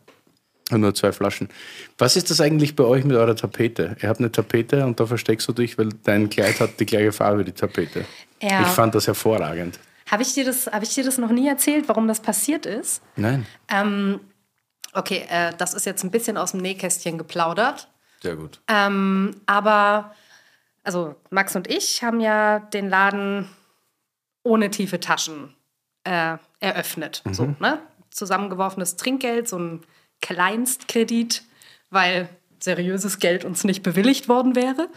Nur 0.72 0.94
zwei 0.96 1.12
Flaschen. 1.12 1.50
Was 1.98 2.16
ist 2.16 2.30
das 2.30 2.40
eigentlich 2.42 2.76
bei 2.76 2.84
euch 2.84 3.04
mit 3.04 3.16
eurer 3.18 3.36
Tapete? 3.36 3.96
Ihr 4.02 4.10
habt 4.10 4.20
eine 4.20 4.32
Tapete 4.32 4.86
und 4.86 5.00
da 5.00 5.06
versteckst 5.06 5.48
du 5.48 5.54
dich, 5.54 5.78
weil 5.78 5.90
dein 6.04 6.30
Kleid 6.30 6.60
hat 6.60 6.80
die 6.80 6.86
gleiche 6.86 7.12
Farbe 7.12 7.40
wie 7.40 7.44
die 7.46 7.52
Tapete. 7.52 8.06
Ja. 8.42 8.62
Ich 8.62 8.68
fand 8.68 8.96
das 8.96 9.08
hervorragend. 9.08 9.80
Habe 10.10 10.24
ich, 10.24 10.34
dir 10.34 10.44
das- 10.46 10.68
hab 10.68 10.82
ich 10.84 10.94
dir 10.94 11.04
das 11.04 11.18
noch 11.18 11.30
nie 11.32 11.48
erzählt, 11.48 11.88
warum 11.88 12.08
das 12.08 12.20
passiert 12.22 12.66
ist? 12.66 13.02
Nein. 13.16 13.46
Ähm, 13.70 14.20
Okay, 14.94 15.24
äh, 15.30 15.54
das 15.58 15.74
ist 15.74 15.86
jetzt 15.86 16.04
ein 16.04 16.12
bisschen 16.12 16.36
aus 16.38 16.52
dem 16.52 16.60
Nähkästchen 16.60 17.18
geplaudert. 17.18 17.88
Sehr 18.22 18.36
gut. 18.36 18.60
Ähm, 18.68 19.34
aber, 19.46 20.14
also 20.84 21.16
Max 21.30 21.56
und 21.56 21.70
ich 21.70 22.04
haben 22.04 22.20
ja 22.20 22.60
den 22.60 22.90
Laden 22.90 23.48
ohne 24.44 24.70
tiefe 24.70 25.00
Taschen 25.00 25.56
äh, 26.04 26.36
eröffnet. 26.60 27.22
Mhm. 27.24 27.34
So, 27.34 27.56
ne? 27.62 27.80
Zusammengeworfenes 28.10 28.98
Trinkgeld, 28.98 29.48
so 29.48 29.60
ein 29.60 29.82
Kleinstkredit, 30.22 31.44
weil 31.90 32.30
seriöses 32.60 33.20
Geld 33.20 33.46
uns 33.46 33.64
nicht 33.64 33.84
bewilligt 33.84 34.30
worden 34.30 34.56
wäre. 34.56 34.90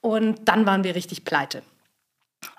Und 0.00 0.48
dann 0.48 0.66
waren 0.66 0.84
wir 0.84 0.94
richtig 0.94 1.24
pleite. 1.24 1.62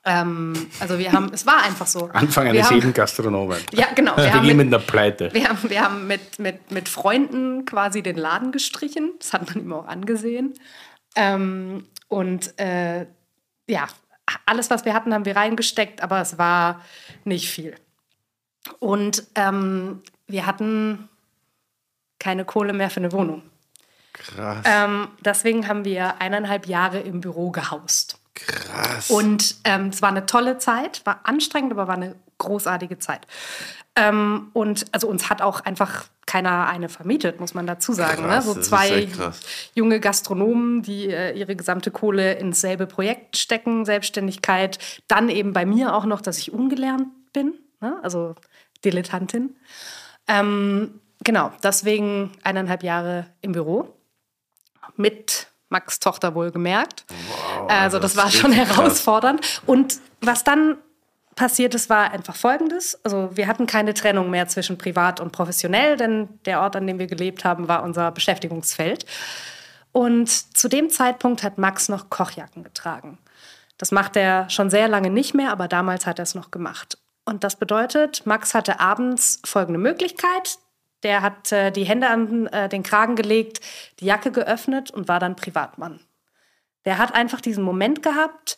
Ähm, 0.04 0.54
also 0.80 0.98
wir 1.00 1.12
haben, 1.12 1.32
es 1.34 1.46
war 1.46 1.64
einfach 1.64 1.88
so. 1.88 2.10
Anfang 2.14 2.48
eines 2.48 2.68
haben, 2.68 2.76
jeden 2.76 2.94
Gastronomen. 2.94 3.58
Ja, 3.72 3.88
genau. 3.94 4.16
Wir 4.18 4.34
haben 4.34 4.48
mit, 4.48 4.58
mit 4.58 4.68
einer 4.68 4.80
Pleite. 4.80 5.34
wir 5.34 5.50
haben, 5.50 5.70
wir 5.70 5.82
haben 5.84 6.08
mit, 6.08 6.40
mit, 6.40 6.72
mit 6.72 6.90
Freunden 6.90 7.66
quasi 7.66 8.02
den 8.02 8.18
Laden 8.18 8.52
gestrichen. 8.52 9.14
Das 9.20 9.34
hat 9.34 9.48
man 9.48 9.64
ihm 9.64 9.74
auch 9.74 9.88
angesehen. 9.88 10.54
Ähm, 11.16 11.86
und 12.08 12.58
äh, 12.60 13.06
ja, 13.68 13.88
alles, 14.46 14.70
was 14.70 14.86
wir 14.86 14.94
hatten, 14.94 15.14
haben 15.14 15.26
wir 15.26 15.36
reingesteckt, 15.36 16.02
aber 16.02 16.22
es 16.22 16.38
war 16.38 16.82
nicht 17.24 17.50
viel. 17.50 17.76
Und 18.80 19.24
ähm, 19.36 20.02
wir 20.28 20.46
hatten 20.46 21.10
keine 22.20 22.46
Kohle 22.46 22.74
mehr 22.74 22.90
für 22.90 23.00
eine 23.00 23.12
Wohnung. 23.12 23.44
Krass. 24.14 24.64
Ähm, 24.66 25.10
deswegen 25.20 25.68
haben 25.68 25.84
wir 25.86 26.22
eineinhalb 26.22 26.68
Jahre 26.68 27.00
im 27.00 27.22
Büro 27.22 27.52
gehaust. 27.52 28.18
Krass. 28.34 29.10
Und 29.10 29.56
ähm, 29.64 29.88
es 29.88 30.02
war 30.02 30.10
eine 30.10 30.26
tolle 30.26 30.58
Zeit, 30.58 31.02
war 31.06 31.22
anstrengend, 31.24 31.72
aber 31.72 31.88
war 31.88 31.96
eine 31.96 32.16
großartige 32.38 33.00
Zeit. 33.00 33.28
Ähm, 33.96 34.50
und 34.54 34.86
also 34.92 35.08
uns 35.08 35.30
hat 35.30 35.42
auch 35.42 35.62
einfach 35.62 36.06
keiner 36.26 36.68
eine 36.68 36.90
vermietet, 36.90 37.40
muss 37.40 37.54
man 37.54 37.66
dazu 37.66 37.94
sagen. 37.94 38.24
Krass, 38.24 38.46
ne? 38.46 38.54
So 38.54 38.60
zwei 38.60 39.08
junge 39.74 40.00
Gastronomen, 40.00 40.82
die 40.82 41.08
äh, 41.10 41.38
ihre 41.38 41.56
gesamte 41.56 41.92
Kohle 41.92 42.34
ins 42.34 42.60
selbe 42.60 42.88
Projekt 42.88 43.38
stecken, 43.38 43.86
Selbstständigkeit. 43.86 44.80
Dann 45.08 45.30
eben 45.30 45.54
bei 45.54 45.66
mir 45.66 45.96
auch 45.96 46.06
noch, 46.06 46.22
dass 46.22 46.38
ich 46.40 46.52
ungelernt 46.52 47.08
bin, 47.32 47.54
ne? 47.80 47.98
also 48.04 48.36
Dilettantin. 48.84 49.56
Ähm, 50.28 51.00
genau, 51.26 51.52
deswegen 51.62 52.32
eineinhalb 52.44 52.84
Jahre 52.84 53.28
im 53.42 53.52
Büro 53.52 53.94
mit 54.96 55.48
Max 55.68 56.00
Tochter 56.00 56.36
wohlgemerkt. 56.36 57.06
also 57.68 58.00
das, 58.00 58.14
das 58.14 58.24
war 58.24 58.32
schon 58.32 58.54
krass. 58.54 58.78
herausfordernd. 58.78 59.62
Und 59.66 60.00
was 60.22 60.46
dann 60.46 60.78
passiert 61.36 61.76
ist, 61.76 61.90
war 61.90 62.12
einfach 62.12 62.36
Folgendes. 62.36 62.98
Also 63.04 63.30
wir 63.34 63.48
hatten 63.48 63.68
keine 63.68 63.94
Trennung 63.94 64.30
mehr 64.30 64.48
zwischen 64.48 64.78
privat 64.78 65.20
und 65.20 65.32
professionell, 65.32 65.98
denn 65.98 66.40
der 66.46 66.62
Ort, 66.62 66.78
an 66.78 66.88
dem 66.88 67.00
wir 67.00 67.08
gelebt 67.08 67.44
haben, 67.44 67.68
war 67.68 67.84
unser 67.84 68.12
Beschäftigungsfeld. 68.12 69.06
Und 69.92 70.30
zu 70.30 70.70
dem 70.70 70.90
Zeitpunkt 70.90 71.44
hat 71.44 71.58
Max 71.58 71.90
noch 71.90 72.10
Kochjacken 72.10 72.64
getragen. 72.64 73.18
Das 73.78 73.92
macht 73.92 74.16
er 74.16 74.50
schon 74.50 74.70
sehr 74.70 74.88
lange 74.88 75.10
nicht 75.10 75.34
mehr, 75.34 75.52
aber 75.52 75.68
damals 75.68 76.06
hat 76.06 76.20
er 76.20 76.24
es 76.24 76.36
noch 76.36 76.52
gemacht. 76.52 76.98
Und 77.26 77.44
das 77.44 77.58
bedeutet, 77.58 78.26
Max 78.26 78.54
hatte 78.54 78.80
abends 78.80 79.42
folgende 79.44 79.80
Möglichkeit. 79.80 80.60
Der 81.06 81.22
hat 81.22 81.52
äh, 81.52 81.72
die 81.72 81.84
Hände 81.84 82.10
an 82.10 82.48
äh, 82.48 82.68
den 82.68 82.82
Kragen 82.82 83.16
gelegt, 83.16 83.62
die 84.00 84.06
Jacke 84.06 84.32
geöffnet 84.32 84.90
und 84.90 85.08
war 85.08 85.20
dann 85.20 85.36
Privatmann. 85.36 86.00
Der 86.84 86.98
hat 86.98 87.14
einfach 87.14 87.42
diesen 87.42 87.64
Moment 87.64 88.02
gehabt, 88.02 88.58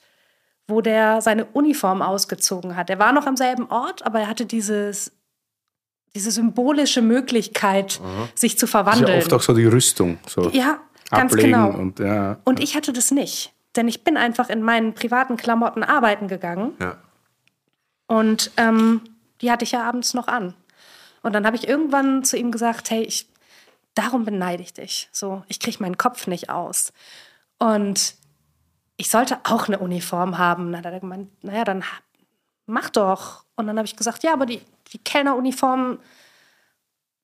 wo 0.66 0.80
der 0.80 1.22
seine 1.22 1.46
Uniform 1.46 2.02
ausgezogen 2.02 2.78
hat. 2.78 2.90
Er 2.90 3.00
war 3.00 3.12
noch 3.12 3.26
am 3.26 3.36
selben 3.36 3.70
Ort, 3.70 4.06
aber 4.06 4.22
er 4.22 4.28
hatte 4.28 4.46
dieses, 4.46 5.12
diese 6.16 6.32
symbolische 6.32 7.02
Möglichkeit, 7.02 8.00
sich 8.34 8.58
zu 8.58 8.66
Das 8.66 8.70
ist 8.70 8.74
ja 8.74 8.84
verwandeln. 8.84 9.20
oft 9.20 9.34
auch 9.34 9.42
so 9.42 9.54
die 9.54 9.66
Rüstung. 9.66 10.18
So 10.26 10.50
ja, 10.50 10.80
ganz 11.12 11.36
genau. 11.36 11.70
Und, 11.72 12.00
ja. 12.00 12.38
Und 12.46 12.62
ich 12.62 12.76
hatte 12.76 12.94
das 12.94 13.12
nicht. 13.12 13.54
Denn 13.76 13.90
ich 13.90 14.06
bin 14.06 14.16
einfach 14.16 14.50
in 14.50 14.62
meinen 14.62 14.94
privaten 14.94 15.36
Klamotten 15.36 15.84
arbeiten 15.84 16.28
gegangen. 16.30 16.74
ja. 16.80 16.98
Und 18.08 18.52
ähm, 18.56 19.02
die 19.42 19.52
hatte 19.52 19.66
ich 19.66 19.74
ja 19.74 19.84
abends 19.84 20.14
noch 20.14 20.30
an. 20.30 20.54
Und 21.28 21.34
dann 21.34 21.46
habe 21.46 21.56
ich 21.58 21.68
irgendwann 21.68 22.24
zu 22.24 22.38
ihm 22.38 22.52
gesagt, 22.52 22.90
hey, 22.90 23.04
ich, 23.04 23.28
darum 23.94 24.26
beneide 24.26 24.64
ich 24.64 24.74
dich. 24.74 25.10
So, 25.12 25.44
ich 25.48 25.60
kriege 25.60 25.78
meinen 25.82 25.98
Kopf 25.98 26.26
nicht 26.26 26.50
aus. 26.50 26.94
Und 27.60 28.16
ich 28.96 29.10
sollte 29.10 29.38
auch 29.44 29.68
eine 29.68 29.80
Uniform 29.80 30.38
haben. 30.38 30.72
Dann 30.72 30.86
hat 30.86 30.94
er 30.94 31.00
gemeint, 31.00 31.30
naja, 31.44 31.64
dann 31.64 31.84
mach 32.66 32.90
doch. 32.90 33.44
Und 33.56 33.68
dann 33.68 33.78
habe 33.78 33.86
ich 33.86 33.96
gesagt, 33.96 34.24
ja, 34.24 34.34
aber 34.34 34.46
die, 34.46 34.62
die 34.94 35.00
Kellneruniformen, 35.00 36.00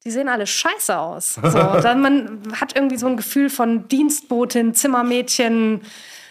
die 0.04 0.12
sehen 0.12 0.28
alle 0.28 0.46
scheiße 0.48 0.98
aus. 0.98 1.36
So, 1.36 1.42
dann 1.82 2.02
man 2.02 2.42
hat 2.60 2.76
irgendwie 2.76 2.98
so 2.98 3.08
ein 3.08 3.18
Gefühl 3.18 3.50
von 3.50 3.88
Dienstbotin, 3.88 4.74
Zimmermädchen, 4.74 5.82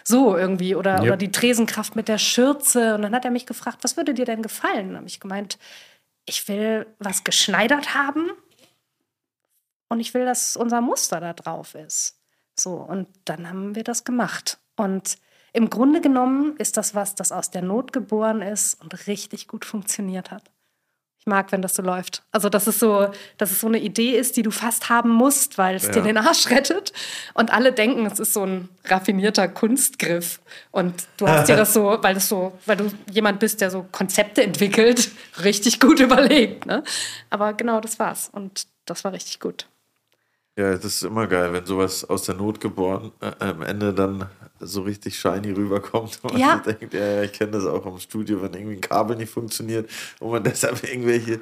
so 0.03 0.37
irgendwie. 0.37 0.75
Oder, 0.75 0.97
Ja. 0.97 1.01
oder 1.01 1.17
die 1.17 1.31
Tresenkraft 1.31 1.95
mit 1.95 2.07
der 2.07 2.17
Schürze. 2.19 2.95
Und 2.95 3.01
dann 3.01 3.15
hat 3.15 3.25
er 3.25 3.31
mich 3.31 3.45
gefragt, 3.45 3.79
was 3.81 3.97
würde 3.97 4.13
dir 4.13 4.25
denn 4.25 4.43
gefallen? 4.43 4.89
Dann 4.89 4.97
habe 4.97 5.07
ich 5.07 5.19
gemeint, 5.19 5.57
ich 6.25 6.47
will 6.47 6.85
was 6.99 7.23
geschneidert 7.23 7.93
haben 7.93 8.31
und 9.89 9.99
ich 9.99 10.13
will, 10.13 10.25
dass 10.25 10.57
unser 10.57 10.81
Muster 10.81 11.19
da 11.19 11.33
drauf 11.33 11.75
ist. 11.75 12.19
So, 12.57 12.75
und 12.75 13.07
dann 13.25 13.49
haben 13.49 13.75
wir 13.75 13.83
das 13.83 14.03
gemacht. 14.03 14.59
Und 14.75 15.17
im 15.53 15.69
Grunde 15.69 16.01
genommen 16.01 16.57
ist 16.57 16.77
das 16.77 16.95
was, 16.95 17.15
das 17.15 17.31
aus 17.31 17.51
der 17.51 17.61
Not 17.61 17.93
geboren 17.93 18.41
ist 18.41 18.81
und 18.81 19.07
richtig 19.07 19.47
gut 19.47 19.65
funktioniert 19.65 20.31
hat. 20.31 20.51
Ich 21.23 21.27
mag, 21.27 21.53
wenn 21.53 21.61
das 21.61 21.75
so 21.75 21.81
läuft. 21.81 22.21
Also, 22.33 22.49
dass 22.49 22.67
es 22.67 22.79
so, 22.79 23.09
dass 23.37 23.49
es 23.49 23.61
so 23.61 23.67
eine 23.67 23.79
Idee 23.79 24.17
ist, 24.17 24.35
die 24.35 24.43
du 24.43 24.51
fast 24.51 24.89
haben 24.89 25.09
musst, 25.09 25.57
weil 25.57 25.73
es 25.77 25.83
dir 25.89 25.99
Ja. 25.99 26.01
den 26.03 26.17
Arsch 26.17 26.49
rettet. 26.49 26.91
Und 27.33 27.53
alle 27.53 27.71
denken, 27.71 28.05
es 28.05 28.19
ist 28.19 28.33
so 28.33 28.45
ein 28.45 28.67
raffinierter 28.83 29.47
Kunstgriff. 29.47 30.41
Und 30.71 30.93
du 31.15 31.25
hast 31.29 31.47
dir 31.47 31.55
das 31.55 31.73
so, 31.73 31.97
weil 32.01 32.13
das 32.15 32.27
so, 32.27 32.51
weil 32.65 32.75
du 32.75 32.91
jemand 33.09 33.39
bist, 33.39 33.61
der 33.61 33.71
so 33.71 33.85
Konzepte 33.89 34.43
entwickelt, 34.43 35.11
richtig 35.45 35.79
gut 35.79 35.99
überlegt. 36.01 36.65
Ne? 36.65 36.83
Aber 37.29 37.53
genau 37.53 37.79
das 37.79 37.99
war's. 37.99 38.27
Und 38.29 38.67
das 38.85 39.05
war 39.05 39.13
richtig 39.13 39.39
gut. 39.39 39.65
Ja, 40.57 40.71
das 40.73 40.83
ist 40.83 41.03
immer 41.03 41.27
geil, 41.27 41.53
wenn 41.53 41.65
sowas 41.65 42.03
aus 42.03 42.23
der 42.23 42.35
Not 42.35 42.59
geboren 42.59 43.13
äh, 43.21 43.31
am 43.39 43.61
Ende 43.61 43.93
dann 43.93 44.29
so 44.65 44.81
richtig 44.81 45.17
shiny 45.19 45.51
rüberkommt. 45.51 46.19
Und 46.23 46.33
man 46.33 46.41
Ja. 46.41 46.57
denkt, 46.57 46.93
ja, 46.93 47.05
ja, 47.05 47.23
ich 47.23 47.33
kenne 47.33 47.51
das 47.51 47.65
auch 47.65 47.85
im 47.85 47.99
Studio, 47.99 48.41
wenn 48.41 48.53
irgendwie 48.53 48.75
ein 48.75 48.81
Kabel 48.81 49.15
nicht 49.17 49.31
funktioniert 49.31 49.89
und 50.19 50.31
man 50.31 50.43
deshalb 50.43 50.83
irgendwelche 50.83 51.39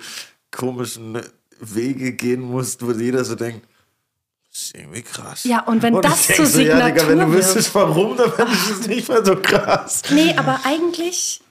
komischen 0.52 1.22
Wege 1.60 2.14
gehen 2.14 2.42
muss, 2.42 2.78
wo 2.82 2.92
jeder 2.92 3.24
so 3.24 3.36
denkt, 3.36 3.66
das 4.52 4.62
ist 4.64 4.76
irgendwie 4.76 5.02
krass. 5.02 5.44
Ja, 5.46 5.62
und 5.62 5.82
wenn 5.82 5.96
ich 5.96 6.02
das 6.02 6.28
zur 6.28 6.46
so, 6.46 6.60
ja, 6.60 6.90
Digga, 6.90 7.08
wenn 7.08 7.20
du 7.20 7.26
Signatur 7.26 7.34
wüsstest, 7.34 7.76
warum, 7.76 8.18
dann 8.18 8.32
ich 8.52 8.70
es 8.70 8.88
nicht 8.88 9.08
mehr 9.08 9.24
so 9.26 9.36
krass. 9.38 10.02
Nee, 10.12 10.34
aber 10.36 10.60
eigentlich, 10.66 11.42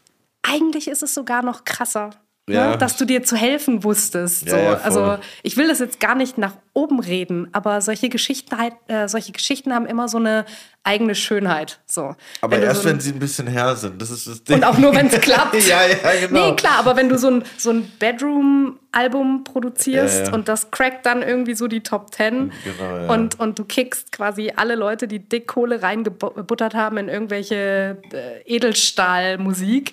eigentlich 0.42 0.88
ist 0.88 1.02
es 1.02 1.14
sogar 1.14 1.42
noch 1.42 1.64
krasser. 1.64 2.10
Ja. 2.48 2.70
Ne? 2.72 2.78
Dass 2.78 2.96
du 2.96 3.04
dir 3.06 3.22
zu 3.22 3.36
helfen 3.36 3.84
wusstest. 3.84 4.42
Ja, 4.46 4.50
so. 4.50 4.56
ja, 4.56 4.72
also 4.74 5.18
ich 5.42 5.56
will 5.56 5.68
das 5.68 5.78
jetzt 5.78 6.00
gar 6.00 6.14
nicht 6.14 6.36
nach 6.36 6.54
oben 6.72 7.00
reden, 7.00 7.48
aber 7.52 7.80
solche 7.80 8.08
Geschichten, 8.08 8.56
halt, 8.56 8.74
äh, 8.86 9.08
solche 9.08 9.32
Geschichten 9.32 9.74
haben 9.74 9.86
immer 9.86 10.08
so 10.08 10.18
eine 10.18 10.44
eigene 10.84 11.14
Schönheit. 11.14 11.80
So. 11.86 12.14
Aber 12.40 12.56
du 12.56 12.62
erst 12.64 12.82
so 12.82 12.88
wenn 12.88 13.00
sie 13.00 13.12
ein 13.12 13.18
bisschen 13.18 13.46
her 13.46 13.76
sind, 13.76 14.00
das 14.00 14.10
ist 14.10 14.26
das 14.26 14.44
Ding. 14.44 14.56
Und 14.56 14.64
auch 14.64 14.78
nur, 14.78 14.94
wenn 14.94 15.08
es 15.08 15.20
klappt. 15.20 15.54
ja, 15.66 15.80
ja, 15.86 16.26
genau. 16.26 16.48
Nee, 16.48 16.56
klar, 16.56 16.78
aber 16.78 16.96
wenn 16.96 17.08
du 17.08 17.18
so 17.18 17.28
ein, 17.28 17.44
so 17.58 17.70
ein 17.70 17.90
Bedroom-Album 17.98 19.44
produzierst 19.44 20.20
Ja, 20.20 20.24
ja. 20.26 20.32
und 20.32 20.48
das 20.48 20.70
crackt 20.70 21.04
dann 21.04 21.22
irgendwie 21.22 21.54
so 21.54 21.66
die 21.68 21.82
Top 21.82 22.12
Ten 22.12 22.52
Genau, 22.64 22.96
ja. 22.96 23.12
und, 23.12 23.38
und 23.38 23.58
du 23.58 23.64
kickst 23.64 24.12
quasi 24.12 24.52
alle 24.56 24.74
Leute, 24.74 25.06
die 25.06 25.18
dick 25.18 25.48
Kohle 25.48 25.82
reingebuttert 25.82 26.74
haben 26.74 26.96
in 26.96 27.08
irgendwelche 27.08 27.98
äh, 28.12 28.40
Edelstahlmusik, 28.46 29.92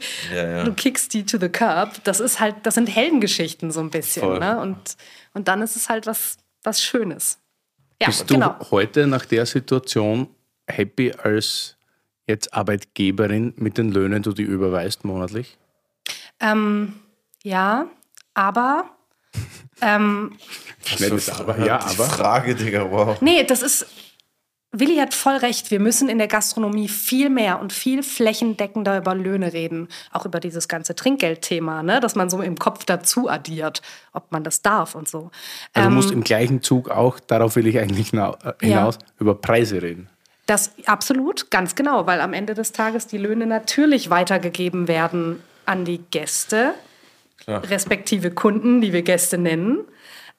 du 0.64 0.74
kickst 0.74 1.14
die 1.14 1.26
to 1.26 1.38
the 1.38 1.50
curb, 1.50 2.04
das 2.04 2.20
ist 2.20 2.40
halt, 2.40 2.56
das 2.64 2.76
sind 2.76 2.88
Heldengeschichten 2.88 3.72
so 3.72 3.80
ein 3.80 3.90
bisschen. 3.90 4.40
Ne? 4.40 4.60
Und, 4.60 4.78
und 5.34 5.48
dann 5.48 5.62
ist 5.62 5.76
es 5.76 5.90
halt 5.90 6.08
was, 6.08 6.38
was 6.64 6.82
Schönes. 6.84 7.40
Ja, 8.02 8.08
Bist 8.08 8.30
du 8.30 8.36
genau. 8.36 8.56
heute 8.72 9.08
nach 9.08 9.26
der 9.26 9.46
Situation 9.46 10.28
happy 10.68 11.12
als 11.12 11.78
jetzt 12.28 12.54
Arbeitgeberin 12.54 13.54
mit 13.58 13.78
den 13.78 13.92
Löhnen, 13.92 14.22
die 14.22 14.30
du 14.30 14.34
dir 14.34 14.48
überweist 14.48 15.06
monatlich? 15.06 15.58
Ähm, 16.40 16.94
ja, 17.44 17.88
aber 18.34 18.90
ähm, 19.82 20.38
Nettes 21.00 21.30
Aber, 21.30 21.60
ja, 21.66 21.80
aber. 21.80 22.06
Frage, 22.06 22.56
Digga, 22.56 22.90
wow. 22.90 23.22
Nee, 23.22 23.44
das 23.44 23.62
ist. 23.62 23.86
Willi 24.80 24.98
hat 24.98 25.14
voll 25.14 25.36
recht. 25.38 25.72
Wir 25.72 25.80
müssen 25.80 26.10
in 26.10 26.18
der 26.18 26.28
Gastronomie 26.28 26.88
viel 26.88 27.30
mehr 27.30 27.60
und 27.60 27.74
viel 27.74 28.04
flächendeckender 28.04 28.98
über 28.98 29.16
Löhne 29.16 29.54
reden. 29.54 29.88
Auch 30.12 30.26
über 30.26 30.40
dieses 30.40 30.68
ganze 30.68 30.96
Trinkgeldthema, 30.96 31.84
ne? 31.84 32.00
dass 32.00 32.16
man 32.16 32.30
so 32.30 32.42
im 32.42 32.58
Kopf 32.58 32.86
dazu 32.86 33.30
addiert, 33.30 33.82
ob 34.14 34.32
man 34.32 34.44
das 34.44 34.62
darf 34.62 34.96
und 34.96 35.08
so. 35.08 35.32
Also 35.74 35.88
du 35.88 35.88
Ähm, 35.88 35.94
musst 35.94 36.12
im 36.12 36.24
gleichen 36.24 36.62
Zug 36.62 36.90
auch, 36.90 37.20
darauf 37.20 37.56
will 37.56 37.68
ich 37.68 37.80
eigentlich 37.80 38.10
hina- 38.10 38.38
äh, 38.44 38.66
hinaus, 38.66 38.98
über 39.20 39.36
Preise 39.36 39.82
reden. 39.82 40.10
Das 40.46 40.72
absolut, 40.86 41.52
ganz 41.52 41.76
genau, 41.76 42.08
weil 42.08 42.22
am 42.22 42.32
Ende 42.34 42.54
des 42.54 42.72
Tages 42.72 43.08
die 43.08 43.18
Löhne 43.18 43.46
natürlich 43.46 44.10
weitergegeben 44.10 44.88
werden 44.88 45.42
an 45.66 45.84
die 45.84 46.00
Gäste, 46.12 46.74
respektive 47.48 48.32
Kunden, 48.32 48.82
die 48.82 48.94
wir 48.94 49.02
Gäste 49.02 49.38
nennen. 49.38 49.80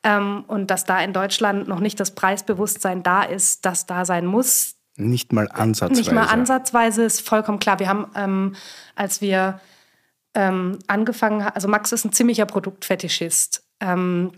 Ähm, 0.09 0.45
und 0.47 0.71
dass 0.71 0.85
da 0.85 1.01
in 1.03 1.13
Deutschland 1.13 1.69
noch 1.69 1.81
nicht 1.81 2.01
das 2.01 2.15
Preisbewusstsein 2.15 3.03
da 3.03 3.23
ist, 3.23 3.67
das 3.67 3.85
da 3.85 4.07
sein 4.07 4.25
muss. 4.25 4.77
Nicht 4.97 5.35
mal 5.35 5.49
ansatzweise. 5.53 6.01
Nicht 6.01 6.13
mal 6.13 6.25
ansatzweise 6.25 7.05
ist 7.05 7.21
vollkommen 7.21 7.59
klar. 7.59 7.79
Wir 7.79 7.89
haben, 7.89 8.07
ähm, 8.15 8.55
als 8.95 9.21
wir 9.21 9.61
ähm, 10.35 10.79
angefangen 10.87 11.45
haben, 11.45 11.55
also 11.55 11.69
Max 11.69 11.93
ist 11.93 12.07
ein 12.07 12.13
ziemlicher 12.13 12.47
Produktfetischist. 12.47 13.63
Ähm, 13.81 14.33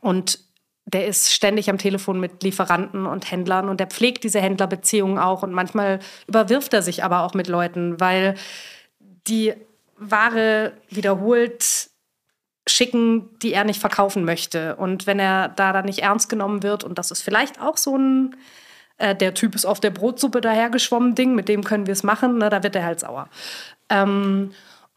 und 0.00 0.38
der 0.84 1.08
ist 1.08 1.32
ständig 1.32 1.68
am 1.70 1.78
Telefon 1.78 2.20
mit 2.20 2.44
Lieferanten 2.44 3.06
und 3.06 3.30
Händlern 3.30 3.68
und 3.68 3.80
der 3.80 3.88
pflegt 3.88 4.22
diese 4.22 4.40
Händlerbeziehungen 4.40 5.18
auch 5.18 5.42
und 5.42 5.52
manchmal 5.52 5.98
überwirft 6.28 6.72
er 6.72 6.82
sich 6.82 7.02
aber 7.02 7.22
auch 7.22 7.34
mit 7.34 7.48
Leuten, 7.48 8.00
weil 8.00 8.36
die 9.26 9.54
Ware 9.96 10.72
wiederholt 10.88 11.89
schicken, 12.66 13.28
die 13.40 13.52
er 13.52 13.64
nicht 13.64 13.80
verkaufen 13.80 14.24
möchte. 14.24 14.76
Und 14.76 15.06
wenn 15.06 15.18
er 15.18 15.48
da 15.48 15.72
dann 15.72 15.86
nicht 15.86 16.00
ernst 16.00 16.28
genommen 16.28 16.62
wird, 16.62 16.84
und 16.84 16.98
das 16.98 17.10
ist 17.10 17.22
vielleicht 17.22 17.60
auch 17.60 17.76
so 17.76 17.96
ein, 17.96 18.36
äh, 18.98 19.14
der 19.14 19.34
Typ 19.34 19.54
ist 19.54 19.64
auf 19.64 19.80
der 19.80 19.90
Brotsuppe 19.90 20.40
dahergeschwommen 20.40 21.14
Ding, 21.14 21.34
mit 21.34 21.48
dem 21.48 21.64
können 21.64 21.86
wir 21.86 21.92
es 21.92 22.02
machen, 22.02 22.38
ne, 22.38 22.50
da 22.50 22.62
wird 22.62 22.76
er 22.76 22.84
halt 22.84 23.00
sauer. 23.00 23.28
Ähm, 23.88 24.52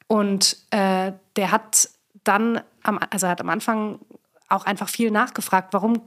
und 0.08 0.58
äh, 0.72 1.14
der 1.36 1.52
hat 1.52 1.90
dann, 2.24 2.62
am, 2.84 3.00
also 3.10 3.28
hat 3.28 3.42
am 3.42 3.50
Anfang 3.50 4.00
auch 4.50 4.66
einfach 4.66 4.90
viel 4.90 5.12
nachgefragt, 5.12 5.74
warum 5.74 6.02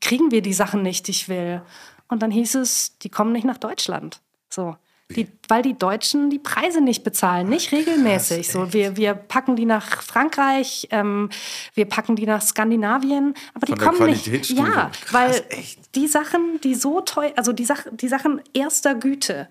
kriegen 0.00 0.30
wir 0.30 0.42
die 0.42 0.52
Sachen 0.52 0.82
nicht, 0.82 1.06
die 1.06 1.12
ich 1.12 1.28
will. 1.28 1.62
Und 2.08 2.22
dann 2.22 2.30
hieß 2.30 2.56
es, 2.56 2.98
die 2.98 3.08
kommen 3.08 3.32
nicht 3.32 3.44
nach 3.44 3.58
Deutschland. 3.58 4.20
So. 4.48 4.76
Die, 5.14 5.28
weil 5.48 5.62
die 5.62 5.76
Deutschen 5.76 6.30
die 6.30 6.38
Preise 6.38 6.80
nicht 6.80 7.04
bezahlen, 7.04 7.48
nicht 7.48 7.72
regelmäßig. 7.72 8.50
So, 8.50 8.72
wir, 8.72 8.96
wir 8.96 9.14
packen 9.14 9.56
die 9.56 9.66
nach 9.66 10.02
Frankreich, 10.02 10.88
ähm, 10.90 11.30
wir 11.74 11.84
packen 11.86 12.16
die 12.16 12.26
nach 12.26 12.42
Skandinavien, 12.42 13.34
aber 13.54 13.66
die 13.66 13.74
kommen 13.74 14.06
nicht. 14.06 14.50
Ja, 14.50 14.64
Krass, 14.64 15.12
weil 15.12 15.44
echt. 15.50 15.94
die 15.94 16.06
Sachen, 16.06 16.60
die 16.62 16.74
so 16.74 17.00
teuer, 17.00 17.32
also 17.36 17.52
die, 17.52 17.64
Sach 17.64 17.84
die 17.92 18.08
Sachen 18.08 18.40
erster 18.54 18.94
Güte, 18.94 19.48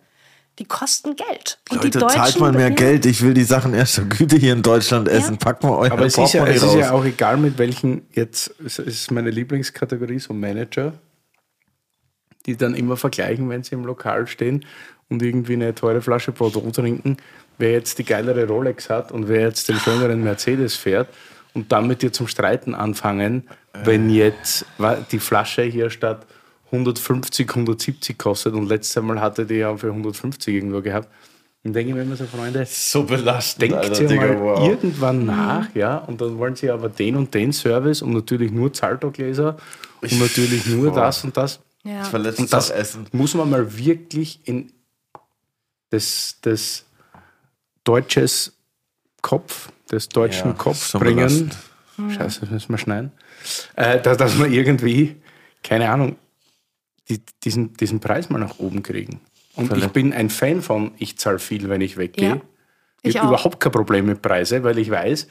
die 0.60 0.66
kosten 0.66 1.16
Geld. 1.16 1.60
Und 1.70 1.78
Leute, 1.78 1.90
die 1.90 2.00
Deutschen, 2.00 2.22
zahlt 2.22 2.40
mal 2.40 2.52
mehr. 2.52 2.72
Geld. 2.72 3.06
Ich 3.06 3.22
will 3.22 3.34
die 3.34 3.44
Sachen 3.44 3.74
erster 3.74 4.04
Güte 4.04 4.38
hier 4.38 4.54
in 4.54 4.62
Deutschland 4.62 5.08
essen. 5.08 5.34
Ja. 5.34 5.40
Packt 5.40 5.64
mal 5.64 5.72
euer 5.72 5.92
Aber 5.92 6.06
es 6.06 6.18
ist, 6.18 6.34
ja, 6.34 6.46
es 6.46 6.62
ist 6.62 6.76
ja 6.76 6.92
auch 6.92 7.06
egal, 7.06 7.38
mit 7.38 7.58
welchen, 7.58 8.08
jetzt 8.14 8.54
es 8.64 8.80
ist 8.80 9.12
meine 9.12 9.30
Lieblingskategorie, 9.30 10.20
so 10.20 10.34
Manager, 10.34 10.94
die 12.46 12.58
dann 12.58 12.76
immer 12.76 12.98
vergleichen, 12.98 13.50
wenn 13.50 13.64
sie 13.64 13.76
im 13.76 13.86
Lokal 13.86 14.28
stehen 14.28 14.66
und 15.12 15.22
irgendwie 15.22 15.54
eine 15.54 15.76
teure 15.76 16.02
Flasche 16.02 16.32
Bordeaux 16.32 16.72
trinken, 16.72 17.18
wer 17.58 17.74
jetzt 17.74 18.00
die 18.00 18.06
geilere 18.06 18.48
Rolex 18.48 18.90
hat 18.90 19.12
und 19.12 19.28
wer 19.28 19.42
jetzt 19.42 19.70
den 19.70 19.78
schöneren 19.78 20.24
Mercedes 20.24 20.76
fährt 20.76 21.10
und 21.54 21.72
dann 21.72 21.86
mit 21.86 22.02
dir 22.02 22.12
zum 22.12 22.28
Streiten 22.28 22.74
anfangen, 22.74 23.44
wenn 23.84 24.10
jetzt 24.10 24.66
die 25.12 25.20
Flasche 25.20 25.64
hier 25.64 25.90
statt 25.90 26.26
150, 26.68 27.50
170 27.50 28.18
kostet 28.18 28.54
und 28.54 28.68
letztes 28.68 29.02
Mal 29.04 29.20
hatte 29.20 29.46
die 29.46 29.56
ja 29.56 29.76
für 29.76 29.88
150 29.88 30.56
irgendwo 30.56 30.82
gehabt. 30.82 31.10
Und 31.64 31.74
denke 31.74 31.90
ich 31.90 31.96
mir 31.96 32.02
immer 32.02 32.16
so, 32.16 32.26
Freunde, 32.26 32.66
so 32.68 33.04
belastend. 33.04 33.62
Denkt 33.62 33.76
Alter, 33.76 34.02
ihr 34.10 34.16
mal 34.16 34.42
wow. 34.42 34.68
irgendwann 34.68 35.26
nach, 35.28 35.76
ja, 35.76 35.98
und 35.98 36.20
dann 36.20 36.40
wollen 36.40 36.56
sie 36.56 36.72
aber 36.72 36.90
den 36.90 37.16
und 37.16 37.32
den 37.36 37.54
Service 37.54 38.02
und 38.02 38.14
natürlich 38.14 38.52
nur 38.52 38.74
Zalto-Gläser 38.74 39.58
und 40.02 40.20
natürlich 40.20 40.66
nur 40.66 40.90
Boah. 40.92 41.02
das 41.02 41.24
und 41.24 41.38
das. 41.38 41.60
Ja. 41.84 42.10
Das 42.10 42.40
und 42.40 42.52
das 42.52 42.70
Essen. 42.72 43.06
muss 43.12 43.36
man 43.36 43.50
mal 43.50 43.78
wirklich 43.78 44.40
in 44.46 44.72
das, 45.92 46.38
das 46.42 46.86
deutsches 47.84 48.54
Kopf, 49.22 49.72
des 49.92 50.10
deutschen 50.10 50.52
ja, 50.52 50.54
Kopf 50.54 50.94
bringen. 50.94 51.52
Mhm. 51.98 52.12
Scheiße, 52.12 52.42
das 52.42 52.50
müssen 52.50 52.70
wir 52.70 52.78
schneiden. 52.78 53.12
Äh, 53.76 54.02
dass, 54.02 54.18
dass 54.18 54.40
wir 54.40 54.48
irgendwie, 54.48 55.18
keine 55.64 55.90
Ahnung, 55.90 56.18
die, 57.10 57.22
diesen, 57.44 57.74
diesen 57.76 58.00
Preis 58.00 58.30
mal 58.30 58.40
nach 58.40 58.60
oben 58.60 58.84
kriegen. 58.84 59.22
Und 59.56 59.68
Verle 59.68 59.86
ich 59.86 59.92
bin 59.92 60.14
ein 60.14 60.30
Fan 60.30 60.62
von, 60.62 60.92
ich 60.98 61.18
zahle 61.18 61.40
viel, 61.40 61.70
wenn 61.70 61.82
ich 61.82 61.98
weggehe. 61.98 62.30
Ja, 62.30 62.42
ich 63.04 63.18
habe 63.18 63.28
überhaupt 63.30 63.60
kein 63.60 63.72
Problem 63.72 64.06
mit 64.06 64.22
Preise, 64.22 64.64
weil 64.64 64.78
ich 64.78 64.90
weiß, 64.90 65.28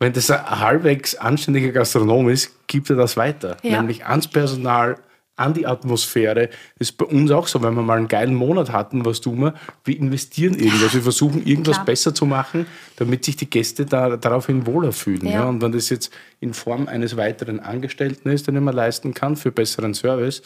wenn 0.00 0.12
das 0.12 0.30
ein 0.30 0.60
halbwegs 0.60 1.14
anständiger 1.14 1.70
Gastronom 1.70 2.28
ist, 2.28 2.66
gibt 2.66 2.90
er 2.90 2.96
das 2.96 3.16
weiter. 3.16 3.56
Ja. 3.62 3.78
Nämlich 3.78 4.04
ans 4.06 4.26
Personal, 4.26 4.96
an 5.36 5.54
die 5.54 5.66
Atmosphäre. 5.66 6.48
Das 6.78 6.90
ist 6.90 6.92
bei 6.92 7.06
uns 7.06 7.30
auch 7.30 7.48
so, 7.48 7.62
wenn 7.62 7.74
wir 7.74 7.82
mal 7.82 7.98
einen 7.98 8.08
geilen 8.08 8.34
Monat 8.34 8.70
hatten, 8.70 9.04
was 9.04 9.20
tun 9.20 9.40
wir? 9.40 9.54
Wir 9.84 9.98
investieren 9.98 10.54
irgendwas. 10.54 10.94
Wir 10.94 11.02
versuchen 11.02 11.44
irgendwas 11.46 11.76
Klar. 11.76 11.86
besser 11.86 12.14
zu 12.14 12.26
machen, 12.26 12.66
damit 12.96 13.24
sich 13.24 13.36
die 13.36 13.50
Gäste 13.50 13.84
da, 13.84 14.16
daraufhin 14.16 14.66
wohler 14.66 14.92
fühlen. 14.92 15.26
Ja. 15.26 15.32
ja. 15.32 15.44
Und 15.48 15.60
wenn 15.60 15.72
das 15.72 15.90
jetzt 15.90 16.12
in 16.40 16.54
Form 16.54 16.86
eines 16.86 17.16
weiteren 17.16 17.60
Angestellten 17.60 18.28
ist, 18.28 18.46
den 18.46 18.56
ich 18.56 18.62
mir 18.62 18.72
leisten 18.72 19.12
kann 19.14 19.36
für 19.36 19.50
besseren 19.50 19.94
Service, 19.94 20.42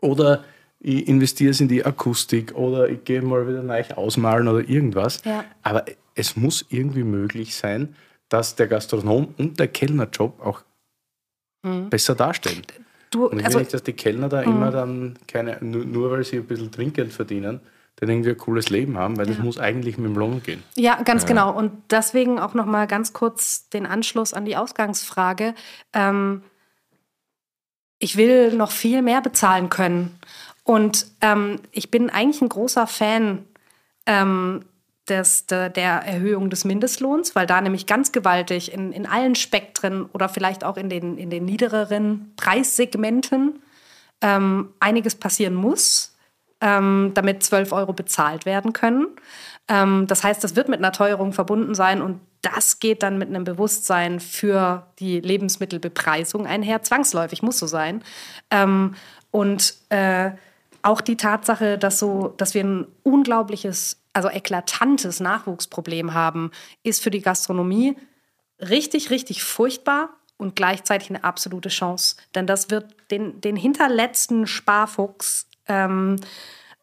oder 0.00 0.44
ich 0.78 1.08
investiere 1.08 1.50
es 1.50 1.60
in 1.60 1.68
die 1.68 1.84
Akustik 1.84 2.54
oder 2.54 2.88
ich 2.88 3.04
gehe 3.04 3.22
mal 3.22 3.46
wieder 3.46 3.62
neu 3.62 3.82
ausmalen 3.96 4.48
oder 4.48 4.66
irgendwas. 4.66 5.22
Ja. 5.24 5.44
Aber 5.62 5.84
es 6.14 6.36
muss 6.36 6.64
irgendwie 6.70 7.02
möglich 7.02 7.54
sein, 7.54 7.94
dass 8.28 8.56
der 8.56 8.66
Gastronom 8.66 9.34
und 9.36 9.58
der 9.58 9.68
Kellnerjob 9.68 10.40
auch 10.40 10.62
mhm. 11.62 11.90
besser 11.90 12.14
darstellen. 12.14 12.62
Du, 13.10 13.26
und 13.26 13.40
ich 13.40 13.44
also, 13.44 13.58
will 13.58 13.62
nicht, 13.62 13.74
dass 13.74 13.82
die 13.82 13.92
Kellner 13.92 14.28
da 14.28 14.42
mhm. 14.42 14.48
immer 14.48 14.70
dann 14.70 15.18
keine, 15.26 15.58
nur, 15.60 15.84
nur, 15.84 16.10
weil 16.10 16.24
sie 16.24 16.36
ein 16.36 16.46
bisschen 16.46 16.70
Trinkgeld 16.70 17.12
verdienen, 17.12 17.60
dann 17.96 18.08
irgendwie 18.08 18.30
ein 18.30 18.38
cooles 18.38 18.70
Leben 18.70 18.96
haben, 18.96 19.16
weil 19.16 19.28
ja. 19.28 19.34
das 19.34 19.42
muss 19.42 19.58
eigentlich 19.58 19.98
mit 19.98 20.06
dem 20.06 20.16
Lohn 20.16 20.42
gehen. 20.42 20.62
Ja, 20.76 21.02
ganz 21.02 21.22
ja. 21.22 21.28
genau. 21.28 21.56
Und 21.56 21.72
deswegen 21.90 22.38
auch 22.38 22.54
nochmal 22.54 22.86
ganz 22.86 23.12
kurz 23.12 23.68
den 23.68 23.84
Anschluss 23.84 24.32
an 24.32 24.44
die 24.44 24.56
Ausgangsfrage. 24.56 25.54
Ähm, 25.92 26.42
ich 27.98 28.16
will 28.16 28.52
noch 28.54 28.70
viel 28.70 29.02
mehr 29.02 29.20
bezahlen 29.20 29.68
können. 29.68 30.18
Und 30.64 31.06
ähm, 31.20 31.56
ich 31.72 31.90
bin 31.90 32.10
eigentlich 32.10 32.40
ein 32.40 32.48
großer 32.48 32.86
Fan 32.86 33.44
ähm, 34.06 34.64
des, 35.10 35.46
de, 35.46 35.68
der 35.68 36.02
Erhöhung 36.06 36.48
des 36.48 36.64
Mindestlohns, 36.64 37.36
weil 37.36 37.46
da 37.46 37.60
nämlich 37.60 37.86
ganz 37.86 38.12
gewaltig 38.12 38.72
in, 38.72 38.92
in 38.92 39.06
allen 39.06 39.34
Spektren 39.34 40.06
oder 40.06 40.28
vielleicht 40.28 40.64
auch 40.64 40.76
in 40.76 40.88
den, 40.88 41.18
in 41.18 41.28
den 41.28 41.44
niedereren 41.44 42.32
Preissegmenten 42.36 43.60
ähm, 44.22 44.70
einiges 44.80 45.16
passieren 45.16 45.54
muss, 45.54 46.16
ähm, 46.60 47.12
damit 47.14 47.42
12 47.42 47.72
Euro 47.72 47.92
bezahlt 47.92 48.46
werden 48.46 48.72
können. 48.72 49.08
Ähm, 49.68 50.06
das 50.06 50.24
heißt, 50.24 50.42
das 50.42 50.56
wird 50.56 50.68
mit 50.68 50.78
einer 50.78 50.92
Teuerung 50.92 51.32
verbunden 51.32 51.74
sein 51.74 52.00
und 52.00 52.20
das 52.42 52.80
geht 52.80 53.02
dann 53.02 53.18
mit 53.18 53.28
einem 53.28 53.44
Bewusstsein 53.44 54.18
für 54.18 54.86
die 54.98 55.20
Lebensmittelbepreisung 55.20 56.46
einher. 56.46 56.82
Zwangsläufig 56.82 57.42
muss 57.42 57.58
so 57.58 57.66
sein. 57.66 58.02
Ähm, 58.50 58.94
und 59.30 59.74
äh, 59.90 60.30
auch 60.82 61.00
die 61.00 61.16
Tatsache, 61.16 61.78
dass, 61.78 61.98
so, 61.98 62.34
dass 62.36 62.54
wir 62.54 62.64
ein 62.64 62.86
unglaubliches, 63.02 64.02
also 64.12 64.28
eklatantes 64.28 65.20
Nachwuchsproblem 65.20 66.14
haben, 66.14 66.50
ist 66.82 67.02
für 67.02 67.10
die 67.10 67.20
Gastronomie 67.20 67.96
richtig, 68.60 69.10
richtig 69.10 69.42
furchtbar 69.42 70.10
und 70.36 70.56
gleichzeitig 70.56 71.10
eine 71.10 71.24
absolute 71.24 71.68
Chance. 71.68 72.16
Denn 72.34 72.46
das 72.46 72.70
wird 72.70 72.86
den, 73.10 73.40
den 73.40 73.56
hinterletzten 73.56 74.46
Sparfuchs 74.46 75.46
ähm, 75.68 76.16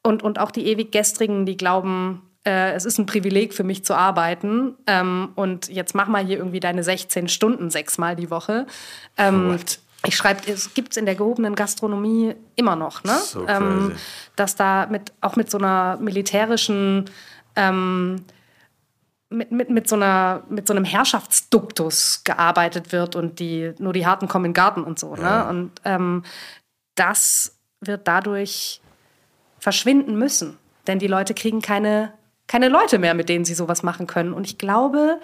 und, 0.03 0.23
und 0.23 0.39
auch 0.39 0.51
die 0.51 0.67
ewig 0.67 0.91
Gestrigen, 0.91 1.45
die 1.45 1.57
glauben, 1.57 2.21
äh, 2.45 2.73
es 2.73 2.85
ist 2.85 2.97
ein 2.97 3.07
Privileg 3.07 3.53
für 3.53 3.63
mich 3.63 3.83
zu 3.83 3.95
arbeiten 3.95 4.75
ähm, 4.85 5.29
und 5.35 5.69
jetzt 5.69 5.95
mach 5.95 6.07
mal 6.07 6.25
hier 6.25 6.37
irgendwie 6.37 6.59
deine 6.59 6.83
16 6.83 7.27
Stunden 7.27 7.69
sechsmal 7.69 8.15
die 8.15 8.29
Woche. 8.29 8.67
Ähm, 9.17 9.57
ich 10.05 10.15
schreibe, 10.15 10.49
es 10.49 10.73
gibt 10.73 10.91
es 10.91 10.97
in 10.97 11.05
der 11.05 11.15
gehobenen 11.15 11.55
Gastronomie 11.55 12.35
immer 12.55 12.75
noch, 12.75 13.03
ne? 13.03 13.17
So 13.17 13.47
ähm, 13.47 13.95
dass 14.35 14.55
da 14.55 14.87
mit, 14.87 15.11
auch 15.21 15.35
mit 15.35 15.49
so 15.49 15.57
einer 15.57 15.97
militärischen 15.97 17.09
ähm, 17.55 18.23
mit, 19.29 19.51
mit, 19.51 19.69
mit, 19.69 19.89
so 19.89 19.95
einer, 19.95 20.43
mit 20.47 20.67
so 20.67 20.73
einem 20.73 20.85
Herrschaftsduktus 20.85 22.23
gearbeitet 22.23 22.93
wird 22.93 23.15
und 23.15 23.39
die, 23.39 23.73
nur 23.77 23.91
die 23.91 24.05
Harten 24.05 24.29
kommen 24.29 24.45
in 24.45 24.51
den 24.51 24.55
Garten 24.55 24.83
und 24.83 24.99
so. 24.99 25.15
Ne? 25.15 25.21
Ja. 25.21 25.43
Ne? 25.43 25.49
Und 25.49 25.71
ähm, 25.83 26.23
das 26.95 27.57
wird 27.81 28.07
dadurch 28.07 28.79
verschwinden 29.59 30.17
müssen. 30.17 30.57
Denn 30.85 30.99
die 30.99 31.07
Leute 31.07 31.33
kriegen 31.33 31.61
keine 31.61 32.13
keine 32.47 32.69
Leute 32.69 32.97
mehr, 32.97 33.13
mit 33.13 33.29
denen 33.29 33.45
sie 33.45 33.53
sowas 33.53 33.83
machen 33.83 34.07
können. 34.07 34.33
Und 34.33 34.45
ich 34.45 34.57
glaube, 34.57 35.19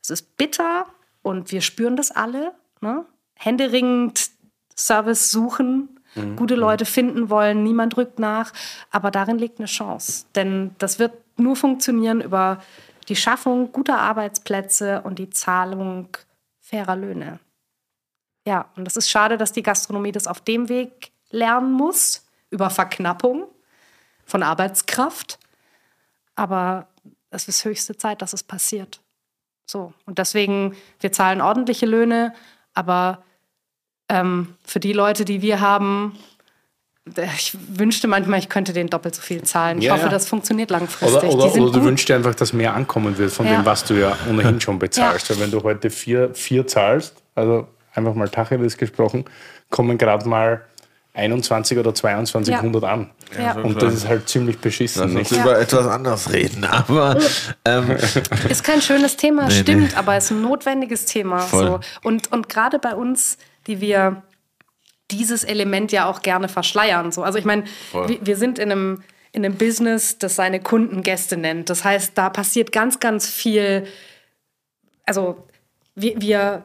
es 0.00 0.10
ist 0.10 0.36
bitter 0.36 0.86
und 1.22 1.52
wir 1.52 1.60
spüren 1.60 1.96
das 1.96 2.10
alle. 2.10 2.52
Ne? 2.80 3.04
Händeringend 3.44 4.30
Service 4.76 5.30
suchen, 5.30 6.00
mhm. 6.14 6.36
gute 6.36 6.54
Leute 6.54 6.84
finden 6.84 7.28
wollen, 7.28 7.62
niemand 7.62 7.96
rückt 7.96 8.18
nach. 8.18 8.52
Aber 8.90 9.10
darin 9.10 9.38
liegt 9.38 9.58
eine 9.58 9.66
Chance. 9.66 10.26
Denn 10.34 10.74
das 10.78 10.98
wird 10.98 11.12
nur 11.36 11.56
funktionieren 11.56 12.20
über 12.20 12.62
die 13.08 13.16
Schaffung 13.16 13.72
guter 13.72 13.98
Arbeitsplätze 13.98 15.02
und 15.02 15.18
die 15.18 15.30
Zahlung 15.30 16.08
fairer 16.60 16.96
Löhne. 16.96 17.40
Ja, 18.46 18.70
und 18.76 18.84
das 18.84 18.96
ist 18.96 19.10
schade, 19.10 19.36
dass 19.36 19.52
die 19.52 19.62
Gastronomie 19.62 20.12
das 20.12 20.26
auf 20.26 20.40
dem 20.40 20.68
Weg 20.68 21.12
lernen 21.30 21.72
muss, 21.72 22.26
über 22.50 22.70
Verknappung 22.70 23.46
von 24.24 24.42
Arbeitskraft. 24.42 25.38
Aber 26.34 26.88
es 27.30 27.48
ist 27.48 27.64
höchste 27.64 27.96
Zeit, 27.96 28.22
dass 28.22 28.32
es 28.32 28.42
passiert. 28.42 29.00
So. 29.66 29.92
Und 30.06 30.18
deswegen, 30.18 30.76
wir 31.00 31.12
zahlen 31.12 31.40
ordentliche 31.40 31.86
Löhne, 31.86 32.34
aber 32.74 33.24
ähm, 34.08 34.48
für 34.64 34.80
die 34.80 34.92
Leute, 34.92 35.24
die 35.24 35.42
wir 35.42 35.60
haben, 35.60 36.16
ich 37.36 37.56
wünschte 37.68 38.06
manchmal, 38.06 38.38
ich 38.38 38.48
könnte 38.48 38.72
denen 38.72 38.88
doppelt 38.88 39.14
so 39.16 39.22
viel 39.22 39.42
zahlen. 39.42 39.78
Ich 39.78 39.84
Ja, 39.84 39.94
hoffe, 39.94 40.04
ja. 40.04 40.08
das 40.08 40.28
funktioniert 40.28 40.70
langfristig. 40.70 41.18
Oder, 41.18 41.32
oder, 41.34 41.46
die 41.46 41.52
sind 41.54 41.62
oder 41.62 41.72
du 41.80 41.84
wünschst 41.84 42.08
dir 42.08 42.14
einfach, 42.14 42.34
dass 42.34 42.52
mehr 42.52 42.74
ankommen 42.74 43.18
wird 43.18 43.32
von 43.32 43.46
Ja. 43.46 43.56
dem, 43.56 43.66
was 43.66 43.84
du 43.84 43.94
ja 43.94 44.16
ohnehin 44.30 44.60
schon 44.60 44.78
bezahlst. 44.78 45.28
Ja. 45.28 45.34
Weil 45.34 45.42
wenn 45.44 45.50
du 45.50 45.62
heute 45.64 45.90
vier, 45.90 46.32
vier 46.34 46.66
zahlst, 46.66 47.16
also 47.34 47.66
einfach 47.94 48.14
mal 48.14 48.28
Tacheles 48.28 48.76
gesprochen, 48.76 49.24
kommen 49.68 49.98
gerade 49.98 50.28
mal 50.28 50.62
21 51.14 51.76
oder 51.76 51.92
2200 51.94 52.84
an. 52.84 53.10
Ja. 53.38 53.54
Und 53.54 53.82
das 53.82 53.92
ist 53.94 54.08
halt 54.08 54.28
ziemlich 54.28 54.58
beschissen. 54.58 55.02
Lass 55.02 55.10
uns 55.14 55.30
Nicht? 55.30 55.42
über 55.42 55.58
etwas 55.58 55.86
anderes 55.86 56.32
reden, 56.32 56.64
aber 56.64 57.18
ähm, 57.64 57.96
Ist 58.48 58.62
kein 58.64 58.80
schönes 58.80 59.16
Thema, 59.16 59.46
Nee, 59.48 59.60
stimmt, 59.60 59.90
nee. 59.90 59.96
aber 59.96 60.16
ist 60.16 60.30
ein 60.30 60.40
notwendiges 60.40 61.04
Thema. 61.06 61.40
So. 61.40 61.80
Und, 62.02 62.30
und 62.32 62.48
gerade 62.48 62.78
bei 62.78 62.94
uns, 62.94 63.36
die 63.66 63.80
wir 63.80 64.22
dieses 65.10 65.44
Element 65.44 65.92
ja 65.92 66.08
auch 66.08 66.22
gerne 66.22 66.48
verschleiern. 66.48 67.12
So. 67.12 67.22
Also 67.22 67.38
ich 67.38 67.44
meine, 67.44 67.64
wir, 67.92 68.18
wir 68.24 68.36
sind 68.36 68.58
in 68.58 68.72
einem, 68.72 69.02
in 69.32 69.44
einem 69.44 69.56
Business, 69.56 70.18
das 70.18 70.36
seine 70.36 70.60
Kunden 70.60 71.02
Gäste 71.02 71.36
nennt. 71.36 71.70
Das 71.70 71.84
heißt, 71.84 72.16
da 72.16 72.30
passiert 72.30 72.72
ganz, 72.72 73.00
ganz 73.00 73.28
viel. 73.28 73.86
Also 75.04 75.46
wir, 75.94 76.20
wir 76.20 76.64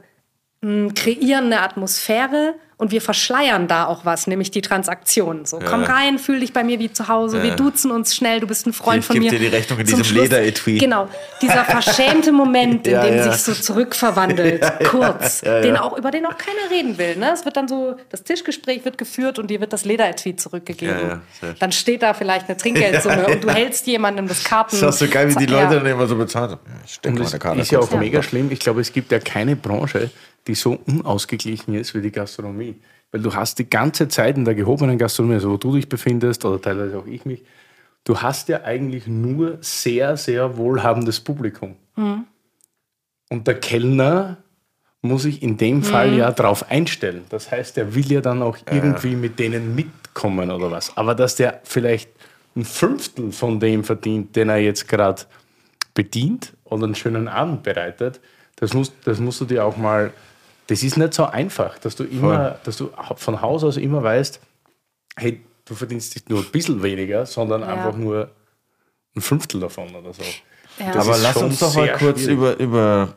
mh, 0.62 0.94
kreieren 0.96 1.46
eine 1.46 1.62
Atmosphäre 1.62 2.56
und 2.78 2.92
wir 2.92 3.02
verschleiern 3.02 3.68
da 3.68 3.86
auch 3.86 4.06
was, 4.06 4.28
nämlich 4.28 4.52
die 4.52 4.62
Transaktion. 4.62 5.46
So, 5.46 5.58
komm 5.60 5.82
Ja. 5.82 5.88
rein, 5.94 6.20
fühl 6.20 6.40
dich 6.40 6.54
bei 6.54 6.64
mir 6.64 6.78
wie 6.78 6.92
zu 6.92 7.08
Hause, 7.08 7.42
wir 7.42 7.50
Ja. 7.50 7.56
duzen 7.56 7.90
uns 7.90 8.16
schnell, 8.16 8.40
du 8.40 8.46
bist 8.48 8.68
ein 8.68 8.74
Freund 8.74 9.00
Ich 9.00 9.06
von 9.08 9.18
mir. 9.18 9.32
dir 9.32 9.40
die 9.40 9.48
Rechnung 9.48 9.80
in 9.80 9.88
Zum 9.88 10.02
diesem 10.04 10.18
Lederetui. 10.18 10.78
Genau, 10.78 11.08
dieser 11.42 11.66
verschämte 11.66 12.32
Moment, 12.32 12.86
in 12.86 12.94
Ja, 12.94 13.04
dem 13.04 13.16
ja. 13.18 13.32
sich 13.32 13.42
so 13.42 13.54
zurückverwandelt, 13.54 14.62
kurz, 14.90 15.42
Den 15.42 15.76
auch, 15.78 15.98
über 15.98 16.12
den 16.12 16.26
auch 16.26 16.38
keiner 16.38 16.70
reden 16.72 16.98
will. 16.98 17.16
Ne? 17.16 17.32
Es 17.34 17.46
wird 17.46 17.58
dann 17.58 17.68
so, 17.68 17.96
das 18.10 18.24
Tischgespräch 18.24 18.86
wird 18.86 18.98
geführt 18.98 19.40
und 19.40 19.48
dir 19.50 19.60
wird 19.60 19.74
das 19.74 19.86
Lederetui 19.86 20.36
zurückgegeben. 20.36 21.00
Ja, 21.00 21.08
ja, 21.08 21.22
sehr. 21.42 21.54
dann 21.60 21.72
steht 21.72 22.02
da 22.04 22.14
vielleicht 22.14 22.48
eine 22.48 22.58
Trinkgeldsumme 22.58 23.26
und 23.32 23.44
du 23.44 23.50
hältst 23.50 23.88
jemandem 23.88 24.28
das 24.28 24.44
Karten. 24.44 24.80
das 24.80 24.96
ist 24.96 25.00
so 25.00 25.08
geil, 25.08 25.30
wie 25.36 25.46
die 25.46 25.52
Ja. 25.52 25.64
Leute 25.64 25.76
dann 25.78 25.86
immer 25.88 26.06
so 26.08 26.16
bezahlt 26.16 26.52
haben. 26.52 26.62
Ja, 26.68 26.74
ich 26.86 26.94
stecke 26.94 27.16
meine 27.16 27.30
das 27.30 27.40
Karte 27.40 27.60
ist 27.62 27.72
ja 27.72 27.80
auch 27.80 27.92
mega 27.92 28.22
schlimm. 28.22 28.52
Ich 28.52 28.60
glaube, 28.60 28.82
es 28.82 28.94
gibt 28.94 29.12
ja 29.12 29.20
keine 29.20 29.56
Branche, 29.56 30.12
die 30.48 30.56
so 30.56 30.80
unausgeglichen 30.86 31.74
ist 31.76 31.94
wie 31.94 32.02
die 32.02 32.12
Gastronomie. 32.12 32.76
Weil 33.12 33.22
du 33.22 33.34
hast 33.34 33.60
die 33.60 33.70
ganze 33.70 34.08
Zeit 34.08 34.38
in 34.38 34.46
der 34.46 34.56
gehobenen 34.56 34.98
Gastronomie, 34.98 35.36
also 35.36 35.52
wo 35.52 35.58
du 35.58 35.76
dich 35.76 35.88
befindest 35.88 36.44
oder 36.46 36.62
teilweise 36.62 36.98
auch 36.98 37.06
ich 37.06 37.26
mich, 37.26 37.44
du 38.04 38.22
hast 38.22 38.50
ja 38.50 38.64
eigentlich 38.64 39.08
nur 39.08 39.58
sehr, 39.62 40.18
sehr 40.18 40.58
wohlhabendes 40.58 41.20
Publikum. 41.20 41.76
Und 43.30 43.48
der 43.48 43.60
Kellner 43.60 44.38
muss 45.02 45.24
sich 45.24 45.42
in 45.44 45.58
dem 45.58 45.84
Fall 45.84 46.14
ja 46.14 46.32
darauf 46.32 46.70
einstellen. 46.70 47.26
Das 47.30 47.52
heißt, 47.52 47.78
er 47.78 47.96
will 47.96 48.12
ja 48.12 48.22
dann 48.22 48.42
auch 48.42 48.58
irgendwie 48.70 49.16
mit 49.16 49.40
denen 49.40 49.76
mitkommen 49.76 50.52
oder 50.52 50.72
was. 50.72 50.96
Aber 50.98 51.16
dass 51.16 51.36
der 51.36 51.62
vielleicht 51.64 52.10
ein 52.56 52.66
Fünftel 52.66 53.32
von 53.32 53.60
dem 53.60 53.84
verdient, 53.84 54.36
den 54.36 54.50
er 54.50 54.58
jetzt 54.58 54.88
gerade 54.88 55.24
bedient 55.94 56.54
und 56.64 56.84
einen 56.84 56.96
schönen 56.96 57.28
Abend 57.28 57.64
bereitet, 57.64 58.20
das 58.56 58.74
musst, 58.74 58.94
das 59.06 59.20
musst 59.20 59.40
du 59.42 59.46
dir 59.46 59.64
auch 59.64 59.78
mal. 59.78 60.12
Das 60.68 60.84
ist 60.84 60.98
nicht 60.98 61.14
so 61.14 61.26
einfach, 61.26 61.78
dass 61.80 61.96
du 61.96 62.04
immer, 62.04 62.60
dass 62.64 62.78
du 62.78 62.90
von 63.16 63.42
Haus 63.42 63.64
aus 63.64 63.78
immer 63.78 64.04
weißt, 64.04 64.40
hey, 65.18 65.42
du 65.66 65.76
verdienst 65.76 66.16
nicht 66.16 66.30
nur 66.30 66.40
ein 66.40 66.52
bisschen 66.52 66.84
weniger, 66.84 67.26
sondern 67.26 67.62
Ja. 67.62 67.68
einfach 67.68 67.96
nur 67.98 68.30
ein 69.16 69.22
Fünftel 69.22 69.62
davon 69.62 69.94
oder 69.96 70.14
so. 70.14 70.24
Ja. 70.80 70.94
Aber 70.96 71.18
lass 71.18 71.38
uns 71.38 71.60
doch 71.60 71.74
mal 71.76 71.92
kurz 71.94 72.20
schwierig. 72.20 72.34
über, 72.38 72.58
über 72.60 73.14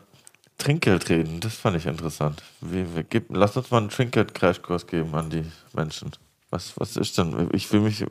Trinkgeld 0.57 1.09
reden. 1.09 1.39
Das 1.41 1.55
fand 1.55 1.77
ich 1.77 1.85
interessant. 1.85 2.41
Wie, 2.61 2.85
wie, 2.95 3.03
gib, 3.03 3.25
lass 3.29 3.55
uns 3.57 3.69
mal 3.69 3.79
einen 3.79 3.89
Trinkgeld-Crashkurs 3.89 4.87
geben 4.87 5.13
an 5.15 5.29
die 5.29 5.43
Menschen. 5.73 6.11
Was, 6.49 6.73
was 6.77 6.97
ist 6.97 7.17
denn? 7.17 7.49
Ich 7.53 7.71
will 7.71 7.79
mich, 7.81 8.03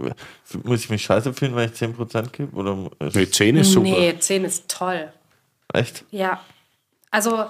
muss 0.64 0.80
ich 0.80 0.90
mich 0.90 1.02
scheiße 1.02 1.34
fühlen, 1.34 1.54
wenn 1.56 1.70
ich 1.70 1.78
10% 1.80 2.30
gebe? 2.30 2.56
Oder 2.56 2.90
ist, 3.00 3.14
Nee, 3.16 3.26
10 3.30 3.56
ist 3.56 3.72
super. 3.72 3.84
Nee, 3.90 4.18
10 4.18 4.44
ist 4.44 4.68
toll. 4.68 5.12
echt? 5.72 6.04
Ja. 6.10 6.40
Also, 7.10 7.44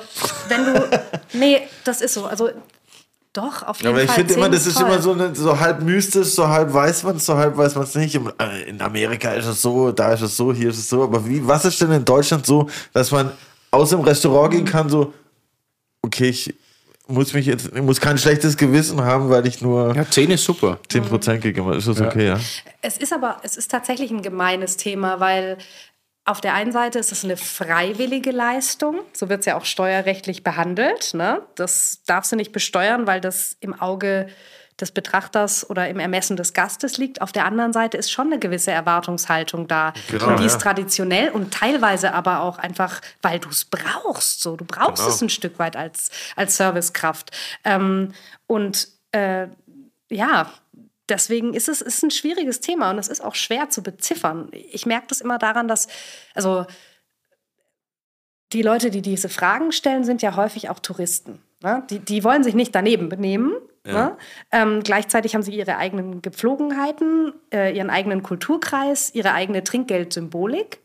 wenn 0.49 0.65
du. 0.65 0.91
nee, 1.35 1.61
das 1.85 2.01
ist 2.01 2.15
so. 2.15 2.27
Also, 2.27 2.51
doch, 3.33 3.63
auf 3.63 3.79
jeden 3.79 3.91
Aber 3.93 4.03
ich 4.03 4.09
Fall. 4.09 4.17
finde 4.17 4.35
immer, 4.35 4.45
10 4.47 4.53
das 4.53 4.67
ist 4.67 4.79
toll. 4.79 4.87
immer 4.89 5.01
so, 5.01 5.13
eine, 5.13 5.35
so 5.37 5.61
halb 5.61 5.83
mystisch, 5.83 6.29
so 6.29 6.49
halb 6.49 6.73
weiß 6.75 7.05
man 7.05 7.17
es, 7.17 7.27
so 7.27 7.37
halb 7.37 7.57
weiß 7.57 7.77
man 7.77 7.85
es 7.85 7.95
nicht. 7.95 8.19
In 8.67 8.81
Amerika 8.81 9.33
ist 9.35 9.47
es 9.47 9.63
so, 9.63 9.93
da 9.93 10.13
ist 10.13 10.23
es 10.23 10.37
so, 10.37 10.53
hier 10.53 10.71
ist 10.71 10.79
es 10.79 10.89
so. 10.89 11.05
Aber 11.05 11.25
wie, 11.29 11.47
was 11.47 11.65
ist 11.65 11.81
denn 11.81 11.93
in 11.93 12.05
Deutschland 12.05 12.45
so, 12.45 12.69
dass 12.93 13.13
man 13.13 13.31
aus 13.71 13.91
dem 13.91 14.01
Restaurant 14.01 14.53
gehen 14.53 14.65
kann, 14.65 14.89
so, 14.89 15.13
okay, 16.03 16.31
ich 16.31 16.53
muss 17.07 17.33
mich 17.33 17.47
jetzt, 17.47 17.71
ich 17.75 17.83
muss 17.83 18.01
kein 18.01 18.19
schlechtes 18.19 18.57
Gewissen 18.57 19.01
haben, 19.03 19.31
weil 19.31 19.47
ich 19.47 19.61
nur 19.61 19.95
Ja, 19.95 20.09
10 20.09 20.31
ist 20.33 20.45
super. 20.45 20.79
10% 20.91 21.39
gegeben 21.39 21.67
habe. 21.67 21.77
Ist 21.77 21.87
das 21.87 22.01
okay, 22.01 22.27
ja? 22.27 22.41
Es 22.83 22.97
ist 22.97 23.13
aber, 23.13 23.37
es 23.43 23.57
ist 23.57 23.71
tatsächlich 23.71 24.11
ein 24.11 24.23
gemeines 24.23 24.77
Thema, 24.77 25.21
weil 25.21 25.59
auf 26.25 26.41
der 26.41 26.55
einen 26.55 26.73
Seite 26.73 26.99
ist 26.99 27.13
es 27.13 27.25
eine 27.25 27.37
freiwillige 27.37 28.31
Leistung, 28.31 29.01
so 29.13 29.29
wird 29.29 29.41
es 29.41 29.47
ja 29.47 29.57
auch 29.57 29.65
steuerrechtlich 29.65 30.45
behandelt. 30.45 31.15
Ne? 31.15 31.43
Das 31.55 32.03
darfst 32.07 32.31
du 32.33 32.37
nicht 32.37 32.53
besteuern, 32.53 33.07
weil 33.07 33.21
das 33.21 33.57
im 33.61 33.79
Auge 33.81 34.29
des 34.81 34.93
Betrachters 34.93 35.69
oder 35.69 35.89
im 35.89 35.99
Ermessen 35.99 36.37
des 36.37 36.53
Gastes 36.53 36.99
liegt. 36.99 37.21
Auf 37.21 37.33
der 37.33 37.45
anderen 37.45 37.73
Seite 37.73 37.97
ist 37.97 38.11
schon 38.11 38.29
eine 38.29 38.39
gewisse 38.39 38.71
Erwartungshaltung 38.71 39.69
da. 39.69 39.93
Genau, 40.11 40.29
und 40.29 40.41
die 40.41 40.47
ist 40.47 40.55
ja. 40.55 40.59
traditionell 40.59 41.31
und 41.31 41.53
teilweise 41.53 42.15
aber 42.15 42.41
auch 42.41 42.59
einfach, 42.59 43.01
weil 43.23 43.39
du 43.39 43.49
es 43.49 43.65
brauchst. 43.65 44.41
So. 44.41 44.57
Du 44.57 44.65
brauchst 44.65 45.03
Genau. 45.03 45.09
es 45.15 45.21
ein 45.21 45.29
Stück 45.29 45.59
weit 45.59 45.77
als, 45.77 46.11
als 46.37 46.57
Servicekraft. 46.57 47.31
Ähm, 47.65 48.13
und 48.47 48.89
äh, 49.13 49.49
ja, 50.11 50.51
deswegen 51.11 51.55
ist 51.55 51.69
es 51.69 51.81
ist 51.81 52.03
ein 52.03 52.11
schwieriges 52.11 52.61
Thema 52.61 52.91
und 52.91 52.99
es 52.99 53.09
ist 53.09 53.23
auch 53.23 53.35
schwer 53.35 53.69
zu 53.69 53.83
beziffern. 53.83 54.49
Ich 54.53 54.87
merke 54.87 55.09
das 55.09 55.21
immer 55.21 55.39
daran, 55.39 55.69
dass, 55.69 55.89
also 56.35 56.67
die 58.53 58.63
Leute, 58.63 58.91
die 58.91 59.03
diese 59.03 59.29
Fragen 59.29 59.73
stellen, 59.73 60.05
sind 60.05 60.23
ja 60.23 60.37
häufig 60.37 60.71
auch 60.71 60.79
Touristen. 60.79 61.43
Ne? 61.63 61.85
Die, 61.91 61.99
die 61.99 62.25
wollen 62.25 62.43
sich 62.43 62.55
nicht 62.55 62.75
daneben 62.75 63.09
benehmen. 63.09 63.53
Ne? 63.85 64.17
Ähm, 64.53 64.83
gleichzeitig 64.83 65.35
haben 65.35 65.43
sie 65.43 65.55
ihre 65.55 65.77
eigenen 65.77 66.21
Gepflogenheiten, 66.21 67.33
äh, 67.53 67.75
ihren 67.75 67.91
eigenen 67.91 68.23
Kulturkreis, 68.23 69.15
ihre 69.15 69.33
eigene 69.33 69.65
Trinkgeldsymbolik. 69.65 70.81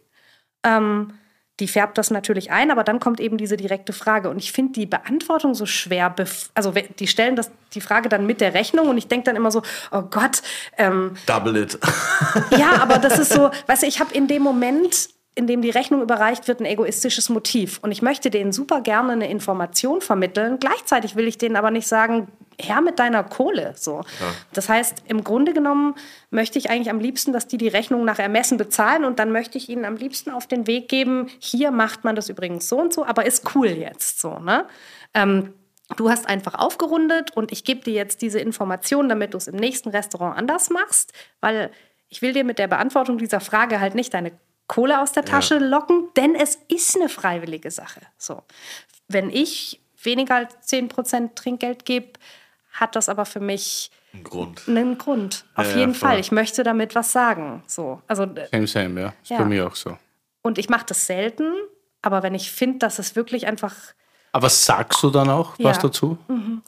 Ähm, 0.63 1.13
die 1.59 1.67
färbt 1.67 1.97
das 1.97 2.11
natürlich 2.11 2.51
ein, 2.51 2.69
aber 2.69 2.83
dann 2.83 2.99
kommt 2.99 3.19
eben 3.19 3.37
diese 3.37 3.55
direkte 3.55 3.93
Frage. 3.93 4.29
Und 4.29 4.37
ich 4.37 4.51
finde 4.51 4.73
die 4.73 4.85
Beantwortung 4.85 5.53
so 5.53 5.65
schwer. 5.65 6.13
Also 6.53 6.73
die 6.99 7.07
stellen 7.07 7.35
das, 7.35 7.49
die 7.73 7.81
Frage 7.81 8.09
dann 8.09 8.25
mit 8.25 8.41
der 8.41 8.53
Rechnung 8.53 8.89
und 8.89 8.97
ich 8.97 9.07
denke 9.07 9.25
dann 9.25 9.37
immer 9.37 9.51
so, 9.51 9.61
oh 9.91 10.01
Gott, 10.01 10.41
ähm, 10.77 11.15
Double 11.25 11.55
it. 11.55 11.79
ja, 12.57 12.81
aber 12.81 12.97
das 12.97 13.19
ist 13.19 13.31
so, 13.31 13.51
weißt 13.67 13.83
du, 13.83 13.87
ich 13.87 14.01
habe 14.01 14.13
in 14.13 14.27
dem 14.27 14.41
Moment, 14.41 15.09
in 15.33 15.47
dem 15.47 15.61
die 15.61 15.69
Rechnung 15.69 16.01
überreicht 16.01 16.49
wird, 16.49 16.59
ein 16.59 16.65
egoistisches 16.65 17.29
Motiv. 17.29 17.79
Und 17.81 17.91
ich 17.91 18.01
möchte 18.01 18.29
denen 18.29 18.51
super 18.51 18.81
gerne 18.81 19.13
eine 19.13 19.29
Information 19.29 20.01
vermitteln. 20.01 20.59
Gleichzeitig 20.59 21.15
will 21.15 21.27
ich 21.27 21.37
denen 21.37 21.55
aber 21.55 21.71
nicht 21.71 21.87
sagen, 21.87 22.27
her 22.59 22.81
mit 22.81 22.99
deiner 22.99 23.23
Kohle. 23.23 23.73
So. 23.77 24.03
Das 24.53 24.69
heißt, 24.69 25.03
im 25.07 25.23
Grunde 25.23 25.53
genommen 25.53 25.95
möchte 26.29 26.59
ich 26.59 26.69
eigentlich 26.69 26.89
am 26.89 26.99
liebsten, 26.99 27.33
dass 27.33 27.47
die 27.47 27.57
die 27.57 27.67
Rechnung 27.67 28.05
nach 28.05 28.19
Ermessen 28.19 28.57
bezahlen 28.57 29.05
und 29.05 29.19
dann 29.19 29.31
möchte 29.31 29.57
ich 29.57 29.69
ihnen 29.69 29.85
am 29.85 29.95
liebsten 29.95 30.31
auf 30.31 30.47
den 30.47 30.67
Weg 30.67 30.89
geben, 30.89 31.27
hier 31.39 31.71
macht 31.71 32.03
man 32.03 32.15
das 32.15 32.29
übrigens 32.29 32.67
so 32.67 32.79
und 32.79 32.93
so, 32.93 33.05
aber 33.05 33.25
ist 33.25 33.55
cool 33.55 33.67
jetzt 33.67 34.19
so. 34.19 34.39
Ne? 34.39 34.65
Ähm, 35.13 35.53
Du 35.97 36.09
hast 36.09 36.27
einfach 36.27 36.55
aufgerundet 36.55 37.37
und 37.37 37.51
ich 37.51 37.63
gebe 37.63 37.81
dir 37.81 37.93
jetzt 37.93 38.23
diese 38.23 38.39
Information, 38.39 39.07
damit 39.07 39.33
du 39.33 39.37
es 39.37 39.47
im 39.47 39.55
nächsten 39.55 39.89
Restaurant 39.89 40.35
anders 40.35 40.71
machst, 40.71 41.13
weil 41.41 41.69
ich 42.09 42.21
will 42.21 42.33
dir 42.33 42.43
mit 42.43 42.57
der 42.57 42.67
Beantwortung 42.67 43.19
dieser 43.19 43.39
Frage 43.39 43.79
halt 43.79 43.93
nicht 43.93 44.13
deine 44.13 44.31
Kohle 44.67 44.99
aus 44.99 45.11
der 45.11 45.25
Tasche 45.25 45.59
locken, 45.59 46.09
denn 46.15 46.33
es 46.33 46.57
ist 46.69 46.95
eine 46.95 47.07
freiwillige 47.07 47.69
Sache. 47.69 48.01
So. 48.17 48.41
Wenn 49.07 49.29
ich 49.29 49.79
weniger 50.01 50.35
als 50.35 50.55
10% 50.67 51.35
Trinkgeld 51.35 51.85
gebe, 51.85 52.13
hat 52.79 52.95
das 52.95 53.09
aber 53.09 53.25
für 53.25 53.39
mich 53.39 53.91
Ein 54.13 54.23
Grund. 54.23 54.63
einen 54.67 54.97
Grund. 54.97 55.45
Auf 55.55 55.65
Ja, 55.65 55.71
ja, 55.71 55.77
jeden 55.79 55.93
voll. 55.95 56.09
Fall. 56.09 56.19
Ich 56.19 56.31
möchte 56.31 56.63
damit 56.63 56.95
was 56.95 57.11
sagen. 57.11 57.63
So. 57.67 58.01
Also, 58.07 58.23
äh, 58.23 58.47
Same, 58.51 58.67
same, 58.67 59.01
ja. 59.01 59.13
Ist 59.23 59.29
Ja. 59.31 59.37
bei 59.39 59.45
mir 59.45 59.67
auch 59.67 59.75
so. 59.75 59.97
und 60.41 60.57
ich 60.57 60.69
mache 60.69 60.85
das 60.87 61.05
selten, 61.07 61.51
aber 62.01 62.21
wenn 62.23 62.35
ich 62.35 62.51
finde, 62.51 62.79
dass 62.79 62.99
es 62.99 63.15
wirklich 63.15 63.47
einfach 63.47 63.73
Aber 64.31 64.49
sagst 64.49 65.01
du 65.01 65.09
dann 65.09 65.29
auch 65.29 65.53
was 65.59 65.77
Ja. 65.77 65.81
dazu? 65.83 66.17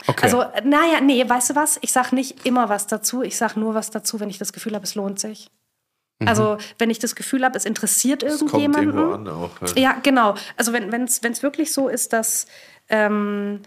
Okay. 0.07 0.23
Also, 0.23 0.43
naja, 0.63 1.01
nee, 1.01 1.27
weißt 1.27 1.49
du 1.51 1.55
was? 1.55 1.77
Ich 1.81 1.91
sage 1.91 2.15
nicht 2.15 2.45
immer 2.45 2.69
was 2.69 2.87
dazu. 2.87 3.21
Ich 3.23 3.35
sage 3.37 3.59
nur 3.59 3.73
was 3.75 3.91
dazu, 3.91 4.19
wenn 4.21 4.29
ich 4.29 4.37
das 4.37 4.53
Gefühl 4.53 4.73
habe, 4.73 4.85
es 4.85 4.95
lohnt 4.95 5.19
sich. 5.19 5.49
Also, 6.25 6.57
wenn 6.79 6.89
ich 6.89 6.97
das 6.97 7.13
Gefühl 7.15 7.43
habe, 7.45 7.55
es 7.57 7.65
interessiert 7.65 8.23
Es 8.23 8.39
kommt 8.39 8.53
irgendjemanden. 8.53 8.97
irgendwo 8.97 9.13
an 9.13 9.27
auch. 9.27 9.61
Halt. 9.61 9.77
Ja, 9.77 9.97
genau. 10.01 10.33
Also, 10.55 10.71
wenn 10.73 11.03
es 11.03 11.43
wirklich 11.43 11.71
so 11.73 11.89
ist, 11.89 12.13
dass. 12.13 12.47
Ähm, 12.89 13.61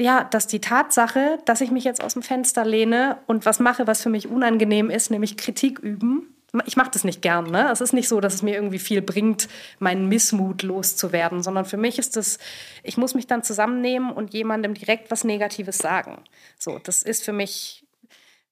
ja, 0.00 0.24
dass 0.24 0.46
die 0.46 0.60
Tatsache, 0.60 1.38
dass 1.44 1.60
ich 1.60 1.70
mich 1.70 1.84
jetzt 1.84 2.02
aus 2.02 2.14
dem 2.14 2.22
Fenster 2.22 2.64
lehne 2.64 3.18
und 3.26 3.46
was 3.46 3.60
mache, 3.60 3.86
was 3.86 4.02
für 4.02 4.10
mich 4.10 4.28
unangenehm 4.28 4.90
ist, 4.90 5.10
nämlich 5.10 5.36
Kritik 5.36 5.78
üben, 5.78 6.34
ich 6.66 6.76
mache 6.76 6.90
das 6.90 7.04
nicht 7.04 7.22
gern. 7.22 7.50
Ne? 7.50 7.70
Es 7.70 7.80
ist 7.80 7.92
nicht 7.92 8.08
so, 8.08 8.20
dass 8.20 8.34
es 8.34 8.42
mir 8.42 8.54
irgendwie 8.54 8.78
viel 8.78 9.02
bringt, 9.02 9.48
meinen 9.78 10.08
Missmut 10.08 10.62
loszuwerden, 10.62 11.42
sondern 11.42 11.64
für 11.64 11.76
mich 11.76 11.98
ist 11.98 12.16
es, 12.16 12.38
ich 12.82 12.96
muss 12.96 13.14
mich 13.14 13.26
dann 13.26 13.42
zusammennehmen 13.42 14.10
und 14.10 14.34
jemandem 14.34 14.74
direkt 14.74 15.10
was 15.10 15.24
Negatives 15.24 15.78
sagen. 15.78 16.24
So, 16.58 16.78
das 16.78 17.02
ist 17.02 17.24
für 17.24 17.32
mich 17.32 17.86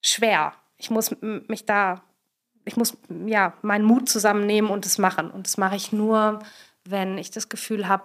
schwer. 0.01 0.55
Ich 0.77 0.91
muss 0.91 1.17
mich 1.21 1.67
da, 1.67 2.03
ich 2.65 2.77
muss 2.77 2.97
ja 3.27 3.55
meinen 3.63 3.85
Mut 3.85 4.09
zusammennehmen 4.09 4.71
und 4.71 4.87
es 4.87 4.99
machen. 4.99 5.31
Und 5.31 5.47
das 5.47 5.57
mache 5.57 5.77
ich 5.77 5.91
nur, 5.91 6.39
wenn 6.85 7.19
ich 7.19 7.31
das 7.33 7.49
Gefühl 7.49 7.89
habe, 7.89 8.05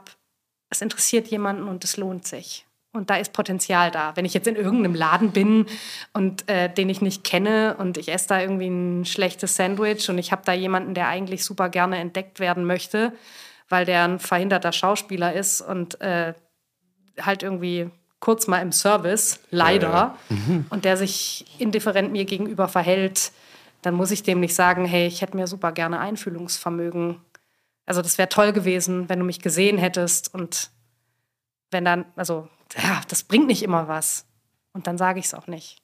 es 0.69 0.81
interessiert 0.81 1.27
jemanden 1.27 1.67
und 1.67 1.83
es 1.83 1.97
lohnt 1.97 2.25
sich. 2.25 2.65
Und 2.93 3.09
da 3.09 3.15
ist 3.15 3.33
Potenzial 3.33 3.89
da. 3.89 4.15
Wenn 4.15 4.23
ich 4.23 4.35
jetzt 4.35 4.47
in 4.47 4.55
irgendeinem 4.55 4.93
Laden 4.93 5.31
bin 5.31 5.65
und 6.13 6.47
äh, 6.47 6.71
den 6.71 6.89
ich 6.89 7.01
nicht 7.01 7.23
kenne 7.23 7.75
und 7.79 7.97
ich 7.97 8.09
esse 8.09 8.27
da 8.27 8.39
irgendwie 8.39 8.67
ein 8.67 9.05
schlechtes 9.05 9.55
Sandwich 9.55 10.09
und 10.09 10.19
ich 10.19 10.31
habe 10.31 10.43
da 10.45 10.53
jemanden, 10.53 10.93
der 10.93 11.07
eigentlich 11.07 11.43
super 11.43 11.69
gerne 11.69 11.97
entdeckt 11.97 12.39
werden 12.39 12.65
möchte, 12.65 13.11
weil 13.67 13.85
der 13.85 14.03
ein 14.03 14.19
verhinderter 14.19 14.71
Schauspieler 14.71 15.33
ist 15.33 15.61
und 15.61 15.99
äh, 16.01 16.35
halt 17.19 17.41
irgendwie 17.41 17.89
kurz 18.19 18.47
mal 18.47 18.59
im 18.59 18.71
Service, 18.71 19.39
leider, 19.49 19.89
ja, 19.89 20.17
ja. 20.29 20.35
Mhm. 20.35 20.65
und 20.69 20.85
der 20.85 20.95
sich 20.95 21.45
indifferent 21.57 22.11
mir 22.11 22.25
gegenüber 22.25 22.67
verhält, 22.67 23.33
dann 23.81 23.95
muss 23.95 24.11
ich 24.11 24.23
dem 24.23 24.39
nicht 24.39 24.55
sagen, 24.55 24.85
hey, 24.85 25.07
ich 25.07 25.21
hätte 25.21 25.35
mir 25.35 25.47
super 25.47 25.71
gerne 25.71 25.99
Einfühlungsvermögen. 25.99 27.19
Also 27.85 28.01
das 28.01 28.17
wäre 28.17 28.29
toll 28.29 28.53
gewesen, 28.53 29.09
wenn 29.09 29.19
du 29.19 29.25
mich 29.25 29.41
gesehen 29.41 29.77
hättest 29.77 30.33
und 30.33 30.69
wenn 31.71 31.83
dann, 31.83 32.05
also 32.15 32.47
ja, 32.77 33.01
das 33.07 33.23
bringt 33.23 33.47
nicht 33.47 33.63
immer 33.63 33.87
was. 33.87 34.25
Und 34.73 34.87
dann 34.87 34.97
sage 34.97 35.19
ich 35.19 35.25
es 35.25 35.33
auch 35.33 35.47
nicht. 35.47 35.77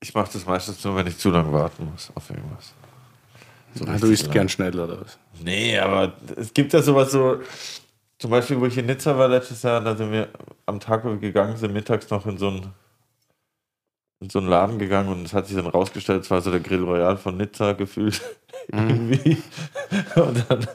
Ich 0.00 0.14
mache 0.14 0.30
das 0.32 0.46
meistens 0.46 0.84
nur, 0.84 0.96
wenn 0.96 1.06
ich 1.06 1.18
zu 1.18 1.30
lange 1.30 1.52
warten 1.52 1.90
muss 1.90 2.12
auf 2.14 2.30
irgendwas. 2.30 2.72
So 3.74 3.84
ah, 3.86 3.98
du 3.98 4.06
isst 4.06 4.30
gern 4.30 4.48
schnell 4.48 4.78
oder 4.78 5.00
was? 5.00 5.18
Nee, 5.42 5.78
aber 5.78 6.14
es 6.36 6.54
gibt 6.54 6.72
ja 6.72 6.80
sowas 6.80 7.10
so, 7.12 7.40
zum 8.18 8.30
Beispiel, 8.30 8.58
wo 8.60 8.66
ich 8.66 8.78
in 8.78 8.86
Nizza 8.86 9.18
war 9.18 9.28
letztes 9.28 9.62
Jahr, 9.62 9.80
da 9.80 9.94
sind 9.94 10.12
wir 10.12 10.28
am 10.64 10.80
Tag, 10.80 11.04
wo 11.04 11.10
wir 11.10 11.18
gegangen 11.18 11.56
sind, 11.56 11.72
mittags 11.72 12.08
noch 12.10 12.24
in 12.26 12.38
so 12.38 12.48
einen, 12.48 12.72
in 14.20 14.30
so 14.30 14.38
einen 14.38 14.48
Laden 14.48 14.78
gegangen 14.78 15.10
und 15.10 15.24
es 15.24 15.34
hat 15.34 15.46
sich 15.46 15.56
dann 15.56 15.66
rausgestellt, 15.66 16.22
es 16.22 16.30
war 16.30 16.40
so 16.40 16.50
der 16.50 16.60
Grill 16.60 16.84
Royal 16.84 17.16
von 17.16 17.36
Nizza 17.36 17.72
gefühlt. 17.72 18.20
Mhm. 18.72 19.12
irgendwie. 19.12 19.42
Und 20.16 20.44
dann 20.48 20.66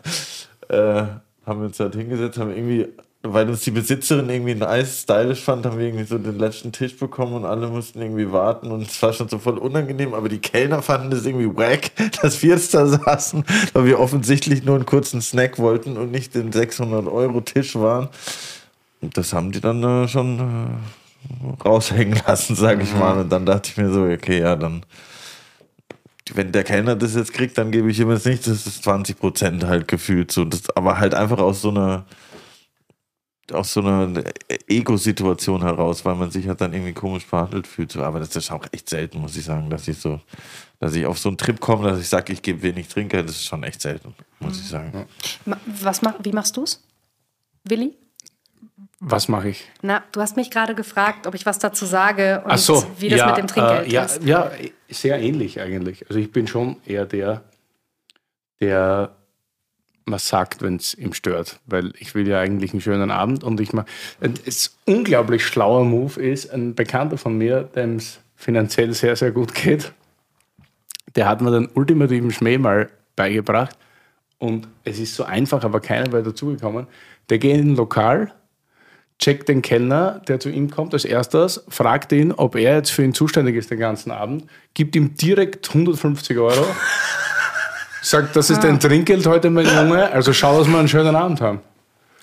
äh, 0.70 1.08
haben 1.46 1.60
wir 1.60 1.66
uns 1.66 1.80
halt 1.80 1.94
hingesetzt, 1.94 2.38
haben 2.38 2.56
irgendwie 2.56 2.88
weil 3.24 3.48
uns 3.50 3.62
die 3.62 3.72
Besitzerin 3.72 4.30
irgendwie 4.30 4.56
nice, 4.56 5.02
stylisch 5.02 5.42
fand, 5.42 5.66
haben 5.66 5.78
wir 5.78 5.86
irgendwie 5.86 6.06
so 6.06 6.18
den 6.18 6.40
letzten 6.40 6.72
Tisch 6.72 6.98
bekommen 6.98 7.34
und 7.34 7.46
alle 7.46 7.68
mussten 7.68 8.02
irgendwie 8.02 8.32
warten 8.32 8.72
und 8.72 8.82
es 8.84 9.02
war 9.02 9.14
schon 9.14 9.30
so 9.30 9.38
voll 9.38 9.60
unangenehm, 9.60 10.16
aber 10.16 10.28
die 10.28 10.40
Kellner 10.40 10.82
fanden 10.82 11.12
das 11.12 11.26
irgendwie 11.26 11.56
wack, 11.56 11.92
dass 12.22 12.42
wir 12.42 12.56
jetzt 12.56 12.74
da 12.74 12.88
saßen, 12.88 13.44
weil 13.74 13.86
wir 13.86 14.00
offensichtlich 14.00 14.64
nur 14.64 14.76
einen 14.76 14.88
kurzen 14.88 15.22
Snack 15.22 15.60
wollten 15.60 15.98
und 15.98 16.12
nicht 16.12 16.34
den 16.34 16.52
600 16.52 17.08
Euro 17.08 17.42
Tisch 17.42 17.76
waren. 17.76 18.10
Und 19.02 19.18
das 19.18 19.34
haben 19.34 19.52
die 19.52 19.62
dann 19.62 19.84
äh, 19.84 20.08
schon 20.08 20.40
äh, 20.40 21.64
raushängen 21.64 22.20
lassen, 22.28 22.56
sag 22.56 22.82
ich 22.82 22.94
mal. 22.96 23.20
Und 23.20 23.32
dann 23.32 23.46
dachte 23.46 23.70
ich 23.70 23.78
mir 23.78 23.92
so, 23.92 24.04
okay, 24.04 24.40
ja, 24.40 24.56
dann 24.56 24.84
wenn 26.34 26.52
der 26.52 26.64
Kellner 26.64 26.96
das 26.96 27.16
jetzt 27.16 27.34
kriegt, 27.34 27.58
dann 27.58 27.72
gebe 27.72 27.92
ich 27.92 28.00
ihm 28.00 28.10
jetzt 28.10 28.26
nicht, 28.26 28.48
das 28.48 28.66
ist 28.66 28.84
20 28.84 29.20
Prozent 29.20 29.64
halt 29.66 29.88
gefühlt 29.88 30.32
so. 30.32 30.46
Das, 30.46 30.70
aber 30.76 30.98
halt 30.98 31.14
einfach 31.14 31.40
aus 31.40 31.62
so 31.62 31.70
einer 31.70 32.06
aus 33.54 33.74
so 33.74 33.82
einer 33.82 34.24
Ego-Situation 34.68 35.62
heraus, 35.62 36.06
weil 36.06 36.16
man 36.16 36.32
sich 36.32 36.48
halt 36.48 36.62
dann 36.62 36.74
irgendwie 36.74 36.94
komisch 36.94 37.26
behandelt 37.26 37.68
fühlt. 37.68 37.96
Aber 37.98 38.20
das 38.20 38.36
ist 38.36 38.52
auch 38.52 38.66
echt 38.72 38.90
selten, 38.90 39.20
muss 39.20 39.36
ich 39.36 39.46
sagen, 39.46 39.70
dass 39.70 39.88
ich 39.88 39.98
so, 39.98 40.20
dass 40.80 40.94
ich 40.96 41.06
auf 41.06 41.20
so 41.20 41.30
einen 41.30 41.38
Trip 41.38 41.60
komme, 41.60 41.90
dass 41.90 42.00
ich 42.00 42.10
sage, 42.10 42.34
ich 42.34 42.42
gebe 42.42 42.62
wenig 42.62 42.88
Trinker. 42.88 43.24
Das 43.24 43.32
ist 43.32 43.46
schon 43.46 43.64
echt 43.64 43.82
selten, 43.82 44.14
muss 44.40 44.60
ich 44.60 44.68
sagen. 44.68 45.06
Was 45.66 46.02
mach, 46.02 46.16
wie 46.24 46.32
machst 46.32 46.58
du 46.58 46.64
es, 46.64 46.84
Willi? 47.64 47.96
Was 49.04 49.28
mache 49.28 49.50
ich? 49.50 49.68
Na, 49.82 50.04
du 50.12 50.22
hast 50.22 50.38
mich 50.38 50.52
gerade 50.52 50.76
gefragt, 50.76 51.26
ob 51.26 51.34
ich 51.34 51.48
was 51.48 51.58
dazu 51.58 51.86
sage 51.86 52.44
und 52.46 52.60
so, 52.60 52.86
wie 53.00 53.10
das 53.10 53.20
ja, 53.20 53.28
mit 53.28 53.38
dem 53.38 53.48
Trinkgeld 53.48 53.88
äh, 53.88 53.92
ja, 53.92 54.04
ist. 54.04 54.24
Ja, 54.24 54.52
sehr 54.90 55.20
ähnlich 55.20 55.60
eigentlich. 55.60 56.08
Also 56.08 56.20
ich 56.20 56.32
bin 56.32 56.48
schon 56.48 56.78
eher 56.86 57.08
der, 57.08 57.44
der 58.60 59.16
man 60.12 60.20
sagt, 60.20 60.62
wenn 60.62 60.76
es 60.76 60.94
ihm 60.94 61.14
stört, 61.14 61.60
weil 61.66 61.94
ich 61.98 62.14
will 62.14 62.28
ja 62.28 62.40
eigentlich 62.40 62.74
einen 62.74 62.82
schönen 62.82 63.10
Abend 63.10 63.44
und 63.44 63.60
ich 63.60 63.74
mache. 63.74 63.88
Es 64.46 64.78
unglaublich 64.86 65.44
schlauer 65.44 65.84
Move 65.84 66.22
ist, 66.22 66.52
ein 66.52 66.76
Bekannter 66.76 67.18
von 67.18 67.38
mir, 67.38 67.64
dem 67.76 67.96
es 67.96 68.20
finanziell 68.36 68.94
sehr, 68.94 69.16
sehr 69.16 69.32
gut 69.32 69.56
geht, 69.56 69.92
der 71.16 71.28
hat 71.28 71.42
mir 71.42 71.52
den 71.52 71.70
ultimativen 71.74 72.32
Schmäh 72.32 72.58
mal 72.58 72.90
beigebracht 73.16 73.78
und 74.38 74.68
es 74.84 75.00
ist 75.00 75.16
so 75.16 75.24
einfach, 75.24 75.64
aber 75.64 75.80
keiner 75.80 76.12
wäre 76.12 76.24
dazugekommen. 76.24 76.88
Der 77.30 77.38
geht 77.38 77.58
in 77.58 77.72
ein 77.72 77.76
Lokal, 77.76 78.34
checkt 79.20 79.50
den 79.50 79.62
Kellner, 79.62 80.22
der 80.28 80.40
zu 80.40 80.50
ihm 80.50 80.70
kommt 80.70 80.94
als 80.94 81.06
erstes, 81.06 81.64
fragt 81.68 82.12
ihn, 82.12 82.32
ob 82.32 82.56
er 82.56 82.78
jetzt 82.78 82.92
für 82.92 83.04
ihn 83.04 83.14
zuständig 83.14 83.56
ist 83.56 83.72
den 83.72 83.80
ganzen 83.80 84.12
Abend, 84.12 84.46
gibt 84.74 84.96
ihm 84.96 85.16
direkt 85.16 85.70
150 85.70 86.38
Euro 86.38 86.66
sagt, 88.02 88.36
das 88.36 88.50
ist 88.50 88.60
ah. 88.60 88.62
dein 88.62 88.80
Trinkgeld 88.80 89.26
heute, 89.28 89.50
mein 89.50 89.66
Junge, 89.66 90.12
also 90.12 90.34
schau, 90.34 90.60
dass 90.60 90.68
wir 90.68 90.78
einen 90.78 90.88
schönen 90.88 91.16
Abend 91.16 91.42
haben. 91.42 91.60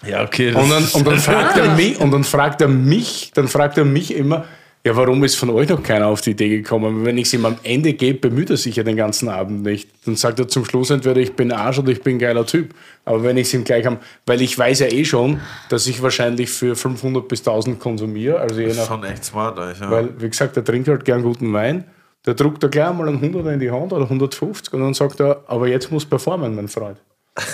Ja, 0.07 0.23
okay. 0.23 0.53
Und 0.55 0.71
dann, 0.71 0.85
und 0.85 1.07
dann 1.07 1.19
fragt 1.19 1.57
er 1.57 1.75
mich, 1.75 1.99
und 2.01 2.11
dann 2.11 2.25
fragt 2.25 2.61
er 2.61 2.69
mich, 2.69 3.33
dann 3.35 3.49
fragt 3.49 3.79
er 3.79 3.85
mich 3.85 4.15
immer, 4.15 4.45
ja, 4.85 4.97
warum 4.97 5.23
ist 5.25 5.35
von 5.35 5.51
euch 5.51 5.69
noch 5.69 5.83
keiner 5.83 6.07
auf 6.07 6.21
die 6.21 6.31
Idee 6.31 6.49
gekommen? 6.49 7.05
Wenn 7.05 7.19
ich 7.19 7.27
es 7.27 7.35
ihm 7.35 7.45
am 7.45 7.57
Ende 7.65 7.93
gebe, 7.95 8.31
bemüht 8.31 8.49
er 8.49 8.57
sich 8.57 8.77
ja 8.77 8.85
den 8.85 8.97
ganzen 8.97 9.29
Abend 9.29 9.65
nicht. 9.65 9.91
Dann 10.07 10.15
sagt 10.15 10.39
er 10.39 10.47
zum 10.47 10.65
Schluss 10.65 10.91
entweder, 10.91 11.21
ich 11.21 11.35
bin 11.35 11.51
Arsch 11.53 11.81
oder 11.81 11.91
ich 11.91 12.01
bin 12.01 12.17
ein 12.17 12.19
geiler 12.21 12.47
Typ. 12.47 12.75
Aber 13.05 13.25
wenn 13.25 13.37
ich 13.37 13.49
es 13.49 13.55
ihm 13.55 13.65
gleich 13.65 13.85
habe, 13.85 13.99
weil 14.25 14.41
ich 14.41 14.57
weiß 14.57 14.79
ja 14.81 14.87
eh 14.87 15.05
schon, 15.05 15.41
dass 15.69 15.87
ich 15.89 16.01
wahrscheinlich 16.01 16.49
für 16.49 16.77
500 16.77 17.27
bis 17.27 17.41
1000 17.41 17.81
konsumiere. 17.81 18.39
Also 18.39 18.63
das 18.63 18.79
ist 18.79 18.87
schon 18.87 19.05
echt 19.05 19.25
smart, 19.25 19.59
eigentlich, 19.59 19.81
ja. 19.81 19.91
Weil, 19.91 20.11
wie 20.19 20.29
gesagt, 20.31 20.57
er 20.57 20.65
trinkt 20.65 20.89
halt 20.89 21.05
gern 21.05 21.23
guten 21.23 21.53
Wein. 21.53 21.85
Der 22.29 22.35
druckt 22.35 22.63
da 22.63 22.69
gleich 22.69 22.93
mal 22.93 23.09
einen 23.09 23.23
100 23.23 23.55
in 23.55 23.59
die 23.59 23.71
Hand 23.71 23.91
oder 23.91 24.03
150 24.03 24.75
und 24.75 24.83
dann 24.83 24.93
sagt 24.93 25.19
er, 25.19 25.45
aber 25.47 25.67
jetzt 25.67 25.91
muss 25.91 26.05
performen, 26.05 26.55
mein 26.55 26.69
Freund. 26.69 26.99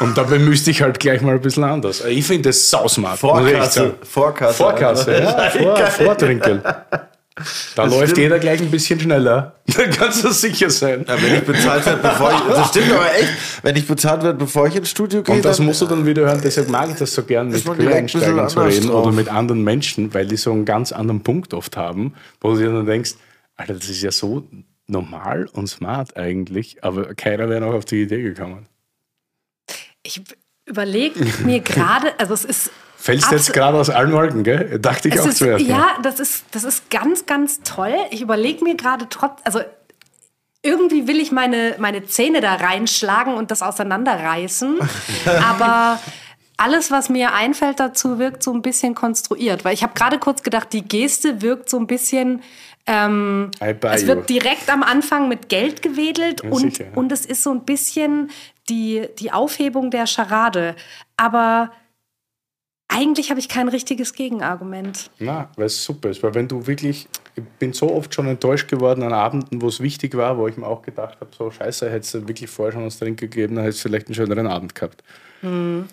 Und 0.00 0.16
dabei 0.16 0.38
müsste 0.38 0.70
ich 0.70 0.82
halt 0.82 1.00
gleich 1.00 1.20
mal 1.20 1.34
ein 1.34 1.40
bisschen 1.40 1.64
anders. 1.64 2.04
Ich 2.04 2.24
finde 2.24 2.48
das 2.48 2.70
sausmart. 2.70 3.18
Vorkasse. 3.18 3.94
Vorkasse. 4.02 4.54
Vorkasse, 4.54 5.20
ja. 5.20 5.50
Vor, 5.50 5.76
Vortrinkel. 5.76 6.62
Da 7.74 7.82
das 7.82 7.92
läuft 7.92 8.04
stimmt. 8.10 8.18
jeder 8.18 8.38
gleich 8.38 8.60
ein 8.60 8.70
bisschen 8.70 9.00
schneller. 9.00 9.56
Da 9.66 9.88
kannst 9.88 10.22
du 10.22 10.30
sicher 10.30 10.70
sein. 10.70 11.04
Ja, 11.08 11.20
wenn 11.20 11.34
ich 11.34 11.42
bezahlt 11.42 11.84
werde, 11.84 12.00
bevor 12.00 12.30
ich. 12.32 12.38
Das 12.54 12.68
stimmt 12.68 12.92
aber 12.92 13.12
echt. 13.12 13.32
Wenn 13.62 13.74
ich 13.74 13.88
bezahlt 13.88 14.22
werde, 14.22 14.38
bevor 14.38 14.68
ich 14.68 14.76
ins 14.76 14.90
Studio 14.90 15.24
gehe. 15.24 15.34
Und 15.34 15.44
das 15.44 15.58
musst 15.58 15.82
du 15.82 15.86
dann 15.86 16.06
wieder 16.06 16.22
hören. 16.22 16.40
Deshalb 16.44 16.68
mag 16.68 16.90
ich 16.90 16.96
das 16.96 17.12
so 17.12 17.24
gern, 17.24 17.48
mit 17.48 17.64
Quereinsteigern 17.64 18.48
zu 18.48 18.60
reden 18.60 18.86
drauf. 18.86 19.06
oder 19.06 19.12
mit 19.12 19.28
anderen 19.28 19.64
Menschen, 19.64 20.14
weil 20.14 20.26
die 20.26 20.36
so 20.36 20.52
einen 20.52 20.64
ganz 20.64 20.92
anderen 20.92 21.24
Punkt 21.24 21.54
oft 21.54 21.76
haben, 21.76 22.14
wo 22.40 22.52
du 22.52 22.58
dir 22.58 22.70
dann 22.70 22.86
denkst, 22.86 23.14
Alter, 23.56 23.74
das 23.74 23.88
ist 23.88 24.02
ja 24.02 24.10
so 24.10 24.46
normal 24.86 25.48
und 25.52 25.66
smart 25.66 26.16
eigentlich, 26.16 26.82
aber 26.84 27.14
keiner 27.14 27.48
wäre 27.48 27.60
noch 27.60 27.74
auf 27.74 27.84
die 27.84 28.02
Idee 28.02 28.22
gekommen. 28.22 28.66
Ich 30.02 30.22
überlege 30.66 31.24
mir 31.44 31.60
gerade, 31.60 32.18
also 32.18 32.34
es 32.34 32.44
ist. 32.44 32.70
Fällst 32.96 33.30
jetzt 33.32 33.52
gerade 33.52 33.78
aus 33.78 33.90
allen 33.90 34.12
Wolken, 34.12 34.44
gell? 34.44 34.78
Dachte 34.78 35.08
ich 35.08 35.20
auch 35.20 35.26
ist, 35.26 35.38
zuerst. 35.38 35.66
Ja, 35.66 35.98
das 36.02 36.20
ist, 36.20 36.44
das 36.52 36.64
ist 36.64 36.90
ganz, 36.90 37.26
ganz 37.26 37.60
toll. 37.62 37.94
Ich 38.10 38.22
überlege 38.22 38.64
mir 38.64 38.76
gerade 38.76 39.06
trotz, 39.10 39.40
also 39.44 39.60
irgendwie 40.62 41.06
will 41.06 41.20
ich 41.20 41.30
meine, 41.30 41.76
meine 41.78 42.06
Zähne 42.06 42.40
da 42.40 42.54
reinschlagen 42.54 43.34
und 43.34 43.50
das 43.50 43.60
auseinanderreißen, 43.60 44.78
aber 45.26 46.00
alles, 46.56 46.90
was 46.90 47.10
mir 47.10 47.34
einfällt 47.34 47.78
dazu, 47.80 48.18
wirkt 48.18 48.42
so 48.42 48.52
ein 48.52 48.62
bisschen 48.62 48.94
konstruiert. 48.94 49.64
Weil 49.64 49.74
ich 49.74 49.82
habe 49.82 49.92
gerade 49.94 50.18
kurz 50.18 50.42
gedacht, 50.42 50.72
die 50.72 50.82
Geste 50.82 51.42
wirkt 51.42 51.68
so 51.68 51.78
ein 51.78 51.86
bisschen 51.86 52.42
ähm, 52.86 53.50
es 53.60 54.06
wird 54.06 54.28
direkt 54.28 54.68
am 54.70 54.82
Anfang 54.82 55.28
mit 55.28 55.48
Geld 55.48 55.80
gewedelt 55.80 56.42
ja, 56.42 56.50
und, 56.50 56.60
sicher, 56.60 56.90
ja. 56.90 56.96
und 56.96 57.12
es 57.12 57.24
ist 57.24 57.42
so 57.42 57.50
ein 57.50 57.64
bisschen 57.64 58.30
die, 58.68 59.08
die 59.18 59.32
Aufhebung 59.32 59.90
der 59.90 60.06
Scharade. 60.06 60.76
Aber 61.16 61.72
eigentlich 62.88 63.30
habe 63.30 63.40
ich 63.40 63.48
kein 63.48 63.68
richtiges 63.68 64.12
Gegenargument. 64.12 65.10
Na, 65.18 65.50
weil 65.56 65.66
es 65.66 65.82
super 65.82 66.10
ist. 66.10 66.22
Weil 66.22 66.34
wenn 66.34 66.46
du 66.46 66.66
wirklich, 66.66 67.08
ich 67.34 67.44
bin 67.58 67.72
so 67.72 67.90
oft 67.90 68.12
schon 68.14 68.26
enttäuscht 68.26 68.68
geworden 68.68 69.02
an 69.02 69.14
Abenden, 69.14 69.62
wo 69.62 69.68
es 69.68 69.80
wichtig 69.80 70.14
war, 70.16 70.36
wo 70.36 70.46
ich 70.46 70.58
mir 70.58 70.66
auch 70.66 70.82
gedacht 70.82 71.18
habe, 71.20 71.30
so 71.36 71.50
scheiße, 71.50 71.90
hättest 71.90 72.14
du 72.14 72.28
wirklich 72.28 72.50
vorher 72.50 72.72
schon 72.72 72.84
was 72.84 72.98
Trinken 72.98 73.30
gegeben, 73.30 73.54
dann 73.54 73.64
hättest 73.64 73.84
du 73.84 73.88
vielleicht 73.88 74.08
einen 74.08 74.14
schöneren 74.14 74.46
Abend 74.46 74.74
gehabt. 74.74 75.02
Mhm 75.40 75.88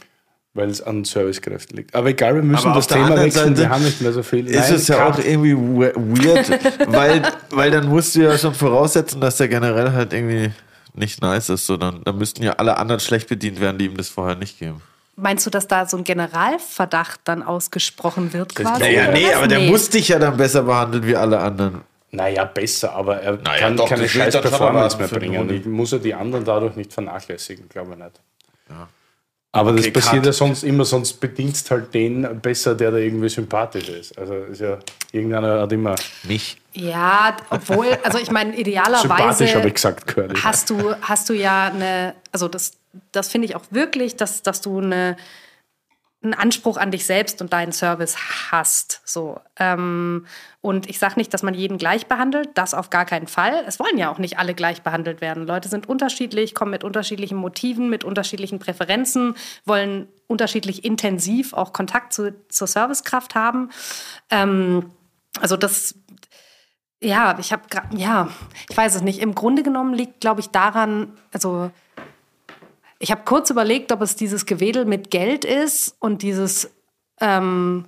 weil 0.53 0.69
es 0.69 0.82
an 0.82 1.06
Servicekräften 1.06 1.78
liegt. 1.78 1.95
Aber 1.95 2.10
egal, 2.10 2.36
wir 2.36 2.44
müssen 2.44 2.73
das 2.73 2.88
Thema 2.88 3.15
wechseln, 3.15 3.56
Seite 3.56 3.61
wir 3.61 3.69
haben 3.69 3.84
nicht 3.84 4.02
mehr 4.02 4.11
so 4.11 4.23
viel. 4.23 4.48
Ist 4.48 4.69
Nein, 4.69 4.76
es 4.76 4.88
ja 4.88 5.07
auch 5.07 5.18
irgendwie 5.18 5.56
weird, 5.56 6.49
weil, 6.91 7.22
weil 7.52 7.72
dann 7.72 7.88
musst 7.88 8.15
du 8.15 8.22
ja 8.22 8.38
schon 8.38 8.53
voraussetzen, 8.53 9.22
dass 9.22 9.38
der 9.38 9.48
generell 9.48 9.94
halt 9.94 10.14
irgendwie 10.14 10.52
nicht 10.94 11.22
nice 11.22 11.49
ist, 11.49 11.65
sondern 11.65 12.03
dann 12.03 12.18
müssten 12.18 12.44
ja 12.44 12.53
alle 12.53 12.78
anderen 12.78 12.99
schlecht 12.99 13.30
bedient 13.30 13.61
werden, 13.61 13.78
die 13.78 13.86
ihm 13.86 13.95
das 13.95 14.10
vorher 14.10 14.36
nicht 14.36 14.60
geben. 14.60 14.82
Meinst 15.15 15.45
du, 15.45 15.49
dass 15.49 15.68
da 15.68 15.86
so 15.86 15.98
ein 15.98 16.03
Generalverdacht 16.03 17.22
dann 17.26 17.44
ausgesprochen 17.44 18.34
wird 18.34 18.56
quasi? 18.56 18.82
Naja, 18.82 19.11
nee, 19.11 19.32
aber 19.34 19.48
nee. 19.48 19.56
der 19.56 19.69
muss 19.69 19.90
dich 19.90 20.10
ja 20.10 20.19
dann 20.19 20.36
besser 20.36 20.64
behandeln 20.64 21.06
wie 21.06 21.15
alle 21.15 21.40
anderen. 21.40 21.82
Naja, 22.11 22.44
besser, 22.44 22.94
aber 22.94 23.22
er 23.22 23.38
Naja, 23.38 23.60
kann 23.60 23.78
doch, 23.78 23.88
keine 23.88 24.07
scheiß 24.07 24.41
Performance 24.41 24.98
mehr 24.98 25.07
bringen. 25.07 25.49
Ich 25.49 25.65
muss 25.65 25.94
er 25.94 25.99
die 25.99 26.14
anderen 26.14 26.44
dadurch 26.44 26.76
nicht 26.76 26.91
vernachlässigen, 26.91 27.69
glaube 27.69 27.91
ich 27.91 27.98
nicht. 27.98 28.19
Aber 29.53 29.73
das 29.73 29.82
Okay, 29.82 29.91
passiert 29.91 30.23
Cut. 30.23 30.26
ja 30.28 30.34
sonst 30.34 30.64
immer, 30.64 30.86
sonst 30.86 31.14
bedienst 31.19 31.69
halt 31.72 31.94
den 31.94 32.40
besser, 32.40 32.73
der 32.73 32.91
da 32.91 32.98
irgendwie 32.98 33.28
sympathisch 33.28 33.90
ist. 33.90 34.18
Also 34.18 34.36
ist 34.36 34.61
ja, 34.61 34.80
irgendeiner 35.11 35.61
hat 35.61 35.72
immer 35.73 35.95
Mich. 36.23 36.57
Ja, 36.73 37.36
obwohl, 37.49 37.98
also 38.03 38.18
ich 38.18 38.32
meine, 38.32 38.52
sympathisch, 38.52 38.61
idealerweise 38.61 39.56
habe 39.56 39.68
ich 39.68 39.73
gesagt, 39.73 40.07
Curly. 40.07 40.40
hast 40.41 40.69
du, 40.69 40.95
hast 41.02 41.28
du 41.28 41.34
ja 41.34 41.65
eine, 41.65 42.15
also 42.32 42.48
das, 42.48 42.72
das 43.11 43.28
finde 43.28 43.48
ich 43.48 43.56
auch 43.57 43.64
wirklich, 43.72 44.15
dass, 44.15 44.41
dass 44.41 44.61
du 44.61 44.80
eine, 44.80 45.18
einen 46.23 46.34
Anspruch 46.35 46.77
an 46.77 46.91
dich 46.91 47.06
selbst 47.06 47.41
und 47.41 47.52
deinen 47.52 47.72
Service 47.72 48.15
hast. 48.52 49.02
So. 49.06 49.39
Ähm, 49.57 50.27
und 50.61 50.88
ich 50.88 50.99
sage 50.99 51.15
nicht, 51.18 51.34
dass 51.34 51.41
man 51.41 51.56
jeden 51.56 51.80
gleich 51.80 52.06
behandelt, 52.06 52.49
das 52.53 52.76
auf 52.76 52.91
gar 52.91 53.06
keinen 53.06 53.26
Fall. 53.26 53.64
Es 53.68 53.80
wollen 53.80 53.98
ja 53.98 54.11
auch 54.11 54.19
nicht 54.19 54.38
alle 54.38 54.53
gleich 54.53 54.84
behandelt 54.84 55.19
werden. 55.19 55.48
Leute 55.48 55.68
sind 55.68 55.89
unterschiedlich, 55.89 56.53
kommen 56.53 56.72
mit 56.72 56.84
unterschiedlichen 56.84 57.38
Motiven, 57.38 57.89
mit 57.89 58.03
unterschiedlichen 58.03 58.60
Präferenzen, 58.60 59.35
wollen 59.65 60.07
unterschiedlich 60.27 60.85
intensiv 60.85 61.53
auch 61.53 61.73
Kontakt 61.73 62.14
zu, 62.14 62.35
zur 62.49 62.68
Servicekraft 62.68 63.34
haben. 63.34 63.69
Ähm, 64.30 64.91
also 65.39 65.57
das, 65.57 65.95
ja, 67.02 67.39
ich 67.39 67.52
habe 67.52 67.64
ja, 67.95 68.30
ich 68.69 68.77
weiß 68.77 68.93
es 68.93 69.02
nicht. 69.02 69.19
Im 69.19 69.34
Grunde 69.34 69.64
genommen 69.64 69.95
liegt, 69.95 70.22
glaube 70.22 70.41
ich, 70.41 70.49
daran, 70.49 71.18
also 71.34 71.72
ich 73.02 73.11
habe 73.11 73.22
kurz 73.26 73.49
überlegt, 73.49 73.91
ob 73.91 74.02
es 74.02 74.15
dieses 74.15 74.45
Gewedel 74.45 74.86
mit 74.86 75.10
Geld 75.11 75.44
ist 75.44 75.95
und 75.99 76.22
dieses, 76.22 76.69
ähm, 77.19 77.86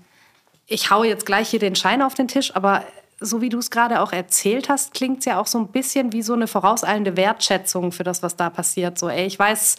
ich 0.65 0.90
hau 0.90 1.03
jetzt 1.03 1.26
gleich 1.26 1.49
hier 1.49 1.60
den 1.60 1.76
Schein 1.76 2.02
auf 2.02 2.15
den 2.15 2.27
Tisch, 2.27 2.56
aber 2.56 2.84
so 3.19 3.40
wie 3.41 3.49
du 3.49 3.60
es 3.60 3.69
gerade 3.69 4.02
auch 4.02 4.11
erzählt 4.11 4.69
hast, 4.69 4.94
klingt 4.94 5.19
es 5.19 5.26
ja 5.26 5.40
auch 5.40 5.48
so 5.48 5.57
ein 5.60 5.68
bisschen 5.68 6.11
wie 6.11 6.23
so 6.23 6.34
eine 6.34 6.48
vorauseilende 6.48 7.15
Wertschätzung 7.15 7.91
für 7.91 8.03
das, 8.03 8.23
was 8.23 8.35
da 8.35 8.49
passiert. 8.49 8.98
So, 8.98 9.07
ey, 9.07 9.26
ich 9.26 9.38
weiß, 9.40 9.77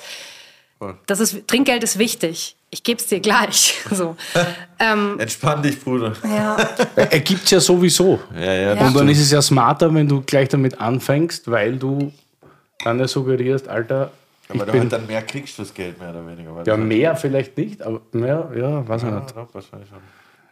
das 1.06 1.20
ist, 1.20 1.47
Trinkgeld 1.48 1.82
ist 1.82 1.98
wichtig. 1.98 2.56
Ich 2.70 2.82
gebe 2.82 3.01
es 3.01 3.06
dir 3.06 3.20
gleich. 3.20 3.74
So. 3.90 4.16
ähm, 4.78 5.19
Entspann 5.19 5.62
dich, 5.62 5.81
Bruder. 5.82 6.15
ja, 6.24 6.56
Er 6.97 7.20
gibt 7.20 7.44
es 7.44 7.51
ja 7.51 7.61
sowieso. 7.61 8.20
Ja. 8.35 8.74
Ja. 8.74 8.86
Und 8.86 8.97
dann 8.97 9.09
ist 9.09 9.20
es 9.20 9.31
ja 9.31 9.43
smarter, 9.43 9.93
wenn 9.94 10.09
du 10.09 10.23
gleich 10.23 10.48
damit 10.48 10.81
anfängst, 10.81 11.51
weil 11.51 11.77
du 11.77 12.12
dann 12.85 12.98
ja 12.98 13.06
suggerierst, 13.06 13.69
Alter, 13.69 14.11
ich 14.55 14.60
Weil 14.60 14.66
du 14.66 14.72
bin 14.72 14.81
halt 14.82 14.93
dann 14.93 15.06
mehr 15.06 15.22
kriegst 15.22 15.56
fürs 15.56 15.74
Geld, 15.74 15.98
mehr 15.98 16.10
oder 16.10 16.26
weniger. 16.26 16.55
Weil 16.55 16.66
ja 16.66 16.76
mehr 16.76 17.16
vielleicht 17.16 17.56
nicht, 17.56 17.82
aber 17.82 18.01
mehr, 18.12 18.52
ja, 18.56 18.86
weiß 18.86 19.02
ich 19.02 19.09
Ja, 19.09 19.20
nicht. 19.20 19.36
doch, 19.36 19.52
wahrscheinlich 19.52 19.89
schon. 19.89 19.98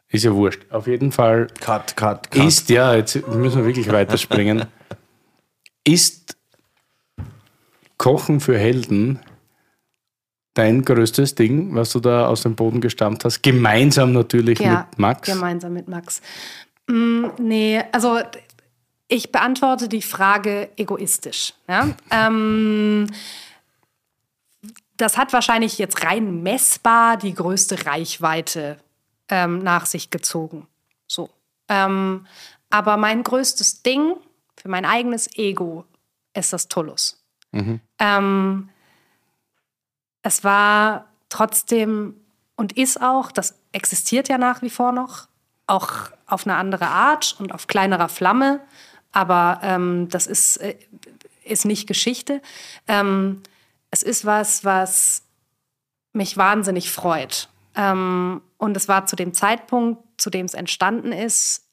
Ist 0.08 0.24
ja 0.24 0.34
wurscht. 0.34 0.60
Auf 0.70 0.86
jeden 0.86 1.12
Fall 1.12 1.46
Cut, 1.60 1.96
cut, 1.96 2.30
cut. 2.30 2.44
ist, 2.44 2.68
ja, 2.68 2.94
jetzt 2.94 3.26
müssen 3.28 3.58
wir 3.60 3.66
wirklich 3.66 3.90
weiterspringen, 3.90 4.66
ist 5.84 6.36
Kochen 7.96 8.40
für 8.40 8.58
Helden 8.58 9.20
dein 10.54 10.82
größtes 10.84 11.34
Ding, 11.34 11.74
was 11.74 11.92
du 11.92 12.00
da 12.00 12.26
aus 12.26 12.42
dem 12.42 12.56
Boden 12.56 12.80
gestammt 12.80 13.24
hast? 13.24 13.42
Gemeinsam 13.42 14.12
natürlich 14.12 14.58
ja, 14.58 14.88
mit 14.90 14.98
Max. 14.98 15.28
Gemeinsam 15.28 15.72
mit 15.72 15.88
Max. 15.88 16.20
Mm, 16.88 17.26
nee, 17.38 17.80
also 17.92 18.18
ich 19.08 19.30
beantworte 19.30 19.88
die 19.88 20.02
Frage 20.02 20.70
egoistisch. 20.76 21.54
Ja? 21.68 21.88
Ähm, 22.10 23.06
das 25.02 25.18
hat 25.18 25.32
wahrscheinlich 25.32 25.78
jetzt 25.78 26.04
rein 26.04 26.42
messbar 26.42 27.16
die 27.16 27.34
größte 27.34 27.86
Reichweite 27.86 28.78
ähm, 29.28 29.58
nach 29.58 29.86
sich 29.86 30.10
gezogen. 30.10 30.68
So. 31.08 31.28
Ähm, 31.68 32.26
aber 32.70 32.96
mein 32.96 33.24
größtes 33.24 33.82
Ding 33.82 34.14
für 34.56 34.68
mein 34.68 34.84
eigenes 34.84 35.36
Ego 35.36 35.84
ist 36.34 36.52
das 36.52 36.68
Tullus. 36.68 37.20
Ähm, 37.98 38.68
es 40.22 40.44
war 40.44 41.06
trotzdem 41.28 42.14
und 42.56 42.72
ist 42.78 43.02
auch, 43.02 43.32
das 43.32 43.58
existiert 43.72 44.28
ja 44.28 44.38
nach 44.38 44.62
wie 44.62 44.70
vor 44.70 44.92
noch, 44.92 45.26
auch 45.66 46.10
auf 46.26 46.46
eine 46.46 46.56
andere 46.56 46.86
Art 46.86 47.36
und 47.40 47.52
auf 47.52 47.66
kleinerer 47.66 48.08
Flamme, 48.08 48.60
aber 49.10 49.60
ähm, 49.62 50.08
das 50.10 50.26
ist, 50.26 50.58
äh, 50.58 50.76
ist 51.44 51.64
nicht 51.64 51.86
Geschichte. 51.86 52.40
Ähm, 52.86 53.42
es 53.92 54.02
ist 54.02 54.24
was, 54.26 54.64
was 54.64 55.22
mich 56.12 56.36
wahnsinnig 56.36 56.90
freut. 56.90 57.48
Ähm, 57.76 58.42
und 58.58 58.76
es 58.76 58.88
war 58.88 59.06
zu 59.06 59.14
dem 59.16 59.32
Zeitpunkt, 59.32 60.02
zu 60.20 60.28
dem 60.30 60.44
es 60.46 60.54
entstanden 60.54 61.12
ist, 61.12 61.68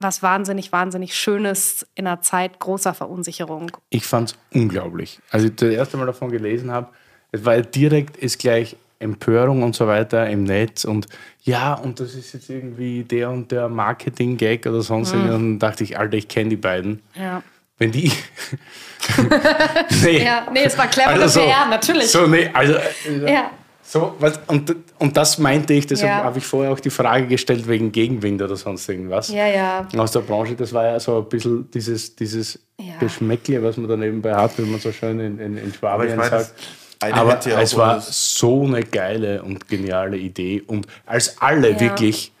was 0.00 0.22
wahnsinnig, 0.22 0.72
wahnsinnig 0.72 1.14
Schönes 1.14 1.86
in 1.94 2.06
einer 2.06 2.20
Zeit 2.20 2.58
großer 2.58 2.92
Verunsicherung. 2.94 3.70
Ich 3.90 4.04
fand 4.06 4.30
es 4.30 4.38
unglaublich. 4.52 5.20
Als 5.30 5.44
ich 5.44 5.54
das 5.54 5.70
erste 5.70 5.96
Mal 5.96 6.06
davon 6.06 6.30
gelesen 6.30 6.70
habe, 6.70 6.88
es 7.32 7.44
war 7.44 7.56
direkt 7.60 8.16
ist 8.16 8.38
gleich 8.38 8.76
Empörung 8.98 9.62
und 9.62 9.74
so 9.76 9.86
weiter 9.86 10.28
im 10.28 10.44
Netz 10.44 10.84
und 10.84 11.06
ja, 11.42 11.74
und 11.74 12.00
das 12.00 12.14
ist 12.14 12.32
jetzt 12.32 12.48
irgendwie 12.48 13.04
der 13.04 13.30
und 13.30 13.52
der 13.52 13.68
Marketing-Gag 13.68 14.66
oder 14.66 14.80
sonst 14.82 15.12
Mhm. 15.12 15.18
irgendwas. 15.20 15.36
Und 15.36 15.42
dann 15.50 15.58
dachte 15.58 15.84
ich, 15.84 15.98
Alter, 15.98 16.16
ich 16.16 16.28
kenne 16.28 16.50
die 16.50 16.56
beiden. 16.56 17.02
Ja. 17.14 17.42
Wenn 17.78 17.92
die. 17.92 18.10
nee. 20.02 20.24
Ja, 20.24 20.46
nee, 20.52 20.64
es 20.64 20.76
war 20.78 20.86
clevere 20.86 21.22
Also 21.22 21.40
so, 21.40 21.46
PR, 21.46 21.66
natürlich. 21.68 22.10
So, 22.10 22.26
nee, 22.26 22.48
also. 22.52 22.74
äh, 22.74 23.32
Ja. 23.32 23.50
So, 23.88 24.16
was, 24.18 24.40
und, 24.48 24.74
und 24.98 25.16
das 25.16 25.38
meinte 25.38 25.72
ich, 25.72 25.86
deshalb 25.86 26.10
Ja. 26.10 26.24
habe 26.24 26.38
ich 26.38 26.44
vorher 26.44 26.72
auch 26.72 26.80
die 26.80 26.90
Frage 26.90 27.28
gestellt 27.28 27.68
wegen 27.68 27.92
Gegenwind 27.92 28.42
oder 28.42 28.56
sonst 28.56 28.88
irgendwas. 28.88 29.28
Ja, 29.28 29.46
ja. 29.46 29.86
Aus 29.96 30.10
der 30.10 30.20
Branche, 30.20 30.56
das 30.56 30.72
war 30.72 30.86
ja 30.86 30.98
so 30.98 31.18
ein 31.18 31.28
bisschen 31.28 31.70
dieses, 31.70 32.16
dieses 32.16 32.58
Ja. 32.80 32.94
Geschmäckle, 32.98 33.62
was 33.62 33.76
man 33.76 33.88
da 33.88 33.96
nebenbei 33.96 34.34
hat, 34.34 34.58
wie 34.58 34.62
man 34.62 34.80
so 34.80 34.90
schön 34.90 35.20
in, 35.20 35.38
in, 35.38 35.56
in 35.56 35.72
Schwabien 35.72 36.20
sagt. 36.20 36.52
eine 37.00 37.14
Aber 37.14 37.38
es 37.62 37.76
war 37.76 38.00
so 38.00 38.64
eine 38.64 38.82
geile 38.82 39.42
und 39.44 39.68
geniale 39.68 40.16
Idee. 40.16 40.62
Und 40.66 40.88
als 41.04 41.40
alle 41.40 41.70
Ja. 41.70 41.78
wirklich, 41.80 42.32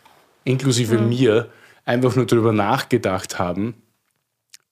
inklusive 0.42 0.98
mir, 0.98 1.48
einfach 1.84 2.16
nur 2.16 2.26
darüber 2.26 2.52
nachgedacht 2.52 3.38
haben, 3.38 3.74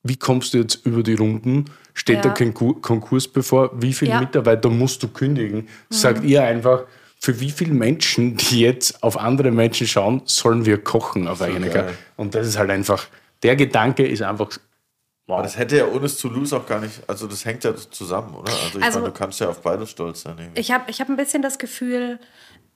wie 0.04 0.16
kommst 0.16 0.54
du 0.54 0.58
jetzt 0.58 0.86
über 0.86 1.02
die 1.02 1.14
Runden? 1.14 1.64
Steht 1.94 2.16
Ja. 2.16 2.22
da 2.22 2.28
kein 2.30 2.54
Ku- 2.54 2.74
Konkurs 2.74 3.26
bevor? 3.26 3.70
Wie 3.80 3.92
viele 3.92 4.12
Ja. 4.12 4.20
Mitarbeiter 4.20 4.68
musst 4.70 5.02
du 5.02 5.08
kündigen? 5.08 5.68
Sagt 5.90 6.22
ihr 6.24 6.42
einfach, 6.44 6.84
für 7.18 7.40
wie 7.40 7.50
viele 7.50 7.72
Menschen, 7.72 8.36
die 8.36 8.60
jetzt 8.60 9.02
auf 9.02 9.18
andere 9.18 9.50
Menschen 9.50 9.86
schauen, 9.86 10.22
sollen 10.26 10.66
wir 10.66 10.78
kochen 10.78 11.26
auf 11.26 11.40
eigene 11.40 11.68
geil. 11.70 11.82
Kappe? 11.86 11.94
Und 12.16 12.34
das 12.34 12.46
ist 12.46 12.58
halt 12.58 12.70
einfach, 12.70 13.06
der 13.42 13.56
Gedanke 13.56 14.06
ist 14.06 14.20
einfach, 14.22 14.50
wow. 15.26 15.36
Aber 15.38 15.42
das 15.44 15.56
hätte 15.56 15.78
ja 15.78 15.86
ohne 15.86 16.06
Toulouse 16.14 16.52
auch 16.52 16.66
gar 16.66 16.80
nicht, 16.80 17.00
also 17.06 17.26
das 17.26 17.44
hängt 17.46 17.64
ja 17.64 17.74
zusammen, 17.74 18.34
oder? 18.34 18.52
Also 18.52 18.78
ich 18.78 18.84
Also- 18.84 18.98
meine, 19.00 19.10
du 19.12 19.18
kannst 19.18 19.40
ja 19.40 19.48
auf 19.48 19.62
beides 19.62 19.90
stolz 19.90 20.22
sein. 20.22 20.36
irgendwie. 20.38 20.60
Ich 20.60 20.70
habe 20.70 20.90
ich 20.90 21.00
hab 21.00 21.08
ein 21.08 21.16
bisschen 21.16 21.40
das 21.40 21.58
Gefühl, 21.58 22.18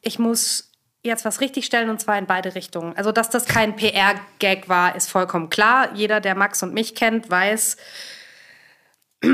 ich 0.01 0.19
muss 0.19 0.68
jetzt 1.03 1.25
was 1.25 1.41
richtigstellen 1.41 1.91
und 1.91 2.01
zwar 2.01 2.19
in 2.19 2.27
beide 2.27 2.55
Richtungen. 2.55 2.97
Also, 2.97 3.13
dass 3.13 3.31
das 3.31 3.47
kein 3.47 3.77
PR-Gag 3.77 4.69
war, 4.69 4.95
ist 4.97 5.11
vollkommen 5.11 5.51
klar. 5.51 5.91
Jeder, 5.95 6.21
der 6.21 6.35
Max 6.35 6.63
und 6.63 6.75
mich 6.75 6.95
kennt, 6.95 7.31
weiß, 7.31 7.77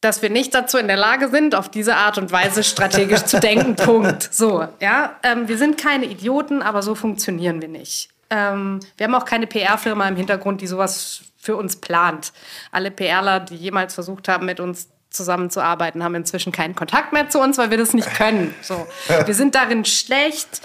dass 0.00 0.22
wir 0.22 0.30
nicht 0.30 0.54
dazu 0.54 0.78
in 0.78 0.88
der 0.88 0.96
Lage 0.96 1.28
sind, 1.28 1.54
auf 1.54 1.68
diese 1.68 1.96
Art 1.96 2.18
und 2.18 2.32
Weise 2.32 2.64
strategisch 2.64 3.24
zu 3.24 3.40
denken. 3.40 3.76
Punkt. 3.76 4.28
So, 4.32 4.66
ja. 4.80 5.16
Ähm, 5.22 5.48
wir 5.48 5.58
sind 5.58 5.78
keine 5.78 6.06
Idioten, 6.06 6.62
aber 6.62 6.82
so 6.82 6.94
funktionieren 6.94 7.60
wir 7.60 7.68
nicht. 7.68 8.08
Ähm, 8.30 8.80
wir 8.96 9.04
haben 9.04 9.14
auch 9.14 9.24
keine 9.24 9.46
PR-Firma 9.46 10.08
im 10.08 10.16
Hintergrund, 10.16 10.60
die 10.60 10.66
sowas 10.66 11.22
für 11.36 11.56
uns 11.56 11.76
plant. 11.76 12.32
Alle 12.70 12.90
PRler, 12.90 13.40
die 13.40 13.56
jemals 13.56 13.94
versucht 13.94 14.28
haben, 14.28 14.46
mit 14.46 14.60
uns 14.60 14.88
zusammenzuarbeiten, 15.10 16.02
haben 16.02 16.14
inzwischen 16.14 16.52
keinen 16.52 16.74
Kontakt 16.74 17.12
mehr 17.12 17.28
zu 17.28 17.40
uns, 17.40 17.58
weil 17.58 17.70
wir 17.70 17.78
das 17.78 17.92
nicht 17.92 18.12
können. 18.14 18.54
So. 18.62 18.86
Wir 19.26 19.34
sind 19.34 19.54
darin 19.54 19.84
schlecht. 19.84 20.62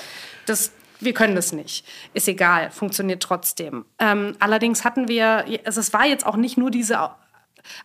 Das, 0.48 0.72
wir 1.00 1.14
können 1.14 1.36
das 1.36 1.52
nicht. 1.52 1.86
Ist 2.16 2.28
egal, 2.28 2.72
funktioniert 2.72 3.22
trotzdem. 3.22 3.86
Ähm, 4.00 4.36
allerdings 4.40 4.84
hatten 4.84 5.08
wir, 5.08 5.46
also 5.64 5.80
es 5.80 5.94
war 5.94 6.08
jetzt 6.08 6.26
auch 6.26 6.36
nicht 6.36 6.58
nur 6.58 6.72
diese 6.72 7.12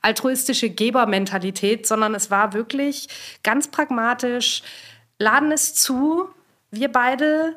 altruistische 0.00 0.70
Gebermentalität, 0.70 1.86
sondern 1.86 2.14
es 2.14 2.30
war 2.30 2.54
wirklich 2.54 3.08
ganz 3.42 3.68
pragmatisch, 3.68 4.62
laden 5.18 5.52
es 5.52 5.74
zu, 5.74 6.28
wir 6.70 6.90
beide 6.90 7.56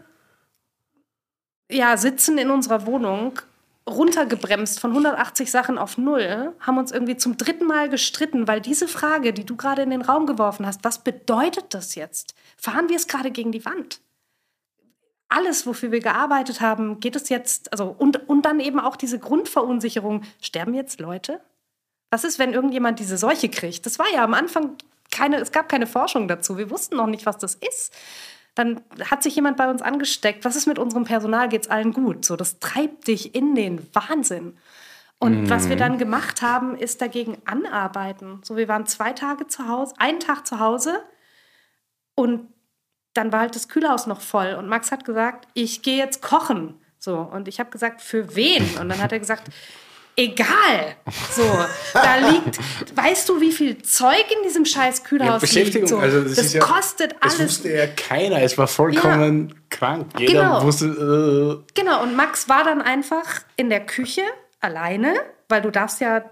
ja, 1.70 1.98
sitzen 1.98 2.38
in 2.38 2.50
unserer 2.50 2.86
Wohnung, 2.86 3.40
runtergebremst 3.88 4.80
von 4.80 4.92
180 4.92 5.52
Sachen 5.52 5.78
auf 5.78 5.98
null, 5.98 6.54
haben 6.60 6.78
uns 6.78 6.92
irgendwie 6.92 7.18
zum 7.18 7.38
dritten 7.38 7.66
Mal 7.66 7.88
gestritten, 7.90 8.48
weil 8.48 8.60
diese 8.60 8.88
Frage, 8.88 9.32
die 9.32 9.46
du 9.46 9.56
gerade 9.56 9.84
in 9.84 9.92
den 9.92 10.02
Raum 10.02 10.26
geworfen 10.26 10.66
hast, 10.66 10.84
was 10.84 11.04
bedeutet 11.04 11.74
das 11.74 11.94
jetzt? 11.96 12.34
Fahren 12.58 12.90
wir 12.90 12.96
es 12.96 13.08
gerade 13.08 13.30
gegen 13.30 13.52
die 13.52 13.64
Wand? 13.66 14.00
Alles, 15.36 15.68
wofür 15.68 15.92
wir 15.92 16.00
gearbeitet 16.00 16.62
haben, 16.62 17.02
geht 17.02 17.18
es 17.18 17.28
jetzt, 17.28 17.74
also 17.74 17.94
und, 17.98 18.30
und 18.30 18.46
dann 18.46 18.62
eben 18.62 18.80
auch 18.80 18.96
diese 18.96 19.20
Grundverunsicherung, 19.20 20.22
sterben 20.42 20.74
jetzt 20.74 21.02
Leute? 21.02 21.42
Was 22.10 22.24
ist, 22.24 22.40
wenn 22.40 22.54
irgendjemand 22.54 23.00
diese 23.00 23.18
Seuche 23.18 23.50
kriegt? 23.50 23.86
Das 23.86 24.00
war 24.00 24.06
ja 24.14 24.24
am 24.24 24.34
Anfang 24.34 24.78
keine, 25.12 25.36
es 25.42 25.52
gab 25.52 25.68
keine 25.68 25.88
Forschung 25.88 26.30
dazu. 26.30 26.58
Wir 26.58 26.70
wussten 26.70 26.96
noch 26.96 27.08
nicht, 27.08 27.26
was 27.26 27.38
das 27.38 27.56
ist. 27.56 27.94
Dann 28.54 28.80
hat 29.10 29.24
sich 29.24 29.36
jemand 29.36 29.58
bei 29.58 29.70
uns 29.70 29.82
angesteckt. 29.82 30.46
Was 30.46 30.56
ist 30.56 30.68
mit 30.68 30.80
unserem 30.80 31.04
Personal? 31.04 31.50
Geht's 31.50 31.68
allen 31.68 31.92
gut? 31.92 32.24
So, 32.24 32.38
das 32.38 32.60
treibt 32.60 33.10
dich 33.10 33.36
in 33.36 33.56
den 33.56 33.86
Wahnsinn. 33.94 34.58
Und 35.20 35.50
was 35.50 35.68
wir 35.68 35.76
dann 35.76 35.98
gemacht 35.98 36.42
haben, 36.42 36.78
ist 36.78 37.02
dagegen 37.02 37.38
anarbeiten. 37.44 38.40
So, 38.44 38.56
wir 38.56 38.70
waren 38.70 38.86
zwei 38.86 39.12
Tage 39.12 39.48
zu 39.48 39.68
Hause, 39.68 39.96
einen 39.98 40.22
Tag 40.22 40.48
zu 40.48 40.60
Hause 40.60 41.02
und 42.16 42.48
dann 43.16 43.32
war 43.32 43.40
halt 43.42 43.56
das 43.56 43.68
Kühlhaus 43.68 44.06
noch 44.08 44.22
voll. 44.22 44.54
Und 44.54 44.68
Max 44.68 44.92
hat 44.92 45.04
gesagt, 45.06 45.48
ich 45.54 45.82
gehe 45.82 45.98
jetzt 45.98 46.22
kochen. 46.22 46.76
So, 47.00 47.18
und 47.18 47.48
ich 47.48 47.60
habe 47.60 47.70
gesagt, 47.72 48.02
für 48.02 48.36
wen? 48.36 48.64
Und 48.80 48.90
dann 48.90 49.02
hat 49.02 49.12
er 49.12 49.20
gesagt, 49.20 49.50
egal. 50.18 50.96
So, 51.32 51.44
da 51.94 52.16
liegt, 52.30 52.58
weißt 52.96 53.28
du, 53.30 53.42
wie 53.42 53.52
viel 53.52 53.82
Zeug 53.82 54.26
in 54.38 54.44
diesem 54.44 54.66
scheiß 54.66 55.04
Kühlhaus 55.04 55.42
Beschäftigung, 55.42 55.82
liegt? 55.82 55.90
So, 55.90 55.98
also 56.00 56.22
das, 56.22 56.36
das 56.36 56.46
ist 56.48 56.54
ja, 56.54 56.62
kostet 56.62 57.16
Das 57.22 57.36
alles. 57.40 57.50
wusste 57.58 57.72
ja 57.74 57.88
keiner. 57.88 58.42
Es 58.42 58.58
war 58.58 58.68
vollkommen 58.68 59.54
krank. 59.70 60.08
Jeder 60.18 60.34
Genau. 60.44 60.64
wusste. 60.64 60.86
Äh, 60.86 61.72
Genau, 61.80 62.04
und 62.04 62.16
Max 62.16 62.48
war 62.50 62.64
dann 62.64 62.82
einfach 62.82 63.26
in 63.58 63.70
der 63.70 63.86
Küche 63.86 64.22
alleine, 64.62 65.14
weil 65.50 65.62
du 65.62 65.70
darfst 65.72 66.02
ja, 66.02 66.24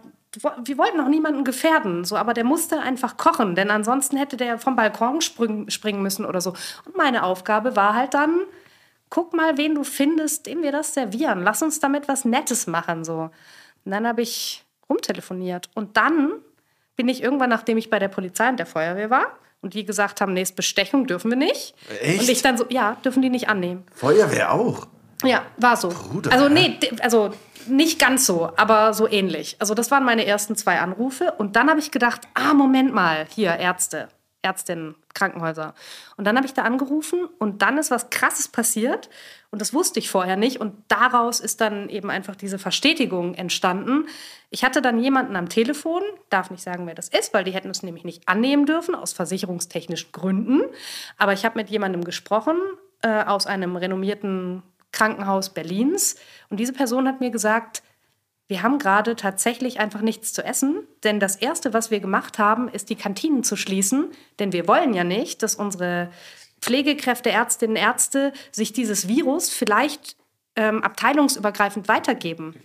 wir 0.63 0.77
wollten 0.77 0.99
auch 0.99 1.07
niemanden 1.07 1.43
gefährden, 1.43 2.05
so, 2.05 2.17
aber 2.17 2.33
der 2.33 2.43
musste 2.43 2.79
einfach 2.79 3.17
kochen, 3.17 3.55
denn 3.55 3.69
ansonsten 3.69 4.17
hätte 4.17 4.37
der 4.37 4.57
vom 4.57 4.75
Balkon 4.75 5.21
springen, 5.21 5.69
springen 5.69 6.01
müssen 6.01 6.25
oder 6.25 6.41
so. 6.41 6.53
Und 6.85 6.97
meine 6.97 7.23
Aufgabe 7.23 7.75
war 7.75 7.93
halt 7.93 8.13
dann, 8.13 8.41
guck 9.09 9.33
mal, 9.33 9.57
wen 9.57 9.75
du 9.75 9.83
findest, 9.83 10.47
dem 10.47 10.63
wir 10.63 10.71
das 10.71 10.93
servieren. 10.93 11.43
Lass 11.43 11.61
uns 11.61 11.79
damit 11.79 12.07
was 12.07 12.25
Nettes 12.25 12.65
machen, 12.65 13.03
so. 13.03 13.29
Und 13.85 13.91
dann 13.91 14.07
habe 14.07 14.21
ich 14.21 14.63
rumtelefoniert 14.89 15.69
und 15.75 15.97
dann 15.97 16.31
bin 16.95 17.09
ich 17.09 17.21
irgendwann, 17.21 17.49
nachdem 17.49 17.77
ich 17.77 17.89
bei 17.89 17.99
der 17.99 18.07
Polizei 18.07 18.49
und 18.49 18.57
der 18.57 18.65
Feuerwehr 18.65 19.09
war 19.09 19.37
und 19.61 19.73
die 19.73 19.85
gesagt 19.85 20.21
haben, 20.21 20.33
nee, 20.33 20.41
ist 20.41 20.55
Bestechung 20.55 21.07
dürfen 21.07 21.31
wir 21.31 21.37
nicht. 21.37 21.75
Echt? 22.01 22.21
Und 22.21 22.29
ich 22.29 22.41
dann 22.41 22.57
so, 22.57 22.65
ja, 22.69 22.97
dürfen 23.03 23.21
die 23.21 23.29
nicht 23.29 23.49
annehmen. 23.49 23.83
Feuerwehr 23.93 24.51
auch. 24.51 24.87
Ja, 25.23 25.43
war 25.57 25.77
so. 25.77 25.89
Bruder. 25.89 26.31
Also 26.31 26.49
nee, 26.49 26.77
also 27.01 27.31
nicht 27.67 27.99
ganz 27.99 28.25
so, 28.25 28.51
aber 28.57 28.93
so 28.93 29.07
ähnlich. 29.07 29.55
Also 29.59 29.73
das 29.73 29.91
waren 29.91 30.03
meine 30.03 30.25
ersten 30.25 30.55
zwei 30.55 30.79
Anrufe 30.79 31.33
und 31.37 31.55
dann 31.55 31.69
habe 31.69 31.79
ich 31.79 31.91
gedacht, 31.91 32.21
ah 32.33 32.53
Moment 32.53 32.93
mal, 32.93 33.25
hier 33.29 33.55
Ärzte, 33.55 34.09
Ärztinnen, 34.41 34.95
Krankenhäuser. 35.13 35.73
Und 36.17 36.25
dann 36.25 36.35
habe 36.35 36.45
ich 36.45 36.53
da 36.53 36.63
angerufen 36.63 37.27
und 37.39 37.61
dann 37.61 37.77
ist 37.77 37.91
was 37.91 38.09
Krasses 38.09 38.47
passiert 38.47 39.09
und 39.51 39.61
das 39.61 39.73
wusste 39.73 39.99
ich 39.99 40.09
vorher 40.09 40.35
nicht 40.35 40.59
und 40.59 40.75
daraus 40.87 41.39
ist 41.39 41.61
dann 41.61 41.89
eben 41.89 42.09
einfach 42.09 42.35
diese 42.35 42.59
Verstetigung 42.59 43.35
entstanden. 43.35 44.07
Ich 44.49 44.63
hatte 44.63 44.81
dann 44.81 44.99
jemanden 44.99 45.35
am 45.35 45.49
Telefon, 45.49 46.01
darf 46.29 46.51
nicht 46.51 46.63
sagen, 46.63 46.87
wer 46.87 46.95
das 46.95 47.09
ist, 47.09 47.33
weil 47.33 47.43
die 47.43 47.51
hätten 47.51 47.69
es 47.69 47.83
nämlich 47.83 48.03
nicht 48.03 48.27
annehmen 48.27 48.65
dürfen 48.65 48.95
aus 48.95 49.13
versicherungstechnischen 49.13 50.11
Gründen. 50.11 50.61
Aber 51.17 51.33
ich 51.33 51.45
habe 51.45 51.57
mit 51.57 51.69
jemandem 51.69 52.03
gesprochen 52.03 52.57
äh, 53.01 53.23
aus 53.23 53.47
einem 53.47 53.75
renommierten 53.75 54.63
Krankenhaus 54.93 55.49
Berlins. 55.49 56.15
Und 56.49 56.61
diese 56.61 56.71
Person 56.71 57.07
hat 57.07 57.19
mir 57.19 57.31
gesagt, 57.31 57.83
wir 58.47 58.61
haben 58.61 58.79
gerade 58.79 59.15
tatsächlich 59.15 59.79
einfach 59.79 60.01
nichts 60.01 60.31
zu 60.31 60.43
essen, 60.43 60.83
denn 61.03 61.19
das 61.19 61.35
Erste, 61.35 61.73
was 61.73 61.91
wir 61.91 61.99
gemacht 61.99 62.39
haben, 62.39 62.69
ist 62.69 62.89
die 62.89 62.95
Kantinen 62.95 63.43
zu 63.43 63.55
schließen, 63.55 64.11
denn 64.39 64.53
wir 64.53 64.67
wollen 64.67 64.93
ja 64.93 65.03
nicht, 65.03 65.43
dass 65.43 65.55
unsere 65.55 66.09
Pflegekräfte, 66.61 67.29
Ärztinnen, 67.29 67.75
Ärzte 67.75 68.31
sich 68.51 68.71
dieses 68.71 69.07
Virus 69.07 69.49
vielleicht 69.49 70.15
ähm, 70.55 70.83
abteilungsübergreifend 70.83 71.87
weitergeben. 71.87 72.55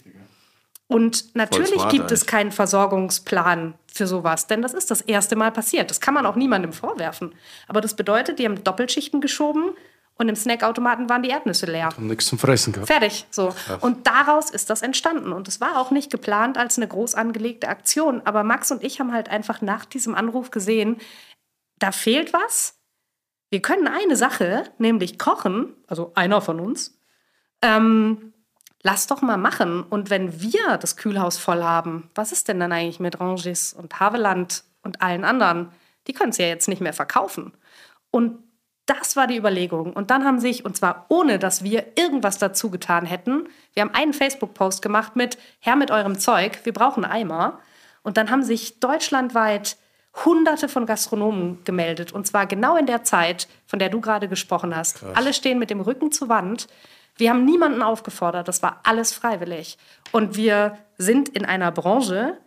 Und 0.88 1.34
natürlich 1.34 1.80
smart 1.80 1.92
gibt 1.92 2.10
es 2.10 2.26
keinen 2.26 2.50
Versorgungsplan 2.50 3.74
für 3.92 4.06
sowas, 4.06 4.46
denn 4.46 4.62
das 4.62 4.74
ist 4.74 4.90
das 4.90 5.02
erste 5.02 5.36
Mal 5.36 5.52
passiert. 5.52 5.90
Das 5.90 6.00
kann 6.00 6.14
man 6.14 6.26
auch 6.26 6.36
niemandem 6.36 6.72
vorwerfen. 6.72 7.34
Aber 7.66 7.80
das 7.80 7.94
bedeutet, 7.94 8.38
die 8.38 8.46
haben 8.46 8.62
Doppelschichten 8.64 9.20
geschoben 9.20 9.74
und 10.18 10.28
im 10.28 10.34
Snackautomaten 10.34 11.08
waren 11.08 11.22
die 11.22 11.30
Erdnüsse 11.30 11.66
leer. 11.66 11.86
haben 11.86 12.08
nichts 12.08 12.26
zum 12.26 12.40
Fressen 12.40 12.72
gehabt. 12.72 12.88
Fertig. 12.88 13.24
So. 13.30 13.54
Und 13.80 14.08
daraus 14.08 14.50
ist 14.50 14.68
das 14.68 14.82
entstanden. 14.82 15.32
Und 15.32 15.46
es 15.46 15.60
war 15.60 15.78
auch 15.78 15.92
nicht 15.92 16.10
geplant 16.10 16.58
als 16.58 16.76
eine 16.76 16.88
groß 16.88 17.14
angelegte 17.14 17.68
Aktion. 17.68 18.22
Aber 18.24 18.42
Max 18.42 18.72
und 18.72 18.82
ich 18.82 18.98
haben 18.98 19.12
halt 19.12 19.28
einfach 19.28 19.62
nach 19.62 19.84
diesem 19.84 20.16
Anruf 20.16 20.50
gesehen, 20.50 20.96
da 21.78 21.92
fehlt 21.92 22.32
was. 22.32 22.74
Wir 23.50 23.62
können 23.62 23.86
eine 23.86 24.16
Sache, 24.16 24.64
nämlich 24.78 25.20
kochen, 25.20 25.76
also 25.86 26.10
einer 26.16 26.40
von 26.40 26.58
uns. 26.58 26.98
Ähm, 27.62 28.32
lass 28.82 29.06
doch 29.06 29.22
mal 29.22 29.36
machen. 29.36 29.84
Und 29.84 30.10
wenn 30.10 30.40
wir 30.40 30.78
das 30.78 30.96
Kühlhaus 30.96 31.38
voll 31.38 31.62
haben, 31.62 32.10
was 32.16 32.32
ist 32.32 32.48
denn 32.48 32.58
dann 32.58 32.72
eigentlich 32.72 32.98
mit 32.98 33.20
Rangis 33.20 33.72
und 33.72 34.00
Haveland 34.00 34.64
und 34.82 35.00
allen 35.00 35.24
anderen? 35.24 35.70
Die 36.08 36.12
können 36.12 36.30
es 36.30 36.38
ja 36.38 36.46
jetzt 36.46 36.66
nicht 36.66 36.80
mehr 36.80 36.92
verkaufen. 36.92 37.52
Und 38.10 38.47
das 38.88 39.16
war 39.16 39.26
die 39.26 39.36
Überlegung. 39.36 39.92
Und 39.92 40.10
dann 40.10 40.24
haben 40.24 40.40
sich, 40.40 40.64
und 40.64 40.76
zwar 40.76 41.06
ohne, 41.08 41.38
dass 41.38 41.62
wir 41.62 41.84
irgendwas 41.96 42.38
dazu 42.38 42.70
getan 42.70 43.04
hätten, 43.04 43.48
wir 43.74 43.82
haben 43.82 43.94
einen 43.94 44.14
Facebook-Post 44.14 44.80
gemacht 44.82 45.14
mit 45.14 45.38
Herr 45.60 45.76
mit 45.76 45.90
eurem 45.90 46.18
Zeug, 46.18 46.60
wir 46.64 46.72
brauchen 46.72 47.04
Eimer. 47.04 47.60
Und 48.02 48.16
dann 48.16 48.30
haben 48.30 48.42
sich 48.42 48.80
deutschlandweit 48.80 49.76
Hunderte 50.24 50.68
von 50.68 50.86
Gastronomen 50.86 51.62
gemeldet. 51.64 52.12
Und 52.12 52.26
zwar 52.26 52.46
genau 52.46 52.76
in 52.76 52.86
der 52.86 53.04
Zeit, 53.04 53.46
von 53.66 53.78
der 53.78 53.90
du 53.90 54.00
gerade 54.00 54.26
gesprochen 54.26 54.74
hast. 54.74 55.04
Alle 55.14 55.34
stehen 55.34 55.58
mit 55.58 55.70
dem 55.70 55.80
Rücken 55.80 56.10
zur 56.10 56.30
Wand. 56.30 56.66
Wir 57.16 57.30
haben 57.30 57.44
niemanden 57.44 57.82
aufgefordert. 57.82 58.48
Das 58.48 58.62
war 58.62 58.80
alles 58.84 59.12
freiwillig. 59.12 59.76
Und 60.12 60.36
wir 60.36 60.78
sind 60.96 61.28
in 61.28 61.44
einer 61.44 61.70
Branche, 61.70 62.38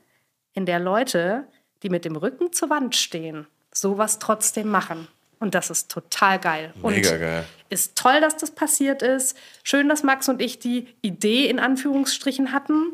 in 0.54 0.66
der 0.66 0.80
Leute, 0.80 1.48
die 1.84 1.90
mit 1.90 2.04
dem 2.04 2.16
Rücken 2.16 2.52
zur 2.52 2.70
Wand 2.70 2.96
stehen, 2.96 3.48
sowas 3.72 4.18
trotzdem 4.20 4.70
machen. 4.70 5.08
Und 5.42 5.56
das 5.56 5.70
ist 5.70 5.92
total 5.92 6.40
geil. 6.40 6.72
Mega 6.82 7.12
und 7.12 7.20
geil. 7.20 7.46
Ist 7.70 7.98
toll, 7.98 8.22
dass 8.22 8.38
das 8.38 8.52
passiert 8.52 9.02
ist. 9.02 9.36
Schön, 9.64 9.90
dass 9.90 10.04
Max 10.04 10.30
und 10.30 10.42
ich 10.42 10.60
die 10.60 10.88
Idee 11.02 11.50
in 11.50 11.60
Anführungsstrichen 11.60 12.54
hatten. 12.54 12.94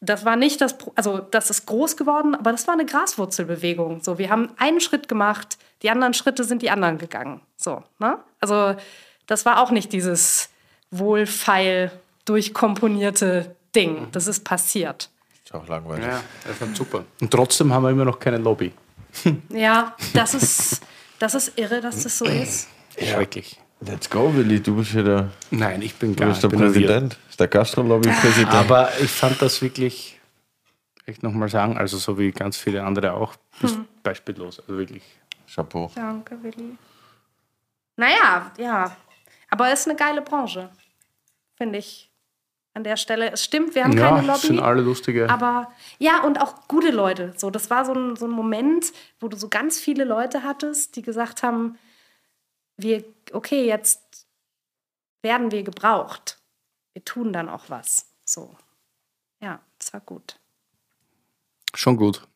Das 0.00 0.24
war 0.24 0.36
nicht 0.36 0.60
das, 0.60 0.76
also 0.96 1.18
das 1.18 1.48
ist 1.48 1.64
groß 1.64 1.96
geworden, 1.96 2.34
aber 2.34 2.50
das 2.50 2.66
war 2.66 2.74
eine 2.74 2.84
Graswurzelbewegung. 2.84 4.02
So, 4.02 4.18
wir 4.18 4.30
haben 4.30 4.50
einen 4.58 4.80
Schritt 4.80 5.08
gemacht, 5.08 5.58
die 5.82 5.90
anderen 5.90 6.12
Schritte 6.12 6.44
sind 6.44 6.60
die 6.60 6.70
anderen 6.70 6.98
gegangen. 6.98 7.40
So, 7.56 7.82
ne? 7.98 8.18
Also 8.40 8.74
das 9.26 9.46
war 9.46 9.60
auch 9.62 9.70
nicht 9.70 9.92
dieses 9.92 10.50
wohlfeil 10.90 11.92
durchkomponierte 12.24 13.54
Ding. 13.74 14.08
Das 14.10 14.26
ist 14.26 14.44
passiert. 14.44 15.08
Ist 15.44 15.54
auch 15.54 15.68
langweilig. 15.68 16.04
Ja, 16.04 16.20
das 16.46 16.60
war 16.60 16.74
super. 16.74 17.04
Und 17.20 17.30
trotzdem 17.30 17.72
haben 17.72 17.84
wir 17.84 17.90
immer 17.90 18.04
noch 18.04 18.18
keine 18.18 18.38
Lobby. 18.38 18.72
Ja, 19.50 19.94
das 20.12 20.34
ist, 20.34 20.82
das 21.18 21.34
ist 21.34 21.58
irre, 21.58 21.80
dass 21.80 22.02
das 22.02 22.18
so 22.18 22.24
ist. 22.24 22.68
Schrecklich. 22.98 23.58
Let's 23.80 24.08
go, 24.08 24.34
Willi. 24.34 24.60
Du 24.60 24.76
bist 24.76 24.94
ja 24.94 25.02
der, 25.02 25.30
Nein, 25.50 25.82
ich 25.82 25.94
bin 25.94 26.14
du 26.14 26.20
gar 26.20 26.30
bist 26.30 26.42
der 26.42 26.48
ich 26.50 26.56
bin 26.56 26.64
nur 26.64 26.74
wir. 26.74 26.86
Präsident. 26.86 27.18
Ist 27.28 27.38
der 27.40 27.48
Gastrolobby-Präsident. 27.48 28.52
Aber 28.52 28.90
ich 29.00 29.10
fand 29.10 29.40
das 29.42 29.60
wirklich, 29.60 30.18
echt 31.04 31.22
nochmal 31.22 31.48
sagen, 31.48 31.76
also 31.76 31.98
so 31.98 32.18
wie 32.18 32.30
ganz 32.30 32.56
viele 32.56 32.82
andere 32.82 33.12
auch, 33.12 33.34
ist 33.62 33.78
beispiellos. 34.02 34.60
Also 34.60 34.78
wirklich. 34.78 35.02
Chapeau. 35.52 35.90
Danke, 35.94 36.42
Willi. 36.42 36.76
Naja, 37.96 38.50
ja. 38.58 38.96
Aber 39.50 39.70
es 39.72 39.80
ist 39.80 39.88
eine 39.88 39.96
geile 39.96 40.22
Branche. 40.22 40.70
Finde 41.56 41.78
ich. 41.78 42.05
An 42.76 42.84
der 42.84 42.98
Stelle. 42.98 43.32
Es 43.32 43.42
stimmt, 43.42 43.74
wir 43.74 43.84
haben 43.84 43.96
ja, 43.96 44.10
keine 44.10 44.26
Lobby. 44.26 44.48
sind 44.48 44.60
alle 44.60 44.82
lustige. 44.82 45.30
Aber 45.30 45.72
ja, 45.98 46.22
und 46.22 46.38
auch 46.38 46.68
gute 46.68 46.90
Leute. 46.90 47.32
So, 47.34 47.48
das 47.48 47.70
war 47.70 47.86
so 47.86 47.94
ein, 47.94 48.16
so 48.16 48.26
ein 48.26 48.30
Moment, 48.30 48.92
wo 49.18 49.28
du 49.28 49.36
so 49.38 49.48
ganz 49.48 49.80
viele 49.80 50.04
Leute 50.04 50.42
hattest, 50.42 50.94
die 50.94 51.00
gesagt 51.00 51.42
haben, 51.42 51.78
wir, 52.76 53.02
okay, 53.32 53.66
jetzt 53.66 54.26
werden 55.22 55.52
wir 55.52 55.62
gebraucht. 55.62 56.38
Wir 56.92 57.02
tun 57.02 57.32
dann 57.32 57.48
auch 57.48 57.64
was. 57.68 58.12
So. 58.26 58.54
Ja, 59.40 59.58
das 59.78 59.94
war 59.94 60.02
gut. 60.02 60.36
Schon 61.74 61.96
gut. 61.96 62.28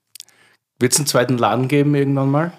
Wird 0.78 0.92
es 0.92 0.98
einen 0.98 1.06
zweiten 1.06 1.36
Laden 1.36 1.68
geben 1.68 1.94
irgendwann 1.94 2.30
mal? 2.30 2.52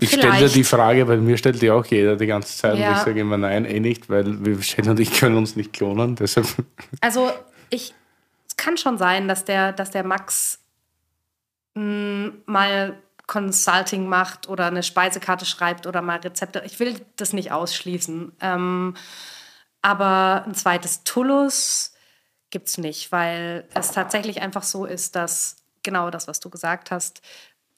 Ich 0.00 0.10
stelle 0.12 0.38
dir 0.38 0.48
die 0.48 0.64
Frage, 0.64 1.06
weil 1.08 1.18
mir 1.18 1.36
stellt 1.36 1.60
die 1.62 1.70
auch 1.70 1.84
jeder 1.86 2.16
die 2.16 2.26
ganze 2.26 2.56
Zeit 2.56 2.74
und 2.74 2.80
Ja. 2.80 2.92
ich 2.92 2.98
sage 2.98 3.20
immer 3.20 3.36
nein, 3.36 3.64
eh 3.64 3.80
nicht, 3.80 4.08
weil 4.08 4.44
wir 4.44 4.60
Shell 4.62 4.88
und 4.88 4.98
ich 5.00 5.12
können 5.12 5.36
uns 5.36 5.56
nicht 5.56 5.72
klonen. 5.72 6.16
Deshalb 6.16 6.46
Also 7.00 7.30
ich, 7.68 7.94
es 8.48 8.56
kann 8.56 8.76
schon 8.76 8.98
sein, 8.98 9.28
dass 9.28 9.44
der, 9.44 9.72
dass 9.72 9.90
der 9.90 10.04
Max 10.04 10.58
mh, 11.74 12.32
mal 12.46 12.98
Consulting 13.26 14.08
macht 14.08 14.48
oder 14.48 14.66
eine 14.66 14.82
Speisekarte 14.82 15.44
schreibt 15.44 15.86
oder 15.86 16.02
mal 16.02 16.18
Rezepte. 16.18 16.62
Ich 16.66 16.80
will 16.80 17.00
das 17.16 17.32
nicht 17.32 17.52
ausschließen. 17.52 18.32
Ähm, 18.40 18.96
aber 19.82 20.44
ein 20.46 20.54
zweites 20.54 21.04
Tullus 21.04 21.94
gibt 22.50 22.68
es 22.68 22.78
nicht, 22.78 23.12
weil 23.12 23.68
es 23.74 23.92
tatsächlich 23.92 24.42
einfach 24.42 24.64
so 24.64 24.84
ist, 24.84 25.14
dass 25.14 25.56
genau 25.84 26.10
das, 26.10 26.26
was 26.26 26.40
du 26.40 26.50
gesagt 26.50 26.90
hast, 26.90 27.22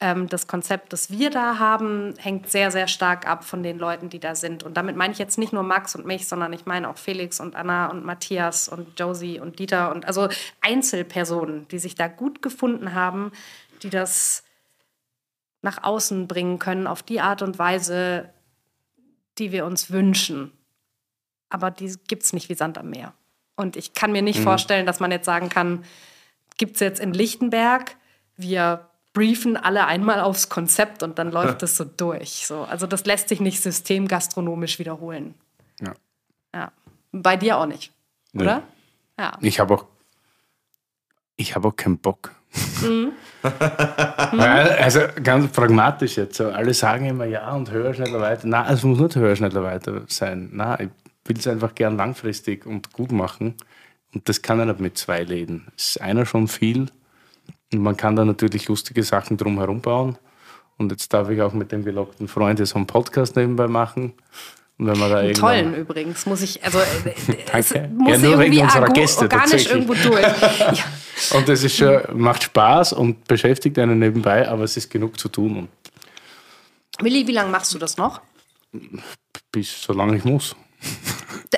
ähm, 0.03 0.29
das 0.29 0.49
Konzept, 0.49 0.93
das 0.93 1.11
wir 1.11 1.31
da 1.31 1.61
haben, 1.61 2.15
hängt 2.19 2.51
sehr, 2.51 2.73
sehr 2.73 2.89
stark 2.89 3.24
ab 3.29 3.45
von 3.45 3.62
den 3.62 3.79
Leuten, 3.79 4.09
die 4.09 4.19
da 4.19 4.35
sind. 4.35 4.65
Und 4.65 4.77
damit 4.77 4.97
meine 4.97 5.12
ich 5.12 5.19
jetzt 5.20 5.39
nicht 5.39 5.53
nur 5.53 5.62
Max 5.62 5.95
und 5.95 6.05
mich, 6.05 6.27
sondern 6.27 6.53
ich 6.53 6.66
meine 6.66 6.89
auch 6.89 6.99
Felix 6.99 7.39
und 7.39 7.55
Anna 7.55 7.87
und 7.87 8.05
Matthias 8.05 8.69
und 8.69 8.99
Josie 8.99 9.39
und 9.39 9.61
Dieter 9.61 9.93
und 9.93 10.05
also 10.05 10.29
Einzelpersonen, 10.61 11.69
die 11.69 11.79
sich 11.79 11.95
da 11.95 12.09
gut 12.09 12.43
gefunden 12.43 12.95
haben, 12.95 13.31
die 13.85 13.91
das 13.91 14.43
nach 15.62 15.85
außen 15.85 16.27
bringen 16.27 16.59
können 16.59 16.89
auf 16.89 17.05
die 17.05 17.20
Art 17.20 17.41
und 17.41 17.61
Weise, 17.61 18.29
die 19.39 19.53
wir 19.53 19.65
uns 19.65 19.93
wünschen. 19.93 20.51
Aber 21.49 21.70
die 21.70 21.95
gibt 22.09 22.24
es 22.24 22.33
nicht 22.33 22.49
wie 22.49 22.55
Sand 22.55 22.77
am 22.77 22.91
Meer. 22.91 23.15
Und 23.55 23.77
ich 23.77 23.95
kann 23.95 24.11
mir 24.11 24.23
nicht 24.23 24.41
vorstellen, 24.41 24.85
dass 24.85 24.99
man 24.99 25.12
jetzt 25.12 25.27
sagen 25.27 25.49
kann, 25.49 25.85
gibt 26.59 26.74
es 26.74 26.81
jetzt 26.81 26.99
in 26.99 27.15
Lichtenberg, 27.15 27.95
wir 28.37 28.89
briefen 29.13 29.57
alle 29.57 29.87
einmal 29.87 30.21
aufs 30.21 30.49
Konzept 30.49 31.03
und 31.03 31.19
dann 31.19 31.31
läuft 31.33 31.63
das 31.63 31.77
so 31.77 31.85
durch. 31.85 32.47
So, 32.47 32.63
also 32.63 32.87
das 32.87 33.05
lässt 33.05 33.29
sich 33.29 33.41
nicht 33.41 33.61
systemgastronomisch 33.63 34.79
wiederholen. 34.79 35.35
Ja. 35.81 35.95
Ja. 36.55 36.73
Bei 37.13 37.37
dir 37.37 37.59
auch 37.59 37.67
nicht, 37.67 37.93
Nee. 38.33 38.43
oder? 38.45 38.63
Ja. 39.19 39.37
Ich 39.41 39.61
habe 39.61 39.75
auch, 39.75 39.85
ich 41.37 41.55
habe 41.55 41.69
auch 41.69 41.77
keinen 41.77 41.99
Bock. 41.99 42.33
Mhm. 42.83 43.13
Weil, 43.43 44.71
also 44.79 45.01
ganz 45.23 45.51
pragmatisch 45.53 46.17
jetzt. 46.17 46.37
So. 46.37 46.49
Alle 46.51 46.75
sagen 46.75 47.07
immer 47.07 47.25
ja 47.25 47.51
und 47.53 47.71
höher, 47.71 47.95
schneller, 47.95 48.21
weiter. 48.21 48.47
Nein, 48.47 48.73
es 48.73 48.83
muss 48.83 48.99
nicht 48.99 49.17
höher, 49.17 49.35
schneller, 49.37 49.63
weiter 49.63 50.03
sein. 50.09 50.51
Nein, 50.53 50.91
ich 51.25 51.29
will 51.29 51.39
es 51.39 51.47
einfach 51.47 51.75
gern 51.75 51.97
langfristig 51.97 52.67
und 52.67 52.93
gut 52.93 53.13
machen. 53.13 53.55
Und 54.15 54.29
das 54.29 54.43
kann 54.43 54.59
er 54.59 54.67
nicht 54.67 54.81
mit 54.81 54.99
zwei 54.99 55.23
Läden. 55.23 55.69
Es 55.77 55.91
ist 55.97 56.01
einer 56.03 56.27
schon 56.27 56.47
viel. 56.49 56.87
Und 57.73 57.82
man 57.82 57.97
kann 57.97 58.16
da 58.16 58.24
natürlich 58.24 58.69
lustige 58.69 59.03
Sachen 59.03 59.36
drumherum 59.36 59.81
bauen. 59.81 60.19
Und 60.78 60.90
jetzt 60.90 61.12
darf 61.12 61.28
ich 61.31 61.40
auch 61.40 61.53
mit 61.53 61.73
dem 61.73 61.85
gelockten 61.85 62.28
Freund 62.28 62.59
jetzt 62.59 62.70
so 62.70 62.77
einen 62.77 62.86
Podcast 62.86 63.36
nebenbei 63.36 63.69
machen. 63.69 64.15
Und 64.78 64.86
wenn 64.86 64.99
man 64.99 65.11
da 65.11 65.19
Einen 65.19 65.35
tollen 65.35 65.74
übrigens, 65.74 66.27
muss 66.27 66.43
ich, 66.43 66.62
also 66.65 66.78
äh, 66.78 67.15
es 67.53 67.69
Danke. 67.69 67.89
muss 67.94 68.11
Ja, 68.11 68.19
nur 68.19 68.39
wegen 68.39 68.55
irgendwie 68.55 69.01
Gäste 69.01 69.23
organisch 69.23 69.66
irgendwo 69.66 69.94
durch. 69.94 70.27
Ja. 70.59 71.36
Und 71.36 71.49
das 71.49 71.62
ist 71.62 71.77
schon, 71.77 72.01
macht 72.15 72.43
Spaß 72.43 72.94
und 72.94 73.28
beschäftigt 73.28 73.78
einen 73.78 73.99
nebenbei, 73.99 74.49
aber 74.49 74.65
es 74.65 74.77
ist 74.77 74.90
genug 74.90 75.20
zu 75.20 75.28
tun. 75.28 75.69
Willi, 77.01 77.27
wie 77.27 77.32
lange 77.32 77.51
machst 77.51 77.73
du 77.74 77.78
das 77.78 77.97
noch? 77.97 78.20
bis 79.53 79.82
solange 79.82 80.16
ich 80.16 80.24
muss. 80.24 80.57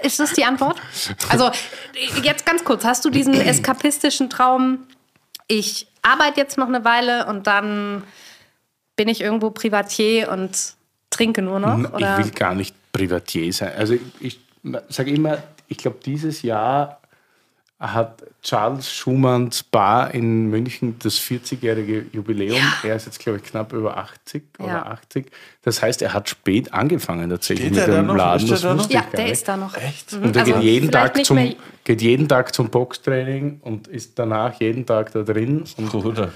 Ist 0.03 0.20
das 0.20 0.32
die 0.32 0.45
Antwort? 0.45 0.81
Also 1.28 1.51
jetzt 2.23 2.45
ganz 2.45 2.65
kurz, 2.65 2.85
hast 2.85 3.05
du 3.05 3.11
diesen 3.11 3.35
eskapistischen 3.41 4.28
Traum, 4.28 4.81
ich 5.47 5.86
arbeite 6.05 6.41
jetzt 6.41 6.59
noch 6.59 6.69
eine 6.69 6.85
Weile 6.85 7.27
und 7.27 7.47
dann 7.47 8.05
bin 8.97 9.09
ich 9.09 9.21
irgendwo 9.21 9.51
Privatier 9.51 10.31
und 10.31 10.75
trinke 11.11 11.43
nur 11.43 11.59
noch? 11.59 11.93
Oder? 11.93 12.19
Ich 12.19 12.27
will 12.27 12.33
gar 12.33 12.55
nicht 12.55 12.75
Privatier 12.93 13.53
sein. 13.53 13.73
Also 13.77 13.97
ich, 14.21 14.39
sage 14.89 15.11
immer, 15.11 15.39
ich 15.69 15.79
glaube, 15.79 15.99
dieses 16.05 16.43
Jahr 16.43 17.01
hat 17.81 18.23
Charles 18.43 18.91
Schumanns 18.91 19.63
Bar 19.65 20.15
in 20.15 20.49
München 20.49 20.97
das 21.01 21.19
40-jährige 21.19 22.07
Jubiläum. 22.13 22.61
Er 22.83 22.97
ist 22.97 23.07
jetzt, 23.07 23.19
glaube 23.19 23.39
ich, 23.39 23.45
knapp 23.45 23.73
über 23.73 23.97
80 23.97 24.45
Ja. 24.59 24.65
oder 24.65 24.87
80. 24.93 25.27
Das 25.63 25.83
heißt, 25.83 26.01
er 26.03 26.15
hat 26.15 26.29
spät 26.29 26.73
angefangen 26.73 27.29
tatsächlich 27.29 27.69
Steht 27.73 27.89
mit 27.89 27.97
dem 27.97 28.07
noch? 28.07 28.17
Laden. 28.17 28.43
Ist 28.45 28.49
der 28.49 28.55
Das 28.55 28.63
da 28.63 28.69
noch? 28.75 28.79
wusste 28.81 28.95
ja, 28.95 29.05
der 29.17 29.33
ist 29.33 29.49
da 29.49 29.57
noch. 29.57 29.77
Echt? 29.77 30.13
Und 30.15 30.35
er 30.37 30.43
Also 30.43 30.55
geht, 30.55 30.63
jeden 30.63 30.91
Tag 30.91 31.25
zum, 31.27 31.37
mehr- 31.37 31.55
geht 31.83 32.01
jeden 32.01 32.29
Tag 32.29 32.55
zum 32.55 32.71
Boxtraining 32.71 33.61
und 33.63 33.89
ist 33.89 34.19
danach 34.19 34.59
jeden 34.61 34.87
Tag 34.87 35.13
da 35.13 35.23
drin 35.23 35.65
und 35.77 35.91
Bruder. 35.91 36.33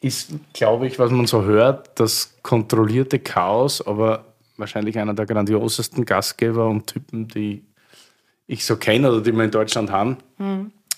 ist, 0.00 0.30
glaube 0.52 0.86
ich, 0.86 0.98
was 0.98 1.10
man 1.10 1.26
so 1.26 1.42
hört, 1.42 1.98
das 1.98 2.34
kontrollierte 2.42 3.18
Chaos, 3.18 3.84
aber 3.84 4.26
wahrscheinlich 4.58 4.98
einer 4.98 5.14
der 5.14 5.26
grandiosesten 5.26 6.04
Gastgeber 6.04 6.68
und 6.68 6.86
Typen, 6.86 7.26
die 7.28 7.64
ich 8.46 8.64
so 8.64 8.76
kenne 8.76 9.10
oder 9.10 9.20
die 9.20 9.32
wir 9.32 9.44
in 9.44 9.50
Deutschland 9.50 9.90
haben. 9.90 10.18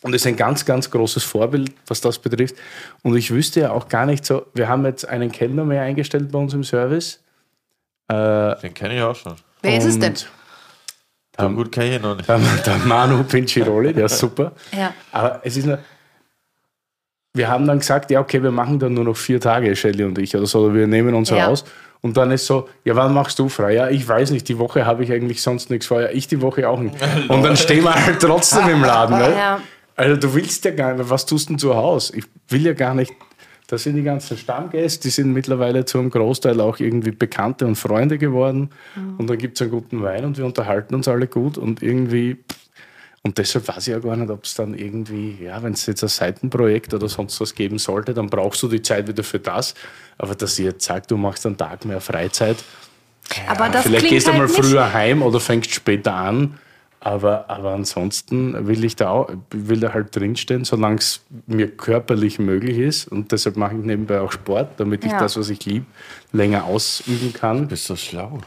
Und 0.03 0.15
ist 0.15 0.27
ein 0.27 0.37
ganz, 0.37 0.65
ganz 0.65 0.91
großes 0.91 1.25
Vorbild, 1.25 1.73
was 1.87 2.01
das 2.01 2.19
betrifft. 2.19 2.55
Und 3.03 3.17
ich 3.17 3.31
wüsste 3.31 3.61
ja 3.61 3.71
auch 3.73 3.89
gar 3.89 4.07
nicht 4.07 4.25
so, 4.25 4.47
wir 4.55 4.69
haben 4.69 4.85
jetzt 4.85 5.09
einen 5.09 5.33
Kellner 5.33 5.65
mehr 5.65 5.83
eingestellt 5.83 6.31
bei 6.31 6.39
uns 6.39 6.55
im 6.55 6.65
Service. 6.65 7.23
Den 8.09 8.75
kenne 8.75 8.97
ich 8.97 9.03
auch 9.03 9.17
schon. 9.17 9.35
Wer 9.63 9.79
ist 9.79 9.85
es 9.87 9.99
denn? 9.99 10.15
So 11.39 11.51
gut 11.51 11.73
kenne 11.73 11.89
ich 11.91 11.97
ihn 11.97 12.03
noch 12.03 12.17
nicht. 12.17 12.29
Der, 12.29 12.39
der 12.39 12.77
Manu 12.79 13.25
Pinciroli, 13.25 13.93
der 13.93 14.07
ist 14.07 14.19
super. 14.21 14.53
Ja. 14.77 14.95
Aber 15.13 15.41
es 15.43 15.57
ist 15.57 15.67
nur, 15.67 15.79
wir 17.35 17.49
haben 17.49 17.67
dann 17.67 17.81
gesagt, 17.81 18.11
ja, 18.11 18.21
okay, 18.21 18.43
wir 18.43 18.51
machen 18.51 18.79
dann 18.79 18.95
nur 18.95 19.05
noch 19.05 19.17
vier 19.17 19.41
Tage, 19.41 19.75
Shelly 19.77 20.05
und 20.05 20.19
ich 20.19 20.35
oder 20.37 20.47
so, 20.47 20.61
oder 20.67 20.75
wir 20.75 20.87
nehmen 20.87 21.15
uns 21.15 21.31
Ja. 21.31 21.47
raus. 21.47 21.65
Und 22.01 22.17
dann 22.17 22.31
ist 22.31 22.47
so, 22.47 22.69
ja, 22.85 22.95
wann 22.95 23.13
machst 23.15 23.39
du 23.39 23.49
frei? 23.49 23.75
Ja, 23.75 23.89
ich 23.89 24.07
weiß 24.07 24.31
nicht, 24.31 24.49
die 24.49 24.59
Woche 24.59 24.87
habe 24.87 25.03
ich 25.03 25.13
eigentlich 25.13 25.43
sonst 25.43 25.71
nichts 25.71 25.87
vor. 25.87 26.01
Ja, 26.01 26.09
ich 26.11 26.29
die 26.29 26.41
Woche 26.41 26.69
auch 26.69 26.79
nicht. 26.79 26.95
Und 27.29 27.43
dann 27.43 27.57
stehen 27.57 27.85
wir 27.85 27.95
halt 27.95 28.21
trotzdem 28.21 28.69
im 28.69 28.83
Laden. 28.83 29.19
Ne? 29.19 29.33
Ja. 29.33 29.61
Also 29.97 30.17
du 30.17 30.35
willst 30.35 30.65
ja 30.65 30.73
gar 30.73 30.95
nicht, 30.95 31.09
was 31.09 31.27
tust 31.27 31.49
du 31.49 31.55
denn 31.55 31.59
zu 31.59 31.75
Hause? 31.75 32.17
Ich 32.17 32.25
will 32.49 32.65
ja 32.65 32.75
gar 32.75 32.95
nicht, 32.95 33.13
das 33.67 33.83
sind 33.83 33.97
die 33.97 34.03
ganzen 34.03 34.37
Stammgäste, 34.37 35.03
die 35.03 35.11
sind 35.11 35.33
mittlerweile 35.33 35.85
zu 35.85 35.99
einem 35.99 36.11
Großteil 36.11 36.61
auch 36.61 36.79
irgendwie 36.79 37.11
Bekannte 37.11 37.67
und 37.67 37.77
Freunde 37.77 38.19
geworden. 38.19 38.71
Und 39.19 39.29
dann 39.29 39.39
gibt 39.39 39.57
es 39.57 39.63
einen 39.63 39.71
guten 39.71 40.03
Wein 40.03 40.25
und 40.25 40.39
wir 40.39 40.45
unterhalten 40.45 40.95
uns 40.95 41.09
alle 41.09 41.27
gut 41.27 41.59
und 41.59 41.83
irgendwie, 41.83 42.37
und 43.27 43.37
deshalb 43.39 43.67
weiß 43.67 43.89
ich 43.89 43.93
ja 43.93 43.99
gar 43.99 44.17
nicht, 44.17 44.31
ob 44.31 44.45
es 44.45 44.55
dann 44.55 44.73
irgendwie, 44.75 45.37
ja, 45.43 45.61
wenn 45.63 45.73
es 45.73 45.85
jetzt 45.87 46.03
ein 46.05 46.09
Seitenprojekt 46.09 46.95
oder 46.95 47.09
sonst 47.09 47.41
was 47.41 47.55
geben 47.57 47.79
sollte, 47.79 48.15
dann 48.15 48.29
brauchst 48.29 48.63
du 48.63 48.69
die 48.69 48.83
Zeit 48.83 49.09
wieder 49.09 49.25
für 49.25 49.41
das. 49.41 49.75
Aber 50.17 50.37
dass 50.37 50.59
ihr 50.61 50.67
jetzt 50.67 50.85
sagt, 50.85 51.11
du 51.11 51.17
machst 51.17 51.45
einen 51.45 51.57
Tag 51.57 51.85
mehr 51.85 52.01
Freizeit, 52.01 52.57
Aber 53.49 53.69
das 53.69 53.83
Vielleicht 53.83 54.09
gehst 54.09 54.29
du 54.29 54.31
halt 54.33 54.43
mal 54.43 54.47
nicht, 54.47 54.57
früher 54.57 54.93
heim 54.93 55.23
oder 55.23 55.41
fängst 55.41 55.73
später 55.73 56.15
an. 56.15 56.59
Aber, 57.01 57.51
aber 57.51 57.73
ansonsten 57.73 58.67
will 58.67 58.85
ich 58.85 58.97
da 58.97 59.11
auch, 59.11 59.31
will 59.51 59.81
da 59.81 59.93
halt 59.93 60.15
drinstehen, 60.15 60.65
solange 60.65 60.97
es 60.99 61.21
mir 61.47 61.69
körperlich 61.69 62.39
möglich 62.39 62.79
ist. 62.79 63.07
Und 63.09 63.31
deshalb 63.33 63.57
mache 63.57 63.75
ich 63.77 63.85
nebenbei 63.85 64.21
auch 64.21 64.33
Sport, 64.33 64.71
damit 64.79 65.05
ich 65.05 65.11
Ja. 65.13 65.19
das, 65.21 65.37
was 65.37 65.49
ich 65.49 65.65
liebe, 65.65 65.87
länger 66.33 66.65
ausüben 66.65 67.33
kann. 67.33 67.69
Bist 67.69 67.87
so 67.87 67.97
schlau. 67.97 68.39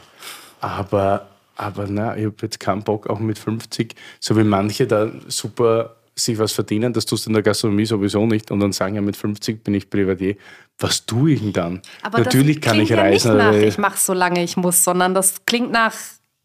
Aber, 0.60 1.28
aber 1.60 1.86
na, 1.88 2.16
ich 2.16 2.24
habe 2.24 2.34
jetzt 2.42 2.58
keinen 2.58 2.82
Bock, 2.82 3.08
auch 3.08 3.18
mit 3.18 3.38
50, 3.38 3.94
so 4.18 4.36
wie 4.36 4.44
manche 4.44 4.86
da 4.86 5.10
super 5.28 5.96
sich 6.16 6.38
was 6.38 6.52
verdienen, 6.52 6.92
das 6.92 7.06
tust 7.06 7.26
du 7.26 7.30
in 7.30 7.34
der 7.34 7.42
Gastronomie 7.42 7.86
sowieso 7.86 8.26
nicht. 8.26 8.50
Und 8.50 8.60
dann 8.60 8.72
sagen 8.72 8.94
ja, 8.94 9.00
mit 9.00 9.16
50 9.16 9.62
bin 9.62 9.74
ich 9.74 9.88
Privatier. 9.88 10.36
Was 10.78 11.06
tue 11.06 11.32
ich 11.32 11.40
denn 11.40 11.52
dann? 11.52 11.82
aber 12.02 12.18
Natürlich 12.20 12.60
kann 12.60 12.80
ich 12.80 12.88
ja 12.90 12.98
reisen. 12.98 13.36
Nicht 13.36 13.44
nach, 13.46 13.54
ich 13.54 13.78
mache 13.78 13.98
solange 13.98 14.42
ich 14.42 14.56
muss, 14.56 14.82
sondern 14.84 15.14
das 15.14 15.44
klingt 15.46 15.70
nach, 15.70 15.94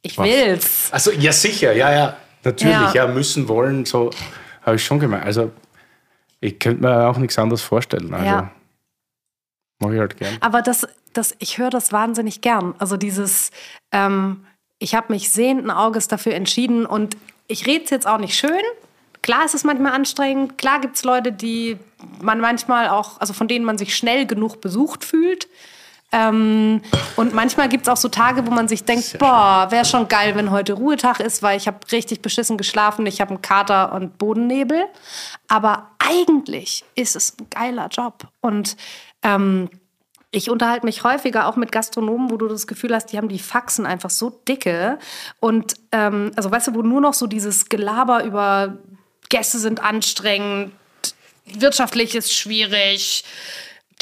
ich 0.02 0.18
will's. 0.18 0.90
Also 0.92 1.12
ja, 1.12 1.32
sicher, 1.32 1.74
ja, 1.74 1.92
ja. 1.94 2.18
Natürlich, 2.44 2.74
Ja. 2.74 2.94
ja, 2.94 3.08
müssen, 3.08 3.48
wollen, 3.48 3.86
so 3.86 4.12
habe 4.62 4.76
ich 4.76 4.84
schon 4.86 5.00
gemeint. 5.00 5.26
Also 5.26 5.52
ich 6.40 6.60
könnte 6.60 6.82
mir 6.82 7.08
auch 7.08 7.18
nichts 7.18 7.38
anderes 7.40 7.62
vorstellen. 7.62 8.14
Also 8.14 8.26
Ja. 8.26 8.52
mache 9.80 9.94
ich 9.96 10.00
halt 10.00 10.18
gern. 10.18 10.38
Aber 10.42 10.62
das, 10.62 10.88
das, 11.14 11.36
ich 11.40 11.58
höre 11.58 11.70
das 11.72 11.92
wahnsinnig 11.92 12.42
gern. 12.42 12.76
Also 12.78 12.98
dieses, 12.98 13.50
ähm, 13.92 14.46
ich 14.80 14.96
habe 14.96 15.14
mich 15.14 15.32
sehenden 15.32 15.72
Auges 15.72 16.08
dafür 16.08 16.34
entschieden 16.34 16.86
und 16.86 17.16
ich 17.48 17.66
rede 17.68 17.86
es 17.86 17.90
jetzt 17.90 18.08
auch 18.08 18.18
nicht 18.18 18.38
schön. 18.38 18.62
Klar 19.22 19.46
ist 19.46 19.56
es 19.56 19.64
manchmal 19.64 19.94
anstrengend. 19.94 20.58
Klar 20.58 20.80
gibt 20.80 20.98
es 20.98 21.04
Leute, 21.04 21.32
die 21.32 21.78
man 22.22 22.40
manchmal 22.40 22.90
auch, 22.90 23.20
also 23.20 23.34
von 23.34 23.48
denen 23.48 23.66
man 23.66 23.78
sich 23.78 23.96
schnell 23.96 24.28
genug 24.28 24.62
besucht 24.62 25.04
fühlt. 25.04 25.48
Ähm, 26.12 26.82
und 27.16 27.34
manchmal 27.34 27.68
gibt 27.68 27.88
es 27.88 27.90
auch 27.90 27.98
so 27.98 28.08
Tage, 28.08 28.46
wo 28.46 28.52
man 28.52 28.68
sich 28.68 28.84
denkt, 28.84 29.18
boah, 29.18 29.68
wäre 29.72 29.86
schon 29.86 30.08
geil, 30.08 30.36
wenn 30.36 30.52
heute 30.52 30.74
Ruhetag 30.74 31.20
ist, 31.20 31.42
weil 31.42 31.58
ich 31.58 31.68
habe 31.68 31.80
richtig 31.92 32.22
beschissen 32.22 32.58
geschlafen, 32.58 33.06
ich 33.06 33.20
habe 33.20 33.32
einen 33.32 33.42
Kater 33.42 33.94
und 33.94 34.18
Bodennebel. 34.18 34.86
Aber 35.48 35.90
eigentlich 35.98 36.86
ist 36.94 37.16
es 37.16 37.36
ein 37.40 37.50
geiler 37.50 37.88
Job. 37.88 38.28
Und 38.42 38.78
ähm, 39.24 39.70
ich 40.36 40.50
unterhalte 40.50 40.86
mich 40.86 41.04
häufiger 41.04 41.48
auch 41.48 41.56
mit 41.56 41.72
Gastronomen, 41.72 42.30
wo 42.30 42.36
du 42.36 42.48
das 42.48 42.68
Gefühl 42.68 42.94
hast, 42.94 43.08
die 43.08 43.18
haben 43.18 43.30
die 43.30 43.40
Faxen 43.40 43.86
einfach 43.86 44.10
so 44.10 44.30
dicke. 44.30 45.00
Und 45.40 45.76
ähm, 45.92 46.32
also 46.36 46.52
weißt 46.52 46.68
du, 46.68 46.76
wo 46.76 46.82
nur 46.82 47.00
noch 47.00 47.14
so 47.14 47.26
dieses 47.26 47.70
Gelaber 47.70 48.24
über 48.26 48.78
Gäste 49.30 49.60
sind 49.60 49.82
anstrengend, 49.82 50.74
wirtschaftlich 51.46 52.16
ist 52.16 52.34
schwierig, 52.34 53.24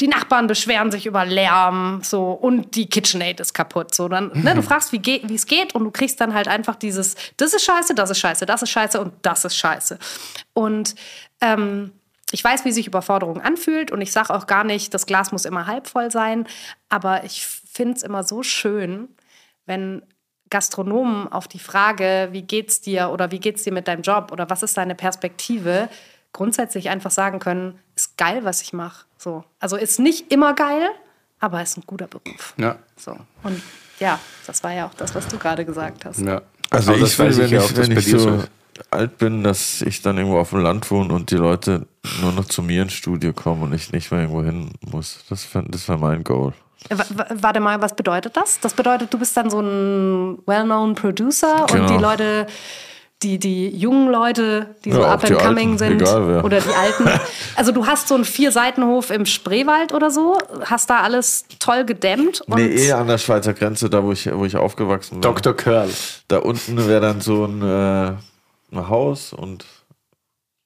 die 0.00 0.08
Nachbarn 0.08 0.48
beschweren 0.48 0.90
sich 0.90 1.06
über 1.06 1.24
Lärm, 1.24 2.00
so 2.02 2.32
und 2.32 2.74
die 2.74 2.88
KitchenAid 2.88 3.38
ist 3.38 3.54
kaputt. 3.54 3.94
So 3.94 4.08
dann, 4.08 4.32
ne, 4.34 4.56
du 4.56 4.62
fragst, 4.70 4.92
wie 4.92 5.00
wie 5.04 5.34
es 5.34 5.46
geht, 5.46 5.74
und 5.74 5.84
du 5.84 5.92
kriegst 5.92 6.20
dann 6.20 6.34
halt 6.34 6.48
einfach 6.48 6.74
dieses, 6.74 7.14
das 7.36 7.54
ist 7.54 7.64
scheiße, 7.64 7.94
das 7.94 8.10
ist 8.10 8.18
scheiße, 8.18 8.44
das 8.44 8.62
ist 8.62 8.70
scheiße 8.70 9.00
und 9.00 9.14
das 9.22 9.44
ist 9.44 9.56
scheiße. 9.56 9.98
Und 10.52 10.96
ähm, 11.40 11.92
ich 12.34 12.42
weiß, 12.42 12.64
wie 12.64 12.72
sich 12.72 12.88
Überforderung 12.88 13.40
anfühlt 13.40 13.92
und 13.92 14.00
ich 14.00 14.10
sage 14.10 14.34
auch 14.34 14.48
gar 14.48 14.64
nicht, 14.64 14.92
das 14.92 15.06
Glas 15.06 15.30
muss 15.30 15.44
immer 15.44 15.68
halb 15.68 15.86
voll 15.86 16.10
sein, 16.10 16.48
aber 16.88 17.22
ich 17.22 17.46
finde 17.46 17.94
es 17.94 18.02
immer 18.02 18.24
so 18.24 18.42
schön, 18.42 19.08
wenn 19.66 20.02
Gastronomen 20.50 21.30
auf 21.30 21.46
die 21.46 21.60
Frage, 21.60 22.30
wie 22.32 22.42
geht's 22.42 22.80
dir 22.80 23.10
oder 23.10 23.30
wie 23.30 23.38
geht's 23.38 23.62
dir 23.62 23.72
mit 23.72 23.86
deinem 23.86 24.02
Job 24.02 24.32
oder 24.32 24.50
was 24.50 24.64
ist 24.64 24.76
deine 24.76 24.96
Perspektive, 24.96 25.88
grundsätzlich 26.32 26.90
einfach 26.90 27.12
sagen 27.12 27.38
können, 27.38 27.78
ist 27.94 28.16
geil, 28.16 28.40
was 28.42 28.62
ich 28.62 28.72
mache. 28.72 29.06
So. 29.16 29.44
Also 29.60 29.76
ist 29.76 30.00
nicht 30.00 30.32
immer 30.32 30.54
geil, 30.54 30.88
aber 31.38 31.62
ist 31.62 31.76
ein 31.78 31.84
guter 31.86 32.08
Beruf. 32.08 32.52
Ja. 32.56 32.78
So. 32.96 33.16
Und 33.44 33.62
ja, 34.00 34.18
das 34.44 34.64
war 34.64 34.72
ja 34.72 34.88
auch 34.88 34.94
das, 34.94 35.14
was 35.14 35.28
du 35.28 35.38
gerade 35.38 35.64
gesagt 35.64 36.04
hast. 36.04 36.18
ja. 36.18 36.42
Also 36.70 36.90
Aber 36.90 36.98
ich 36.98 37.04
das 37.04 37.18
weiß 37.20 37.38
ja 37.38 37.44
ich, 37.44 37.58
auch, 37.58 37.68
dass 37.68 37.76
wenn 37.76 37.94
bei 37.94 38.00
ich 38.00 38.06
dir 38.06 38.18
so 38.18 38.30
ist. 38.30 38.48
Alt 38.90 39.18
bin, 39.18 39.42
dass 39.44 39.82
ich 39.82 40.02
dann 40.02 40.16
irgendwo 40.18 40.38
auf 40.38 40.50
dem 40.50 40.60
Land 40.60 40.90
wohne 40.90 41.12
und 41.14 41.30
die 41.30 41.36
Leute 41.36 41.86
nur 42.20 42.32
noch 42.32 42.44
zu 42.46 42.62
mir 42.62 42.82
ins 42.82 42.92
Studio 42.92 43.32
kommen 43.32 43.62
und 43.62 43.72
ich 43.74 43.92
nicht 43.92 44.10
mehr 44.10 44.20
irgendwo 44.22 44.42
hin 44.42 44.70
muss. 44.90 45.24
Das, 45.28 45.46
das 45.68 45.88
wäre 45.88 45.98
mein 45.98 46.24
Goal. 46.24 46.52
W 46.90 46.96
w- 46.96 47.24
warte 47.42 47.60
mal, 47.60 47.80
was 47.80 47.94
bedeutet 47.96 48.36
das? 48.36 48.60
Das 48.60 48.74
bedeutet, 48.74 49.12
du 49.14 49.18
bist 49.18 49.36
dann 49.36 49.48
so 49.50 49.60
ein 49.60 50.38
well-known 50.46 50.94
Producer 50.94 51.62
und 51.62 51.72
Genau. 51.72 51.86
die 51.96 52.02
Leute, 52.02 52.46
die, 53.22 53.38
die 53.38 53.68
jungen 53.70 54.10
Leute, 54.10 54.74
die 54.84 54.92
so 54.92 55.00
Ja, 55.00 55.06
auch 55.06 55.10
up 55.12 55.24
and 55.24 55.38
coming 55.38 55.70
Alten, 55.70 55.78
sind. 55.78 56.02
Oder 56.02 56.60
die 56.60 56.74
Alten. 56.74 57.08
Also 57.56 57.70
du 57.72 57.86
hast 57.86 58.08
so 58.08 58.16
einen 58.16 58.24
Vierseitenhof 58.24 59.10
im 59.10 59.24
Spreewald 59.26 59.94
oder 59.94 60.10
so, 60.10 60.36
hast 60.64 60.90
da 60.90 61.00
alles 61.00 61.44
toll 61.60 61.84
gedämmt. 61.84 62.42
Und 62.42 62.56
Nee, 62.56 62.66
eh 62.88 62.92
an 62.92 63.06
der 63.06 63.16
Schweizer 63.18 63.54
Grenze, 63.54 63.88
da 63.88 64.02
wo 64.02 64.10
ich, 64.12 64.28
wo 64.34 64.44
ich 64.44 64.56
aufgewachsen 64.56 65.14
bin. 65.14 65.20
Dr. 65.22 65.54
Curl. 65.56 65.88
Da 66.28 66.38
unten 66.38 66.76
wäre 66.88 67.00
dann 67.00 67.20
so 67.22 67.44
ein, 67.46 67.62
äh, 67.62 68.12
ein 68.76 68.88
Haus 68.88 69.32
und 69.32 69.64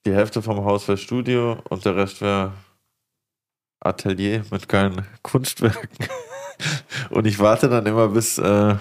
die 0.06 0.12
Hälfte 0.12 0.42
vom 0.42 0.64
Haus 0.64 0.88
wäre 0.88 0.98
Studio 0.98 1.58
und 1.68 1.84
der 1.84 1.96
Rest 1.96 2.20
wäre 2.20 2.52
Atelier 3.80 4.42
mit 4.50 4.68
geilen 4.68 5.06
Kunstwerken. 5.22 5.88
Und 7.10 7.24
ich 7.26 7.38
warte 7.38 7.68
dann 7.68 7.86
immer, 7.86 8.08
bis 8.08 8.36
äh, 8.38 8.74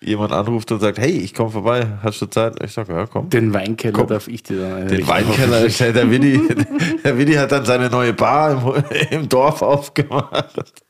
jemand 0.00 0.32
anruft 0.32 0.72
und 0.72 0.80
sagt, 0.80 0.98
hey, 0.98 1.10
ich 1.10 1.34
komme 1.34 1.50
vorbei, 1.50 1.86
hast 2.02 2.20
du 2.22 2.26
Zeit? 2.26 2.62
Ich 2.62 2.72
sage, 2.72 2.92
ja, 2.92 3.06
komm. 3.06 3.30
Den 3.30 3.52
Weinkeller 3.52 3.92
Komm. 3.92 4.06
darf 4.08 4.28
ich 4.28 4.42
dir 4.42 4.60
dann 4.60 4.88
Den. 4.88 5.06
Weinkeller, 5.06 5.68
der 5.92 6.10
Willi, 6.10 6.40
der 7.04 7.18
Willi 7.18 7.34
hat 7.34 7.52
dann 7.52 7.64
seine 7.64 7.90
neue 7.90 8.12
Bar 8.12 8.84
im, 9.10 9.20
im 9.20 9.28
Dorf 9.28 9.62
aufgemacht. 9.62 10.82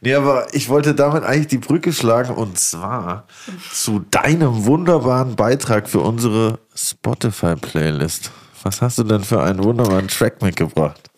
Nee, 0.00 0.14
aber 0.14 0.52
ich 0.54 0.68
wollte 0.68 0.94
damit 0.94 1.24
eigentlich 1.24 1.48
die 1.48 1.58
Brücke 1.58 1.92
schlagen 1.92 2.34
und 2.34 2.58
zwar 2.58 3.26
zu 3.72 4.00
deinem 4.10 4.64
wunderbaren 4.64 5.36
Beitrag 5.36 5.88
für 5.88 6.00
unsere 6.00 6.58
Spotify-Playlist. 6.74 8.30
Was 8.62 8.82
hast 8.82 8.98
du 8.98 9.04
denn 9.04 9.24
für 9.24 9.42
einen 9.42 9.62
wunderbaren 9.62 10.08
Track 10.08 10.42
mitgebracht? 10.42 11.10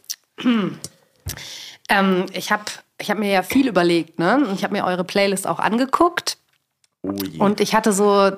Ähm, 1.89 2.27
ich 2.33 2.53
habe 2.53 2.65
ich 2.99 3.11
hab 3.11 3.19
mir 3.19 3.31
ja 3.31 3.43
viel 3.43 3.67
überlegt, 3.67 4.19
ne? 4.19 4.37
Und 4.37 4.55
ich 4.55 4.65
habe 4.65 4.75
mir 4.75 4.85
eure 4.85 5.05
Playlist 5.05 5.47
auch 5.47 5.59
angeguckt. 5.59 6.39
Oh 7.03 7.13
je. 7.13 7.39
Und 7.39 7.61
ich 7.61 7.75
hatte 7.75 7.93
so 7.93 8.33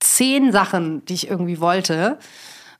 zehn 0.00 0.52
Sachen, 0.52 1.04
die 1.04 1.14
ich 1.14 1.30
irgendwie 1.30 1.60
wollte. 1.60 2.18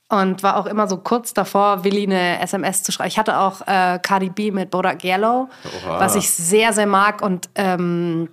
Und 0.09 0.45
war 0.45 0.57
auch 0.57 0.67
immer 0.67 0.87
so 0.87 0.99
kurz 0.99 1.35
davor, 1.35 1.83
Willi 1.83 2.05
eine 2.05 2.41
SMS 2.41 2.85
zu 2.85 2.93
schreiben. 2.93 3.09
Ich 3.09 3.19
hatte 3.19 3.39
auch 3.39 3.61
äh, 3.67 3.99
Cardi 4.01 4.31
B 4.31 4.53
mit 4.53 4.71
Bodak 4.71 5.03
Yellow, 5.03 5.49
Oha. 5.85 5.99
was 5.99 6.15
ich 6.15 6.31
sehr, 6.31 6.73
sehr 6.73 6.87
mag. 6.87 7.23
Und 7.23 7.49
ähm, 7.57 8.29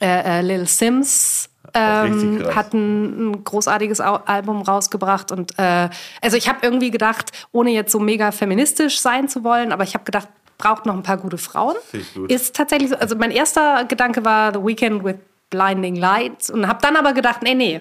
äh, 0.00 0.40
äh, 0.40 0.42
Lil 0.42 0.66
Sims 0.66 1.48
ähm, 1.72 2.44
hat 2.54 2.74
ein, 2.74 3.30
ein 3.30 3.44
großartiges 3.44 4.00
Album 4.00 4.62
rausgebracht. 4.62 5.32
Und 5.32 5.58
äh, 5.58 5.88
also 6.20 6.36
ich 6.36 6.48
habe 6.48 6.58
irgendwie 6.62 6.90
gedacht, 6.90 7.30
ohne 7.52 7.70
jetzt 7.70 7.92
so 7.92 7.98
mega 7.98 8.30
feministisch 8.30 9.00
sein 9.00 9.28
zu 9.28 9.44
wollen, 9.44 9.72
aber 9.72 9.84
ich 9.84 9.94
habe 9.94 10.04
gedacht, 10.04 10.28
braucht 10.58 10.86
noch 10.86 10.94
ein 10.94 11.02
paar 11.02 11.16
gute 11.16 11.38
Frauen. 11.38 11.76
Gut. 12.14 12.30
Ist 12.30 12.54
tatsächlich 12.54 12.90
so. 12.90 12.96
Also 12.96 13.16
mein 13.16 13.30
erster 13.30 13.84
Gedanke 13.84 14.24
war 14.24 14.52
The 14.52 14.60
Weekend 14.62 15.04
with 15.04 15.16
Blinding 15.50 15.96
Lights 15.96 16.50
und 16.50 16.66
habe 16.68 16.78
dann 16.82 16.96
aber 16.96 17.12
gedacht, 17.12 17.42
nee, 17.42 17.54
nee, 17.54 17.80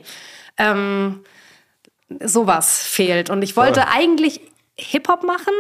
ähm, 0.58 1.22
sowas 2.24 2.82
fehlt. 2.84 3.30
Und 3.30 3.42
ich 3.44 3.56
wollte 3.56 3.82
Voll. 3.82 3.90
eigentlich 3.94 4.42
Hip-Hop 4.78 5.24
machen 5.24 5.54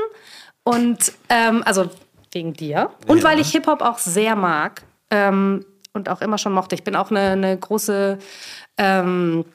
und 0.64 1.12
ähm, 1.30 1.64
also 1.66 1.90
wegen 2.32 2.54
dir 2.54 2.92
und 3.08 3.20
Ja. 3.20 3.24
weil 3.24 3.40
ich 3.40 3.52
Hip-Hop 3.52 3.82
auch 3.82 3.98
sehr 3.98 4.36
mag 4.36 4.84
ähm, 5.10 5.66
und 5.94 6.10
auch 6.10 6.22
immer 6.22 6.38
schon 6.38 6.54
mochte. 6.54 6.76
Ich 6.76 6.84
bin 6.84 6.96
auch 6.96 7.12
eine, 7.12 7.32
eine 7.32 7.58
große 7.58 8.18
ähm, 8.78 9.46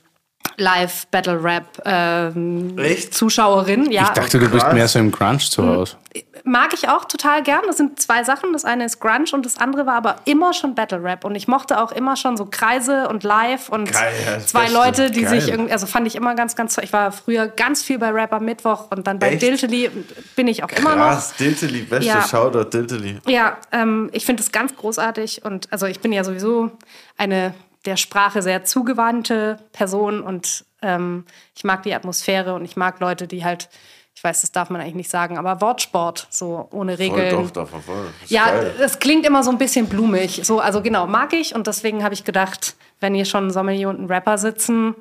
Live-Battle-Rap 0.57 1.83
ähm, 1.85 2.79
Echt? 2.79 3.15
Zuschauerin. 3.15 3.91
Ja, 3.91 4.05
Ich 4.05 4.09
dachte, 4.11 4.39
du 4.39 4.49
bist 4.49 4.65
Krass. 4.65 4.75
mehr 4.75 4.89
so 4.89 4.99
im 4.99 5.11
Grunge 5.11 5.39
zu 5.39 5.67
Hause. 5.67 5.97
mag 6.45 6.73
ich 6.75 6.89
auch 6.89 7.05
total 7.05 7.43
gern. 7.43 7.63
Das 7.67 7.77
sind 7.77 8.01
zwei 8.01 8.25
Sachen. 8.25 8.53
Das 8.53 8.65
eine 8.65 8.85
ist 8.85 9.01
Grunge 9.01 9.27
und 9.33 9.45
das 9.45 9.59
andere 9.59 9.87
war 9.87 9.95
aber 9.95 10.17
immer 10.25 10.53
schon 10.55 10.75
Battle 10.75 11.03
Rap. 11.03 11.25
Und 11.25 11.35
ich 11.35 11.49
mochte 11.49 11.81
auch 11.81 11.93
immer 11.93 12.17
schon 12.17 12.37
so 12.37 12.47
Kreise 12.47 13.09
und 13.09 13.23
Live 13.25 13.69
und 13.69 13.93
Geil, 13.93 14.13
zwei 14.47 14.63
Beste. 14.63 14.75
Leute, 14.77 15.11
die 15.11 15.23
Geil. 15.23 15.41
sich 15.41 15.51
irgendwie, 15.51 15.73
also 15.73 15.87
fand 15.87 16.07
ich 16.07 16.15
immer 16.17 16.35
ganz, 16.35 16.57
ganz 16.57 16.75
toll. 16.75 16.85
Ich 16.85 16.93
war 16.93 17.13
früher 17.13 17.49
ganz 17.49 17.83
viel 17.83 17.99
bei 17.99 18.11
Rapper 18.11 18.41
Mittwoch 18.41 18.91
und 18.91 19.07
dann 19.07 19.19
bei 19.19 19.31
Echt? 19.33 19.43
Diltely 19.43 19.91
bin 20.37 20.49
ich 20.49 20.63
auch 20.63 20.71
immer 20.71 20.97
noch. 20.97 21.07
Krass, 21.07 21.35
Dilteli, 21.37 21.83
beste 21.83 22.07
Ja. 22.07 22.23
Shoutout, 22.23 22.71
Dilteli. 22.71 23.19
Ja, 23.27 23.57
ähm, 23.73 24.09
ich 24.13 24.25
finde 24.25 24.43
es 24.43 24.53
ganz 24.53 24.75
großartig 24.77 25.45
und 25.45 25.69
also 25.73 25.87
ich 25.87 26.01
bin 26.01 26.13
ja 26.13 26.25
sowieso 26.25 26.71
eine 27.19 27.55
der 27.87 27.97
Sprache 27.97 28.43
sehr 28.43 28.65
zugewandte 28.65 29.59
Person 29.73 30.21
und 30.21 30.65
ähm, 30.83 31.25
ich 31.55 31.65
mag 31.65 31.83
die 31.85 31.95
Atmosphäre 31.95 32.55
und 32.55 32.65
ich 32.65 32.77
mag 32.77 33.01
Leute, 33.01 33.27
die 33.27 33.45
halt, 33.45 33.69
ich 34.15 34.23
weiß, 34.23 34.41
das 34.43 34.53
darf 34.53 34.71
man 34.71 34.81
eigentlich 34.81 34.95
nicht 34.95 35.11
sagen, 35.11 35.39
aber 35.39 35.61
Wortsport, 35.61 36.27
so 36.31 36.69
ohne 36.73 36.97
Voll 36.97 37.07
Regeln. 37.07 37.31
doch, 37.31 37.51
davon 37.51 37.83
voll. 37.83 38.07
Ist 38.23 38.31
Ja, 38.31 38.47
geil. 38.47 38.75
es 38.81 38.99
klingt 38.99 39.25
immer 39.27 39.43
so 39.43 39.51
ein 39.51 39.59
bisschen 39.59 39.87
blumig. 39.87 40.41
So, 40.45 40.61
also 40.61 40.83
genau, 40.83 41.07
mag 41.07 41.33
ich. 41.33 41.55
Und 41.55 41.67
deswegen 41.67 42.03
habe 42.05 42.15
ich 42.15 42.25
gedacht, 42.25 42.77
wenn 43.01 43.15
hier 43.15 43.25
schon 43.25 43.47
ein 43.47 43.51
Sommelier 43.51 43.89
und 43.89 44.01
ein 44.01 44.07
Rapper 44.07 44.39
sitzen, 44.39 44.95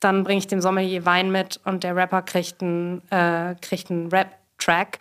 dann 0.00 0.24
bringe 0.24 0.38
ich 0.38 0.46
dem 0.46 0.60
Sommelier 0.60 1.04
Wein 1.06 1.30
mit 1.30 1.60
und 1.64 1.82
der 1.82 1.96
Rapper 1.96 2.22
kriegt 2.22 2.62
einen, 2.62 3.02
äh, 3.10 3.54
kriegt 3.60 3.90
einen 3.90 4.08
Rap-Track. 4.08 4.98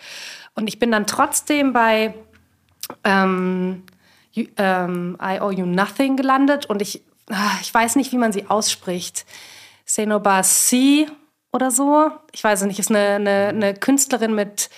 Und 0.55 0.67
ich 0.67 0.79
bin 0.79 0.91
dann 0.91 1.05
trotzdem 1.07 1.73
bei 1.73 2.13
ähm, 3.03 3.83
you, 4.31 4.45
ähm, 4.57 5.17
I 5.21 5.39
Owe 5.41 5.53
You 5.53 5.65
Nothing 5.65 6.15
gelandet. 6.17 6.65
Und 6.65 6.81
ich, 6.81 7.01
ich 7.61 7.73
weiß 7.73 7.95
nicht, 7.95 8.11
wie 8.11 8.17
man 8.17 8.31
sie 8.31 8.47
ausspricht. 8.49 9.25
Senoba 9.85 10.43
C 10.43 11.07
oder 11.51 11.71
so. 11.71 12.11
Ich 12.31 12.43
weiß 12.43 12.61
es 12.61 12.67
nicht, 12.67 12.79
ist 12.79 12.89
eine, 12.89 13.15
eine, 13.15 13.47
eine 13.47 13.73
Künstlerin 13.73 14.35
mit 14.35 14.69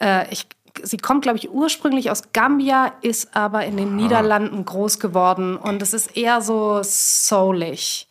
äh, 0.00 0.32
ich, 0.32 0.46
sie 0.82 0.96
kommt, 0.96 1.22
glaube 1.22 1.38
ich, 1.38 1.50
ursprünglich 1.50 2.10
aus 2.10 2.32
Gambia, 2.32 2.92
ist 3.02 3.34
aber 3.36 3.64
in 3.64 3.76
den 3.76 3.96
Niederlanden 3.96 4.64
groß 4.64 5.00
geworden 5.00 5.56
und 5.56 5.82
es 5.82 5.92
ist 5.92 6.16
eher 6.16 6.40
so 6.40 6.80
soulig. 6.82 8.08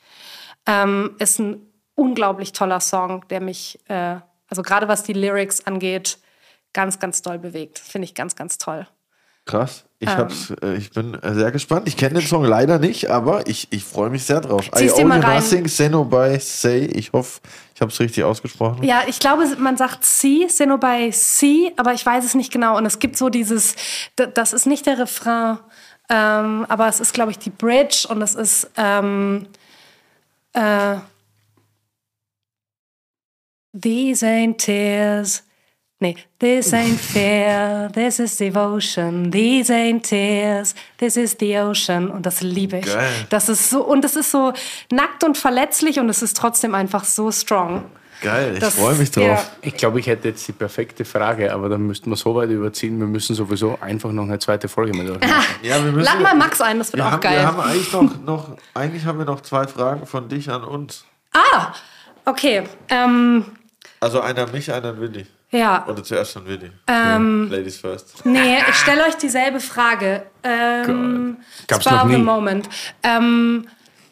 Ähm, 0.65 1.15
ist 1.19 1.39
ein 1.39 1.61
unglaublich 1.95 2.51
toller 2.51 2.79
Song, 2.79 3.25
der 3.29 3.41
mich, 3.41 3.79
äh, 3.87 4.17
also 4.49 4.61
gerade 4.61 4.87
was 4.87 5.03
die 5.03 5.13
Lyrics 5.13 5.65
angeht, 5.65 6.19
ganz, 6.73 6.99
ganz 6.99 7.21
doll 7.21 7.39
bewegt. 7.39 7.79
Finde 7.79 8.05
ich 8.05 8.15
ganz, 8.15 8.35
ganz 8.35 8.57
toll. 8.57 8.87
Krass. 9.47 9.81
Ähm. 9.81 9.87
Ich, 9.99 10.09
hab's, 10.09 10.53
äh, 10.61 10.75
ich 10.75 10.91
bin 10.91 11.15
äh, 11.15 11.33
sehr 11.33 11.51
gespannt. 11.51 11.87
Ich 11.87 11.97
kenne 11.97 12.19
den 12.19 12.27
Song 12.27 12.43
leider 12.45 12.77
nicht, 12.77 13.09
aber 13.09 13.47
ich, 13.47 13.67
ich 13.71 13.83
freue 13.83 14.11
mich 14.11 14.23
sehr 14.23 14.41
drauf. 14.41 14.69
Zieh's 14.75 14.97
I 14.97 15.01
rein. 15.01 15.21
nothing, 15.21 15.67
Seno 15.67 16.03
by 16.05 16.37
Say. 16.39 16.85
Ich 16.85 17.13
hoffe, 17.13 17.41
ich 17.73 17.81
habe 17.81 17.91
es 17.91 17.99
richtig 17.99 18.23
ausgesprochen. 18.23 18.83
Ja, 18.83 19.01
ich 19.07 19.19
glaube, 19.19 19.47
man 19.57 19.75
sagt 19.75 20.05
C, 20.05 20.47
Seno 20.49 20.77
bei 20.77 21.09
C, 21.09 21.73
aber 21.77 21.93
ich 21.93 22.05
weiß 22.05 22.23
es 22.23 22.35
nicht 22.35 22.51
genau. 22.51 22.77
Und 22.77 22.85
es 22.85 22.99
gibt 22.99 23.17
so 23.17 23.29
dieses, 23.29 23.75
das 24.15 24.53
ist 24.53 24.67
nicht 24.67 24.85
der 24.85 24.99
Refrain, 24.99 25.57
ähm, 26.09 26.65
aber 26.69 26.87
es 26.87 26.99
ist, 26.99 27.13
glaube 27.13 27.31
ich, 27.31 27.39
die 27.39 27.49
Bridge 27.49 28.05
und 28.07 28.21
es 28.21 28.35
ist, 28.35 28.69
ähm, 28.77 29.47
äh, 30.53 30.97
These 33.79 34.25
ain't 34.25 34.57
tears. 34.57 35.43
Nee, 35.99 36.15
this 36.37 36.73
ain't 36.73 36.99
fair, 36.99 37.89
this 37.91 38.19
is 38.19 38.37
devotion. 38.37 39.31
These 39.31 39.71
ain't 39.73 40.03
tears, 40.03 40.75
this 40.99 41.17
is 41.17 41.35
the 41.39 41.57
ocean. 41.57 42.11
Und 42.11 42.25
das 42.25 42.41
liebe 42.41 42.77
ich. 42.79 42.85
Geil. 42.85 43.09
Das 43.31 43.49
ist 43.49 43.69
so, 43.71 43.83
und 43.83 44.05
es 44.05 44.15
ist 44.15 44.29
so 44.29 44.53
nackt 44.91 45.23
und 45.23 45.37
verletzlich 45.39 45.99
und 45.99 46.07
es 46.09 46.21
ist 46.21 46.37
trotzdem 46.37 46.75
einfach 46.75 47.03
so 47.03 47.31
strong. 47.31 47.85
Geil, 48.21 48.53
ich 48.53 48.59
Das- 48.59 48.75
freue 48.75 48.95
mich 48.95 49.09
drauf. 49.11 49.23
ja. 49.25 49.43
Ich 49.61 49.75
glaube, 49.75 49.99
ich 49.99 50.05
hätte 50.07 50.27
jetzt 50.29 50.47
die 50.47 50.51
perfekte 50.51 51.03
Frage, 51.05 51.51
aber 51.53 51.67
dann 51.69 51.81
müssten 51.87 52.09
wir 52.11 52.15
so 52.15 52.33
weit 52.35 52.49
überziehen. 52.51 52.99
Wir 52.99 53.05
müssen 53.07 53.35
sowieso 53.35 53.77
einfach 53.81 54.11
noch 54.11 54.23
eine 54.23 54.37
zweite 54.39 54.67
Folge 54.67 54.95
mit 54.95 55.09
euch 55.09 55.19
machen. 55.19 55.45
Ja, 55.63 55.83
wir 55.83 55.91
müssen, 55.91 56.05
Lad 56.05 56.21
mal 56.21 56.35
Max 56.35 56.61
ein, 56.61 56.77
das 56.79 56.93
wird 56.93 57.01
wir 57.01 57.07
auch 57.07 57.11
haben, 57.13 57.21
geil. 57.21 57.37
Wir 57.39 57.45
haben 57.47 57.59
eigentlich 57.59 57.91
noch, 57.91 58.19
noch, 58.23 58.57
eigentlich 58.75 59.03
haben 59.05 59.17
wir 59.17 59.25
noch 59.25 59.41
zwei 59.41 59.65
Fragen 59.67 60.05
von 60.05 60.29
dich 60.29 60.47
an 60.49 60.63
uns. 60.63 61.05
ah, 61.33 61.73
okay. 62.25 62.63
Ähm, 62.89 63.45
Also 63.99 64.21
einer 64.21 64.43
an 64.43 64.51
mich, 64.51 64.71
einer 64.71 64.89
an 64.89 64.99
Willi. 64.99 65.25
Ja. 65.51 65.85
Oder 65.87 66.03
zuerst 66.03 66.35
an 66.37 66.45
Willi. 66.45 66.71
Ähm, 66.87 67.49
Ladies 67.49 67.77
first. 67.77 68.25
Nee, 68.25 68.59
ich 68.69 68.75
stelle 68.75 69.05
euch 69.05 69.15
dieselbe 69.15 69.59
Frage. 69.59 70.25
Ähm, 70.43 71.37
Gab's 71.67 71.85
Spur 71.85 71.97
noch 71.97 72.05
of 72.05 72.11
the 72.11 72.17
nie. 72.17 72.23
Moment. 72.23 72.69
Ähm, 73.03 73.67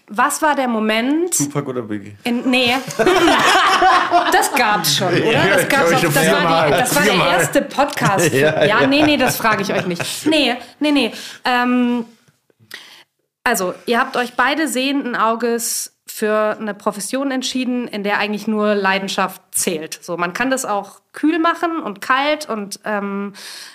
was 0.07 0.41
war 0.41 0.55
der 0.55 0.67
Moment? 0.67 1.35
Tupac 1.35 1.67
oder 1.67 1.81
Biggie? 1.81 2.15
In, 2.23 2.49
nee. 2.49 2.75
das 4.31 4.53
gab's 4.53 4.95
schon, 4.95 5.07
oder? 5.07 5.31
Ja, 5.31 5.47
das, 5.47 5.67
gab's 5.67 5.93
auch, 5.93 5.99
schon 5.99 6.13
das, 6.13 6.31
war, 6.31 6.65
die, 6.65 6.71
das 6.71 6.95
war 6.95 7.03
der 7.03 7.13
erste 7.13 7.61
Podcast. 7.63 8.31
Ja, 8.33 8.63
Ja, 8.63 8.81
ja. 8.81 8.87
nee, 8.87 9.01
nee, 9.01 9.17
das 9.17 9.37
frage 9.37 9.63
ich 9.63 9.73
euch 9.73 9.87
nicht. 9.87 10.25
Nee, 10.27 10.55
nee, 10.79 10.91
nee. 10.91 11.11
Ähm, 11.43 12.05
also, 13.43 13.73
ihr 13.87 13.99
habt 13.99 14.15
euch 14.15 14.33
beide 14.33 14.67
sehenden 14.67 15.15
Auges 15.15 15.94
für 16.17 16.55
eine 16.57 16.73
Profession 16.73 17.29
entschieden, 17.29 17.89
in 17.89 18.03
der 18.03 18.19
eigentlich 18.19 18.47
nur 18.47 18.73
Leidenschaft 18.73 19.41
zählt. 19.51 19.99
So, 20.01 20.15
man 20.15 20.31
kann 20.31 20.49
das 20.49 20.63
auch 20.63 21.01
kühl 21.11 21.39
machen 21.39 21.81
und 21.81 21.99
kalt 21.99 22.47
und, 22.47 22.79
ähm, 22.85 23.33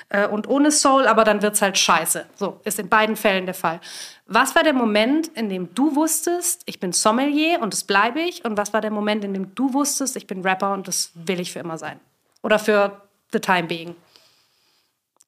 äh, 0.08 0.26
und 0.26 0.48
ohne 0.48 0.70
Soul, 0.70 1.06
aber 1.06 1.24
dann 1.24 1.42
wird's 1.42 1.60
halt 1.60 1.76
scheiße. 1.76 2.24
So, 2.36 2.58
ist 2.64 2.78
in 2.78 2.88
beiden 2.88 3.16
Fällen 3.16 3.44
der 3.44 3.52
Fall. 3.54 3.78
Was 4.24 4.54
war 4.54 4.62
der 4.62 4.72
Moment, 4.72 5.28
in 5.28 5.50
dem 5.50 5.74
du 5.74 5.94
wusstest, 5.94 6.62
ich 6.64 6.80
bin 6.80 6.94
Sommelier 6.94 7.60
und 7.60 7.74
das 7.74 7.84
bleibe 7.84 8.20
ich? 8.22 8.42
Und 8.42 8.56
was 8.56 8.72
war 8.72 8.80
der 8.80 8.90
Moment, 8.90 9.22
in 9.22 9.34
dem 9.34 9.54
du 9.54 9.74
wusstest, 9.74 10.16
ich 10.16 10.26
bin 10.26 10.40
Rapper 10.40 10.72
und 10.72 10.88
das 10.88 11.10
will 11.14 11.40
ich 11.40 11.52
für 11.52 11.58
immer 11.58 11.76
sein? 11.76 12.00
Oder 12.42 12.58
für 12.58 13.02
the 13.34 13.40
time 13.40 13.64
being? 13.64 13.94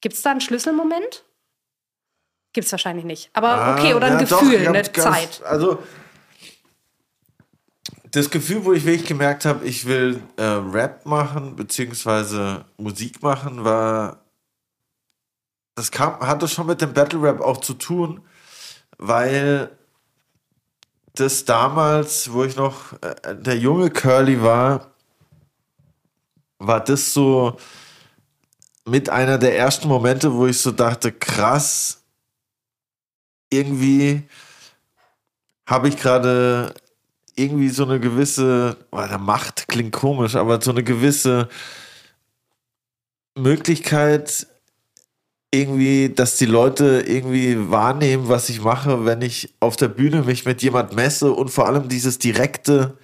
Gibt 0.01 0.15
es 0.15 0.23
da 0.23 0.31
einen 0.31 0.41
Schlüsselmoment? 0.41 1.23
Gibt 2.53 2.65
es 2.65 2.71
wahrscheinlich 2.71 3.05
nicht. 3.05 3.29
Aber 3.33 3.75
okay, 3.77 3.93
oder 3.93 4.07
ein 4.07 4.13
Ah, 4.13 4.21
ja, 4.21 4.25
Gefühl, 4.25 4.67
eine 4.67 4.81
ganz- 4.81 4.93
Zeit. 4.93 5.41
Also, 5.45 5.77
das 8.13 8.29
Gefühl, 8.29 8.63
wo 8.63 8.73
ich 8.73 8.85
wirklich 8.85 9.07
gemerkt 9.07 9.43
habe, 9.43 9.65
ich 9.65 9.87
will 9.87 10.21
äh, 10.37 10.43
Rap 10.43 11.05
machen, 11.07 11.55
beziehungsweise 11.55 12.63
Musik 12.77 13.23
machen, 13.23 13.63
war, 13.63 14.23
das 15.73 15.89
kam, 15.89 16.19
hatte 16.19 16.47
schon 16.47 16.67
mit 16.67 16.79
dem 16.79 16.93
Battle 16.93 17.23
Rap 17.23 17.41
auch 17.41 17.57
zu 17.57 17.73
tun, 17.73 18.21
weil 18.99 19.75
das 21.15 21.45
damals, 21.45 22.31
wo 22.31 22.43
ich 22.43 22.55
noch 22.55 22.93
äh, 23.01 23.35
der 23.35 23.57
junge 23.57 23.89
Curly 23.89 24.43
war, 24.43 24.91
war 26.59 26.83
das 26.83 27.13
so 27.13 27.57
mit 28.85 29.09
einer 29.09 29.39
der 29.39 29.57
ersten 29.57 29.87
Momente, 29.87 30.33
wo 30.33 30.45
ich 30.45 30.61
so 30.61 30.71
dachte, 30.71 31.11
krass, 31.11 32.03
irgendwie 33.49 34.29
habe 35.65 35.87
ich 35.87 35.97
gerade 35.97 36.75
irgendwie 37.35 37.69
so 37.69 37.83
eine 37.83 37.99
gewisse, 37.99 38.77
oder 38.91 39.17
Macht 39.17 39.67
klingt 39.67 39.93
komisch, 39.93 40.35
aber 40.35 40.61
so 40.61 40.71
eine 40.71 40.83
gewisse 40.83 41.49
Möglichkeit, 43.35 44.47
irgendwie, 45.53 46.09
dass 46.09 46.37
die 46.37 46.47
Leute 46.47 47.03
irgendwie 47.05 47.69
wahrnehmen, 47.69 48.27
was 48.27 48.49
ich 48.49 48.61
mache, 48.61 49.05
wenn 49.05 49.21
ich 49.21 49.53
auf 49.59 49.75
der 49.75 49.87
Bühne 49.87 50.23
mich 50.23 50.45
mit 50.45 50.63
jemand 50.63 50.95
messe 50.95 51.31
und 51.31 51.49
vor 51.49 51.67
allem 51.67 51.89
dieses 51.89 52.17
direkte, 52.17 52.97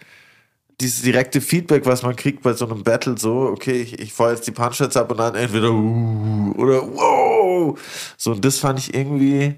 dieses 0.81 1.03
direkte 1.03 1.41
Feedback, 1.41 1.85
was 1.85 2.01
man 2.01 2.15
kriegt 2.15 2.41
bei 2.41 2.53
so 2.53 2.65
einem 2.68 2.84
Battle, 2.84 3.18
so, 3.19 3.41
okay, 3.41 3.81
ich, 3.81 3.99
ich 3.99 4.14
fahre 4.14 4.34
jetzt 4.34 4.47
die 4.47 4.51
Punchlines 4.51 4.97
ab 4.97 5.11
und 5.11 5.18
dann 5.18 5.35
entweder 5.35 5.72
uh, 5.72 6.53
oder 6.57 6.81
wow. 6.81 7.80
So, 8.18 8.31
und 8.31 8.43
das 8.43 8.57
fand 8.57 8.80
ich 8.80 8.95
irgendwie, 8.95 9.56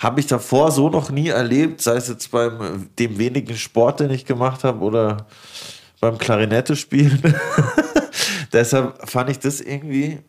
habe 0.00 0.18
ich 0.18 0.26
davor 0.26 0.72
so 0.72 0.88
noch 0.88 1.10
nie 1.10 1.28
erlebt, 1.28 1.82
sei 1.82 1.96
es 1.96 2.08
jetzt 2.08 2.30
beim 2.30 2.88
dem 2.98 3.18
wenigen 3.18 3.54
Sport, 3.56 4.00
den 4.00 4.10
ich 4.10 4.24
gemacht 4.24 4.64
habe 4.64 4.80
oder 4.80 5.26
beim 6.00 6.16
Klarinette 6.16 6.74
spielen. 6.74 7.22
Deshalb 8.52 9.08
fand 9.08 9.28
ich 9.28 9.38
das 9.38 9.60
irgendwie 9.60 10.20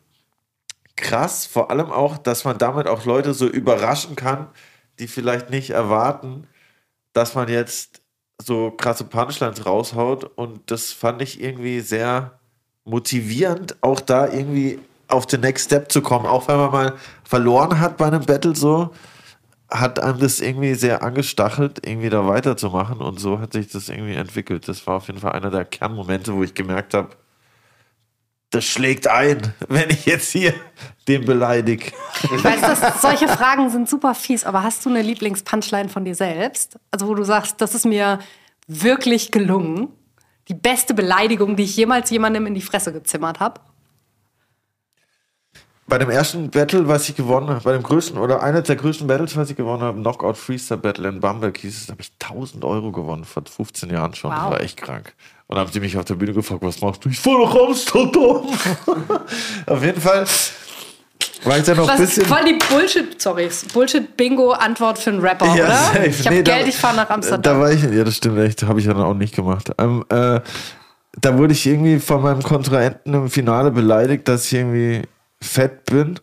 krass, 0.97 1.45
vor 1.45 1.71
allem 1.71 1.89
auch, 1.89 2.17
dass 2.17 2.43
man 2.43 2.57
damit 2.57 2.85
auch 2.87 3.05
Leute 3.05 3.33
so 3.33 3.47
überraschen 3.47 4.17
kann, 4.17 4.49
die 4.99 5.07
vielleicht 5.07 5.49
nicht 5.49 5.69
erwarten, 5.69 6.47
dass 7.13 7.33
man 7.33 7.47
jetzt 7.47 8.01
so 8.43 8.71
krasse 8.71 9.05
Punchlines 9.05 9.65
raushaut. 9.65 10.25
Und 10.35 10.69
das 10.69 10.91
fand 10.91 11.21
ich 11.21 11.41
irgendwie 11.41 11.79
sehr 11.79 12.39
motivierend, 12.83 13.77
auch 13.79 14.01
da 14.01 14.27
irgendwie 14.27 14.79
auf 15.07 15.25
den 15.27 15.41
Next 15.41 15.67
Step 15.67 15.91
zu 15.91 16.01
kommen, 16.01 16.25
auch 16.25 16.49
wenn 16.49 16.57
man 16.57 16.71
mal 16.71 16.95
verloren 17.23 17.79
hat 17.79 17.95
bei 17.95 18.07
einem 18.07 18.25
Battle 18.25 18.55
so, 18.55 18.91
hat 19.71 19.99
einem 19.99 20.19
das 20.19 20.41
irgendwie 20.41 20.73
sehr 20.73 21.01
angestachelt, 21.01 21.85
irgendwie 21.85 22.09
da 22.09 22.27
weiterzumachen 22.27 22.99
und 22.99 23.19
so 23.19 23.39
hat 23.39 23.53
sich 23.53 23.69
das 23.69 23.89
irgendwie 23.89 24.13
entwickelt. 24.13 24.67
Das 24.67 24.85
war 24.85 24.97
auf 24.97 25.07
jeden 25.07 25.19
Fall 25.19 25.31
einer 25.31 25.49
der 25.49 25.65
Kernmomente, 25.65 26.35
wo 26.35 26.43
ich 26.43 26.53
gemerkt 26.53 26.93
habe, 26.93 27.09
das 28.51 28.65
schlägt 28.65 29.07
ein, 29.07 29.53
wenn 29.69 29.89
ich 29.89 30.05
jetzt 30.05 30.31
hier 30.31 30.53
den 31.07 31.25
beleidige. 31.25 31.91
Ich 32.23 32.43
weiß, 32.43 32.61
dass 32.61 33.01
solche 33.01 33.27
Fragen 33.27 33.69
sind 33.69 33.89
super 33.89 34.13
fies, 34.13 34.43
aber 34.43 34.61
hast 34.61 34.85
du 34.85 34.89
eine 34.89 35.01
Lieblings-Punchline 35.01 35.89
von 35.89 36.05
dir 36.05 36.15
selbst? 36.15 36.77
Also, 36.91 37.07
wo 37.07 37.15
du 37.15 37.23
sagst, 37.23 37.59
das 37.59 37.73
ist 37.73 37.85
mir 37.85 38.19
wirklich 38.67 39.31
gelungen. 39.31 39.87
Die 40.47 40.53
beste 40.53 40.93
Beleidigung, 40.93 41.55
die 41.55 41.63
ich 41.63 41.77
jemals 41.77 42.09
jemandem 42.09 42.45
in 42.45 42.53
die 42.53 42.61
Fresse 42.61 42.91
gezimmert 42.91 43.39
habe? 43.39 43.61
Bei 45.91 45.97
dem 45.97 46.09
ersten 46.09 46.49
Battle, 46.49 46.87
was 46.87 47.09
ich 47.09 47.17
gewonnen 47.17 47.49
habe, 47.49 47.59
bei 47.59 47.73
dem 47.73 47.83
größten 47.83 48.17
oder 48.17 48.41
einer 48.41 48.61
der 48.61 48.77
größten 48.77 49.07
Battles, 49.07 49.35
was 49.35 49.49
ich 49.49 49.57
gewonnen 49.57 49.83
habe, 49.83 49.99
Knockout 49.99 50.37
Freestyle 50.37 50.79
Battle 50.79 51.09
in 51.09 51.19
Bamberg 51.19 51.57
hieß 51.57 51.83
es, 51.83 51.89
habe 51.89 52.01
ich 52.01 52.13
1000 52.21 52.63
Euro 52.63 52.93
gewonnen, 52.93 53.25
vor 53.25 53.43
15 53.45 53.89
Jahren 53.89 54.15
schon. 54.15 54.31
Wow. 54.31 54.39
Das 54.39 54.51
war 54.51 54.61
echt 54.61 54.77
krank. 54.77 55.13
Und 55.47 55.57
dann 55.57 55.65
haben 55.65 55.73
sie 55.73 55.81
mich 55.81 55.97
auf 55.97 56.05
der 56.05 56.13
Bühne 56.13 56.31
gefragt, 56.31 56.61
was 56.63 56.79
machst 56.79 57.03
du? 57.03 57.09
Ich 57.09 57.19
fahre 57.19 57.45
nach 57.45 57.53
Amsterdam. 57.53 58.45
auf 59.67 59.83
jeden 59.83 59.99
Fall 59.99 60.25
war 61.43 61.57
ich 61.57 61.65
da 61.65 61.75
noch 61.75 61.89
ein 61.89 61.97
bisschen. 61.97 62.25
Voll 62.25 62.45
die 62.45 62.57
Bullshit, 62.69 63.21
sorry, 63.21 63.49
Bullshit-Bingo-Antwort 63.73 64.97
für 64.97 65.09
einen 65.09 65.19
Rapper, 65.19 65.47
ja, 65.47 65.65
oder? 65.65 65.75
Safe. 65.75 66.05
Ich 66.05 66.25
habe 66.25 66.35
nee, 66.37 66.43
Geld, 66.43 66.63
da, 66.63 66.67
ich 66.69 66.77
fahre 66.77 66.95
nach 66.95 67.09
Amsterdam. 67.09 67.41
Da 67.41 67.59
war 67.59 67.69
ich, 67.69 67.83
ja, 67.83 68.05
das 68.05 68.15
stimmt 68.15 68.39
echt, 68.39 68.63
habe 68.63 68.79
ich 68.79 68.85
dann 68.85 68.95
auch 68.95 69.13
nicht 69.13 69.35
gemacht. 69.35 69.69
Ähm, 69.77 70.05
äh, 70.07 70.39
da 71.19 71.37
wurde 71.37 71.51
ich 71.51 71.67
irgendwie 71.67 71.99
von 71.99 72.21
meinem 72.21 72.41
Kontrahenten 72.41 73.13
im 73.13 73.29
Finale 73.29 73.71
beleidigt, 73.71 74.29
dass 74.29 74.45
ich 74.45 74.53
irgendwie 74.53 75.01
fett 75.41 75.85
bin 75.85 76.19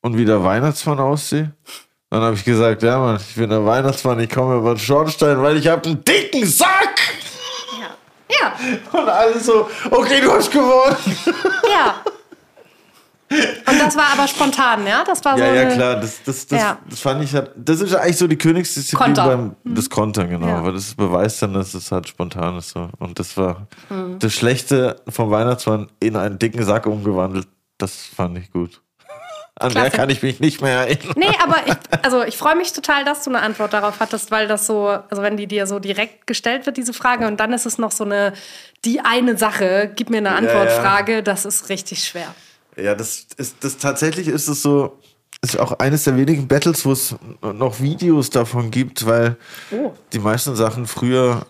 und 0.00 0.16
wie 0.16 0.24
der 0.24 0.42
Weihnachtsmann 0.42 0.98
aussehe. 0.98 1.52
Dann 2.10 2.22
habe 2.22 2.36
ich 2.36 2.44
gesagt, 2.44 2.82
ja 2.82 2.98
Mann, 2.98 3.16
ich 3.16 3.34
bin 3.34 3.50
der 3.50 3.64
Weihnachtsmann, 3.64 4.20
ich 4.20 4.30
komme 4.30 4.56
über 4.56 4.74
den 4.74 4.78
Schornstein, 4.78 5.42
weil 5.42 5.56
ich 5.56 5.66
habe 5.66 5.84
einen 5.86 6.04
dicken 6.04 6.46
Sack. 6.46 7.00
Ja. 7.80 8.54
Ja. 8.92 9.00
Und 9.00 9.08
alle 9.08 9.38
so, 9.40 9.68
okay, 9.90 10.20
du 10.20 10.32
hast 10.32 10.50
gewonnen. 10.50 10.96
Ja. 11.68 12.02
Und 13.28 13.80
das 13.80 13.96
war 13.96 14.12
aber 14.12 14.28
spontan, 14.28 14.86
ja? 14.86 15.02
Das 15.04 15.24
war 15.24 15.36
ja, 15.36 15.48
so 15.48 15.54
ja, 15.54 15.64
klar. 15.66 15.96
Das, 15.96 16.22
das, 16.22 16.46
das, 16.46 16.60
ja. 16.60 16.78
das 16.88 17.00
fand 17.00 17.24
ich 17.24 17.34
halt, 17.34 17.50
das 17.56 17.80
ist 17.80 17.92
eigentlich 17.94 18.18
so 18.18 18.28
die 18.28 18.38
Königsdisziplin 18.38 19.14
Konter. 19.14 19.26
beim 19.26 19.56
mhm. 19.64 19.74
das 19.74 19.90
Kontern, 19.90 20.28
genau. 20.30 20.46
Ja. 20.46 20.64
Weil 20.64 20.74
das 20.74 20.94
beweist 20.94 21.42
dann, 21.42 21.54
dass 21.54 21.74
es 21.74 21.90
halt 21.90 22.06
spontan 22.06 22.56
ist. 22.58 22.70
So. 22.70 22.88
Und 22.98 23.18
das 23.18 23.36
war 23.36 23.66
mhm. 23.90 24.20
das 24.20 24.32
Schlechte 24.32 25.02
vom 25.08 25.30
Weihnachtsmann 25.32 25.88
in 25.98 26.14
einen 26.14 26.38
dicken 26.38 26.64
Sack 26.64 26.86
umgewandelt. 26.86 27.48
Das 27.78 28.06
fand 28.06 28.38
ich 28.38 28.50
gut. 28.50 28.80
An 29.58 29.70
Klasse. 29.70 29.90
der 29.90 29.98
kann 29.98 30.10
ich 30.10 30.22
mich 30.22 30.40
nicht 30.40 30.60
mehr 30.60 30.80
erinnern. 30.80 31.14
Nee, 31.16 31.32
aber 31.42 31.66
ich, 31.66 32.04
also 32.04 32.22
ich 32.22 32.36
freue 32.36 32.56
mich 32.56 32.72
total, 32.72 33.04
dass 33.04 33.24
du 33.24 33.30
eine 33.30 33.40
Antwort 33.40 33.72
darauf 33.72 34.00
hattest, 34.00 34.30
weil 34.30 34.48
das 34.48 34.66
so, 34.66 34.88
also 34.88 35.22
wenn 35.22 35.36
die 35.36 35.46
dir 35.46 35.66
so 35.66 35.78
direkt 35.78 36.26
gestellt 36.26 36.66
wird, 36.66 36.76
diese 36.76 36.92
Frage, 36.92 37.26
und 37.26 37.38
dann 37.40 37.52
ist 37.52 37.64
es 37.64 37.78
noch 37.78 37.92
so 37.92 38.04
eine, 38.04 38.34
die 38.84 39.00
eine 39.00 39.38
Sache, 39.38 39.90
gib 39.94 40.10
mir 40.10 40.18
eine 40.18 40.32
Antwortfrage, 40.32 41.12
ja, 41.12 41.18
ja. 41.18 41.22
das 41.22 41.46
ist 41.46 41.70
richtig 41.70 42.04
schwer. 42.04 42.34
Ja, 42.76 42.94
das 42.94 43.26
ist, 43.38 43.56
das 43.64 43.78
tatsächlich 43.78 44.28
ist 44.28 44.48
es 44.48 44.60
so, 44.60 44.98
ist 45.40 45.58
auch 45.58 45.78
eines 45.78 46.04
der 46.04 46.16
wenigen 46.16 46.48
Battles, 46.48 46.84
wo 46.84 46.92
es 46.92 47.16
noch 47.40 47.80
Videos 47.80 48.30
davon 48.30 48.70
gibt, 48.70 49.06
weil 49.06 49.36
oh. 49.70 49.92
die 50.12 50.18
meisten 50.18 50.54
Sachen 50.56 50.86
früher 50.86 51.46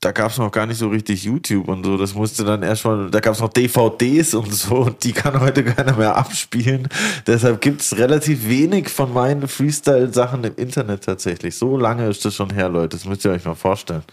da 0.00 0.12
gab 0.12 0.30
es 0.30 0.38
noch 0.38 0.52
gar 0.52 0.66
nicht 0.66 0.78
so 0.78 0.88
richtig 0.88 1.24
YouTube 1.24 1.68
und 1.68 1.84
so. 1.84 1.96
Das 1.96 2.14
musste 2.14 2.44
dann 2.44 2.62
erstmal, 2.62 3.10
da 3.10 3.20
gab 3.20 3.34
es 3.34 3.40
noch 3.40 3.52
DVDs 3.52 4.34
und 4.34 4.52
so, 4.52 4.76
und 4.76 5.04
die 5.04 5.12
kann 5.12 5.40
heute 5.40 5.64
keiner 5.64 5.96
mehr 5.96 6.16
abspielen. 6.16 6.88
Deshalb 7.26 7.60
gibt 7.60 7.80
es 7.80 7.96
relativ 7.96 8.48
wenig 8.48 8.88
von 8.88 9.12
meinen 9.12 9.48
Freestyle-Sachen 9.48 10.44
im 10.44 10.54
Internet 10.56 11.04
tatsächlich. 11.04 11.56
So 11.56 11.76
lange 11.76 12.08
ist 12.08 12.24
das 12.24 12.34
schon 12.34 12.50
her, 12.50 12.68
Leute. 12.68 12.96
Das 12.96 13.04
müsst 13.04 13.24
ihr 13.24 13.32
euch 13.32 13.44
mal 13.44 13.54
vorstellen. 13.54 14.04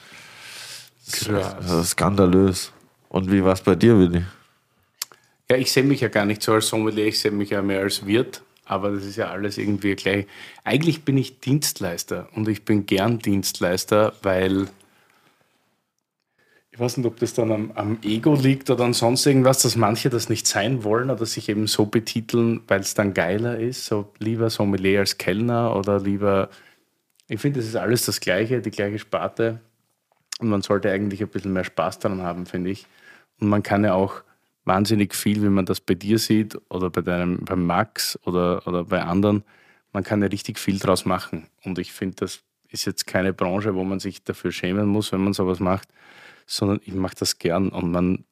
Krass. 1.12 1.56
Das 1.60 1.72
ist 1.72 1.90
skandalös. 1.92 2.72
Und 3.10 3.32
wie 3.32 3.44
war 3.44 3.54
es 3.54 3.62
bei 3.62 3.76
dir, 3.76 3.98
Willi? 3.98 4.24
Ja, 5.50 5.58
ich 5.58 5.72
sehe 5.72 5.84
mich 5.84 6.02
ja 6.02 6.08
gar 6.08 6.26
nicht 6.26 6.42
so 6.42 6.54
als 6.54 6.68
Sommelier, 6.68 7.08
ich 7.08 7.20
sehe 7.20 7.32
mich 7.32 7.52
ja 7.52 7.62
mehr 7.62 7.82
als 7.82 8.06
Wirt. 8.06 8.42
Aber 8.66 8.92
das 8.92 9.04
ist 9.04 9.18
ja 9.18 9.28
alles 9.28 9.58
irgendwie 9.58 9.94
gleich. 9.96 10.26
Eigentlich 10.64 11.04
bin 11.04 11.18
ich 11.18 11.42
Dienstleister 11.42 12.30
und 12.34 12.48
ich 12.48 12.64
bin 12.64 12.86
gern 12.86 13.20
Dienstleister, 13.20 14.14
weil 14.24 14.68
ich 16.74 16.80
weiß 16.80 16.98
nicht, 16.98 17.06
ob 17.06 17.18
das 17.20 17.36
dann 17.36 17.52
am, 17.52 17.72
am, 17.76 18.00
Ego 18.02 18.34
liegt 18.34 18.72
oder 18.72 18.84
an 18.84 18.94
sonst 18.94 19.28
irgendwas, 19.28 19.62
dass 19.62 19.76
manche 19.76 20.10
das 20.10 20.28
nicht 20.28 20.48
sein 20.48 20.84
wollen 20.84 21.12
oder 21.12 21.28
sich 21.28 21.48
eben 21.48 21.68
so 21.68 21.86
betiteln, 21.86 22.62
weil 22.68 22.80
es 22.80 22.95
dann 22.95 23.14
geiler 23.14 23.60
ist. 23.60 23.86
So 23.86 24.12
lieber 24.18 24.50
Sommelier 24.50 25.02
als 25.02 25.20
Kellner 25.20 25.76
oder 25.76 26.00
lieber. 26.00 26.50
Ich 27.28 27.40
finde, 27.40 27.60
das 27.60 27.70
ist 27.70 27.76
alles 27.76 28.08
das 28.08 28.20
Gleiche, 28.20 28.60
die 28.60 28.72
gleiche 28.72 28.98
Sparte. 28.98 29.60
Und 30.40 30.50
man 30.50 30.64
sollte 30.64 30.90
eigentlich 30.90 31.22
ein 31.22 31.28
bisschen 31.28 31.54
mehr 31.54 31.64
Spaß 31.64 32.00
daran 32.00 32.24
haben, 32.24 32.48
finde 32.48 32.72
ich. 32.72 32.88
Und 33.40 33.50
man 33.50 33.62
kann 33.62 33.84
ja 33.84 33.94
auch 33.94 34.24
wahnsinnig 34.66 35.14
viel, 35.14 35.44
wie 35.44 35.50
man 35.50 35.68
das 35.68 35.80
bei 35.80 35.94
dir 35.94 36.18
sieht 36.18 36.60
oder 36.72 36.90
bei 36.90 37.02
deinem, 37.02 37.45
beim 37.45 37.68
Max 37.68 38.18
oder, 38.26 38.66
oder 38.66 38.86
bei 38.86 39.04
anderen, 39.04 39.44
man 39.91 40.04
kann 40.04 40.24
ja 40.24 40.28
richtig 40.28 40.58
viel 40.58 40.80
draus 40.80 41.06
machen. 41.06 41.45
Und 41.64 41.78
ich 41.78 41.94
finde, 41.94 42.16
das 42.16 42.41
ist 42.70 42.86
jetzt 42.86 43.06
keine 43.06 43.32
Branche, 43.32 43.76
wo 43.76 43.84
man 43.84 44.00
sich 44.00 44.24
dafür 44.24 44.52
schämen 44.52 44.88
muss, 44.88 45.12
wenn 45.12 45.24
man 45.24 45.34
sowas 45.34 45.60
macht 45.60 45.88
sondern 46.45 46.80
ich 46.84 46.94
mache 46.94 47.15
das 47.18 47.40
gern 47.40 47.70
und 47.70 47.91
man 47.91 48.26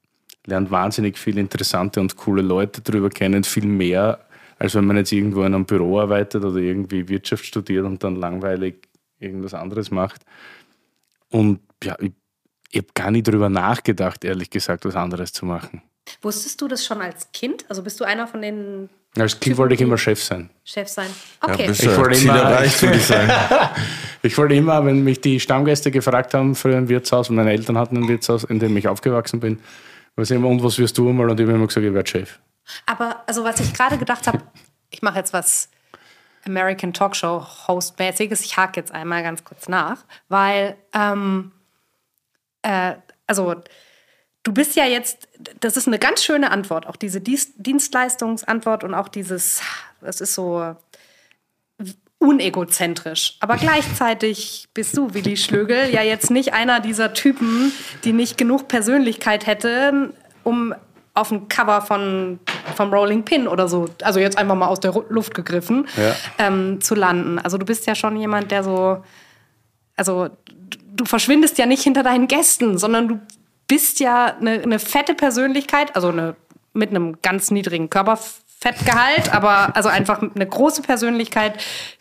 lernt 0.45 0.71
wahnsinnig 0.71 1.17
viele 1.17 1.39
interessante 1.39 1.99
und 1.99 2.17
coole 2.17 2.41
Leute 2.41 2.81
darüber 2.81 3.09
kennen, 3.09 3.43
viel 3.43 3.65
mehr, 3.65 4.25
als 4.57 4.75
wenn 4.75 4.85
man 4.85 4.97
jetzt 4.97 5.11
irgendwo 5.11 5.41
in 5.41 5.53
einem 5.53 5.65
Büro 5.65 5.99
arbeitet 5.99 6.43
oder 6.43 6.57
irgendwie 6.57 7.07
Wirtschaft 7.09 7.45
studiert 7.45 7.85
und 7.85 8.03
dann 8.03 8.15
langweilig 8.15 8.87
irgendwas 9.19 9.53
anderes 9.53 9.91
macht. 9.91 10.23
Und 11.29 11.61
ja, 11.83 11.95
ich, 11.99 12.11
ich 12.71 12.79
habe 12.79 12.87
gar 12.93 13.11
nicht 13.11 13.27
darüber 13.27 13.49
nachgedacht, 13.49 14.25
ehrlich 14.25 14.49
gesagt, 14.49 14.85
was 14.85 14.95
anderes 14.95 15.31
zu 15.31 15.45
machen. 15.45 15.81
Wusstest 16.21 16.61
du 16.61 16.67
das 16.67 16.85
schon 16.85 17.01
als 17.01 17.31
Kind? 17.31 17.65
Also 17.69 17.83
bist 17.83 17.99
du 17.99 18.03
einer 18.03 18.27
von 18.27 18.41
den 18.41 18.89
als 19.17 19.39
Kind 19.39 19.57
wollte 19.57 19.75
ich 19.75 19.81
immer 19.81 19.97
Chef 19.97 20.23
sein. 20.23 20.49
Chef 20.63 20.87
sein. 20.87 21.09
Okay. 21.41 21.65
Ja, 21.65 21.71
ich 21.71 21.97
wollte 21.97 22.17
immer, 22.17 22.37
erreicht, 22.37 22.81
ich 22.81 23.05
sagen. 23.05 23.31
ich 24.21 24.37
wollte 24.37 24.55
immer, 24.55 24.85
wenn 24.85 25.03
mich 25.03 25.19
die 25.19 25.39
Stammgäste 25.39 25.91
gefragt 25.91 26.33
haben, 26.33 26.55
früher 26.55 26.77
im 26.77 26.87
Wirtshaus, 26.87 27.29
und 27.29 27.35
meine 27.35 27.51
Eltern 27.51 27.77
hatten 27.77 27.97
ein 27.97 28.07
Wirtshaus, 28.07 28.45
in 28.45 28.59
dem 28.59 28.75
ich 28.77 28.87
aufgewachsen 28.87 29.41
bin, 29.41 29.59
was 30.15 30.31
immer, 30.31 30.47
und 30.47 30.63
was 30.63 30.77
wirst 30.77 30.97
du 30.97 31.11
mal? 31.11 31.29
Und 31.29 31.39
ich 31.39 31.45
habe 31.45 31.55
immer 31.55 31.67
gesagt, 31.67 31.85
ich 31.85 31.93
werde 31.93 32.09
Chef. 32.09 32.39
Aber, 32.85 33.23
also, 33.27 33.43
was 33.43 33.59
ich 33.59 33.73
gerade 33.73 33.97
gedacht 33.97 34.27
habe, 34.27 34.39
ich 34.89 35.01
mache 35.01 35.19
jetzt 35.19 35.33
was 35.33 35.69
American 36.45 36.93
Talkshow 36.93 37.45
Host-mäßiges. 37.67 38.41
Ich 38.41 38.57
hake 38.57 38.79
jetzt 38.79 38.93
einmal 38.93 39.23
ganz 39.23 39.43
kurz 39.43 39.67
nach, 39.67 40.05
weil 40.29 40.75
ähm, 40.93 41.51
äh, 42.61 42.93
also 43.27 43.55
du 44.43 44.53
bist 44.53 44.75
ja 44.75 44.85
jetzt, 44.85 45.27
das 45.59 45.77
ist 45.77 45.87
eine 45.87 45.99
ganz 45.99 46.23
schöne 46.23 46.51
Antwort, 46.51 46.87
auch 46.87 46.95
diese 46.95 47.21
Dienstleistungsantwort 47.21 48.83
und 48.83 48.93
auch 48.93 49.07
dieses, 49.07 49.61
das 50.01 50.21
ist 50.21 50.33
so 50.33 50.75
unegozentrisch. 52.17 53.37
Aber 53.39 53.57
gleichzeitig 53.57 54.67
bist 54.73 54.95
du, 54.95 55.13
Willi 55.13 55.37
Schlögel, 55.37 55.89
ja 55.91 56.03
jetzt 56.03 56.29
nicht 56.29 56.53
einer 56.53 56.79
dieser 56.79 57.13
Typen, 57.13 57.71
die 58.03 58.13
nicht 58.13 58.37
genug 58.37 58.67
Persönlichkeit 58.67 59.47
hätte, 59.47 60.13
um 60.43 60.75
auf 61.13 61.29
dem 61.29 61.47
Cover 61.49 61.81
von, 61.81 62.39
vom 62.75 62.93
Rolling 62.93 63.25
Pin 63.25 63.47
oder 63.47 63.67
so, 63.67 63.89
also 64.01 64.19
jetzt 64.19 64.37
einfach 64.37 64.55
mal 64.55 64.67
aus 64.67 64.79
der 64.79 64.93
Luft 65.09 65.33
gegriffen, 65.33 65.87
ja. 65.97 66.15
ähm, 66.37 66.79
zu 66.79 66.95
landen. 66.95 67.37
Also 67.39 67.57
du 67.57 67.65
bist 67.65 67.85
ja 67.87 67.95
schon 67.95 68.15
jemand, 68.15 68.51
der 68.51 68.63
so, 68.63 69.03
also 69.97 70.29
du 70.93 71.05
verschwindest 71.05 71.57
ja 71.57 71.65
nicht 71.65 71.83
hinter 71.83 72.03
deinen 72.03 72.27
Gästen, 72.27 72.77
sondern 72.77 73.07
du 73.07 73.19
bist 73.71 74.01
ja 74.01 74.35
eine, 74.37 74.61
eine 74.63 74.79
fette 74.79 75.13
Persönlichkeit, 75.13 75.95
also 75.95 76.09
eine, 76.09 76.35
mit 76.73 76.89
einem 76.89 77.21
ganz 77.21 77.51
niedrigen 77.51 77.89
Körper, 77.89 78.19
Fettgehalt, 78.59 79.33
aber 79.33 79.73
also 79.77 79.87
einfach 79.87 80.21
eine 80.21 80.45
große 80.45 80.81
Persönlichkeit, 80.81 81.53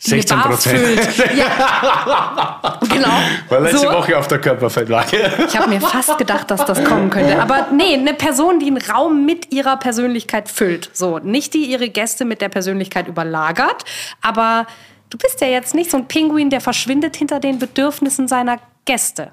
die 0.05 0.09
16 0.09 0.37
eine 0.37 0.49
Bar 0.49 0.57
füllt. 0.57 1.17
Ja. 1.37 2.77
genau. 2.89 3.07
Weil 3.47 3.63
letzte 3.63 3.77
so. 3.77 3.87
Woche 3.93 4.17
auf 4.17 4.27
der 4.27 4.41
Körperfettwaage. 4.41 5.31
Ich 5.47 5.57
habe 5.57 5.69
mir 5.69 5.79
fast 5.79 6.17
gedacht, 6.17 6.51
dass 6.51 6.65
das 6.65 6.83
kommen 6.83 7.09
könnte. 7.09 7.41
Aber 7.41 7.67
nee, 7.71 7.93
eine 7.93 8.15
Person, 8.15 8.59
die 8.59 8.67
einen 8.67 8.81
Raum 8.81 9.25
mit 9.25 9.53
ihrer 9.53 9.77
Persönlichkeit 9.77 10.49
füllt. 10.49 10.89
So, 10.91 11.19
nicht 11.19 11.53
die 11.53 11.71
ihre 11.71 11.87
Gäste 11.87 12.25
mit 12.25 12.41
der 12.41 12.49
Persönlichkeit 12.49 13.07
überlagert, 13.07 13.85
aber 14.21 14.67
du 15.09 15.17
bist 15.17 15.39
ja 15.39 15.47
jetzt 15.47 15.73
nicht 15.73 15.89
so 15.89 15.95
ein 15.95 16.09
Pinguin, 16.09 16.49
der 16.49 16.59
verschwindet 16.59 17.15
hinter 17.15 17.39
den 17.39 17.59
Bedürfnissen 17.59 18.27
seiner 18.27 18.57
Gäste. 18.83 19.31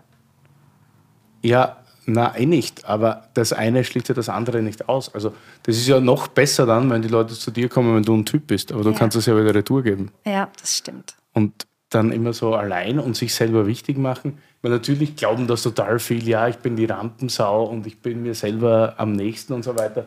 Ja, 1.43 1.79
na, 2.09 2.35
eh 2.37 2.47
nicht. 2.47 2.87
Aber 2.87 3.29
das 3.35 3.53
eine 3.53 3.85
schließt 3.85 4.09
ja 4.09 4.15
das 4.15 4.31
andere 4.31 4.63
nicht 4.63 4.89
aus. 4.89 5.15
Also, 5.15 5.35
das 5.65 5.77
ist 5.77 5.87
ja 5.87 6.01
noch 6.01 6.29
besser 6.29 6.65
dann, 6.65 6.89
wenn 6.91 7.03
die 7.03 7.09
Leute 7.09 7.35
zu 7.35 7.51
dir 7.51 7.69
kommen, 7.69 7.95
wenn 7.95 8.03
du 8.03 8.17
ein 8.17 8.25
Typ 8.25 8.47
bist. 8.47 8.73
Aber 8.73 8.83
du 8.83 8.91
ja. 8.91 8.97
kannst 8.97 9.17
es 9.17 9.27
ja 9.27 9.37
wieder 9.37 9.55
Retour 9.55 9.83
geben. 9.83 10.11
Ja, 10.25 10.49
das 10.59 10.79
stimmt. 10.79 11.17
Und 11.35 11.67
dann 11.91 12.11
immer 12.11 12.33
so 12.33 12.55
allein 12.55 12.99
und 12.99 13.15
sich 13.15 13.35
selber 13.35 13.67
wichtig 13.67 13.99
machen. 13.99 14.39
Weil 14.63 14.71
natürlich 14.71 15.17
glauben 15.17 15.47
das 15.47 15.63
total 15.63 15.99
viel, 15.99 16.27
ja, 16.27 16.49
ich 16.49 16.57
bin 16.57 16.77
die 16.77 16.87
Rampensau 16.87 17.65
und 17.65 17.87
ich 17.87 18.01
bin 18.01 18.23
mir 18.23 18.35
selber 18.35 18.95
am 18.97 19.13
nächsten 19.13 19.53
und 19.53 19.63
so 19.63 19.79
weiter. 19.79 20.07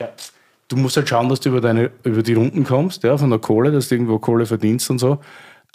Ja, 0.00 0.08
du 0.68 0.76
musst 0.76 0.96
halt 0.96 1.08
schauen, 1.08 1.28
dass 1.28 1.40
du 1.40 1.50
über, 1.50 1.60
deine, 1.60 1.90
über 2.04 2.22
die 2.22 2.34
Runden 2.34 2.64
kommst, 2.64 3.02
ja, 3.02 3.16
von 3.18 3.30
der 3.30 3.38
Kohle, 3.40 3.72
dass 3.72 3.88
du 3.88 3.96
irgendwo 3.96 4.18
Kohle 4.18 4.46
verdienst 4.46 4.88
und 4.90 4.98
so. 4.98 5.18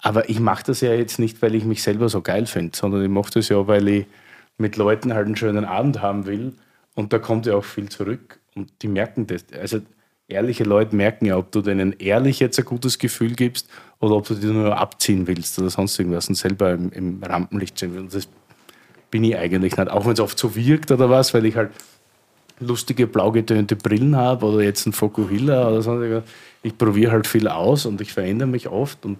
Aber 0.00 0.28
ich 0.28 0.40
mache 0.40 0.64
das 0.64 0.80
ja 0.80 0.92
jetzt 0.94 1.18
nicht, 1.18 1.40
weil 1.42 1.54
ich 1.54 1.64
mich 1.64 1.82
selber 1.82 2.08
so 2.08 2.22
geil 2.22 2.46
finde, 2.46 2.76
sondern 2.76 3.02
ich 3.02 3.08
mache 3.08 3.32
das 3.32 3.48
ja, 3.48 3.66
weil 3.66 3.88
ich 3.88 4.06
mit 4.58 4.76
Leuten 4.76 5.14
halt 5.14 5.26
einen 5.26 5.36
schönen 5.36 5.64
Abend 5.64 6.02
haben 6.02 6.26
will. 6.26 6.52
Und 6.94 7.12
da 7.12 7.18
kommt 7.18 7.46
ja 7.46 7.54
auch 7.54 7.64
viel 7.64 7.88
zurück. 7.88 8.40
Und 8.54 8.70
die 8.82 8.88
merken 8.88 9.26
das. 9.26 9.44
Also 9.58 9.80
ehrliche 10.26 10.64
Leute 10.64 10.94
merken 10.94 11.26
ja, 11.26 11.36
ob 11.36 11.50
du 11.52 11.62
denen 11.62 11.94
ehrlich 11.98 12.40
jetzt 12.40 12.58
ein 12.58 12.64
gutes 12.64 12.98
Gefühl 12.98 13.34
gibst 13.34 13.68
oder 14.00 14.14
ob 14.16 14.26
du 14.26 14.34
die 14.34 14.46
nur 14.46 14.76
abziehen 14.76 15.26
willst 15.26 15.58
oder 15.58 15.70
sonst 15.70 15.98
irgendwas 15.98 16.28
und 16.28 16.34
selber 16.34 16.72
im, 16.72 16.90
im 16.92 17.22
Rampenlicht 17.22 17.78
stehen 17.78 17.94
willst. 17.94 18.14
Das 18.14 18.28
bin 19.10 19.24
ich 19.24 19.36
eigentlich 19.36 19.76
nicht. 19.76 19.90
Auch 19.90 20.04
wenn 20.04 20.12
es 20.12 20.20
oft 20.20 20.38
so 20.38 20.54
wirkt 20.54 20.90
oder 20.90 21.08
was, 21.08 21.32
weil 21.32 21.46
ich 21.46 21.56
halt 21.56 21.70
lustige 22.60 23.06
blau 23.06 23.30
getönte 23.32 23.76
Brillen 23.76 24.16
habe 24.16 24.46
oder 24.46 24.62
jetzt 24.62 24.86
ein 24.86 24.92
Fokuhila 24.92 25.68
oder 25.68 25.82
so. 25.82 26.22
Ich 26.62 26.76
probiere 26.76 27.12
halt 27.12 27.26
viel 27.26 27.48
aus 27.48 27.86
und 27.86 28.00
ich 28.00 28.12
verändere 28.12 28.48
mich 28.48 28.68
oft 28.68 29.04
und 29.04 29.18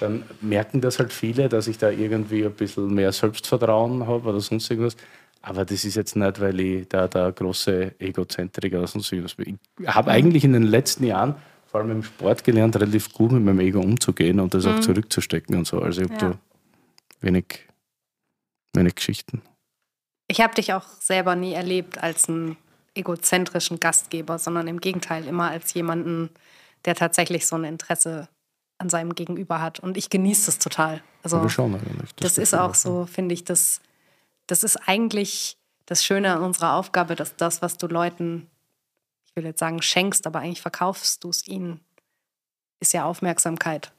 dann 0.00 0.24
merken 0.40 0.80
das 0.80 0.98
halt 0.98 1.12
viele, 1.12 1.48
dass 1.48 1.66
ich 1.66 1.78
da 1.78 1.90
irgendwie 1.90 2.44
ein 2.44 2.52
bisschen 2.52 2.94
mehr 2.94 3.12
Selbstvertrauen 3.12 4.06
habe 4.06 4.28
oder 4.28 4.40
sonst 4.40 4.70
irgendwas. 4.70 4.96
Aber 5.42 5.64
das 5.64 5.84
ist 5.84 5.94
jetzt 5.94 6.16
nicht, 6.16 6.40
weil 6.40 6.58
ich 6.58 6.88
da 6.88 7.06
der 7.06 7.32
große 7.32 7.94
Egozentriker 7.98 8.78
oder 8.78 8.88
sonst 8.88 9.12
irgendwas 9.12 9.34
bin. 9.34 9.58
Ich 9.80 9.86
habe 9.86 10.10
eigentlich 10.10 10.44
in 10.44 10.52
den 10.52 10.64
letzten 10.64 11.04
Jahren, 11.04 11.36
vor 11.66 11.80
allem 11.80 11.90
im 11.92 12.02
Sport, 12.02 12.42
gelernt, 12.42 12.76
relativ 12.76 13.12
gut 13.12 13.32
mit 13.32 13.44
meinem 13.44 13.60
Ego 13.60 13.80
umzugehen 13.80 14.40
und 14.40 14.54
das 14.54 14.64
mhm. 14.64 14.72
auch 14.72 14.80
zurückzustecken 14.80 15.56
und 15.56 15.66
so. 15.66 15.80
Also 15.80 16.02
ich 16.02 16.10
habe 16.10 16.20
ja. 16.20 16.30
da 16.30 16.38
wenig, 17.20 17.66
wenig 18.72 18.96
Geschichten. 18.96 19.42
Ich 20.28 20.40
habe 20.40 20.54
dich 20.54 20.72
auch 20.72 20.88
selber 21.00 21.36
nie 21.36 21.52
erlebt 21.52 22.02
als 22.02 22.28
einen 22.28 22.56
egozentrischen 22.94 23.78
Gastgeber, 23.78 24.38
sondern 24.38 24.66
im 24.66 24.80
Gegenteil 24.80 25.26
immer 25.26 25.50
als 25.50 25.74
jemanden, 25.74 26.30
der 26.84 26.94
tatsächlich 26.94 27.46
so 27.46 27.56
ein 27.56 27.64
Interesse 27.64 28.28
an 28.78 28.88
seinem 28.88 29.14
Gegenüber 29.14 29.60
hat. 29.60 29.80
Und 29.80 29.96
ich 29.96 30.10
genieße 30.10 30.46
das 30.46 30.58
total. 30.58 31.02
Also, 31.22 31.40
das, 31.40 32.14
das 32.16 32.38
ist 32.38 32.54
auch 32.54 32.74
so, 32.74 33.06
finde 33.06 33.34
ich, 33.34 33.44
das, 33.44 33.80
das 34.46 34.62
ist 34.62 34.76
eigentlich 34.86 35.56
das 35.86 36.04
Schöne 36.04 36.34
an 36.34 36.42
unserer 36.42 36.74
Aufgabe, 36.74 37.14
dass 37.14 37.36
das, 37.36 37.62
was 37.62 37.78
du 37.78 37.86
Leuten, 37.86 38.48
ich 39.26 39.34
will 39.36 39.44
jetzt 39.44 39.60
sagen, 39.60 39.82
schenkst, 39.82 40.26
aber 40.26 40.40
eigentlich 40.40 40.62
verkaufst 40.62 41.24
du 41.24 41.30
es 41.30 41.46
ihnen, 41.46 41.80
ist 42.80 42.92
ja 42.92 43.04
Aufmerksamkeit. 43.04 43.92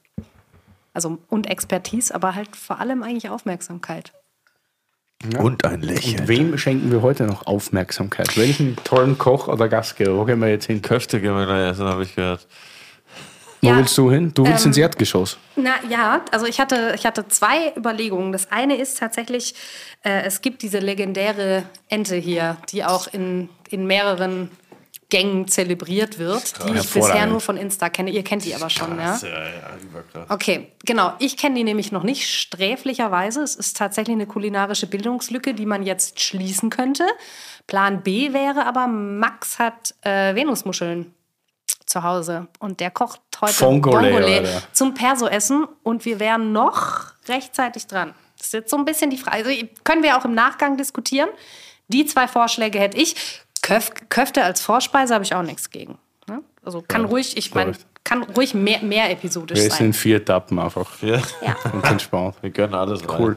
Also 0.92 1.18
und 1.28 1.48
Expertise, 1.48 2.14
aber 2.14 2.34
halt 2.34 2.56
vor 2.56 2.80
allem 2.80 3.02
eigentlich 3.02 3.30
Aufmerksamkeit. 3.30 4.12
Ja. 5.32 5.40
Und 5.40 5.64
ein 5.64 5.82
Lächeln. 5.82 6.20
Und 6.20 6.28
wem 6.28 6.58
schenken 6.58 6.90
wir 6.92 7.02
heute 7.02 7.24
noch 7.24 7.46
Aufmerksamkeit? 7.46 8.36
Welchen 8.36 8.76
tollen 8.76 9.18
Koch 9.18 9.48
oder 9.48 9.68
Gastgeber? 9.68 10.16
Wo 10.16 10.24
gehen 10.24 10.38
wir 10.38 10.48
jetzt 10.48 10.66
hin? 10.66 10.80
Köfte 10.80 11.20
gehen 11.20 11.34
wir 11.34 11.44
gleich 11.44 11.72
essen, 11.72 11.86
habe 11.86 12.04
ich 12.04 12.14
gehört. 12.14 12.46
Wo 13.60 13.68
ja, 13.68 13.76
willst 13.76 13.98
du 13.98 14.10
hin? 14.10 14.32
Du 14.34 14.46
willst 14.46 14.64
ähm, 14.64 14.70
ins 14.70 14.76
Erdgeschoss. 14.76 15.36
Na 15.56 15.74
ja, 15.88 16.24
also 16.30 16.46
ich 16.46 16.60
hatte, 16.60 16.92
ich 16.94 17.04
hatte 17.04 17.26
zwei 17.28 17.74
Überlegungen. 17.76 18.32
Das 18.32 18.50
eine 18.52 18.76
ist 18.76 18.98
tatsächlich, 18.98 19.54
äh, 20.04 20.22
es 20.22 20.40
gibt 20.40 20.62
diese 20.62 20.78
legendäre 20.78 21.64
Ente 21.88 22.16
hier, 22.16 22.56
die 22.70 22.84
auch 22.84 23.08
in, 23.12 23.48
in 23.68 23.86
mehreren 23.86 24.50
Gängen 25.10 25.48
zelebriert 25.48 26.18
wird, 26.18 26.64
die 26.64 26.76
ich 26.76 26.92
bisher 26.92 27.26
nur 27.26 27.40
von 27.40 27.56
Insta 27.56 27.88
kenne. 27.88 28.10
Ihr 28.10 28.22
kennt 28.22 28.44
die 28.44 28.54
aber 28.54 28.68
schon, 28.68 28.98
krass, 28.98 29.22
ja? 29.22 29.28
Ja, 29.28 29.44
ja, 29.44 30.26
Okay, 30.28 30.68
genau. 30.84 31.14
Ich 31.18 31.38
kenne 31.38 31.54
die 31.54 31.64
nämlich 31.64 31.92
noch 31.92 32.02
nicht 32.02 32.28
sträflicherweise. 32.28 33.42
Es 33.42 33.56
ist 33.56 33.76
tatsächlich 33.78 34.14
eine 34.14 34.26
kulinarische 34.26 34.86
Bildungslücke, 34.86 35.54
die 35.54 35.64
man 35.64 35.82
jetzt 35.82 36.20
schließen 36.20 36.68
könnte. 36.68 37.06
Plan 37.66 38.02
B 38.02 38.34
wäre 38.34 38.66
aber, 38.66 38.86
Max 38.86 39.58
hat 39.58 39.94
äh, 40.02 40.34
Venusmuscheln 40.34 41.14
zu 41.88 42.02
Hause 42.02 42.48
und 42.58 42.80
der 42.80 42.90
kocht 42.90 43.20
heute 43.40 43.52
Fongole, 43.52 44.10
Bongole 44.10 44.62
zum 44.72 44.94
Perso-Essen 44.94 45.66
und 45.82 46.04
wir 46.04 46.20
wären 46.20 46.52
noch 46.52 47.12
rechtzeitig 47.28 47.86
dran. 47.86 48.14
Das 48.36 48.48
ist 48.48 48.52
jetzt 48.52 48.70
so 48.70 48.76
ein 48.76 48.84
bisschen 48.84 49.10
die 49.10 49.18
Frage. 49.18 49.36
Also 49.36 49.50
können 49.84 50.02
wir 50.02 50.16
auch 50.16 50.24
im 50.24 50.34
Nachgang 50.34 50.76
diskutieren. 50.76 51.28
Die 51.88 52.06
zwei 52.06 52.28
Vorschläge 52.28 52.78
hätte 52.78 52.98
ich. 52.98 53.42
Köf 53.62 53.90
Köfte 54.08 54.44
als 54.44 54.60
Vorspeise 54.60 55.14
habe 55.14 55.24
ich 55.24 55.34
auch 55.34 55.42
nichts 55.42 55.70
gegen. 55.70 55.98
Ne? 56.28 56.42
Also 56.62 56.82
kann 56.86 57.02
ja, 57.02 57.08
ruhig, 57.08 57.36
ich 57.36 57.54
meine, 57.54 57.72
kann 58.04 58.22
ruhig 58.22 58.54
mehr, 58.54 58.82
mehr 58.82 59.10
episodisch 59.10 59.58
wir 59.58 59.62
sein. 59.62 59.70
Wir 59.70 59.76
sind 59.76 59.96
vier 59.96 60.16
Etappen 60.16 60.58
einfach. 60.58 61.02
Ja. 61.02 61.20
ja. 61.42 61.56
Und 61.72 61.84
entspannt. 61.84 62.36
Wir 62.40 62.50
gönnen 62.50 62.74
alles 62.74 63.06
rein. 63.08 63.20
Cool. 63.20 63.36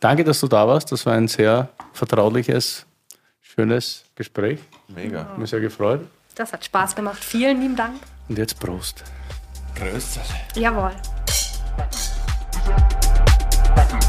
Danke, 0.00 0.24
dass 0.24 0.40
du 0.40 0.48
da 0.48 0.66
warst. 0.66 0.90
Das 0.90 1.04
war 1.04 1.14
ein 1.14 1.28
sehr 1.28 1.68
vertrauliches, 1.92 2.86
schönes 3.40 4.04
Gespräch. 4.14 4.60
Mega. 4.88 5.28
Ich 5.32 5.38
mich 5.38 5.50
sehr 5.50 5.60
gefreut. 5.60 6.00
Das 6.38 6.52
hat 6.52 6.64
Spaß 6.64 6.94
gemacht. 6.94 7.22
Vielen 7.22 7.60
lieben 7.60 7.74
Dank. 7.74 8.00
Und 8.28 8.38
jetzt 8.38 8.60
Prost. 8.60 9.02
Prost. 9.74 10.20
Jawohl. 10.54 10.92
Thank 13.78 14.02
you. 14.02 14.07